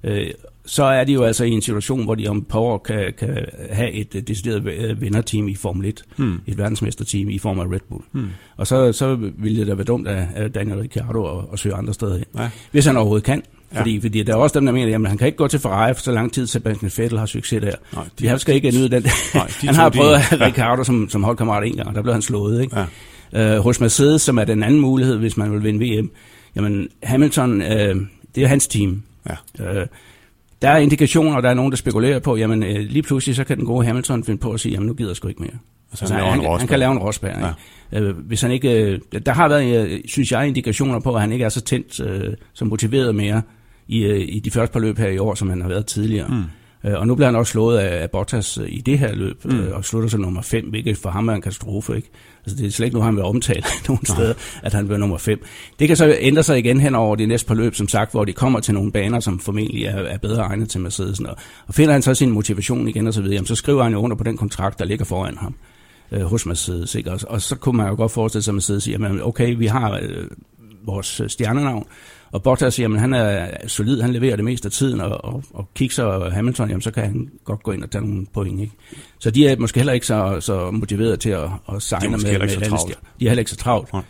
øh, 0.05 0.31
så 0.71 0.85
er 0.85 1.05
de 1.05 1.13
jo 1.13 1.23
altså 1.23 1.45
i 1.45 1.51
en 1.51 1.63
situation, 1.63 2.05
hvor 2.05 2.15
de 2.15 2.29
om 2.29 2.39
et 2.39 2.47
par 2.47 2.59
år 2.59 2.79
kan, 2.79 3.13
kan 3.19 3.47
have 3.71 3.93
et 3.93 4.15
uh, 4.15 4.21
decideret 4.21 5.01
vinderteam 5.01 5.49
i 5.49 5.55
Formel 5.55 5.89
1, 5.89 6.03
hmm. 6.17 6.41
et 6.47 6.59
verdensmesterteam 6.59 7.29
i 7.29 7.39
form 7.39 7.61
af 7.61 7.65
Red 7.65 7.81
Bull. 7.89 8.03
Hmm. 8.13 8.29
Og 8.57 8.67
så, 8.67 8.93
så 8.93 9.31
ville 9.39 9.61
det 9.61 9.67
da 9.67 9.75
være 9.75 9.85
dumt 9.85 10.09
af, 10.09 10.51
Daniel 10.53 10.79
Ricciardo 10.79 11.39
at, 11.39 11.45
at 11.53 11.59
søge 11.59 11.75
andre 11.75 11.95
steder 11.95 12.17
hen. 12.17 12.25
Ja. 12.39 12.51
Hvis 12.71 12.87
han 12.87 12.97
overhovedet 12.97 13.25
kan. 13.25 13.43
Fordi, 13.77 13.95
ja. 13.95 14.01
fordi 14.03 14.23
der 14.23 14.33
er 14.33 14.37
også 14.37 14.59
dem, 14.59 14.67
der 14.67 14.73
mener, 14.73 14.99
at 14.99 15.09
han 15.09 15.19
kan 15.19 15.27
ikke 15.27 15.39
gå 15.39 15.49
til 15.49 15.61
Ferrari 15.61 15.95
for 15.95 16.03
så 16.03 16.13
lang 16.13 16.33
tid, 16.33 16.47
Sebastian 16.47 16.91
Vettel 16.97 17.19
har 17.19 17.27
succes 17.27 17.61
der. 17.61 17.75
Nej, 17.95 18.05
de, 18.19 18.29
han 18.29 18.39
skal 18.39 18.55
ikke 18.55 18.71
nyde 18.71 18.89
den. 18.89 19.07
Nej, 19.35 19.51
de 19.61 19.67
han 19.67 19.75
har 19.75 19.89
prøvet 19.89 20.15
at 20.15 20.21
have 20.21 20.43
ja. 20.43 20.49
Ricardo 20.49 20.85
som, 20.85 21.09
som 21.09 21.23
holdkammerat 21.23 21.67
en 21.67 21.77
gang, 21.77 21.89
og 21.89 21.95
der 21.95 22.03
blev 22.03 22.13
han 22.13 22.23
slået. 22.23 22.63
Ikke? 22.63 22.87
Ja. 23.33 23.57
Uh, 23.57 23.63
hos 23.63 23.81
Mercedes, 23.81 24.23
som 24.23 24.39
er 24.39 24.45
den 24.45 24.63
anden 24.63 24.81
mulighed, 24.81 25.17
hvis 25.17 25.37
man 25.37 25.53
vil 25.53 25.65
vinde 25.65 25.85
VM, 25.85 26.11
jamen 26.57 26.89
Hamilton, 27.03 27.61
uh, 27.61 27.67
det 28.35 28.43
er 28.43 28.47
hans 28.47 28.69
team. 28.69 29.03
Ja. 29.29 29.81
Uh, 29.81 29.87
der 30.63 30.69
er 30.69 30.79
indikationer, 30.79 31.37
og 31.37 31.43
der 31.43 31.49
er 31.49 31.55
nogen, 31.55 31.73
der 31.73 31.77
spekulerer 31.77 32.19
på, 32.19 32.37
jamen 32.37 32.63
øh, 32.63 32.77
lige 32.77 33.03
pludselig 33.03 33.37
så 33.37 33.45
kan 33.45 33.57
den 33.57 33.67
gode 33.67 33.87
Hamilton 33.87 34.25
finde 34.25 34.41
på 34.41 34.51
at 34.51 34.61
sige, 34.61 34.73
jamen 34.73 34.87
nu 34.87 34.95
gider 34.95 35.11
jeg 35.11 35.17
sgu 35.17 35.29
ikke 35.29 35.43
mere. 35.43 35.59
Altså, 35.91 36.05
altså, 36.05 36.15
han, 36.15 36.41
han, 36.41 36.59
han 36.59 36.69
kan 36.69 36.79
lave 36.79 36.93
en 36.93 36.99
råsbær. 36.99 37.55
Ja. 37.93 38.01
Øh, 38.01 38.17
hvis 38.17 38.43
han 38.43 38.51
ikke, 38.51 38.83
øh, 38.83 39.01
der 39.27 39.33
har 39.33 39.49
været, 39.49 39.91
øh, 39.91 40.01
synes 40.07 40.33
jeg, 40.33 40.49
indikationer 40.49 41.01
på, 41.01 41.15
at 41.15 41.21
han 41.21 41.33
ikke 41.33 41.45
er 41.45 41.49
så 41.49 41.61
tændt, 41.61 42.01
øh, 42.01 42.35
så 42.53 42.65
motiveret 42.65 43.15
mere 43.15 43.43
i, 43.89 44.05
øh, 44.05 44.21
i 44.29 44.41
de 44.41 44.51
første 44.51 44.73
par 44.73 44.81
løb 44.81 44.99
her 44.99 45.09
i 45.09 45.19
år, 45.19 45.35
som 45.35 45.49
han 45.49 45.61
har 45.61 45.69
været 45.69 45.87
tidligere. 45.87 46.29
Mm. 46.29 46.45
Og 46.95 47.07
nu 47.07 47.15
bliver 47.15 47.27
han 47.27 47.37
også 47.37 47.53
slået 47.53 47.79
af, 47.79 48.03
af 48.03 48.11
Bottas 48.11 48.59
i 48.69 48.81
det 48.81 48.99
her 48.99 49.15
løb, 49.15 49.45
mm. 49.45 49.69
og 49.73 49.85
slutter 49.85 50.09
sig 50.09 50.21
nummer 50.21 50.43
5, 50.43 50.71
hvilket 50.71 50.97
for 50.97 51.11
ham 51.11 51.29
er 51.29 51.33
en 51.33 51.43
katastrofe. 51.43 51.97
Ikke? 51.97 52.11
Altså, 52.45 52.57
det 52.57 52.67
er 52.67 52.71
slet 52.71 52.87
ikke 52.87 52.95
noget, 52.95 53.07
han 53.07 53.17
vil 53.17 53.25
omtale 53.25 53.63
nogen 53.89 54.07
steder, 54.07 54.35
at 54.63 54.73
han 54.73 54.85
bliver 54.87 54.99
nummer 54.99 55.19
5. 55.19 55.43
Det 55.79 55.89
kan 55.89 55.97
så 55.97 56.17
ændre 56.21 56.43
sig 56.43 56.59
igen 56.59 56.81
hen 56.81 56.95
over 56.95 57.17
de 57.17 57.27
næste 57.27 57.47
par 57.47 57.55
løb, 57.55 57.75
som 57.75 57.89
sagt, 57.89 58.11
hvor 58.11 58.25
de 58.25 58.33
kommer 58.33 58.61
til 58.61 58.75
nogle 58.75 58.93
baner, 58.93 59.21
som 59.21 59.39
formentlig 59.39 59.85
er, 59.85 59.97
er 59.97 60.19
bedre 60.19 60.43
egnet 60.43 60.69
til 60.69 60.81
Mercedes. 60.81 61.21
Og, 61.21 61.37
og 61.67 61.75
finder 61.75 61.93
han 61.93 62.03
så 62.03 62.15
sin 62.15 62.31
motivation 62.31 62.89
igen 62.89 63.07
og 63.07 63.15
så 63.15 63.21
videre, 63.21 63.35
jamen, 63.35 63.47
så 63.47 63.55
skriver 63.55 63.83
han 63.83 63.93
jo 63.93 63.99
under 63.99 64.17
på 64.17 64.25
den 64.25 64.37
kontrakt, 64.37 64.79
der 64.79 64.85
ligger 64.85 65.05
foran 65.05 65.39
ham 65.39 65.55
øh, 66.13 66.23
hos 66.23 66.47
Mercedes. 66.47 66.95
Ikke? 66.95 67.13
Og, 67.13 67.21
og 67.29 67.43
så 67.43 67.57
kunne 67.57 67.77
man 67.77 67.89
jo 67.89 67.95
godt 67.97 68.13
forestille 68.13 68.43
sig, 68.43 68.53
at 68.53 68.55
Mercedes 68.55 68.83
siger, 68.83 68.99
jamen, 69.01 69.23
okay, 69.23 69.57
vi 69.57 69.67
har 69.67 69.99
øh, 70.03 70.27
vores 70.87 71.23
stjernenavn, 71.29 71.87
og 72.33 72.43
Bottas, 72.43 72.81
jamen 72.81 72.99
han 72.99 73.15
er 73.15 73.49
solid, 73.67 74.01
han 74.01 74.13
leverer 74.13 74.37
det 74.37 74.45
meste 74.45 74.67
af 74.67 74.73
tiden, 74.73 75.01
og, 75.01 75.25
og, 75.25 75.45
og 75.55 75.69
Kicks 75.75 75.99
og 75.99 76.33
Hamilton, 76.33 76.69
jamen 76.69 76.83
så 76.83 76.91
kan 76.91 77.03
han 77.03 77.31
godt 77.45 77.63
gå 77.63 77.73
ind 77.73 77.83
og 77.83 77.91
tage 77.91 78.07
nogle 78.07 78.27
point. 78.35 78.61
Ikke? 78.61 78.73
Så 79.19 79.31
de 79.31 79.49
er 79.49 79.57
måske 79.57 79.79
heller 79.79 79.93
ikke 79.93 80.07
så, 80.07 80.37
så 80.41 80.71
motiveret 80.71 81.21
til 81.21 81.31
at, 81.31 81.51
at 81.75 81.83
signe 81.83 82.09
med, 82.09 82.19
med 82.19 82.25
De 83.21 83.25
er 83.25 83.29
heller 83.29 83.39
ikke 83.39 83.51
så 83.51 83.57
travlt. 83.57 83.89
Ja 83.95 84.01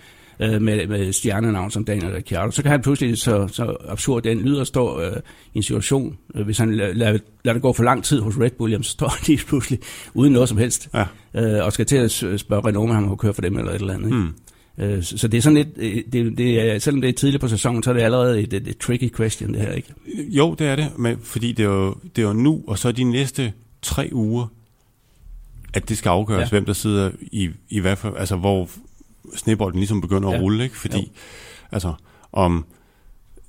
øh, 0.40 0.62
med, 0.62 0.86
med 0.86 1.12
stjernenavn 1.12 1.70
som 1.70 1.84
Daniel 1.84 2.12
Ricciardo, 2.12 2.50
så 2.50 2.62
kan 2.62 2.70
han 2.70 2.82
pludselig, 2.82 3.18
så, 3.18 3.48
så 3.48 3.76
absurd 3.88 4.22
den 4.22 4.40
lyder, 4.40 4.64
stå 4.64 5.00
øh, 5.00 5.16
i 5.54 5.56
en 5.56 5.62
situation, 5.62 6.16
øh, 6.34 6.44
hvis 6.44 6.58
han 6.58 6.74
lader, 6.74 6.92
lader 7.44 7.52
det 7.52 7.62
gå 7.62 7.72
for 7.72 7.82
lang 7.82 8.04
tid 8.04 8.20
hos 8.20 8.34
Red 8.40 8.50
Bull, 8.50 8.72
jamen, 8.72 8.84
så 8.84 8.90
står 8.90 9.12
de 9.26 9.36
pludselig 9.36 9.78
uden 10.14 10.32
noget 10.32 10.48
som 10.48 10.58
helst, 10.58 10.88
ja. 10.94 11.04
øh, 11.34 11.64
og 11.64 11.72
skal 11.72 11.86
til 11.86 11.96
at 11.96 12.10
spørge 12.10 12.68
Renault, 12.68 12.90
om 12.90 12.94
han 12.94 13.04
må 13.04 13.16
køre 13.16 13.34
for 13.34 13.42
dem 13.42 13.58
eller 13.58 13.72
et 13.72 13.80
eller 13.80 13.94
andet. 13.94 14.06
Ikke? 14.06 14.18
Mm. 14.18 14.34
Øh, 14.80 15.02
så 15.02 15.28
det 15.28 15.38
er 15.38 15.42
sådan 15.42 15.56
lidt, 15.56 15.68
øh, 15.76 16.02
det, 16.12 16.38
det 16.38 16.60
er, 16.60 16.78
selvom 16.78 17.00
det 17.00 17.08
er 17.08 17.12
tidligt 17.12 17.40
på 17.40 17.48
sæsonen, 17.48 17.82
så 17.82 17.90
er 17.90 17.94
det 17.94 18.02
allerede 18.02 18.40
et, 18.40 18.52
et, 18.52 18.68
et 18.68 18.78
tricky 18.78 19.16
question, 19.16 19.54
det 19.54 19.60
her, 19.60 19.72
ikke? 19.72 19.94
Jo, 20.28 20.54
det 20.54 20.66
er 20.66 20.76
det, 20.76 20.98
men 20.98 21.18
fordi 21.22 21.52
det 21.52 21.64
er, 21.64 21.68
jo, 21.68 21.94
det 22.16 22.22
er 22.22 22.26
jo 22.26 22.32
nu, 22.32 22.64
og 22.66 22.78
så 22.78 22.92
de 22.92 23.04
næste 23.04 23.52
tre 23.82 24.08
uger, 24.12 24.46
at 25.74 25.88
det 25.88 25.98
skal 25.98 26.08
afgøres, 26.08 26.42
ja. 26.42 26.48
hvem 26.48 26.64
der 26.64 26.72
sidder 26.72 27.10
i, 27.20 27.50
i 27.68 27.80
hvad 27.80 27.96
for, 27.96 28.14
altså 28.14 28.36
hvor 28.36 28.68
snebolden 29.36 29.78
ligesom 29.78 30.00
begynder 30.00 30.30
ja. 30.30 30.36
at 30.36 30.42
rulle, 30.42 30.64
ikke? 30.64 30.76
Fordi, 30.76 30.98
jo. 30.98 31.12
altså, 31.72 31.94
om 32.32 32.64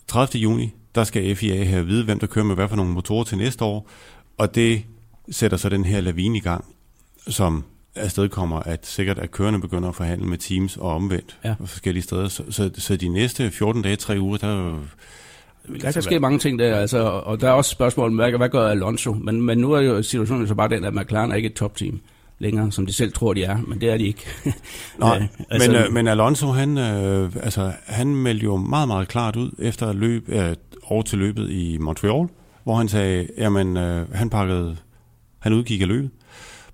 30. 0.07 0.41
juni, 0.41 0.69
der 0.95 1.03
skal 1.03 1.35
FIA 1.35 1.63
have 1.63 1.79
at 1.79 1.87
vide, 1.87 2.05
hvem 2.05 2.19
der 2.19 2.27
kører 2.27 2.45
med 2.45 2.55
hvad 2.55 2.67
for 2.67 2.75
nogle 2.75 2.91
motorer 2.91 3.23
til 3.23 3.37
næste 3.37 3.65
år, 3.65 3.89
og 4.37 4.55
det 4.55 4.83
sætter 5.29 5.57
så 5.57 5.69
den 5.69 5.85
her 5.85 6.01
lavine 6.01 6.37
i 6.37 6.41
gang, 6.41 6.65
som 7.27 7.63
afstedkommer, 7.95 8.59
at 8.59 8.85
sikkert 8.85 9.19
at 9.19 9.31
kørende 9.31 9.61
begynder 9.61 9.89
at 9.89 9.95
forhandle 9.95 10.27
med 10.27 10.37
teams 10.37 10.77
og 10.77 10.95
omvendt 10.95 11.37
ja. 11.45 11.53
på 11.59 11.65
forskellige 11.65 12.03
steder. 12.03 12.27
Så, 12.27 12.43
så, 12.49 12.69
så 12.77 12.95
de 12.95 13.07
næste 13.07 13.51
14 13.51 13.81
dage, 13.81 13.95
3 13.95 14.19
uger, 14.19 14.37
der 14.37 14.79
der 15.81 15.91
kan 15.91 16.01
ske 16.01 16.19
mange 16.19 16.39
ting 16.39 16.59
der, 16.59 16.75
altså, 16.75 16.99
og 16.99 17.41
der 17.41 17.47
er 17.47 17.51
også 17.51 17.71
spørgsmål, 17.71 18.15
hvad, 18.15 18.31
hvad 18.31 18.49
gør 18.49 18.67
Alonso? 18.67 19.13
Men, 19.13 19.41
men 19.41 19.57
nu 19.57 19.71
er 19.71 19.81
jo 19.81 20.03
situationen 20.03 20.47
så 20.47 20.55
bare 20.55 20.69
den, 20.69 20.83
at 20.83 20.93
McLaren 20.93 21.31
er 21.31 21.35
ikke 21.35 21.45
et 21.45 21.53
topteam 21.53 22.01
længere, 22.39 22.71
som 22.71 22.85
de 22.85 22.93
selv 22.93 23.13
tror, 23.13 23.33
de 23.33 23.43
er, 23.43 23.57
men 23.67 23.81
det 23.81 23.89
er 23.89 23.97
de 23.97 24.07
ikke. 24.07 24.25
Nej, 24.99 25.17
ja, 25.17 25.27
altså, 25.49 25.71
men, 25.71 25.81
øh, 25.81 25.93
men 25.93 26.07
Alonso, 26.07 26.47
han, 26.47 26.77
øh, 26.77 27.31
altså, 27.43 27.71
han 27.85 28.15
meldte 28.15 28.43
jo 28.43 28.57
meget, 28.57 28.87
meget 28.87 29.07
klart 29.07 29.35
ud 29.35 29.51
efter 29.59 29.93
løb, 29.93 30.29
øh, 30.29 30.55
over 30.83 31.01
til 31.01 31.19
løbet 31.19 31.49
i 31.49 31.77
Montreal, 31.77 32.27
hvor 32.63 32.75
han 32.75 32.87
sagde, 32.87 33.27
jamen, 33.37 33.77
øh, 33.77 34.13
han 34.13 34.29
pakkede, 34.29 34.77
han 35.39 35.53
udgik 35.53 35.81
af 35.81 35.87
løbet, 35.87 36.09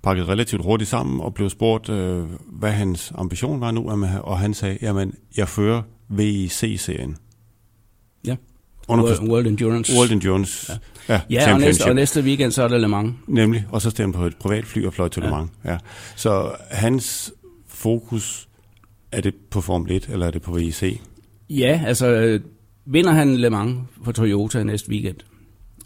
pakket 0.02 0.28
relativt 0.28 0.64
hurtigt 0.64 0.90
sammen 0.90 1.20
og 1.20 1.34
blev 1.34 1.50
spurgt, 1.50 1.88
øh, 1.88 2.24
hvad 2.52 2.70
hans 2.70 3.12
ambition 3.14 3.60
var 3.60 3.70
nu, 3.70 3.90
og 4.22 4.38
han 4.38 4.54
sagde, 4.54 4.78
jamen, 4.82 5.14
jeg 5.36 5.48
fører 5.48 5.82
VIC-serien. 6.08 7.16
Ja. 8.26 8.36
World, 8.90 9.28
World 9.28 9.46
Endurance. 9.46 9.92
World 9.96 10.10
Endurance. 10.10 10.72
Ja, 11.08 11.12
ja, 11.12 11.20
ja 11.30 11.54
og, 11.54 11.60
næste, 11.60 11.84
og 11.84 11.94
næste 11.94 12.22
weekend 12.22 12.52
så 12.52 12.62
er 12.62 12.68
det 12.68 12.80
Le 12.80 12.88
Mans. 12.88 13.14
Nemlig, 13.26 13.66
og 13.70 13.82
så 13.82 13.90
stemmer 13.90 14.18
på 14.18 14.26
et 14.26 14.36
privat 14.36 14.64
fly 14.64 14.84
og 14.84 14.94
fløj 14.94 15.08
til 15.08 15.22
ja. 15.22 15.28
Le 15.28 15.34
Mans. 15.34 15.50
Ja. 15.64 15.78
Så 16.16 16.52
hans 16.70 17.32
fokus, 17.66 18.48
er 19.12 19.20
det 19.20 19.34
på 19.50 19.60
Formel 19.60 19.92
1, 19.92 20.08
eller 20.12 20.26
er 20.26 20.30
det 20.30 20.42
på 20.42 20.52
VIC? 20.52 21.00
Ja, 21.50 21.82
altså 21.86 22.38
vinder 22.86 23.12
han 23.12 23.36
Le 23.36 23.50
Mans 23.50 23.78
for 24.04 24.12
Toyota 24.12 24.62
næste 24.62 24.90
weekend, 24.90 25.16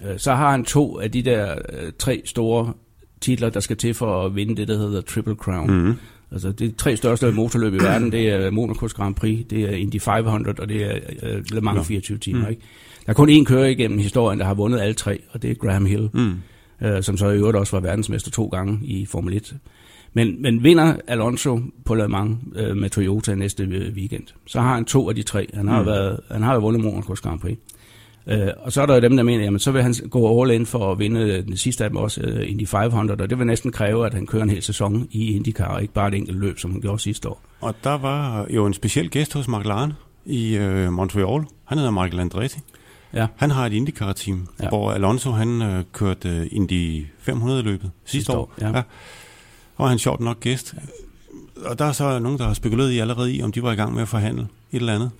øh, 0.03 0.19
så 0.19 0.35
har 0.35 0.51
han 0.51 0.65
to 0.65 1.01
af 1.01 1.11
de 1.11 1.23
der 1.23 1.55
øh, 1.73 1.93
tre 1.99 2.23
store 2.25 2.73
titler, 3.23 3.51
der 3.51 3.61
skal 3.61 3.77
til 3.77 3.95
for 3.95 4.27
at 4.27 4.37
vinde 4.37 4.57
det, 4.57 4.69
der 4.69 4.79
hedder 4.79 5.01
Triple 5.01 5.35
Crown. 5.35 5.71
Mm. 5.71 5.95
Altså 6.33 6.53
det 6.53 6.77
tre 6.77 6.97
største 6.97 7.33
motorløb 7.33 7.75
i 7.75 7.79
verden, 7.89 8.13
det 8.13 8.29
er 8.29 8.51
Monaco's 8.51 8.95
Grand 8.95 9.15
Prix, 9.15 9.47
det 9.51 9.63
er 9.63 9.71
Indy 9.71 10.01
500, 10.01 10.61
og 10.61 10.69
det 10.69 10.83
er 10.85 10.99
uh, 11.23 11.41
Le 11.53 11.61
Mans 11.61 11.87
24 11.87 12.19
timer. 12.19 12.45
Mm. 12.45 12.51
Ikke? 12.51 12.63
Der 13.07 13.11
er 13.11 13.15
kun 13.15 13.31
én 13.31 13.45
kører 13.45 13.67
igennem 13.67 13.99
historien, 13.99 14.41
der 14.41 14.47
har 14.47 14.55
vundet 14.55 14.81
alle 14.81 14.95
tre, 14.95 15.21
og 15.31 15.43
det 15.43 15.51
er 15.51 15.55
Graham 15.55 15.87
Hill, 15.87 16.09
mm. 16.13 16.33
uh, 16.87 17.01
som 17.01 17.17
så 17.17 17.29
i 17.29 17.37
øvrigt 17.37 17.57
også 17.57 17.77
var 17.77 17.81
verdensmester 17.81 18.31
to 18.31 18.47
gange 18.47 18.79
i 18.83 19.07
Formel 19.07 19.37
1. 19.37 19.57
Men, 20.15 20.43
men 20.43 20.65
vinder 20.65 20.97
Alonso 21.07 21.61
på 21.85 21.95
Le 21.95 22.09
Mans 22.09 22.39
uh, 22.71 22.77
med 22.77 22.91
Toyota 22.91 23.35
næste 23.35 23.91
weekend, 23.95 24.27
så 24.47 24.61
har 24.61 24.75
han 24.75 24.85
to 24.85 25.09
af 25.09 25.15
de 25.15 25.23
tre. 25.23 25.47
Han 25.55 25.69
har, 25.69 25.81
mm. 25.81 25.87
været, 25.87 26.21
han 26.31 26.43
har 26.43 26.55
jo 26.55 26.61
vundet 26.61 26.83
Monaco's 26.83 27.21
Grand 27.21 27.41
Prix. 27.41 27.57
Øh, 28.27 28.49
og 28.57 28.73
så 28.73 28.83
er 28.83 28.87
der 28.87 28.95
jo 28.95 29.01
dem, 29.01 29.17
der 29.17 29.23
mener, 29.23 29.45
jamen 29.45 29.59
så 29.59 29.71
vil 29.71 29.83
han 29.83 29.95
gå 30.11 30.43
all 30.43 30.51
in 30.51 30.67
for 30.67 30.93
at 30.93 30.99
vinde 30.99 31.43
den 31.43 31.57
sidste 31.57 31.85
af 31.85 31.91
dem 31.91 31.97
også, 31.97 32.21
uh, 32.21 32.51
Indy 32.51 32.67
500, 32.67 33.23
og 33.23 33.31
det 33.31 33.39
vil 33.39 33.47
næsten 33.47 33.73
kræve, 33.73 34.07
at 34.07 34.15
han 34.15 34.27
kører 34.27 34.43
en 34.43 34.51
hel 34.51 34.63
sæson 34.63 35.09
i 35.11 35.37
IndyCar, 35.37 35.79
ikke 35.79 35.95
bare 35.95 36.09
et 36.09 36.15
enkelt 36.15 36.39
løb, 36.39 36.59
som 36.59 36.71
han 36.71 36.81
gjorde 36.81 37.03
sidste 37.03 37.29
år. 37.29 37.43
Og 37.61 37.75
der 37.85 37.99
var 37.99 38.47
jo 38.51 38.67
en 38.67 38.75
speciel 38.75 39.11
gæst 39.11 39.33
hos 39.35 39.49
McLaren 39.49 39.93
i 40.25 40.59
uh, 40.59 40.93
Montreal. 40.93 41.45
Han 41.65 41.79
hedder 41.79 41.91
Michael 41.91 42.21
Andretti. 42.21 42.59
Ja. 43.15 43.27
Han 43.37 43.51
har 43.51 43.67
et 43.67 43.73
IndyCar-team, 43.73 44.49
ja. 44.63 44.69
hvor 44.69 44.93
Alonso 44.93 45.31
han 45.31 45.63
uh, 45.63 45.83
kørte 45.93 46.49
Indy 46.49 47.07
500-løbet 47.29 47.91
sidste, 48.05 48.11
sidste 48.11 48.33
år. 48.33 48.39
år 48.39 48.53
ja. 48.61 48.69
Ja. 48.77 48.83
Og 49.77 49.89
han 49.89 49.99
sjovt 49.99 50.21
nok 50.21 50.41
gæst. 50.41 50.75
Og 51.65 51.79
der 51.79 51.85
er 51.85 51.93
så 51.93 52.19
nogen, 52.19 52.39
der 52.39 52.47
har 52.47 52.55
spekuleret 52.55 52.91
i 52.91 52.99
allerede 52.99 53.33
i, 53.33 53.43
om 53.43 53.53
de 53.53 53.63
var 53.63 53.73
i 53.73 53.75
gang 53.75 53.95
med 53.95 54.03
at 54.03 54.09
forhandle 54.09 54.43
et 54.73 54.81
eller 54.81 54.95
andet. 54.95 55.11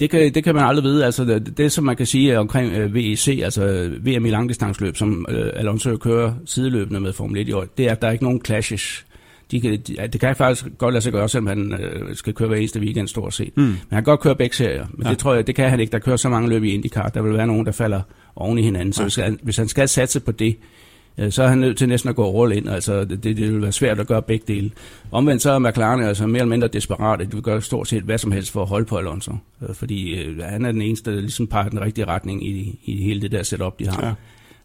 Det 0.00 0.10
kan, 0.10 0.34
det 0.34 0.44
kan 0.44 0.54
man 0.54 0.64
aldrig 0.64 0.84
vide. 0.84 1.04
Altså, 1.04 1.24
det, 1.24 1.58
det, 1.58 1.72
som 1.72 1.84
man 1.84 1.96
kan 1.96 2.06
sige 2.06 2.38
omkring 2.38 2.72
øh, 2.72 2.94
VEC, 2.94 3.40
altså 3.44 3.90
VM 4.00 4.26
i 4.26 4.30
langdistansløb, 4.30 4.96
som 4.96 5.26
øh, 5.28 5.52
Alonso 5.54 5.96
kører 5.96 6.34
sideløbende 6.46 7.00
med 7.00 7.12
Formel 7.12 7.40
1 7.40 7.48
i 7.48 7.52
år, 7.52 7.64
det 7.78 7.86
er, 7.86 7.92
at 7.92 8.02
der 8.02 8.08
er 8.08 8.12
ikke 8.12 8.24
nogen 8.24 8.40
clashes. 8.44 9.06
de 9.50 9.60
kan, 9.60 9.70
de, 9.72 9.96
det 10.12 10.20
kan 10.20 10.36
faktisk 10.36 10.66
godt 10.78 10.92
lade 10.92 11.02
sig 11.02 11.12
gøre, 11.12 11.28
selvom 11.28 11.46
han 11.46 11.72
øh, 11.72 12.16
skal 12.16 12.34
køre 12.34 12.48
hver 12.48 12.56
eneste 12.56 12.80
weekend 12.80 13.08
stort 13.08 13.34
set. 13.34 13.56
Mm. 13.56 13.62
Men 13.62 13.78
han 13.90 13.96
kan 13.96 14.04
godt 14.04 14.20
køre 14.20 14.36
begge 14.36 14.56
serier, 14.56 14.86
men 14.92 15.06
ja. 15.06 15.10
det 15.10 15.18
tror 15.18 15.34
jeg, 15.34 15.46
det 15.46 15.54
kan 15.54 15.70
han 15.70 15.80
ikke. 15.80 15.92
Der 15.92 15.98
kører 15.98 16.16
så 16.16 16.28
mange 16.28 16.48
løb 16.48 16.64
i 16.64 16.70
IndyCar, 16.70 17.08
der 17.08 17.22
vil 17.22 17.32
være 17.32 17.46
nogen, 17.46 17.66
der 17.66 17.72
falder 17.72 18.00
oven 18.36 18.58
i 18.58 18.62
hinanden. 18.62 18.92
Så 18.92 19.02
hvis 19.02 19.16
han, 19.16 19.38
hvis 19.42 19.56
han 19.56 19.68
skal 19.68 19.88
satse 19.88 20.20
på 20.20 20.32
det, 20.32 20.56
Øh, 21.18 21.32
så 21.32 21.42
er 21.42 21.48
han 21.48 21.58
nødt 21.58 21.78
til 21.78 21.88
næsten 21.88 22.10
at 22.10 22.16
gå 22.16 22.44
all 22.44 22.52
in. 22.52 22.68
Altså, 22.68 23.04
det, 23.04 23.24
det 23.24 23.36
vil 23.36 23.62
være 23.62 23.72
svært 23.72 24.00
at 24.00 24.06
gøre 24.06 24.22
begge 24.22 24.44
dele. 24.54 24.70
Omvendt 25.10 25.42
så 25.42 25.50
er 25.50 25.58
McLaren 25.58 26.02
altså 26.02 26.26
mere 26.26 26.40
eller 26.40 26.50
mindre 26.50 26.68
desperat. 26.68 27.20
De 27.20 27.32
vil 27.32 27.42
gøre 27.42 27.62
stort 27.62 27.88
set 27.88 28.02
hvad 28.02 28.18
som 28.18 28.32
helst 28.32 28.50
for 28.50 28.62
at 28.62 28.68
holde 28.68 28.86
på 28.86 28.96
Alonso. 28.96 29.32
Øh, 29.68 29.74
fordi 29.74 30.14
øh, 30.14 30.42
han 30.42 30.64
er 30.64 30.72
den 30.72 30.82
eneste, 30.82 31.14
der 31.14 31.20
ligesom 31.20 31.46
peger 31.46 31.68
den 31.68 31.80
rigtige 31.80 32.04
retning 32.04 32.46
i, 32.46 32.78
i 32.84 33.02
hele 33.02 33.22
det 33.22 33.32
der 33.32 33.42
setup, 33.42 33.78
de 33.78 33.88
har. 33.88 34.06
Ja. 34.06 34.12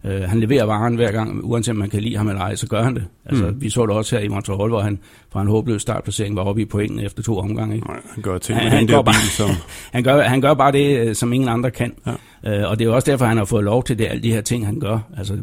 Øh, 0.06 0.22
han 0.22 0.40
leverer 0.40 0.66
varen 0.66 0.96
hver 0.96 1.12
gang, 1.12 1.44
uanset 1.44 1.72
om 1.72 1.78
man 1.78 1.90
kan 1.90 2.02
lide 2.02 2.18
ham 2.18 2.28
eller 2.28 2.42
ej, 2.42 2.56
så 2.56 2.68
gør 2.68 2.84
han 2.84 2.96
det. 2.96 3.06
Altså, 3.26 3.46
mm. 3.46 3.62
Vi 3.62 3.70
så 3.70 3.86
det 3.86 3.96
også 3.96 4.18
her 4.18 4.24
i 4.24 4.28
Montreal, 4.28 4.70
hvor 4.70 4.82
han 4.82 5.00
fra 5.32 5.42
en 5.42 5.48
håbløs 5.48 5.82
startplacering 5.82 6.36
var 6.36 6.44
oppe 6.44 6.62
i 6.62 6.66
pointen 6.66 7.00
efter 7.00 7.24
to 7.24 7.38
omgange. 7.38 7.76
Ikke? 7.76 7.88
Nej, 7.88 8.00
han 8.14 8.24
gør 8.24 8.38
ting 8.38 8.60
han, 8.60 8.72
han, 8.72 8.88
gør 8.88 9.02
bare, 9.02 9.14
som... 9.14 9.50
han, 9.94 10.04
gør, 10.04 10.22
han 10.22 10.42
gør 10.42 10.54
bare 10.54 10.72
det, 10.72 11.00
øh, 11.00 11.16
som 11.16 11.34
ingen 11.34 11.50
andre 11.50 11.72
kan. 11.72 11.94
Ja. 12.44 12.62
Øh, 12.62 12.70
og 12.70 12.80
det 12.80 12.88
er 12.88 12.92
også 12.92 13.12
derfor, 13.12 13.26
han 13.26 13.38
har 13.38 13.46
fået 13.46 13.64
lov 13.64 13.84
til 13.84 14.00
det, 14.00 14.06
alle 14.06 14.24
de 14.24 14.32
her 14.32 14.42
ting, 14.42 14.66
han 14.66 14.80
gør. 14.80 15.00
Altså 15.18 15.34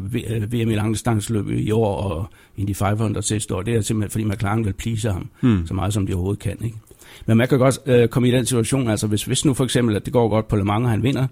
VM 0.51 0.71
i 0.71 0.75
langdistanceløb 0.75 1.49
i 1.49 1.71
år 1.71 1.95
og 1.95 2.25
Indy 2.57 2.75
500 2.75 3.25
sidste 3.25 3.55
år. 3.55 3.61
Det 3.61 3.75
er 3.75 3.81
simpelthen, 3.81 4.11
fordi 4.11 4.23
McLaren 4.23 4.65
vil 4.65 4.73
please 4.73 5.11
ham 5.11 5.29
mm. 5.41 5.67
så 5.67 5.73
meget, 5.73 5.93
som 5.93 6.07
de 6.07 6.13
overhovedet 6.13 6.43
kan. 6.43 6.57
Ikke? 6.63 6.77
Men 7.25 7.37
man 7.37 7.47
kan 7.47 7.59
godt 7.59 7.79
øh, 7.85 8.07
komme 8.07 8.27
i 8.27 8.31
den 8.31 8.45
situation, 8.45 8.89
altså 8.89 9.07
hvis, 9.07 9.23
hvis 9.23 9.45
nu 9.45 9.53
for 9.53 9.63
eksempel, 9.63 9.95
at 9.95 10.05
det 10.05 10.13
går 10.13 10.29
godt 10.29 10.47
på 10.47 10.55
Le 10.55 10.63
Mans, 10.63 10.83
og 10.83 10.89
han 10.89 11.03
vinder, 11.03 11.27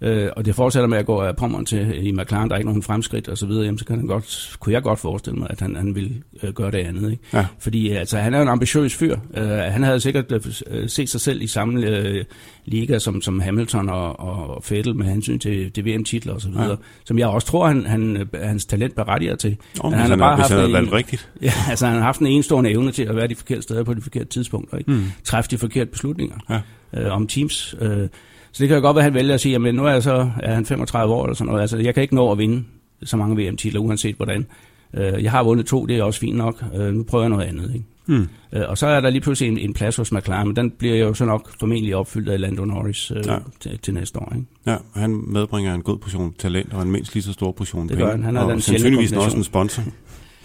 øh, 0.00 0.28
og 0.36 0.44
det 0.44 0.54
fortsætter 0.54 0.88
med 0.88 0.98
at 0.98 1.06
gå 1.06 1.20
af 1.20 1.36
pommeren 1.36 1.66
til 1.66 2.06
i 2.06 2.12
McLaren, 2.12 2.48
der 2.48 2.54
er 2.54 2.58
ikke 2.58 2.68
nogen 2.68 2.82
fremskridt 2.82 3.28
og 3.28 3.38
så 3.38 3.46
videre, 3.46 3.64
jamen, 3.64 3.78
så 3.78 3.84
kan 3.84 3.96
han 3.96 4.06
godt, 4.06 4.56
kunne 4.60 4.72
jeg 4.72 4.82
godt 4.82 4.98
forestille 4.98 5.38
mig, 5.38 5.46
at 5.50 5.60
han, 5.60 5.76
han 5.76 5.94
vil 5.94 6.22
øh, 6.42 6.52
gøre 6.52 6.70
det 6.70 6.78
andet. 6.78 7.10
Ikke? 7.10 7.22
Ja. 7.32 7.46
Fordi 7.58 7.90
altså, 7.90 8.18
han 8.18 8.34
er 8.34 8.42
en 8.42 8.48
ambitiøs 8.48 8.94
fyr. 8.94 9.16
Øh, 9.36 9.48
han 9.48 9.82
havde 9.82 10.00
sikkert 10.00 10.32
øh, 10.66 10.88
set 10.88 11.08
sig 11.08 11.20
selv 11.20 11.42
i 11.42 11.46
samme 11.46 11.86
øh, 11.86 12.24
liga 12.64 12.98
som, 12.98 13.22
som 13.22 13.40
Hamilton 13.40 13.88
og, 13.88 14.20
og 14.20 14.62
Vettel 14.70 14.96
med 14.96 15.06
hensyn 15.06 15.38
til, 15.38 15.72
til 15.72 15.84
VM-titler 15.84 16.34
og 16.34 16.40
så 16.40 16.48
videre, 16.48 16.70
ja. 16.70 16.76
som 17.04 17.18
jeg 17.18 17.28
også 17.28 17.46
tror, 17.46 17.66
han, 17.66 17.86
han, 17.86 18.28
hans 18.42 18.66
talent 18.66 18.94
berettiger 18.94 19.36
til. 19.36 19.56
Om, 19.80 19.92
han 19.92 20.10
har 20.10 20.16
bare 20.16 20.36
haft 20.36 20.52
han 20.52 20.72
valgt 20.72 20.92
rigtigt. 20.92 21.30
Ja, 21.42 21.52
altså 21.68 21.86
han 21.86 21.96
har 21.96 22.02
haft 22.02 22.20
en 22.20 22.26
enestående 22.26 22.70
evne 22.70 22.92
til 22.92 23.02
at 23.02 23.16
være 23.16 23.26
de 23.26 23.34
forkerte 23.34 23.62
steder 23.62 23.84
på 23.84 23.94
de 23.94 24.00
forkerte 24.00 24.28
tidspunkter. 24.28 24.78
Ikke? 24.78 24.90
Mm. 24.90 25.04
Træffe 25.24 25.50
de 25.50 25.58
forkerte 25.58 25.90
beslutninger 25.90 26.36
ja. 26.50 26.60
øh, 27.00 27.12
om 27.12 27.26
teams. 27.26 27.74
Øh, 27.80 28.08
så 28.56 28.62
det 28.62 28.68
kan 28.68 28.76
jo 28.76 28.82
godt 28.82 28.94
være, 28.94 29.02
at 29.02 29.12
han 29.12 29.14
vælger 29.14 29.34
at 29.34 29.40
sige, 29.40 29.54
at 29.54 29.74
nu 29.74 29.84
er, 29.84 29.90
jeg 29.90 30.02
så, 30.02 30.30
er 30.42 30.54
han 30.54 30.66
35 30.66 31.14
år 31.14 31.24
eller 31.24 31.34
sådan 31.34 31.46
noget. 31.46 31.60
Altså, 31.60 31.78
jeg 31.78 31.94
kan 31.94 32.02
ikke 32.02 32.14
nå 32.14 32.32
at 32.32 32.38
vinde 32.38 32.64
så 33.02 33.16
mange 33.16 33.36
VM-titler, 33.36 33.80
uanset 33.80 34.16
hvordan. 34.16 34.46
Øh, 34.94 35.22
jeg 35.22 35.30
har 35.30 35.42
vundet 35.42 35.66
to, 35.66 35.86
det 35.86 35.96
er 35.96 36.02
også 36.02 36.20
fint 36.20 36.36
nok. 36.36 36.64
Øh, 36.74 36.94
nu 36.94 37.02
prøver 37.02 37.24
jeg 37.24 37.30
noget 37.30 37.44
andet. 37.44 37.74
Ikke? 37.74 37.86
Hmm. 38.06 38.28
Og 38.68 38.78
så 38.78 38.86
er 38.86 39.00
der 39.00 39.10
lige 39.10 39.20
pludselig 39.20 39.52
en, 39.52 39.58
en 39.58 39.74
plads 39.74 39.96
hos 39.96 40.12
McLaren, 40.12 40.48
men 40.48 40.56
den 40.56 40.70
bliver 40.70 40.96
jo 40.96 41.14
så 41.14 41.24
nok 41.24 41.58
formentlig 41.58 41.96
opfyldt 41.96 42.28
af 42.28 42.40
Lando 42.40 42.64
Norris 42.64 43.10
øh, 43.10 43.26
ja. 43.26 43.38
til, 43.60 43.78
til 43.78 43.94
næste 43.94 44.18
år. 44.18 44.32
Ikke? 44.34 44.46
Ja, 44.66 44.76
han 44.94 45.24
medbringer 45.26 45.74
en 45.74 45.82
god 45.82 45.98
portion 45.98 46.34
talent 46.38 46.72
og 46.72 46.82
en 46.82 46.90
mindst 46.90 47.14
lige 47.14 47.22
så 47.22 47.32
stor 47.32 47.52
portion 47.52 47.88
det 47.88 47.98
gør 47.98 48.10
han. 48.10 48.24
han 48.24 48.36
er 48.36 48.40
og 48.40 48.50
den 48.50 48.60
sandsynligvis 48.60 49.12
også 49.12 49.36
en 49.36 49.44
sponsor 49.44 49.82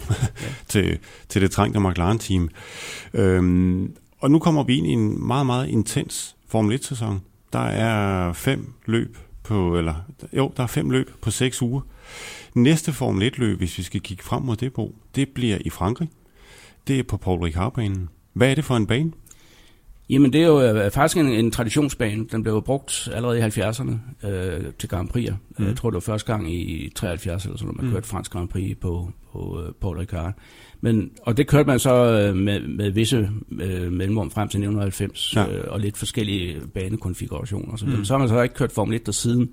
til, 0.68 0.98
til 1.28 1.42
det 1.42 1.50
trængte 1.50 1.80
McLaren-team. 1.80 2.48
Øhm, 3.14 3.92
og 4.20 4.30
nu 4.30 4.38
kommer 4.38 4.62
vi 4.62 4.76
ind 4.76 4.86
i 4.86 4.90
en 4.90 5.26
meget, 5.26 5.46
meget 5.46 5.68
intens 5.68 6.36
Formel 6.48 6.78
1-sæson. 6.78 7.20
Der 7.52 7.58
er 7.58 8.32
fem 8.32 8.74
løb 8.86 9.18
på, 9.42 9.78
eller 9.78 9.94
jo, 10.32 10.52
der 10.56 10.62
er 10.62 10.66
fem 10.66 10.90
løb 10.90 11.10
på 11.22 11.30
seks 11.30 11.62
uger. 11.62 11.80
Næste 12.54 12.92
Formel 12.92 13.32
1-løb, 13.32 13.58
hvis 13.58 13.78
vi 13.78 13.82
skal 13.82 14.00
kigge 14.00 14.22
frem 14.22 14.42
mod 14.42 14.56
det 14.56 14.72
på, 14.72 14.94
det 15.14 15.28
bliver 15.28 15.58
i 15.60 15.70
Frankrig. 15.70 16.08
Det 16.86 16.98
er 16.98 17.02
på 17.02 17.16
Paul 17.16 17.40
Ricard-banen. 17.40 18.08
Hvad 18.32 18.50
er 18.50 18.54
det 18.54 18.64
for 18.64 18.76
en 18.76 18.86
bane? 18.86 19.12
Jamen, 20.10 20.32
det 20.32 20.42
er 20.42 20.46
jo 20.46 20.62
øh, 20.62 20.90
faktisk 20.90 21.16
en, 21.16 21.26
en 21.26 21.50
traditionsbane. 21.50 22.26
Den 22.32 22.42
blev 22.42 22.62
brugt 22.62 23.08
allerede 23.12 23.38
i 23.38 23.42
70'erne 23.42 24.26
øh, 24.28 24.64
til 24.78 24.88
Grand 24.88 25.08
Prix. 25.08 25.30
Mm. 25.58 25.66
Jeg 25.66 25.76
tror, 25.76 25.90
det 25.90 25.94
var 25.94 26.00
første 26.00 26.32
gang 26.32 26.54
i 26.54 26.92
73 26.94 27.44
eller 27.44 27.58
sådan, 27.58 27.66
når 27.66 27.82
man 27.82 27.86
mm. 27.86 27.92
kørte 27.92 28.08
fransk 28.08 28.32
Grand 28.32 28.48
Prix 28.48 28.76
på, 28.80 29.10
på 29.32 29.38
uh, 29.38 29.72
Paul 29.80 29.98
Ricard. 29.98 30.32
Men, 30.80 31.10
og 31.22 31.36
det 31.36 31.46
kørte 31.46 31.66
man 31.66 31.78
så 31.78 31.94
øh, 31.94 32.36
med, 32.36 32.60
med 32.60 32.90
visse 32.90 33.30
øh, 33.60 33.92
mellemrum 33.92 34.30
frem 34.30 34.48
til 34.48 34.58
1990, 34.58 35.36
ja. 35.36 35.52
øh, 35.52 35.64
og 35.68 35.80
lidt 35.80 35.96
forskellige 35.96 36.60
banekonfigurationer. 36.74 37.76
Så, 37.76 37.86
mm. 37.86 38.04
så 38.04 38.12
har 38.12 38.18
man 38.18 38.28
så 38.28 38.42
ikke 38.42 38.54
kørt 38.54 38.72
Formel 38.72 38.94
1 38.94 39.06
der 39.06 39.12
siden. 39.12 39.50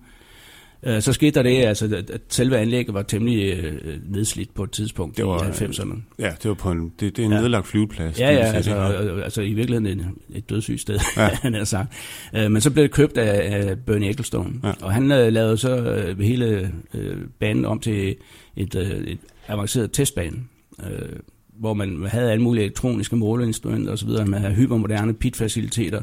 Øh, 0.84 1.02
så 1.02 1.14
skete 1.14 1.32
der 1.32 1.44
det, 1.44 1.64
altså, 1.64 2.04
at 2.14 2.22
selve 2.30 2.58
anlægget 2.58 2.94
var 2.94 3.02
temmelig 3.02 3.64
øh, 3.64 4.00
nedslidt 4.10 4.54
på 4.54 4.64
et 4.64 4.72
tidspunkt 4.72 5.18
det 5.18 5.26
var, 5.26 5.44
i 5.44 5.50
90'erne. 5.50 6.02
Ja, 6.20 6.32
det 6.44 6.50
var 6.50 6.54
på 6.54 6.72
en, 6.72 6.94
det, 7.00 7.18
det 7.18 7.20
er 7.20 7.26
en 7.26 7.32
ja. 7.32 7.42
nedlagt 7.42 7.68
flyveplads. 7.68 8.20
Ja, 8.20 8.32
ja, 8.32 8.40
altså, 8.40 8.76
altså 9.24 9.42
i 9.42 9.54
virkeligheden 9.54 10.00
et, 10.00 10.08
et 10.36 10.50
dødssygt 10.50 10.82
sted, 10.82 11.00
ja. 11.18 11.30
han 11.44 11.54
har 11.54 11.64
sagt. 11.64 11.94
Øh, 12.36 12.52
men 12.52 12.62
så 12.62 12.72
blev 12.72 12.84
det 12.84 12.92
købt 12.92 13.18
af, 13.18 13.68
af 13.68 13.80
Bernie 13.80 14.10
Ecclestone, 14.10 14.54
ja. 14.64 14.72
og 14.82 14.94
han 14.94 15.12
øh, 15.12 15.34
lavede 15.34 15.58
så 15.58 15.78
øh, 15.78 16.20
hele 16.20 16.72
øh, 16.94 17.18
banen 17.40 17.66
om 17.66 17.80
til 17.80 18.16
et, 18.56 18.76
øh, 18.76 18.90
et 18.90 19.20
avanceret 19.48 19.92
testbane 19.92 20.38
øh, 20.84 21.20
hvor 21.60 21.74
man 21.74 22.06
havde 22.06 22.32
alle 22.32 22.44
mulige 22.44 22.64
elektroniske 22.64 23.16
måleinstrumenter 23.16 23.92
osv., 23.94 24.10
man 24.10 24.42
havde 24.42 24.54
hypermoderne 24.54 25.14
pitfaciliteter, 25.14 26.02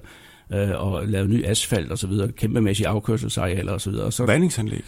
øh, 0.53 0.71
og 0.87 1.07
lavet 1.07 1.31
ny 1.31 1.47
asfalt 1.47 1.93
og 1.93 1.99
så 1.99 2.07
videre, 2.07 2.33
kæmpemæssige 2.33 2.89
afkørselsarealer 2.89 3.73
og 3.73 3.81
så 3.81 3.91
videre. 3.91 4.13
Så, 4.13 4.27
Vandingsanlæg? 4.27 4.85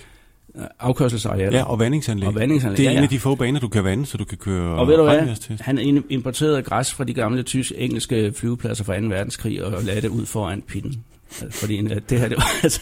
Afkørselsarealer. 0.80 1.58
Ja, 1.58 1.64
og 1.64 1.78
vandingsanlæg. 1.78 2.28
Og 2.28 2.34
vandingsanlæg. 2.34 2.78
Det 2.78 2.86
er 2.86 2.90
ja, 2.90 2.92
ja. 2.92 2.98
en 2.98 3.04
af 3.04 3.08
de 3.08 3.18
få 3.18 3.34
baner, 3.34 3.60
du 3.60 3.68
kan 3.68 3.84
vande, 3.84 4.06
så 4.06 4.18
du 4.18 4.24
kan 4.24 4.38
køre 4.38 4.78
Og 4.78 4.88
ved 4.88 4.96
du 4.96 5.02
hvad? 5.02 5.56
Han 5.60 6.04
importerede 6.08 6.62
græs 6.62 6.92
fra 6.92 7.04
de 7.04 7.14
gamle 7.14 7.42
tysk-engelske 7.42 8.32
flyvepladser 8.32 8.84
fra 8.84 9.00
2. 9.00 9.06
verdenskrig 9.06 9.64
og 9.64 9.82
lagde 9.82 10.00
det 10.00 10.08
ud 10.08 10.26
foran 10.26 10.62
pitten. 10.62 11.04
Fordi 11.50 11.78
øh, 11.78 12.00
det 12.08 12.20
her, 12.20 12.28
det 12.28 12.36
var, 12.36 12.50
altså, 12.62 12.80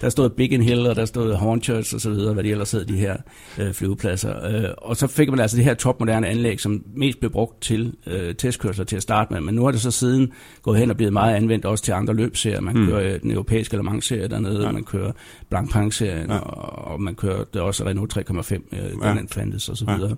der 0.00 0.08
stod 0.08 0.30
Big 0.30 0.64
Hill, 0.64 0.86
og 0.86 0.96
der 0.96 1.04
stod 1.04 1.34
Hornchurch 1.34 1.94
og 1.94 2.00
så 2.00 2.10
videre, 2.10 2.34
hvad 2.34 2.44
de 2.44 2.50
ellers 2.50 2.70
hed, 2.70 2.84
de 2.84 2.96
her 2.96 3.16
øh, 3.58 3.72
flyvepladser. 3.72 4.46
Øh, 4.46 4.70
og 4.78 4.96
så 4.96 5.06
fik 5.06 5.30
man 5.30 5.40
altså 5.40 5.56
det 5.56 5.64
her 5.64 5.74
topmoderne 5.74 6.28
anlæg, 6.28 6.60
som 6.60 6.84
mest 6.94 7.18
blev 7.18 7.30
brugt 7.30 7.62
til 7.62 7.94
øh, 8.06 8.34
testkørsler 8.34 8.84
til 8.84 8.96
at 8.96 9.02
starte 9.02 9.32
med. 9.32 9.40
Men 9.40 9.54
nu 9.54 9.66
er 9.66 9.70
det 9.70 9.80
så 9.80 9.90
siden 9.90 10.32
gået 10.62 10.78
hen 10.78 10.90
og 10.90 10.96
blevet 10.96 11.12
meget 11.12 11.34
anvendt 11.34 11.64
også 11.64 11.84
til 11.84 11.92
andre 11.92 12.14
løbserier. 12.14 12.60
Man 12.60 12.76
mm. 12.76 12.86
kører 12.86 13.14
øh, 13.14 13.20
den 13.22 13.30
europæiske 13.30 13.76
Le 13.76 13.82
Mans-serie 13.82 14.28
dernede, 14.28 14.66
ja. 14.66 14.72
man 14.72 14.84
kører 14.84 15.12
Blancpain-serien, 15.48 16.30
ja. 16.30 16.38
og, 16.38 16.92
og 16.92 17.02
man 17.02 17.14
kører 17.14 17.44
det 17.44 17.62
også 17.62 17.86
Renault 17.86 18.16
3,5, 18.16 18.54
øh, 18.54 18.92
ja. 19.02 19.14
den 19.14 19.28
fandtes 19.28 19.68
og 19.68 19.76
så 19.76 19.84
videre. 19.84 20.16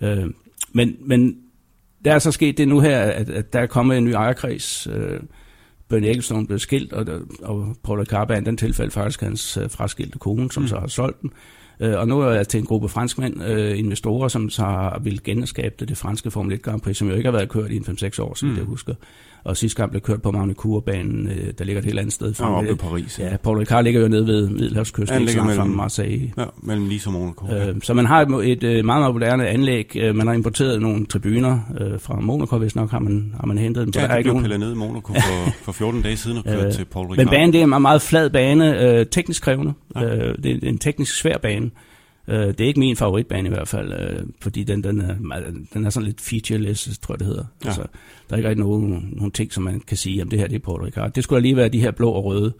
Ja. 0.00 0.14
Øh, 0.14 0.30
men, 0.72 0.96
men 1.00 1.36
der 2.04 2.14
er 2.14 2.18
så 2.18 2.32
sket 2.32 2.58
det 2.58 2.68
nu 2.68 2.80
her, 2.80 3.00
at, 3.00 3.30
at 3.30 3.52
der 3.52 3.60
er 3.60 3.66
kommet 3.66 3.98
en 3.98 4.04
ny 4.04 4.10
ejerkreds, 4.10 4.86
øh, 4.92 5.20
Bernie 5.88 6.10
Ecclestone 6.10 6.46
blev 6.46 6.58
skilt, 6.58 6.92
og, 6.92 7.06
og 7.42 7.76
Paul 7.84 7.98
Ricard 7.98 8.30
er 8.30 8.40
den 8.40 8.56
tilfælde 8.56 8.90
faktisk 8.90 9.20
hans 9.20 9.56
øh, 9.56 9.70
fraskilte 9.70 10.18
kone, 10.18 10.52
som 10.52 10.62
mm. 10.62 10.68
så 10.68 10.78
har 10.78 10.86
solgt 10.86 11.22
den. 11.22 11.32
Øh, 11.80 11.98
og 11.98 12.08
nu 12.08 12.20
er 12.20 12.30
jeg 12.30 12.48
til 12.48 12.60
en 12.60 12.66
gruppe 12.66 12.88
franskmænd, 12.88 13.42
øh, 13.42 13.78
investorer, 13.78 14.28
som 14.28 14.50
så 14.50 14.62
har 14.62 15.00
vil 15.02 15.22
genskabe 15.24 15.74
det, 15.78 15.88
det 15.88 15.96
franske 15.96 16.30
Formel 16.30 16.52
1 16.52 16.62
Grand 16.62 16.80
Prix, 16.80 16.96
som 16.96 17.08
jo 17.08 17.14
ikke 17.14 17.26
har 17.26 17.36
været 17.36 17.48
kørt 17.48 17.70
i 17.70 17.78
5-6 17.78 18.22
år, 18.22 18.34
som 18.34 18.48
mm. 18.48 18.56
jeg 18.56 18.64
husker. 18.64 18.94
Og 19.44 19.56
sidste 19.56 19.76
gang 19.76 19.90
blev 19.90 20.00
kørt 20.00 20.22
på 20.22 20.30
Magny-Cours-banen, 20.30 21.28
øh, 21.28 21.52
der 21.58 21.64
ligger 21.64 21.80
et 21.80 21.84
helt 21.84 21.98
andet 21.98 22.12
sted. 22.12 22.34
Fra, 22.34 22.50
ja, 22.50 22.56
oppe 22.58 22.70
i 22.70 22.74
Paris. 22.74 23.18
Ja, 23.18 23.36
Paul 23.36 23.58
Ricard 23.58 23.84
ligger 23.84 24.00
jo 24.00 24.08
nede 24.08 24.26
ved 24.26 24.48
Middelhavskysten, 24.48 25.20
ikke 25.20 25.40
mellem, 25.40 25.56
fra 25.56 25.64
Marseille. 25.64 26.32
Ja, 26.38 26.44
mellem 26.62 26.86
Nice 26.86 27.08
og 27.08 27.12
Monaco. 27.12 27.54
Øh, 27.54 27.74
så 27.82 27.94
man 27.94 28.06
har 28.06 28.22
et, 28.22 28.64
et 28.64 28.84
meget, 28.84 28.84
meget 28.84 29.14
moderne 29.14 29.48
anlæg. 29.48 29.96
Øh, 29.96 30.14
man 30.14 30.26
har 30.26 30.34
importeret 30.34 30.82
nogle 30.82 31.06
tribuner 31.06 31.58
øh, 31.80 32.00
fra 32.00 32.20
Monaco, 32.20 32.58
hvis 32.58 32.76
nok 32.76 32.90
har 32.90 32.98
man, 32.98 33.34
har 33.40 33.46
man 33.46 33.58
hentet 33.58 33.84
dem. 33.84 33.92
Så 33.92 34.00
ja, 34.00 34.06
der 34.06 34.14
det 34.14 34.24
blev 34.24 34.40
pillet 34.40 34.60
ned 34.60 34.72
i 34.72 34.76
Monaco 34.76 35.12
for, 35.12 35.50
for 35.64 35.72
14 35.72 36.02
dage 36.02 36.16
siden 36.16 36.38
og 36.38 36.44
kørt 36.44 36.66
øh, 36.66 36.72
til 36.72 36.84
Paul 36.84 37.06
Ricard. 37.06 37.26
Men 37.26 37.28
banen 37.28 37.52
det 37.52 37.58
er 37.58 37.62
en 37.62 37.68
meget, 37.68 37.82
meget 37.82 38.02
flad 38.02 38.30
bane, 38.30 38.80
øh, 38.82 39.06
teknisk 39.06 39.42
krævende. 39.42 39.72
Ja. 39.96 40.04
Øh, 40.04 40.34
det 40.42 40.64
er 40.64 40.68
en 40.68 40.78
teknisk 40.78 41.16
svær 41.16 41.38
bane. 41.38 41.70
Uh, 42.28 42.34
det 42.34 42.60
er 42.60 42.64
ikke 42.64 42.80
min 42.80 42.96
favoritbane 42.96 43.48
i 43.48 43.52
hvert 43.52 43.68
fald, 43.68 43.92
uh, 43.92 44.28
fordi 44.40 44.64
den, 44.64 44.84
den, 44.84 45.00
er, 45.00 45.14
den 45.74 45.84
er 45.86 45.90
sådan 45.90 46.06
lidt 46.06 46.20
featureless, 46.20 46.98
tror 46.98 47.14
jeg 47.14 47.18
det 47.18 47.26
hedder. 47.26 47.44
Ja. 47.64 47.68
Altså, 47.68 47.82
der 48.28 48.34
er 48.34 48.36
ikke 48.36 48.48
rigtig 48.48 48.64
nogen, 48.64 49.08
nogen 49.12 49.32
ting, 49.32 49.52
som 49.52 49.62
man 49.62 49.80
kan 49.80 49.96
sige, 49.96 50.20
at 50.20 50.30
det 50.30 50.38
her 50.38 50.46
det 50.46 50.54
er 50.56 50.60
Paul 50.60 50.82
Ricard. 50.82 51.12
Det 51.12 51.24
skulle 51.24 51.40
lige 51.40 51.56
være 51.56 51.68
de 51.68 51.80
her 51.80 51.90
blå 51.90 52.10
og 52.10 52.24
røde 52.24 52.52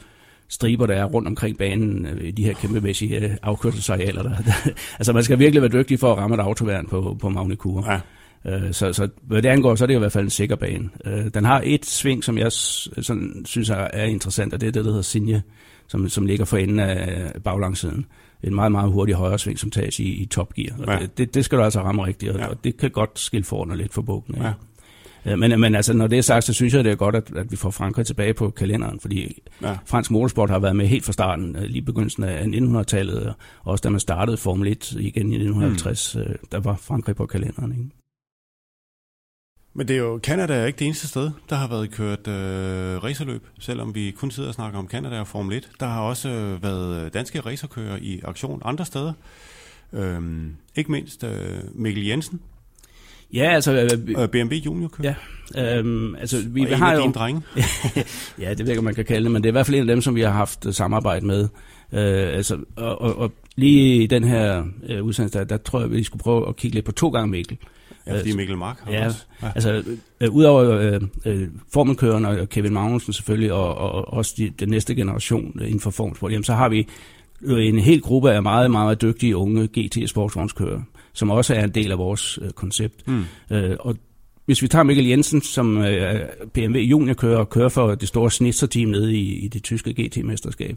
striber, 0.48 0.86
der 0.86 0.94
er 0.94 1.04
rundt 1.04 1.28
omkring 1.28 1.58
banen, 1.58 2.06
uh, 2.06 2.28
de 2.36 2.44
her 2.44 2.54
kæmpemæssige 2.54 3.26
uh, 3.26 3.30
afkørselsarealer. 3.42 4.22
Der, 4.22 4.36
der, 4.36 4.52
altså 4.98 5.12
man 5.12 5.22
skal 5.22 5.38
virkelig 5.38 5.62
være 5.62 5.72
dygtig 5.72 5.98
for 5.98 6.12
at 6.12 6.18
ramme 6.18 6.34
et 6.34 6.40
autoværn 6.40 6.86
på, 6.86 7.16
på 7.20 7.28
Magne 7.28 7.56
Ja. 7.66 8.00
Uh, 8.44 8.72
så, 8.72 8.92
så 8.92 9.08
hvad 9.22 9.42
det 9.42 9.48
angår, 9.48 9.74
så 9.74 9.84
er 9.84 9.86
det 9.86 9.94
i 9.94 9.98
hvert 9.98 10.12
fald 10.12 10.24
en 10.24 10.30
sikker 10.30 10.56
bane. 10.56 10.90
Den 11.34 11.44
har 11.44 11.62
et 11.64 11.86
sving, 11.86 12.24
som 12.24 12.38
jeg 12.38 12.52
sådan, 12.52 13.42
synes 13.44 13.70
er, 13.70 13.76
er 13.76 14.04
interessant, 14.04 14.54
og 14.54 14.60
det 14.60 14.66
er 14.66 14.72
det, 14.72 14.84
der 14.84 14.90
hedder 14.90 15.02
Sinje, 15.02 15.42
som, 15.88 16.08
som 16.08 16.26
ligger 16.26 16.44
for 16.44 16.56
enden 16.56 16.78
af 16.78 17.32
baglangsiden 17.44 18.06
en 18.46 18.54
meget, 18.54 18.72
meget 18.72 18.92
hurtig 18.92 19.14
højre 19.14 19.38
sving, 19.38 19.58
som 19.58 19.70
tages 19.70 19.98
i, 19.98 20.22
i 20.22 20.26
topgear. 20.26 20.76
Og 20.78 21.00
ja. 21.00 21.06
det, 21.18 21.34
det 21.34 21.44
skal 21.44 21.58
du 21.58 21.62
altså 21.62 21.80
ramme 21.80 22.06
rigtigt, 22.06 22.32
og, 22.32 22.38
ja. 22.38 22.46
og 22.46 22.64
det 22.64 22.76
kan 22.76 22.90
godt 22.90 23.18
skille 23.18 23.44
forerne 23.44 23.76
lidt 23.76 23.94
for 23.94 24.02
bukken. 24.02 24.34
Ja. 24.42 24.52
Men, 25.36 25.60
men 25.60 25.74
altså, 25.74 25.92
når 25.92 26.06
det 26.06 26.18
er 26.18 26.22
sagt, 26.22 26.44
så 26.44 26.52
synes 26.52 26.74
jeg, 26.74 26.84
det 26.84 26.92
er 26.92 26.96
godt, 26.96 27.14
at, 27.14 27.36
at 27.36 27.50
vi 27.50 27.56
får 27.56 27.70
Frankrig 27.70 28.06
tilbage 28.06 28.34
på 28.34 28.50
kalenderen, 28.50 29.00
fordi 29.00 29.42
ja. 29.62 29.76
fransk 29.86 30.10
motorsport 30.10 30.50
har 30.50 30.58
været 30.58 30.76
med 30.76 30.86
helt 30.86 31.04
fra 31.04 31.12
starten, 31.12 31.56
øh, 31.56 31.62
lige 31.62 31.82
begyndelsen 31.82 32.24
af 32.24 32.44
1900-tallet, 32.44 33.26
og 33.26 33.34
også 33.64 33.82
da 33.82 33.88
man 33.88 34.00
startede 34.00 34.36
Formel 34.36 34.68
1 34.68 34.92
igen 34.92 35.32
i 35.32 35.36
1950, 35.36 36.16
mm. 36.16 36.22
der 36.52 36.60
var 36.60 36.76
Frankrig 36.76 37.16
på 37.16 37.26
kalenderen. 37.26 37.72
Ikke? 37.72 38.03
Men 39.74 39.88
det 39.88 39.96
er 39.96 40.00
jo, 40.00 40.20
Canada 40.22 40.54
er 40.54 40.66
ikke 40.66 40.78
det 40.78 40.84
eneste 40.84 41.08
sted, 41.08 41.30
der 41.50 41.56
har 41.56 41.68
været 41.68 41.90
kørt 41.90 42.28
øh, 42.28 43.04
racerløb, 43.04 43.46
selvom 43.60 43.94
vi 43.94 44.10
kun 44.10 44.30
sidder 44.30 44.48
og 44.48 44.54
snakker 44.54 44.78
om 44.78 44.88
Canada 44.88 45.20
og 45.20 45.26
Formel 45.26 45.56
1. 45.56 45.68
Der 45.80 45.86
har 45.86 46.00
også 46.00 46.28
øh, 46.28 46.62
været 46.62 47.14
danske 47.14 47.40
racerkører 47.40 47.98
i 48.00 48.20
aktion 48.24 48.62
andre 48.64 48.84
steder. 48.84 49.12
Øhm, 49.92 50.56
ikke 50.76 50.92
mindst 50.92 51.24
øh, 51.24 51.58
Mikkel 51.72 52.06
Jensen, 52.06 52.40
Ja, 53.34 53.54
altså... 53.54 53.72
Øh, 53.72 54.22
øh 54.22 54.28
BMW 54.28 54.54
Junior 54.54 54.88
kører. 54.88 55.14
Ja, 55.54 55.78
øhm, 55.78 56.14
altså 56.14 56.36
vi, 56.48 56.60
og 56.60 56.68
vi 56.68 56.74
har 56.74 56.94
jo... 56.94 57.02
dine 57.02 57.12
drenge. 57.12 57.42
ja, 58.42 58.50
det 58.50 58.58
ved 58.58 58.66
jeg 58.66 58.68
ikke, 58.68 58.82
man 58.82 58.94
kan 58.94 59.04
kalde 59.04 59.24
det, 59.24 59.32
men 59.32 59.42
det 59.42 59.48
er 59.48 59.50
i 59.50 59.52
hvert 59.52 59.66
fald 59.66 59.74
en 59.74 59.80
af 59.80 59.86
dem, 59.86 60.00
som 60.00 60.14
vi 60.14 60.20
har 60.20 60.30
haft 60.30 60.66
uh, 60.66 60.72
samarbejde 60.72 61.26
med. 61.26 61.48
Øh, 61.92 62.36
altså, 62.36 62.58
og, 62.76 63.00
og, 63.00 63.18
og 63.18 63.32
lige 63.56 64.02
i 64.02 64.06
den 64.06 64.24
her 64.24 64.62
uh, 64.98 65.06
udsendelse, 65.06 65.38
der, 65.38 65.44
der 65.44 65.56
tror 65.56 65.80
jeg, 65.80 65.90
vi 65.90 66.02
skulle 66.02 66.22
prøve 66.22 66.48
at 66.48 66.56
kigge 66.56 66.74
lidt 66.74 66.84
på 66.84 66.92
to 66.92 67.08
gange 67.08 67.30
Mikkel. 67.30 67.58
Ja, 68.06 68.18
fordi 68.18 68.36
Mikkel 68.36 68.56
Mark 68.56 68.80
har 68.84 68.92
ja, 68.92 69.06
også. 69.06 69.24
Ja. 69.42 69.50
altså 69.54 69.82
øh, 70.20 70.30
udover 70.30 70.70
øh, 70.70 71.00
øh, 71.24 71.48
formelkøreren 71.72 72.24
og 72.24 72.48
Kevin 72.48 72.72
Magnussen 72.72 73.12
selvfølgelig, 73.12 73.52
og, 73.52 73.74
og, 73.74 73.92
og 73.92 74.12
også 74.12 74.34
de, 74.36 74.50
den 74.60 74.68
næste 74.68 74.94
generation 74.94 75.60
inden 75.60 75.80
for 75.80 75.90
formelsport, 75.90 76.32
jamen 76.32 76.44
så 76.44 76.54
har 76.54 76.68
vi 76.68 76.88
en 77.48 77.78
hel 77.78 78.00
gruppe 78.00 78.32
af 78.32 78.42
meget, 78.42 78.70
meget 78.70 79.02
dygtige 79.02 79.36
unge 79.36 79.66
GT-sportsvognskørere 79.66 80.82
som 81.14 81.30
også 81.30 81.54
er 81.54 81.64
en 81.64 81.70
del 81.70 81.92
af 81.92 81.98
vores 81.98 82.38
øh, 82.42 82.50
koncept. 82.50 83.08
Mm. 83.08 83.24
Øh, 83.50 83.76
og 83.80 83.96
hvis 84.46 84.62
vi 84.62 84.68
tager 84.68 84.82
Mikkel 84.82 85.06
Jensen, 85.06 85.42
som 85.42 85.78
øh, 85.78 86.20
BMW 86.52 86.78
juniorkører 86.78 87.38
og 87.38 87.50
kører 87.50 87.68
for 87.68 87.94
det 87.94 88.08
store 88.08 88.30
snitserteam 88.30 88.88
nede 88.88 89.14
i, 89.14 89.44
i 89.44 89.48
det 89.48 89.62
tyske 89.62 89.92
GT-mesterskab, 89.92 90.76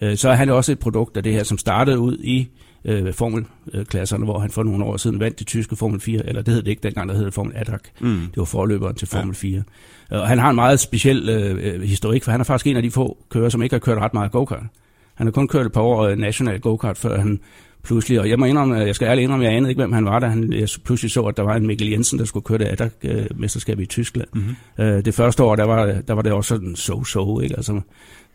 øh, 0.00 0.16
så 0.16 0.28
er 0.28 0.34
han 0.34 0.50
også 0.50 0.72
et 0.72 0.78
produkt 0.78 1.16
af 1.16 1.22
det 1.22 1.32
her, 1.32 1.42
som 1.42 1.58
startede 1.58 1.98
ud 1.98 2.18
i 2.18 2.48
øh, 2.84 3.12
formelklasserne, 3.12 4.24
hvor 4.24 4.38
han 4.38 4.50
for 4.50 4.62
nogle 4.62 4.84
år 4.84 4.96
siden 4.96 5.20
vandt 5.20 5.38
det 5.38 5.46
tyske 5.46 5.76
Formel 5.76 6.00
4, 6.00 6.26
eller 6.26 6.42
det 6.42 6.54
hed 6.54 6.62
det 6.62 6.70
ikke 6.70 6.82
dengang, 6.82 7.08
der 7.08 7.16
hed 7.16 7.30
Formel 7.30 7.52
ADAC. 7.56 7.80
Mm. 8.00 8.08
Det 8.08 8.36
var 8.36 8.44
forløberen 8.44 8.94
til 8.94 9.08
Formel 9.08 9.36
ja. 9.42 9.48
4. 9.48 9.62
Og 10.10 10.28
han 10.28 10.38
har 10.38 10.50
en 10.50 10.56
meget 10.56 10.80
speciel 10.80 11.28
øh, 11.28 11.82
historik, 11.82 12.24
for 12.24 12.30
han 12.30 12.40
er 12.40 12.44
faktisk 12.44 12.66
en 12.66 12.76
af 12.76 12.82
de 12.82 12.90
få 12.90 13.18
kører, 13.30 13.48
som 13.48 13.62
ikke 13.62 13.74
har 13.74 13.80
kørt 13.80 13.98
ret 13.98 14.14
meget 14.14 14.32
go-kart. 14.32 14.64
Han 15.14 15.26
har 15.26 15.32
kun 15.32 15.48
kørt 15.48 15.66
et 15.66 15.72
par 15.72 15.80
år 15.80 16.02
øh, 16.02 16.18
national 16.18 16.60
go-kart, 16.60 16.98
før 16.98 17.18
han 17.18 17.40
pludselig, 17.82 18.20
og 18.20 18.28
jeg 18.28 18.38
må 18.38 18.44
indrømme, 18.44 18.74
jeg 18.74 18.94
skal 18.94 19.06
ærligt 19.06 19.22
indrømme, 19.22 19.44
jeg 19.44 19.54
anede 19.54 19.70
ikke, 19.70 19.82
hvem 19.82 19.92
han 19.92 20.04
var, 20.04 20.18
da 20.18 20.26
han, 20.26 20.52
jeg 20.52 20.68
pludselig 20.84 21.10
så, 21.10 21.20
at 21.20 21.36
der 21.36 21.42
var 21.42 21.56
en 21.56 21.66
Mikkel 21.66 21.90
Jensen, 21.90 22.18
der 22.18 22.24
skulle 22.24 22.44
køre 22.44 22.58
det 22.58 22.64
ADAC-mesterskab 22.64 23.80
i 23.80 23.86
Tyskland. 23.86 24.28
Mm-hmm. 24.34 25.02
det 25.02 25.14
første 25.14 25.42
år, 25.42 25.56
der 25.56 25.64
var, 25.64 25.86
der 26.08 26.14
var 26.14 26.22
det 26.22 26.32
også 26.32 26.48
sådan 26.48 26.74
so-so, 26.74 27.40
ikke? 27.40 27.56
Altså, 27.56 27.80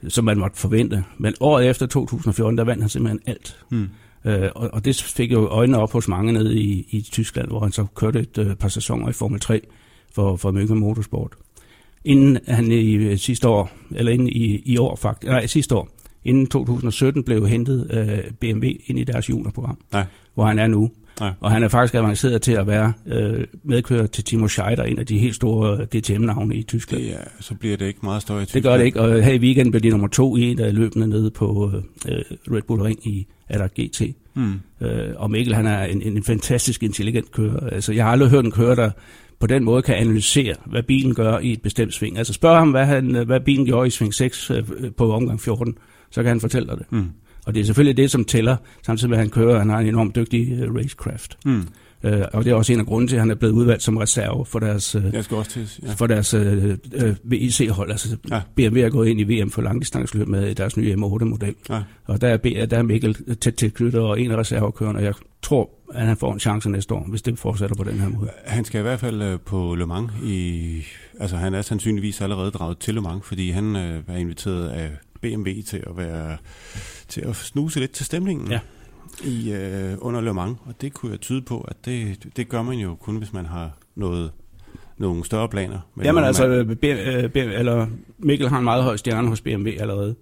som 0.07 0.25
man 0.25 0.37
måtte 0.37 0.57
forvente. 0.57 1.03
Men 1.17 1.33
året 1.39 1.69
efter 1.69 1.85
2014, 1.85 2.57
der 2.57 2.63
vandt 2.63 2.83
han 2.83 2.89
simpelthen 2.89 3.19
alt. 3.25 3.57
Mm. 3.69 3.89
Øh, 4.25 4.49
og, 4.55 4.69
og 4.73 4.85
det 4.85 5.01
fik 5.01 5.31
jo 5.31 5.47
øjnene 5.47 5.77
op 5.77 5.91
hos 5.91 6.07
mange 6.07 6.33
nede 6.33 6.59
i, 6.59 6.87
i 6.89 7.01
Tyskland, 7.11 7.47
hvor 7.47 7.59
han 7.59 7.71
så 7.71 7.85
kørte 7.95 8.19
et 8.19 8.37
øh, 8.37 8.55
par 8.55 8.67
sæsoner 8.67 9.09
i 9.09 9.13
Formel 9.13 9.39
3 9.39 9.61
for, 10.15 10.35
for 10.35 10.51
Møkke 10.51 10.75
Motorsport. 10.75 11.33
Inden 12.05 12.37
han 12.47 12.71
i 12.71 13.17
sidste 13.17 13.47
år, 13.47 13.71
eller 13.91 14.11
inden 14.11 14.27
i, 14.27 14.61
i 14.65 14.77
år 14.77 14.95
faktisk, 14.95 15.31
nej 15.31 15.45
sidste 15.45 15.75
år, 15.75 15.89
inden 16.25 16.47
2017 16.47 17.23
blev 17.23 17.47
hentet 17.47 17.87
øh, 17.91 18.31
BMW 18.39 18.67
ind 18.85 18.99
i 18.99 19.03
deres 19.03 19.29
juniorprogram, 19.29 19.77
Nej. 19.91 20.05
hvor 20.33 20.45
han 20.45 20.59
er 20.59 20.67
nu. 20.67 20.91
Nej. 21.19 21.33
Og 21.39 21.51
han 21.51 21.63
er 21.63 21.67
faktisk 21.67 21.95
avanceret 21.95 22.41
til 22.41 22.51
at 22.51 22.67
være 22.67 22.93
øh, 23.05 23.47
medkører 23.63 24.07
til 24.07 24.23
Timo 24.23 24.47
Scheider, 24.47 24.83
en 24.83 24.99
af 24.99 25.05
de 25.05 25.17
helt 25.17 25.35
store 25.35 25.85
DTM-navne 25.85 26.55
i 26.55 26.63
Tyskland. 26.63 27.03
Ja, 27.03 27.17
så 27.39 27.55
bliver 27.55 27.77
det 27.77 27.85
ikke 27.85 27.99
meget 28.03 28.21
større 28.21 28.41
i 28.41 28.45
Tyskland. 28.45 28.63
Det 28.63 28.71
gør 28.71 28.77
det 28.77 28.85
ikke, 28.85 29.01
og 29.01 29.23
her 29.23 29.33
i 29.33 29.39
weekenden 29.39 29.71
blev 29.71 29.81
de 29.81 29.89
nummer 29.89 30.07
to 30.07 30.35
i 30.37 30.41
en 30.41 30.59
af 30.59 30.75
løbende 30.75 31.07
nede 31.07 31.31
på 31.31 31.71
øh, 32.07 32.21
Red 32.51 32.61
Bull 32.61 32.81
Ring 32.81 33.07
i 33.07 33.27
Adder 33.49 33.67
GT. 33.67 34.15
Mm. 34.33 34.53
Øh, 34.81 35.13
og 35.15 35.31
Mikkel, 35.31 35.55
han 35.55 35.67
er 35.67 35.83
en, 35.83 36.01
en 36.01 36.23
fantastisk 36.23 36.83
intelligent 36.83 37.31
kører. 37.31 37.69
Altså, 37.69 37.93
jeg 37.93 38.05
har 38.05 38.11
aldrig 38.11 38.29
hørt 38.29 38.45
en 38.45 38.51
kører, 38.51 38.75
der 38.75 38.91
på 39.39 39.47
den 39.47 39.63
måde 39.63 39.81
kan 39.81 39.95
analysere, 39.95 40.55
hvad 40.65 40.83
bilen 40.83 41.15
gør 41.15 41.39
i 41.39 41.51
et 41.51 41.61
bestemt 41.61 41.93
sving. 41.93 42.17
Altså 42.17 42.33
spørg 42.33 42.57
ham, 42.57 42.71
hvad, 42.71 42.85
han, 42.85 43.25
hvad 43.25 43.39
bilen 43.39 43.65
gjorde 43.65 43.87
i 43.87 43.89
sving 43.89 44.13
6 44.13 44.51
øh, 44.51 44.63
på 44.97 45.13
omgang 45.13 45.41
14 45.41 45.77
så 46.11 46.23
kan 46.23 46.27
han 46.29 46.39
fortælle 46.39 46.67
dig 46.67 46.77
det. 46.77 46.91
Mm. 46.91 47.09
Og 47.45 47.55
det 47.55 47.61
er 47.61 47.65
selvfølgelig 47.65 47.97
det, 47.97 48.11
som 48.11 48.25
tæller, 48.25 48.57
samtidig 48.85 49.09
med 49.09 49.17
at 49.17 49.23
han 49.23 49.29
kører, 49.29 49.59
han 49.59 49.69
har 49.69 49.79
en 49.79 49.87
enormt 49.87 50.15
dygtig 50.15 50.69
uh, 50.69 50.75
racecraft. 50.75 51.37
Mm. 51.45 51.67
Uh, 52.03 52.11
og 52.33 52.45
det 52.45 52.51
er 52.51 52.55
også 52.55 52.73
en 52.73 52.79
af 52.79 52.85
grunden 52.85 53.07
til, 53.07 53.15
at 53.15 53.19
han 53.19 53.31
er 53.31 53.35
blevet 53.35 53.53
udvalgt 53.53 53.83
som 53.83 53.97
reserve 53.97 54.45
for 54.45 54.59
deres, 54.59 54.95
uh, 54.95 55.03
Jeg 55.13 55.23
skal 55.23 55.37
også 55.37 55.51
til, 55.51 55.69
ja. 55.83 55.93
for 55.93 56.07
deres 56.07 56.33
uh, 56.33 56.41
uh, 56.41 57.15
VIC-hold. 57.23 57.91
Altså 57.91 58.17
ja. 58.29 58.41
BMW 58.55 58.79
er 58.79 58.89
gået 58.89 59.07
ind 59.07 59.19
i 59.19 59.23
VM 59.23 59.51
for 59.51 59.61
langdistanceløb 59.61 60.27
med 60.27 60.55
deres 60.55 60.77
nye 60.77 60.93
M8-model. 60.93 61.55
Ja. 61.69 61.81
Og 62.05 62.21
der 62.21 62.27
er, 62.27 62.65
der 62.65 62.77
er 62.77 62.81
Mikkel 62.81 63.35
tæt 63.35 63.53
tilknyttet 63.53 64.01
og 64.01 64.21
en 64.21 64.31
af 64.31 64.37
reservekørerne, 64.37 64.99
og 64.99 65.03
jeg 65.03 65.13
tror, 65.41 65.69
at 65.93 66.05
han 66.05 66.17
får 66.17 66.33
en 66.33 66.39
chance 66.39 66.69
næste 66.69 66.93
år, 66.93 67.05
hvis 67.09 67.21
det 67.21 67.39
fortsætter 67.39 67.75
på 67.75 67.83
den 67.83 67.99
her 67.99 68.09
måde. 68.09 68.29
Han 68.45 68.65
skal 68.65 68.79
i 68.79 68.81
hvert 68.81 68.99
fald 68.99 69.37
på 69.37 69.75
Le 69.75 69.87
Mans 69.87 70.11
i... 70.23 70.83
Altså 71.19 71.35
han 71.37 71.53
er 71.53 71.61
sandsynligvis 71.61 72.21
allerede 72.21 72.51
draget 72.51 72.77
til 72.77 72.95
Le 72.95 73.01
Mans, 73.01 73.25
fordi 73.25 73.49
han 73.49 73.75
uh, 73.75 73.81
er 73.81 74.15
inviteret 74.17 74.69
af 74.69 74.89
BMW 75.21 75.49
til 75.67 75.77
at 75.77 75.97
være 75.97 76.37
til 77.07 77.21
at 77.21 77.35
snuse 77.35 77.79
lidt 77.79 77.91
til 77.91 78.05
stemningen 78.05 78.51
ja. 78.51 78.59
I 79.23 79.53
øh, 79.53 79.97
under 80.01 80.21
Le 80.21 80.33
Mans, 80.33 80.57
og 80.65 80.81
det 80.81 80.93
kunne 80.93 81.11
jeg 81.11 81.21
tyde 81.21 81.41
på, 81.41 81.61
at 81.61 81.85
det, 81.85 82.27
det 82.35 82.49
gør 82.49 82.61
man 82.61 82.77
jo 82.77 82.95
kun, 82.95 83.17
hvis 83.17 83.33
man 83.33 83.45
har 83.45 83.71
noget 83.95 84.31
nogle 84.97 85.25
større 85.25 85.49
planer. 85.49 85.79
Jamen 86.03 86.23
altså, 86.23 86.65
B, 86.81 86.85
B, 87.33 87.35
eller 87.35 87.87
Mikkel 88.17 88.49
har 88.49 88.57
en 88.57 88.63
meget 88.63 88.83
høj 88.83 88.95
stjerne 88.95 89.27
hos 89.27 89.41
BMW 89.41 89.69
allerede, 89.79 90.15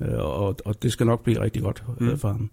øh, 0.00 0.18
og, 0.18 0.56
og 0.64 0.82
det 0.82 0.92
skal 0.92 1.06
nok 1.06 1.24
blive 1.24 1.40
rigtig 1.40 1.62
godt 1.62 1.84
øh, 2.00 2.08
mm. 2.08 2.18
for 2.18 2.28
ham. 2.28 2.50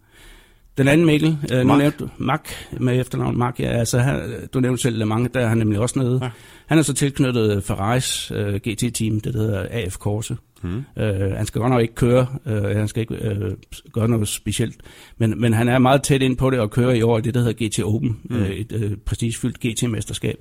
Den 0.78 0.88
anden 0.88 1.06
Mikkel, 1.06 1.38
øh, 1.54 1.66
nu 1.66 1.76
nævnte 1.76 1.98
du 2.00 2.10
Mark 2.18 2.68
med 2.80 3.00
efternavn 3.00 3.38
Mark, 3.38 3.60
ja, 3.60 3.66
altså 3.66 4.00
han, 4.00 4.48
du 4.54 4.60
nævnte 4.60 4.82
selv 4.82 5.06
Mans, 5.06 5.30
der 5.34 5.40
er 5.40 5.48
han 5.48 5.58
nemlig 5.58 5.80
også 5.80 6.00
nede. 6.00 6.20
Ja. 6.24 6.30
Han 6.66 6.78
er 6.78 6.82
så 6.82 6.94
tilknyttet 6.94 7.64
Ferraris 7.64 8.32
øh, 8.36 8.56
GT-team, 8.56 9.20
det 9.20 9.36
hedder 9.36 9.68
AF 9.72 9.96
Corse. 9.96 10.38
Mm. 10.64 10.84
Øh, 10.98 11.32
han 11.32 11.46
skal 11.46 11.62
godt 11.62 11.72
nok 11.72 11.82
ikke 11.82 11.96
køre, 11.96 12.28
øh, 12.46 12.64
han 12.64 12.88
skal 12.88 13.02
ikke 13.02 13.16
øh, 13.16 13.52
gøre 13.94 14.08
noget 14.08 14.28
specielt, 14.28 14.76
men, 15.18 15.42
men 15.42 15.54
han 15.54 15.68
er 15.68 15.80
meget 15.80 16.04
tæt 16.04 16.22
ind 16.22 16.38
på 16.38 16.50
det 16.50 16.60
og 16.60 16.72
kører 16.72 16.94
i 16.94 17.02
år 17.02 17.18
i 17.18 17.22
det, 17.22 17.34
der 17.34 17.40
hedder 17.40 17.68
GT 17.68 17.80
Open, 17.84 18.20
mm. 18.24 18.36
øh, 18.36 18.50
et 18.50 18.72
øh, 18.72 18.92
prestigefyldt 19.06 19.60
GT-mesterskab, 19.60 20.36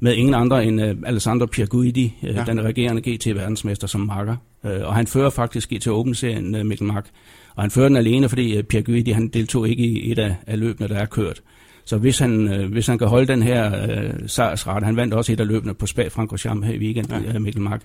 med 0.00 0.14
ingen 0.14 0.34
andre 0.34 0.64
end 0.64 0.82
øh, 0.82 0.96
Alessandro 1.06 1.46
Pierguidi, 1.46 2.14
øh, 2.22 2.34
ja. 2.34 2.44
den 2.46 2.64
regerende 2.64 3.02
GT-verdensmester 3.10 3.86
som 3.86 4.00
marker. 4.00 4.36
Øh, 4.64 4.80
og 4.84 4.94
han 4.94 5.06
fører 5.06 5.30
faktisk 5.30 5.72
GT 5.72 5.88
Open-serien, 5.88 6.54
øh, 6.54 6.66
Mikkel 6.66 6.86
Mark, 6.86 7.10
og 7.56 7.62
han 7.62 7.70
fører 7.70 7.88
den 7.88 7.96
alene, 7.96 8.28
fordi 8.28 8.56
øh, 8.56 8.62
Pierguidi 8.62 9.10
han 9.10 9.28
deltog 9.28 9.68
ikke 9.68 9.82
i 9.82 10.12
et 10.12 10.18
af, 10.18 10.36
af 10.46 10.58
løbene, 10.58 10.88
der 10.88 10.96
er 10.96 11.06
kørt. 11.06 11.42
Så 11.84 11.96
hvis 11.96 12.18
han, 12.18 12.48
øh, 12.48 12.72
hvis 12.72 12.86
han 12.86 12.98
kan 12.98 13.08
holde 13.08 13.26
den 13.26 13.42
her 13.42 13.90
øh, 13.90 14.14
sejrsrate, 14.26 14.84
han 14.86 14.96
vandt 14.96 15.14
også 15.14 15.32
et 15.32 15.40
af 15.40 15.46
løbene 15.46 15.74
på 15.74 15.86
Spa 15.86 16.08
Francorchamps 16.08 16.66
her 16.66 16.74
i 16.74 16.78
weekenden, 16.78 17.24
ja. 17.24 17.38
Mikkel 17.38 17.62
Mark, 17.62 17.82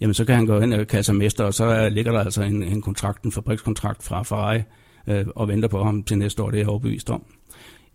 jamen 0.00 0.14
så 0.14 0.24
kan 0.24 0.34
han 0.34 0.46
gå 0.46 0.60
ind 0.60 0.74
og 0.74 0.86
kalde 0.86 1.04
sig 1.04 1.14
mester, 1.14 1.44
og 1.44 1.54
så 1.54 1.88
ligger 1.88 2.12
der 2.12 2.20
altså 2.20 2.42
en, 2.42 2.62
en 2.62 2.82
kontrakt, 2.82 3.24
en 3.24 3.32
fabrikskontrakt 3.32 4.02
fra 4.02 4.22
Ferrari, 4.22 4.60
øh, 5.08 5.26
og 5.36 5.48
venter 5.48 5.68
på 5.68 5.84
ham 5.84 6.02
til 6.02 6.18
næste 6.18 6.42
år, 6.42 6.50
det 6.50 6.56
er 6.56 6.60
jeg 6.60 6.68
overbevist 6.68 7.10
om. 7.10 7.22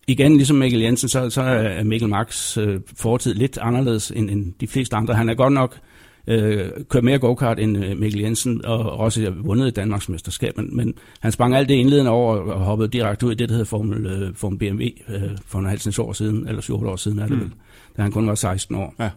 Igen, 0.08 0.38
ligesom 0.38 0.58
Mikkel 0.58 0.82
Jensen, 0.82 1.10
så, 1.10 1.30
så 1.30 1.42
er 1.42 1.84
Mikkel 1.84 2.10
Marks 2.10 2.58
øh, 2.58 2.80
fortid 2.98 3.34
lidt 3.34 3.58
anderledes 3.62 4.12
end, 4.16 4.30
end 4.30 4.54
de 4.60 4.68
fleste 4.68 4.96
andre. 4.96 5.14
Han 5.14 5.30
er 5.30 5.34
godt 5.34 5.54
nok 5.54 5.74
øh, 5.74 5.95
kørt 6.90 7.04
mere 7.04 7.20
go-kart 7.20 7.60
end 7.60 7.86
øh, 7.86 7.98
Mikkel 7.98 8.22
Jensen, 8.22 8.66
og 8.66 8.80
også 8.80 9.34
vundet 9.38 9.68
et 9.68 9.76
Danmarks 9.76 10.10
mesterskab, 10.10 10.58
men, 10.58 10.78
men 10.78 10.94
han 11.20 11.32
sprang 11.32 11.56
alt 11.56 11.70
det 11.70 11.76
indledende 11.76 12.12
over 12.12 12.36
og 12.36 12.60
hoppede 12.60 12.90
direkte 12.90 13.26
ud 13.26 13.32
i 13.32 13.36
det, 13.36 13.50
der 13.50 13.54
hedder 13.54 13.66
Formel, 13.66 14.06
øh, 14.06 14.36
Formel 14.36 14.60
BMW 14.60 14.84
øh, 15.10 15.22
for 15.46 15.60
en 15.60 15.66
halv 15.66 16.00
år 16.00 16.14
siden, 16.14 16.48
eller 16.48 16.62
7 16.62 16.86
år 16.88 16.96
siden 16.96 17.20
er 17.20 17.28
det 17.28 17.38
mm. 17.38 17.40
vel, 17.40 17.52
da 17.98 18.02
han 18.02 18.12
kun 18.12 18.28
var 18.28 18.36
16 18.36 18.76
år. 18.76 18.96
Ja. 19.00 19.10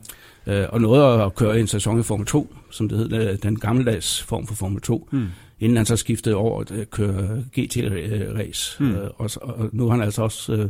Øh, 0.46 0.66
og 0.72 0.80
nåede 0.80 1.22
at 1.22 1.34
køre 1.34 1.60
en 1.60 1.66
sæson 1.66 2.00
i 2.00 2.02
Formel 2.02 2.26
2, 2.26 2.54
som 2.70 2.88
det 2.88 2.98
hed, 2.98 3.12
øh, 3.12 3.38
den 3.42 3.58
gammeldags 3.58 4.22
form 4.22 4.46
for 4.46 4.54
Formel 4.54 4.80
2, 4.80 5.08
mm. 5.12 5.26
inden 5.60 5.76
han 5.76 5.86
så 5.86 5.96
skiftede 5.96 6.34
over 6.34 6.60
at 6.60 6.90
køre 6.90 7.44
GT-race. 7.58 8.82
Mm. 8.84 8.90
Øh, 8.90 9.10
og, 9.16 9.30
og 9.42 9.70
nu 9.72 9.84
har 9.84 9.90
han 9.90 10.02
altså 10.02 10.22
også 10.22 10.52
øh, 10.52 10.68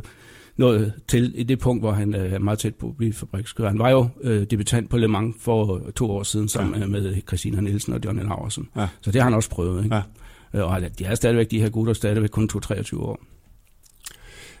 nået 0.59 0.93
til 1.07 1.33
i 1.35 1.43
det 1.43 1.59
punkt, 1.59 1.83
hvor 1.83 1.91
han 1.91 2.15
øh, 2.15 2.33
er 2.33 2.39
meget 2.39 2.59
tæt 2.59 2.75
på 2.75 2.87
at 2.87 2.97
blive 2.97 3.13
fabrikskører. 3.13 3.69
Han 3.69 3.79
var 3.79 3.89
jo 3.89 4.09
øh, 4.21 4.43
debutant 4.43 4.89
på 4.89 4.97
Le 4.97 5.07
Mans 5.07 5.35
for 5.39 5.81
to 5.95 6.11
år 6.11 6.23
siden 6.23 6.47
sammen 6.47 6.79
ja. 6.79 6.87
med 6.87 7.21
Christina 7.27 7.61
Nielsen 7.61 7.93
og 7.93 7.99
Johnny 8.05 8.23
Laversen. 8.23 8.69
Ja. 8.75 8.87
Så 9.01 9.11
det 9.11 9.21
har 9.21 9.29
han 9.29 9.33
også 9.33 9.49
prøvet. 9.49 9.83
Ikke? 9.83 9.95
Ja. 10.53 10.63
Og 10.63 10.81
de 10.99 11.05
er 11.05 11.15
stadigvæk, 11.15 11.51
de 11.51 11.61
her 11.61 11.69
gutter, 11.69 11.93
stadigvæk 11.93 12.29
kun 12.29 12.49
2-23 12.53 12.99
år. 12.99 13.19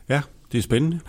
Ja, 0.09 0.21
det 0.51 0.57
er 0.57 0.61
spændende. 0.61 0.99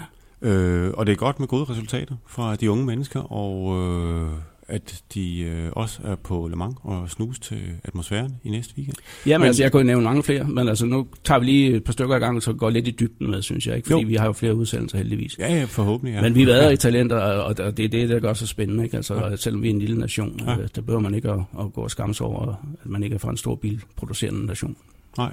Øh, 0.42 0.90
og 0.94 1.06
det 1.06 1.12
er 1.12 1.16
godt 1.16 1.40
med 1.40 1.48
gode 1.48 1.64
resultater 1.64 2.16
fra 2.26 2.56
de 2.56 2.70
unge 2.70 2.86
mennesker, 2.86 3.20
og 3.20 3.78
øh, 3.78 4.28
at 4.70 5.02
de 5.14 5.40
øh, 5.40 5.70
også 5.72 6.00
er 6.04 6.14
på 6.14 6.48
Le 6.50 6.56
Mans 6.56 6.76
og 6.82 7.10
snus 7.10 7.38
til 7.38 7.58
atmosfæren 7.84 8.36
i 8.44 8.50
næste 8.50 8.74
weekend. 8.76 8.96
Ja, 9.26 9.38
men, 9.38 9.40
men 9.40 9.46
altså, 9.46 9.62
jeg 9.62 9.72
kunne 9.72 9.84
nævne 9.84 10.04
mange 10.04 10.22
flere, 10.22 10.44
men 10.44 10.68
altså, 10.68 10.86
nu 10.86 11.06
tager 11.24 11.38
vi 11.38 11.46
lige 11.46 11.76
et 11.76 11.84
par 11.84 11.92
stykker 11.92 12.14
af 12.14 12.20
gangen, 12.20 12.40
så 12.40 12.52
går 12.52 12.70
lidt 12.70 12.88
i 12.88 12.90
dybden 12.90 13.30
med, 13.30 13.42
synes 13.42 13.66
jeg, 13.66 13.76
ikke? 13.76 13.88
fordi 13.88 14.02
jo. 14.02 14.08
vi 14.08 14.14
har 14.14 14.26
jo 14.26 14.32
flere 14.32 14.54
udsendelser 14.54 14.98
heldigvis. 14.98 15.38
Ja, 15.38 15.54
ja, 15.54 15.64
forhåbentlig. 15.64 16.14
Ja. 16.14 16.22
Men 16.22 16.34
vi 16.34 16.46
vader 16.46 16.70
i 16.70 16.76
talenter, 16.76 17.16
og 17.16 17.56
det 17.56 17.84
er 17.84 17.88
det, 17.88 18.08
der 18.08 18.20
gør 18.20 18.32
så 18.32 18.46
spændende. 18.46 18.84
Ikke? 18.84 18.96
Altså, 18.96 19.14
ja. 19.14 19.36
Selvom 19.36 19.62
vi 19.62 19.68
er 19.68 19.74
en 19.74 19.78
lille 19.78 19.98
nation, 19.98 20.40
ja. 20.46 20.58
Øh, 20.58 20.68
der 20.74 20.80
behøver 20.80 21.00
man 21.00 21.14
ikke 21.14 21.30
at, 21.30 21.40
at 21.60 21.72
gå 21.72 21.80
og 21.80 21.90
skamme 21.90 22.14
sig 22.14 22.26
over, 22.26 22.48
at 22.84 22.90
man 22.90 23.02
ikke 23.02 23.14
er 23.14 23.18
fra 23.18 23.30
en 23.30 23.36
stor 23.36 23.54
bilproducerende 23.54 24.46
nation. 24.46 24.76
Nej. 25.18 25.32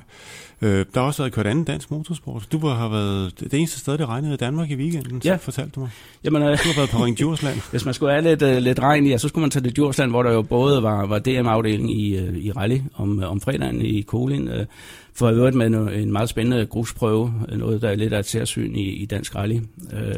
Øh, 0.61 0.85
der 0.93 0.99
har 0.99 1.07
også 1.07 1.23
været 1.23 1.33
kørt 1.33 1.47
anden 1.47 1.65
dansk 1.65 1.91
motorsport. 1.91 2.47
Du 2.51 2.67
har 2.67 2.89
været 2.89 3.39
det 3.39 3.53
eneste 3.53 3.79
sted, 3.79 3.97
det 3.97 4.07
regnede 4.09 4.33
i 4.33 4.37
Danmark 4.37 4.69
i 4.71 4.75
weekenden, 4.75 5.21
Ja. 5.25 5.37
så 5.37 5.43
fortalte 5.43 5.71
du 5.75 5.79
mig. 5.79 5.89
Jamen, 6.23 6.41
øh, 6.41 6.47
Du 6.49 6.53
har 6.67 6.75
været 6.75 6.89
på 6.89 6.97
Ring 7.05 7.17
Djursland. 7.17 7.61
hvis 7.71 7.85
man 7.85 7.93
skulle 7.93 8.11
have 8.11 8.23
lidt, 8.23 8.41
øh, 8.41 8.57
lidt 8.57 8.79
regn 8.79 9.05
i, 9.05 9.09
ja, 9.09 9.17
så 9.17 9.27
skulle 9.27 9.41
man 9.43 9.49
tage 9.51 9.63
til 9.63 9.75
Djursland, 9.75 10.11
hvor 10.11 10.23
der 10.23 10.31
jo 10.31 10.41
både 10.41 10.83
var, 10.83 11.05
var 11.05 11.19
DM-afdeling 11.19 11.99
i, 12.01 12.17
øh, 12.17 12.37
i 12.37 12.51
rally 12.51 12.77
om, 12.95 13.19
øh, 13.19 13.31
om 13.31 13.41
fredagen 13.41 13.81
i 13.81 14.01
Kolin, 14.01 14.47
øh, 14.47 14.65
for 15.13 15.27
øvrigt 15.29 15.55
med 15.55 15.65
en, 15.67 15.89
en 15.89 16.11
meget 16.11 16.29
spændende 16.29 16.65
grusprøve, 16.65 17.33
øh, 17.49 17.57
noget 17.59 17.81
der 17.81 17.89
er 17.89 17.95
lidt 17.95 18.13
af 18.13 18.19
et 18.19 18.25
særsyn 18.25 18.75
i, 18.75 18.81
i 18.89 19.05
dansk 19.05 19.35
rally. 19.35 19.59
Øh, 19.93 20.15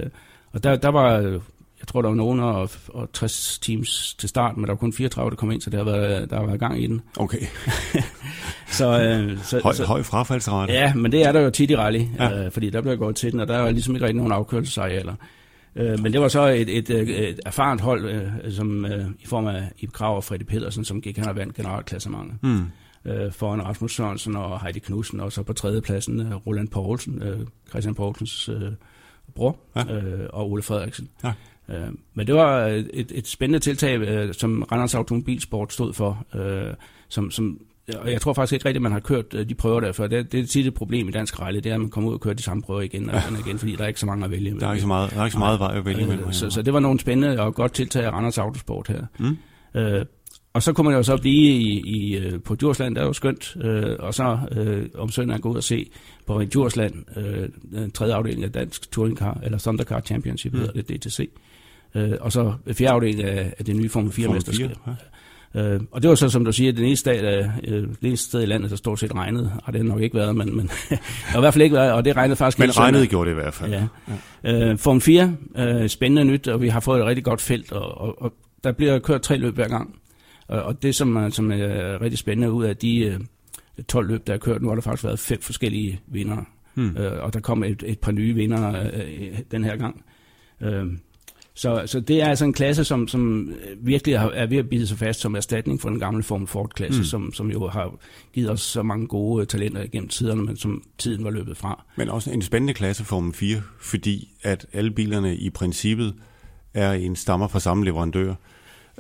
og 0.53 0.63
der, 0.63 0.75
der 0.75 0.89
var, 0.89 1.39
tror, 1.89 2.01
der 2.01 2.09
var 2.09 2.15
nogen 2.15 2.39
og, 2.39 2.69
og 2.87 3.09
60 3.13 3.59
teams 3.59 4.15
til 4.19 4.29
start, 4.29 4.57
men 4.57 4.65
der 4.65 4.71
var 4.71 4.77
kun 4.77 4.93
34, 4.93 5.29
der 5.29 5.35
kom 5.35 5.51
ind, 5.51 5.61
så 5.61 5.69
der 5.69 5.77
har 5.77 5.83
været, 5.83 6.29
der 6.29 6.39
har 6.39 6.45
været 6.45 6.59
gang 6.59 6.83
i 6.83 6.87
den. 6.87 7.01
Okay. 7.17 7.39
Så, 8.71 9.01
øh, 9.01 9.43
så, 9.43 9.59
Høj, 9.63 9.73
så, 9.73 9.85
høj 9.85 10.03
frafaldsrate. 10.03 10.73
Ja, 10.73 10.93
men 10.93 11.11
det 11.11 11.21
er 11.25 11.31
der 11.31 11.41
jo 11.41 11.49
tit 11.49 11.71
i 11.71 11.75
rally, 11.75 12.01
Ja. 12.19 12.45
øh, 12.45 12.51
fordi 12.51 12.69
der 12.69 12.81
bliver 12.81 12.95
gået 12.95 13.15
til 13.15 13.31
den, 13.31 13.39
og 13.39 13.47
der 13.47 13.57
er 13.57 13.71
ligesom 13.71 13.95
ikke 13.95 14.05
rigtig 14.05 14.17
nogen 14.17 14.31
afkørelsesarealer. 14.31 15.15
Øh, 15.75 15.99
men 15.99 16.13
det 16.13 16.21
var 16.21 16.27
så 16.27 16.47
et, 16.47 16.77
et, 16.77 16.89
et, 16.89 17.29
et 17.29 17.39
erfarent 17.45 17.81
hold, 17.81 18.05
øh, 18.09 18.51
som 18.51 18.85
øh, 18.85 19.05
i 19.19 19.25
form 19.25 19.47
af 19.47 19.71
Ib 19.79 19.91
Krav 19.91 20.15
og 20.15 20.23
Freddy 20.23 20.43
Pedersen, 20.43 20.85
som 20.85 21.01
gik 21.01 21.17
hen 21.17 21.27
og 21.27 21.35
vandt 21.35 21.55
generalklassementet. 21.55 22.37
Mm. 22.43 22.65
Øh, 23.05 23.31
foran 23.31 23.65
Rasmus 23.65 23.95
Sørensen 23.95 24.35
og 24.35 24.61
Heidi 24.61 24.79
Knudsen, 24.79 25.19
og 25.19 25.31
så 25.31 25.43
på 25.43 25.53
tredjepladsen 25.53 26.19
øh, 26.19 26.35
Roland 26.35 26.67
Poulsen, 26.67 27.23
øh, 27.23 27.39
Christian 27.69 27.95
Poulsens 27.95 28.49
øh, 28.49 28.61
bror, 29.35 29.57
ja. 29.75 29.93
øh, 29.95 30.29
og 30.33 30.51
Ole 30.51 30.61
Frederiksen. 30.63 31.09
Ja. 31.23 31.31
Øh, 31.71 31.87
men 32.13 32.27
det 32.27 32.35
var 32.35 32.65
et, 32.67 33.11
et 33.15 33.27
spændende 33.27 33.59
tiltag, 33.59 33.99
øh, 33.99 34.33
som 34.33 34.63
Randers 34.71 34.95
Automobilsport 34.95 35.73
stod 35.73 35.93
for, 35.93 36.25
øh, 36.35 36.73
som, 37.09 37.31
som 37.31 37.59
og 37.97 38.11
jeg 38.11 38.21
tror 38.21 38.33
faktisk 38.33 38.53
ikke 38.53 38.65
rigtigt, 38.65 38.77
at 38.77 38.81
man 38.81 38.91
har 38.91 38.99
kørt 38.99 39.33
øh, 39.33 39.49
de 39.49 39.55
prøver 39.55 39.79
der 39.79 39.91
før. 39.91 40.07
Det, 40.07 40.31
det 40.31 40.39
er 40.39 40.45
tit 40.45 40.67
et 40.67 40.73
problem 40.73 41.07
i 41.07 41.11
dansk 41.11 41.39
rally, 41.39 41.55
det 41.55 41.65
er, 41.65 41.73
at 41.73 41.79
man 41.79 41.89
kommer 41.89 42.09
ud 42.09 42.15
og 42.15 42.21
kører 42.21 42.33
de 42.33 42.43
samme 42.43 42.63
prøver 42.63 42.81
igen 42.81 43.09
og 43.09 43.17
igen, 43.17 43.35
og 43.35 43.47
igen 43.47 43.59
fordi 43.59 43.75
der 43.75 43.83
er 43.83 43.87
ikke 43.87 43.99
så 43.99 44.05
mange 44.05 44.25
at 44.25 44.31
vælge 44.31 44.59
Der 44.59 44.67
er 44.67 44.71
ikke 44.71 44.81
så 44.81 44.87
meget, 44.87 45.11
der 45.11 45.19
er 45.19 45.25
ikke 45.25 45.33
så 45.33 45.39
meget 45.39 45.59
vej 45.59 45.77
at 45.77 45.85
vælge 45.85 46.01
imellem. 46.01 46.27
Øh, 46.27 46.33
så, 46.33 46.49
så 46.49 46.61
det 46.61 46.73
var 46.73 46.79
nogle 46.79 46.99
spændende 46.99 47.39
og 47.39 47.55
godt 47.55 47.73
tiltag 47.73 48.05
af 48.05 48.11
Randers 48.11 48.37
Autosport 48.37 48.87
her. 48.87 49.01
Mm. 49.19 49.37
Øh, 49.79 50.05
og 50.53 50.63
så 50.63 50.73
kunne 50.73 50.85
man 50.85 50.93
jo 50.93 51.03
så 51.03 51.17
blive 51.17 51.51
i, 51.51 51.81
i, 51.85 52.17
øh, 52.17 52.41
på 52.41 52.55
Djursland, 52.55 52.95
der 52.95 53.01
er 53.01 53.05
jo 53.05 53.13
skønt, 53.13 53.57
øh, 53.61 53.95
og 53.99 54.13
så 54.13 54.39
øh, 54.51 54.85
om 54.95 55.09
søndagen 55.09 55.41
gå 55.41 55.49
ud 55.49 55.55
og 55.55 55.63
se 55.63 55.89
på 56.25 56.43
Djursland, 56.43 56.93
øh, 57.17 57.49
den 57.71 57.91
tredje 57.91 58.13
afdeling 58.13 58.43
af 58.43 58.51
Dansk 58.51 58.91
Touring 58.91 59.17
Car, 59.17 59.39
eller 59.43 59.57
Thundercar 59.57 60.01
Championship, 60.01 60.53
mm. 60.53 60.59
hedder 60.59 60.81
det 60.81 61.03
DTC. 61.03 61.29
Øh, 61.95 62.11
og 62.21 62.31
så 62.31 62.53
fjerde 62.73 62.93
afdeling 62.93 63.23
af, 63.23 63.53
af 63.59 63.65
det 63.65 63.75
nye 63.75 63.89
Formel 63.89 64.11
4 64.11 64.25
Formel 64.25 64.35
mesterskab. 64.37 64.69
4, 64.85 64.95
Øh, 65.55 65.79
og 65.91 66.01
det 66.01 66.09
var 66.09 66.15
så, 66.15 66.29
som 66.29 66.45
du 66.45 66.51
siger, 66.51 66.71
den 66.71 66.85
eneste, 66.85 67.01
stat, 67.01 67.23
øh, 67.67 67.81
det 67.81 67.97
eneste 68.03 68.27
sted 68.27 68.41
i 68.43 68.45
landet, 68.45 68.69
der 68.71 68.75
stort 68.77 68.99
set 68.99 69.15
regnede. 69.15 69.51
Og 69.63 69.73
det 69.73 69.81
har 69.81 69.87
nok 69.87 70.01
ikke 70.01 70.15
været, 70.15 70.35
men, 70.35 70.55
men 70.55 70.67
det 70.89 70.99
har 71.25 71.39
i 71.39 71.41
hvert 71.41 71.53
fald 71.53 71.63
ikke 71.63 71.75
været, 71.75 71.91
og 71.93 72.05
det 72.05 72.15
regnede 72.15 72.35
faktisk 72.35 72.59
Men 72.59 72.67
søndag. 72.67 72.83
regnet 72.83 73.09
gjorde 73.09 73.29
det 73.29 73.35
i 73.35 73.39
hvert 73.39 73.53
fald. 73.53 73.71
Ja. 73.71 73.87
ja. 74.43 74.69
Øh, 74.71 74.77
Form 74.77 75.01
4, 75.01 75.35
øh, 75.57 75.89
spændende 75.89 76.25
nyt, 76.31 76.47
og 76.47 76.61
vi 76.61 76.67
har 76.67 76.79
fået 76.79 76.99
et 76.99 77.05
rigtig 77.05 77.23
godt 77.23 77.41
felt, 77.41 77.71
og, 77.71 78.01
og, 78.01 78.21
og 78.21 78.33
der 78.63 78.71
bliver 78.71 78.99
kørt 78.99 79.21
tre 79.21 79.37
løb 79.37 79.55
hver 79.55 79.67
gang. 79.67 79.95
Og, 80.47 80.61
og 80.63 80.81
det, 80.83 80.95
som, 80.95 81.15
er- 81.15 81.29
som 81.29 81.51
er 81.51 82.01
rigtig 82.01 82.17
spændende 82.17 82.51
ud 82.51 82.63
af 82.65 82.77
de 82.77 82.99
øh, 82.99 83.19
12 83.87 84.07
løb, 84.07 84.27
der 84.27 84.33
er 84.33 84.37
kørt, 84.37 84.61
nu 84.61 84.67
har 84.67 84.75
der 84.75 84.81
faktisk 84.81 85.03
været 85.03 85.19
fem 85.19 85.41
forskellige 85.41 85.99
vindere. 86.07 86.45
Hmm. 86.73 86.97
Øh, 86.97 87.23
og 87.23 87.33
der 87.33 87.39
kom 87.39 87.63
et, 87.63 87.83
et 87.87 87.99
par 87.99 88.11
nye 88.11 88.33
vinder 88.35 88.79
øh, 88.93 89.39
den 89.51 89.63
her 89.63 89.75
gang. 89.75 90.03
Øh, 90.61 90.85
så, 91.59 91.83
så 91.85 91.99
det 91.99 92.21
er 92.21 92.27
altså 92.27 92.45
en 92.45 92.53
klasse, 92.53 92.83
som, 92.83 93.07
som 93.07 93.53
virkelig 93.81 94.19
har- 94.19 94.29
er 94.29 94.45
ved 94.45 94.57
at 94.57 94.69
bide 94.69 94.87
sig 94.87 94.97
fast 94.97 95.19
som 95.19 95.35
erstatning 95.35 95.81
for 95.81 95.89
den 95.89 95.99
gamle 95.99 96.23
Formel 96.23 96.47
Ford-klasse, 96.47 96.99
Mm. 96.99 97.05
som, 97.05 97.33
som 97.33 97.51
jo 97.51 97.67
har 97.67 97.91
givet 98.33 98.49
os 98.51 98.61
så 98.61 98.83
mange 98.83 99.07
gode 99.07 99.45
talenter 99.45 99.83
igennem 99.83 100.09
tiderne, 100.09 100.41
men 100.45 100.57
som 100.57 100.83
tiden 100.97 101.23
var 101.23 101.29
løbet 101.31 101.57
fra. 101.57 101.83
Men 101.97 102.09
også 102.09 102.31
en 102.31 102.41
spændende 102.41 102.73
klasse 102.73 103.05
Formel 103.05 103.33
4, 103.33 103.61
fordi 103.79 104.27
at 104.43 104.65
alle 104.73 104.91
bilerne 104.91 105.35
i 105.35 105.49
princippet 105.49 106.13
er 106.73 106.91
en 106.93 107.15
stammer 107.15 107.47
fra 107.47 107.59
samme 107.59 107.85
leverandør. 107.85 108.33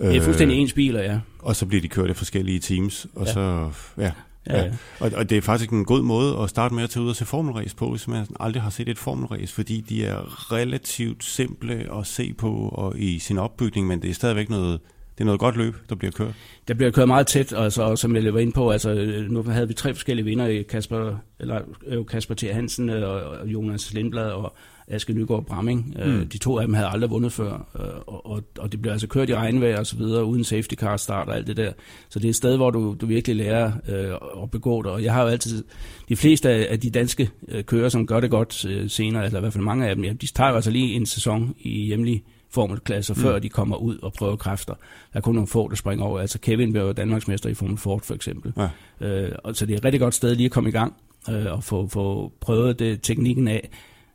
Det 0.01 0.15
er 0.17 0.21
fuldstændig 0.21 0.57
ens 0.57 0.73
biler, 0.73 1.01
ja. 1.01 1.19
Og 1.39 1.55
så 1.55 1.65
bliver 1.65 1.81
de 1.81 1.87
kørt 1.87 2.09
af 2.09 2.15
forskellige 2.15 2.59
teams, 2.59 3.07
og 3.15 3.25
Ja. 3.25 3.33
så, 3.33 3.69
ja, 3.97 4.11
Ja, 4.47 4.63
Ja. 4.63 4.71
Og, 4.99 5.11
og 5.15 5.29
det 5.29 5.37
er 5.37 5.41
faktisk 5.41 5.69
en 5.69 5.85
god 5.85 6.01
måde 6.01 6.37
at 6.37 6.49
starte 6.49 6.75
med 6.75 6.83
at 6.83 6.89
tage 6.89 7.03
ud 7.03 7.09
og 7.09 7.15
se 7.15 7.25
formelræs 7.25 7.73
på, 7.73 7.89
hvis 7.89 8.07
man 8.07 8.25
aldrig 8.39 8.63
har 8.63 8.69
set 8.69 8.89
et 8.89 8.97
formelræs, 8.97 9.51
fordi 9.51 9.81
de 9.81 10.05
er 10.05 10.51
relativt 10.51 11.23
simple 11.23 11.87
at 11.99 12.07
se 12.07 12.33
på 12.33 12.51
og 12.71 12.99
i 12.99 13.19
sin 13.19 13.37
opbygning, 13.37 13.87
men 13.87 14.01
det 14.01 14.09
er 14.09 14.13
stadigvæk 14.13 14.49
noget, 14.49 14.79
det 15.17 15.23
er 15.23 15.25
noget 15.25 15.39
godt 15.39 15.55
løb, 15.55 15.75
der 15.89 15.95
bliver 15.95 16.11
kørt. 16.11 16.33
Der 16.67 16.73
bliver 16.73 16.91
kørt 16.91 17.07
meget 17.07 17.27
tæt, 17.27 17.53
altså, 17.57 17.83
og 17.83 17.97
som 17.97 18.15
jeg 18.15 18.33
var 18.33 18.39
inde 18.39 18.51
på, 18.51 18.69
altså, 18.69 18.93
nu 19.29 19.43
havde 19.43 19.67
vi 19.67 19.73
tre 19.73 19.93
forskellige 19.93 20.25
vinder, 20.25 20.63
Kasper, 20.69 21.15
eller, 21.39 21.61
øh, 21.87 22.05
Kasper 22.05 22.35
T. 22.35 22.41
Hansen 22.41 22.89
øh, 22.89 23.09
og 23.09 23.47
Jonas 23.47 23.93
Lindblad 23.93 24.31
og 24.31 24.55
Aske 24.89 25.13
Nygaard 25.13 25.45
Bramming. 25.45 25.95
Mm. 26.05 26.11
Mm. 26.11 26.27
De 26.27 26.37
to 26.37 26.57
af 26.59 26.67
dem 26.67 26.73
havde 26.73 26.87
aldrig 26.87 27.09
vundet 27.09 27.31
før, 27.31 27.51
øh, 27.79 27.85
og, 28.07 28.25
og, 28.25 28.43
og 28.59 28.71
det 28.71 28.81
blev 28.81 28.91
altså 28.91 29.07
kørt 29.07 29.29
i 29.29 29.35
regnvejr 29.35 29.79
og 29.79 29.87
så 29.87 29.95
videre, 29.97 30.25
uden 30.25 30.43
safety 30.43 30.75
car 30.75 30.97
start 30.97 31.27
og 31.27 31.35
alt 31.35 31.47
det 31.47 31.57
der. 31.57 31.71
Så 32.09 32.19
det 32.19 32.25
er 32.25 32.29
et 32.29 32.35
sted, 32.35 32.55
hvor 32.55 32.71
du, 32.71 32.95
du 33.01 33.05
virkelig 33.05 33.35
lærer 33.35 33.71
øh, 33.89 34.43
at 34.43 34.51
begå 34.51 34.81
dig. 34.81 34.91
Og 34.91 35.03
jeg 35.03 35.13
har 35.13 35.21
jo 35.21 35.27
altid, 35.27 35.63
de 36.09 36.15
fleste 36.15 36.49
af, 36.49 36.79
de 36.79 36.89
danske 36.89 37.29
øh, 37.47 37.63
kører, 37.63 37.89
som 37.89 38.07
gør 38.07 38.19
det 38.19 38.29
godt 38.29 38.65
øh, 38.65 38.89
senere, 38.89 39.25
eller 39.25 39.39
i 39.39 39.41
hvert 39.41 39.53
fald 39.53 39.63
mange 39.63 39.87
af 39.87 39.95
dem, 39.95 40.03
ja, 40.03 40.13
de 40.13 40.27
tager 40.27 40.49
jo 40.49 40.55
altså 40.55 40.71
lige 40.71 40.93
en 40.93 41.05
sæson 41.05 41.55
i 41.59 41.85
hjemlig 41.85 42.23
formelklasser, 42.51 43.13
Mm. 43.13 43.21
før 43.21 43.39
de 43.39 43.49
kommer 43.49 43.75
ud 43.77 43.97
og 43.97 44.13
prøver 44.13 44.35
kræfter. 44.35 44.73
Der 45.13 45.17
er 45.17 45.21
kun 45.21 45.35
nogle 45.35 45.47
få, 45.47 45.69
der 45.69 45.75
springer 45.75 46.05
over. 46.05 46.19
Altså 46.19 46.39
Kevin 46.39 46.71
blev 46.71 46.83
jo 46.83 46.91
Danmarksmester 46.91 47.49
i 47.49 47.53
Formel 47.53 47.77
Ford, 47.77 48.01
for 48.03 48.13
eksempel. 48.13 48.53
Ja. 49.01 49.07
Øh, 49.07 49.31
og 49.43 49.55
så 49.55 49.65
det 49.65 49.73
er 49.73 49.77
et 49.77 49.85
rigtig 49.85 50.01
godt 50.01 50.15
sted 50.15 50.35
lige 50.35 50.45
at 50.45 50.51
komme 50.51 50.69
i 50.69 50.71
gang 50.71 50.93
øh, 51.29 51.45
og 51.53 51.63
få, 51.63 51.87
få 51.87 52.31
prøvet 52.41 52.79
det, 52.79 53.01
teknikken 53.01 53.47
af 53.47 53.69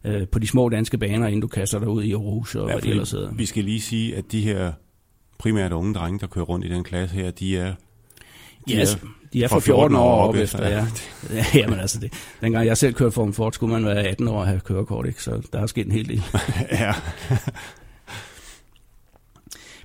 øh, 0.05 0.29
på 0.29 0.39
de 0.39 0.47
små 0.47 0.69
danske 0.69 0.99
baner, 0.99 1.27
inden 1.27 1.41
du 1.41 1.47
kaster 1.47 1.79
dig 1.79 1.89
ud 1.89 2.03
i 2.03 2.13
Aarhus 2.13 2.55
og 2.55 2.69
Ja, 2.69 2.73
hvad 2.73 2.83
det 2.83 2.91
ellers 2.91 3.11
hedder. 3.11 3.33
Vi 3.35 3.47
skal 3.47 3.65
lige 3.65 3.81
sige, 3.81 4.17
at 4.17 4.33
de 4.33 4.41
her 4.41 4.73
primært 5.39 5.73
unge 5.73 5.95
drenge, 5.95 6.19
der 6.19 6.27
kører 6.27 6.45
rundt 6.45 6.67
i 6.67 6.69
den 6.69 6.85
klasse 6.85 7.17
her, 7.17 7.31
de 7.31 7.59
er, 7.59 7.75
de 8.69 8.73
Ja, 8.75 8.79
altså, 8.79 8.99
de 9.33 9.45
er 9.45 9.49
fra 9.49 9.59
14 9.59 9.97
år 9.97 10.29
op 10.29 10.35
efter, 10.35 10.69
ja. 10.69 10.87
ja. 11.31 11.45
Jamen 11.61 11.81
altså, 11.81 12.01
det, 12.01 12.13
dengang 12.41 12.67
jeg 12.67 12.77
selv 12.77 12.95
kørte 12.95 13.13
Formel 13.13 13.35
Ford, 13.35 13.53
skulle 13.53 13.73
man 13.73 13.85
være 13.85 14.05
18 14.05 14.29
år 14.29 14.39
og 14.39 14.47
have 14.47 14.61
kørekort, 14.61 15.07
ikke? 15.07 15.23
så 15.23 15.49
der 15.53 15.61
er 15.61 15.67
sket 15.67 15.87
en 15.87 15.93
hel 15.93 16.09
del. 16.09 16.23
ja. 16.73 16.93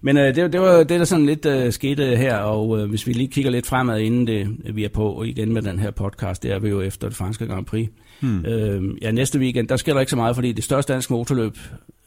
Men 0.01 0.17
øh, 0.17 0.35
det, 0.35 0.53
det 0.53 0.61
var 0.61 0.77
det, 0.77 0.89
der 0.89 1.05
sådan 1.05 1.25
lidt 1.25 1.45
øh, 1.45 1.73
skete 1.73 2.17
her, 2.17 2.37
og 2.37 2.79
øh, 2.79 2.89
hvis 2.89 3.07
vi 3.07 3.13
lige 3.13 3.27
kigger 3.27 3.51
lidt 3.51 3.65
fremad, 3.65 3.99
inden 3.99 4.27
det, 4.27 4.75
vi 4.75 4.83
er 4.83 4.89
på 4.89 5.11
og 5.11 5.27
igen 5.27 5.53
med 5.53 5.61
den 5.61 5.79
her 5.79 5.91
podcast, 5.91 6.43
det 6.43 6.51
er 6.51 6.59
vi 6.59 6.69
jo 6.69 6.81
efter 6.81 7.07
det 7.07 7.17
franske 7.17 7.47
Grand 7.47 7.65
Prix. 7.65 7.89
Hmm. 8.21 8.45
Øh, 8.45 8.83
ja, 9.01 9.11
næste 9.11 9.39
weekend, 9.39 9.67
der 9.67 9.75
sker 9.75 9.93
der 9.93 9.99
ikke 9.99 10.09
så 10.09 10.15
meget, 10.15 10.35
fordi 10.35 10.51
det 10.51 10.63
største 10.63 10.93
danske 10.93 11.13
motorløb 11.13 11.57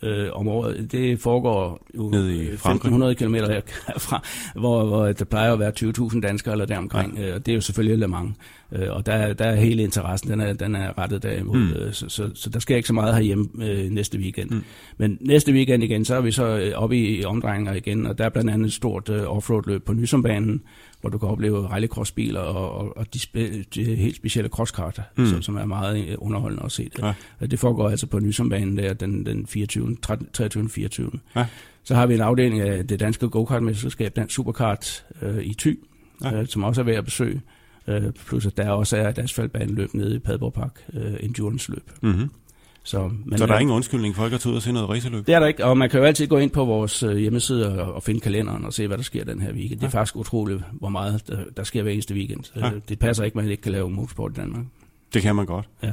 øh, 0.03 0.29
om 0.33 0.49
året, 0.49 0.93
det 0.93 1.21
foregår 1.21 1.87
jo 1.97 2.09
Nede 2.09 2.37
i 2.37 2.41
øh, 2.41 2.59
Frankrig. 2.59 2.93
1500 2.93 3.15
km 3.15 3.35
herfra, 3.89 4.23
hvor, 4.55 4.85
hvor 4.87 5.13
der 5.13 5.25
plejer 5.25 5.53
at 5.53 5.59
være 5.59 5.73
20.000 5.81 6.21
danskere 6.21 6.53
eller 6.55 6.65
deromkring, 6.67 7.19
ja. 7.19 7.29
øh, 7.29 7.35
og 7.35 7.47
det 7.47 7.53
er 7.53 7.57
jo 7.57 7.61
selvfølgelig 7.61 7.99
Le 7.99 8.09
Mans. 8.09 8.37
Øh, 8.73 8.87
og 8.91 9.07
der, 9.07 9.33
der 9.33 9.45
er 9.45 9.55
hele 9.55 9.83
interessen, 9.83 10.31
den 10.31 10.41
er, 10.41 10.53
den 10.53 10.75
er 10.75 10.99
rettet 10.99 11.23
derimod, 11.23 11.57
Mm. 11.57 11.63
mm. 11.63 11.73
øh, 11.73 11.93
så, 11.93 12.09
så, 12.09 12.31
så 12.35 12.51
der 12.51 12.59
sker 12.61 12.77
ikke 12.77 12.87
så 12.89 12.95
meget 12.95 13.15
herhjemme 13.15 13.49
øh, 13.63 13.91
næste 13.91 14.19
weekend. 14.19 14.51
Mm. 14.51 14.57
Mm. 14.57 14.65
Men 14.99 15.19
næste 15.21 15.53
weekend 15.53 15.85
igen, 15.85 16.05
så 16.05 16.15
er 16.15 16.21
vi 16.21 16.31
så 16.31 16.45
øh, 16.59 16.73
oppe 16.75 16.97
i, 16.97 17.21
i 17.21 17.25
omdrejninger 17.25 17.75
igen, 17.75 18.07
og 18.07 18.19
der 18.19 18.25
er 18.25 18.29
blandt 18.29 18.51
andet 18.51 18.67
et 18.67 18.73
stort 18.73 19.09
øh, 19.09 19.37
offroad-løb 19.37 19.85
på 19.85 19.93
Nysombanen, 19.93 20.63
hvor 21.03 21.11
du 21.11 21.19
kan 21.19 21.29
opleve 21.29 21.67
rallycrossbiler 21.69 22.41
og, 22.41 22.71
og, 22.79 22.97
og 22.97 23.15
de, 23.15 23.19
spe, 23.19 23.63
de 23.63 23.85
helt 23.85 24.17
specielle 24.17 24.49
crosskart, 24.49 25.01
Mm. 25.17 25.27
som, 25.27 25.43
som 25.43 25.57
er 25.57 25.65
meget 25.65 26.09
øh, 26.09 26.15
underholdende 26.19 26.65
at 26.65 26.73
se 26.73 26.85
det. 26.97 27.15
Ja. 27.41 27.47
Det 27.47 27.59
foregår 27.59 27.89
altså 27.91 28.07
på 28.07 28.19
Nysombanen 28.19 28.79
der 28.79 28.93
den, 28.95 29.27
den 29.27 29.47
24. 29.47 29.97
23. 30.33 30.69
24. 30.69 31.11
Ja. 31.37 31.47
Så 31.85 31.95
har 31.95 32.07
vi 32.07 32.15
en 32.15 32.21
afdeling 32.21 32.61
af 32.61 32.87
det 32.87 33.01
danske 33.01 33.29
go-kart-mesterskab, 33.29 34.17
Dansk 34.17 34.35
Superkart 34.35 35.05
øh, 35.23 35.43
i 35.45 35.55
Thy, 35.59 35.79
Ja. 36.25 36.29
ja. 36.35 36.41
øh, 36.41 36.47
som 36.47 36.65
også 36.65 36.81
er 36.81 36.85
ved 36.85 36.95
at 36.95 37.05
besøge. 37.05 37.41
Øh, 37.89 38.03
plus 38.27 38.47
at 38.47 38.57
der 38.57 38.71
også 38.71 38.97
er 38.97 39.09
et 39.09 39.19
asfaltbaneløb 39.19 39.95
nede 39.95 40.17
i 40.17 40.19
Padborg 40.19 40.53
Park, 40.53 40.85
øh, 40.95 41.15
endurance-løb. 41.21 41.91
Mm-hmm. 42.03 42.31
Så, 42.85 43.11
men, 43.27 43.39
Så 43.39 43.47
der 43.47 43.55
er 43.55 43.59
ingen 43.59 43.77
undskyldning 43.77 44.17
for 44.17 44.25
ikke 44.25 44.35
at 44.35 44.41
tage 44.41 44.51
ud 44.51 44.57
og 44.57 44.63
se 44.63 44.73
noget 44.73 44.89
racerløb? 44.89 45.27
det 45.27 45.35
er 45.35 45.41
der 45.41 45.47
ikke, 45.47 45.65
og 45.65 45.79
man 45.79 45.91
kan 45.91 46.01
jo 46.01 46.07
altid 46.07 46.27
gå 46.27 46.39
ind 46.39 46.51
på 46.51 46.65
vores 46.65 47.03
øh, 47.03 47.17
hjemmeside 47.17 47.83
og, 47.83 47.93
og 47.95 48.03
finde 48.03 48.21
kalenderen 48.21 48.65
og 48.65 48.73
se, 48.73 48.87
hvad 48.87 48.97
der 48.97 49.03
sker 49.03 49.25
den 49.25 49.41
her 49.43 49.53
weekend. 49.53 49.81
Det 49.81 49.87
er 49.87 49.91
Ja. 49.95 49.99
faktisk 50.01 50.17
utroligt, 50.17 50.63
hvor 50.73 50.89
meget 50.89 51.29
der, 51.29 51.45
der 51.57 51.65
sker 51.65 51.83
hver 51.83 51.93
eneste 51.93 52.15
weekend. 52.15 52.45
Ja. 52.57 52.67
Ja. 52.67 52.73
Det 52.89 52.99
passer 52.99 53.25
ikke, 53.25 53.33
at 53.39 53.43
man 53.45 53.51
ikke 53.51 53.63
kan 53.63 53.73
lave 53.73 53.91
motorsport 53.91 54.31
i 54.33 54.35
Danmark. 54.35 54.65
Det 55.15 55.23
kan 55.23 55.37
man 55.37 55.47
godt. 55.47 55.69
Ja. 55.83 55.93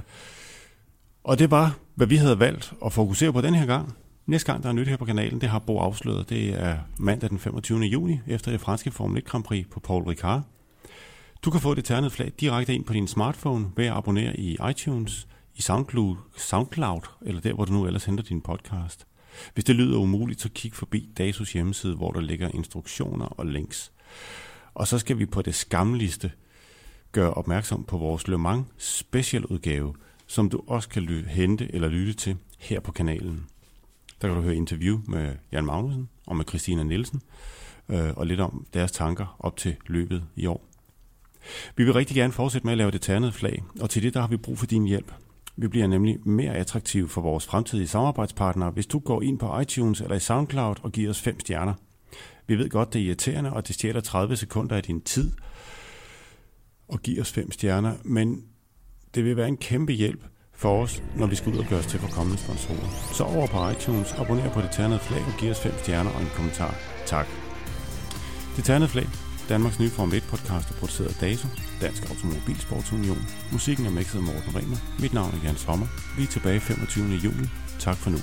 Og 1.23 1.39
det 1.39 1.51
var, 1.51 1.77
hvad 1.95 2.07
vi 2.07 2.15
havde 2.15 2.39
valgt 2.39 2.73
at 2.85 2.93
fokusere 2.93 3.33
på 3.33 3.41
den 3.41 3.55
her 3.55 3.65
gang. 3.65 3.93
Næste 4.25 4.51
gang, 4.51 4.63
der 4.63 4.69
er 4.69 4.73
nyt 4.73 4.87
her 4.87 4.97
på 4.97 5.05
kanalen, 5.05 5.41
det 5.41 5.49
har 5.49 5.59
Bo 5.59 5.79
afsløret. 5.79 6.29
Det 6.29 6.49
er 6.63 6.77
mandag 6.97 7.29
den 7.29 7.39
25. 7.39 7.79
juni, 7.79 8.19
efter 8.27 8.51
det 8.51 8.61
franske 8.61 8.91
Formel 8.91 9.17
1 9.17 9.25
Grand 9.25 9.43
Prix 9.43 9.65
på 9.71 9.79
Paul 9.79 10.03
Ricard. 10.03 10.41
Du 11.45 11.49
kan 11.51 11.61
få 11.61 11.73
det 11.73 11.85
ternede 11.85 12.09
flag 12.11 12.31
direkte 12.39 12.73
ind 12.75 12.83
på 12.83 12.93
din 12.93 13.07
smartphone 13.07 13.65
ved 13.77 13.85
at 13.85 13.93
abonnere 13.93 14.39
i 14.39 14.57
iTunes, 14.69 15.27
i 15.59 15.61
SoundCloud, 15.61 16.15
SoundCloud 16.37 17.01
eller 17.21 17.41
der, 17.41 17.53
hvor 17.53 17.65
du 17.65 17.73
nu 17.73 17.85
ellers 17.85 18.05
henter 18.05 18.23
din 18.23 18.41
podcast. 18.41 19.07
Hvis 19.53 19.65
det 19.65 19.75
lyder 19.75 19.97
umuligt, 19.97 20.41
så 20.41 20.49
kig 20.49 20.73
forbi 20.73 21.09
DASUS 21.17 21.53
hjemmeside, 21.53 21.95
hvor 21.95 22.11
der 22.11 22.21
ligger 22.21 22.49
instruktioner 22.49 23.25
og 23.25 23.45
links. 23.45 23.91
Og 24.73 24.87
så 24.87 24.99
skal 24.99 25.19
vi 25.19 25.25
på 25.25 25.41
det 25.41 25.55
skamligste 25.55 26.31
gøre 27.11 27.33
opmærksom 27.33 27.83
på 27.83 27.97
vores 27.97 28.27
Le 28.27 28.37
Mans 28.37 28.65
specialudgave, 28.77 29.95
som 30.27 30.49
du 30.49 30.63
også 30.67 30.89
kan 30.89 31.03
ly- 31.03 31.27
hente 31.27 31.75
eller 31.75 31.87
lytte 31.87 32.13
til 32.13 32.37
her 32.59 32.79
på 32.79 32.91
kanalen. 32.91 33.45
Der 34.21 34.27
kan 34.27 34.37
du 34.37 34.43
høre 34.43 34.55
interview 34.55 34.99
med 35.07 35.35
Jan 35.51 35.65
Magnussen 35.65 36.09
og 36.27 36.35
med 36.35 36.45
Christina 36.45 36.83
Nielsen, 36.83 37.21
øh, 37.89 38.09
og 38.15 38.27
lidt 38.27 38.39
om 38.39 38.65
deres 38.73 38.91
tanker 38.91 39.35
op 39.39 39.57
til 39.57 39.75
løbet 39.87 40.23
i 40.35 40.45
år. 40.45 40.65
Vi 41.75 41.83
vil 41.83 41.93
rigtig 41.93 42.15
gerne 42.15 42.33
fortsætte 42.33 42.67
med 42.67 42.71
at 42.71 42.77
lave 42.77 42.91
det 42.91 43.01
ternede 43.01 43.31
flag, 43.31 43.63
og 43.81 43.89
til 43.89 44.03
det 44.03 44.13
der 44.13 44.19
har 44.21 44.27
vi 44.27 44.37
brug 44.37 44.59
for 44.59 44.65
din 44.65 44.85
hjælp. 44.85 45.13
Vi 45.61 45.67
bliver 45.67 45.87
nemlig 45.87 46.27
mere 46.27 46.55
attraktive 46.55 47.09
for 47.09 47.21
vores 47.21 47.45
fremtidige 47.45 47.87
samarbejdspartnere, 47.87 48.71
hvis 48.71 48.87
du 48.87 48.99
går 48.99 49.21
ind 49.21 49.39
på 49.39 49.59
iTunes 49.59 50.01
eller 50.01 50.15
i 50.15 50.19
SoundCloud 50.19 50.75
og 50.83 50.91
giver 50.91 51.09
os 51.09 51.21
fem 51.21 51.39
stjerner. 51.39 51.73
Vi 52.47 52.55
ved 52.55 52.69
godt, 52.69 52.93
det 52.93 53.01
er 53.01 53.05
irriterende, 53.05 53.53
og 53.53 53.67
det 53.67 53.75
stjæler 53.75 54.01
30 54.01 54.35
sekunder 54.35 54.75
af 54.75 54.83
din 54.83 55.01
tid 55.01 55.31
og 56.87 56.99
giver 56.99 57.21
os 57.21 57.31
fem 57.31 57.51
stjerner, 57.51 57.93
men 58.03 58.43
det 59.15 59.25
vil 59.25 59.37
være 59.37 59.47
en 59.47 59.57
kæmpe 59.57 59.93
hjælp 59.93 60.23
for 60.53 60.83
os, 60.83 61.03
når 61.17 61.27
vi 61.27 61.35
skal 61.35 61.53
ud 61.53 61.57
og 61.57 61.65
gøre 61.65 61.79
os 61.79 61.87
til 61.87 61.99
for 61.99 62.07
kommende 62.07 62.41
sponsorer. 62.41 63.13
Så 63.13 63.23
over 63.23 63.47
på 63.47 63.69
iTunes, 63.69 64.13
abonner 64.13 64.53
på 64.53 64.61
det 64.61 64.69
ternede 64.71 64.99
flag 64.99 65.21
og 65.21 65.39
giv 65.39 65.51
os 65.51 65.59
fem 65.59 65.73
stjerner 65.77 66.11
og 66.11 66.21
en 66.21 66.27
kommentar. 66.35 66.75
Tak. 67.05 67.27
Det 68.55 68.63
ternede 68.63 68.89
flag, 68.89 69.28
Danmarks 69.49 69.79
nye 69.79 69.89
Formel 69.89 70.17
1 70.17 70.23
podcast 70.23 70.69
er 70.69 70.73
produceret 70.73 71.07
af 71.07 71.15
DASO, 71.21 71.47
Dansk 71.81 72.09
Automobilsportsunion. 72.09 73.25
Musikken 73.51 73.85
er 73.85 73.89
mixet 73.89 74.17
af 74.17 74.23
Morten 74.23 74.55
Remer. 74.55 74.77
Mit 74.99 75.13
navn 75.13 75.33
er 75.33 75.43
Jan 75.43 75.55
Sommer. 75.55 75.87
Vi 76.17 76.23
er 76.23 76.27
tilbage 76.27 76.59
25. 76.59 77.05
juli. 77.05 77.49
Tak 77.79 77.97
for 77.97 78.09
nu. 78.09 78.17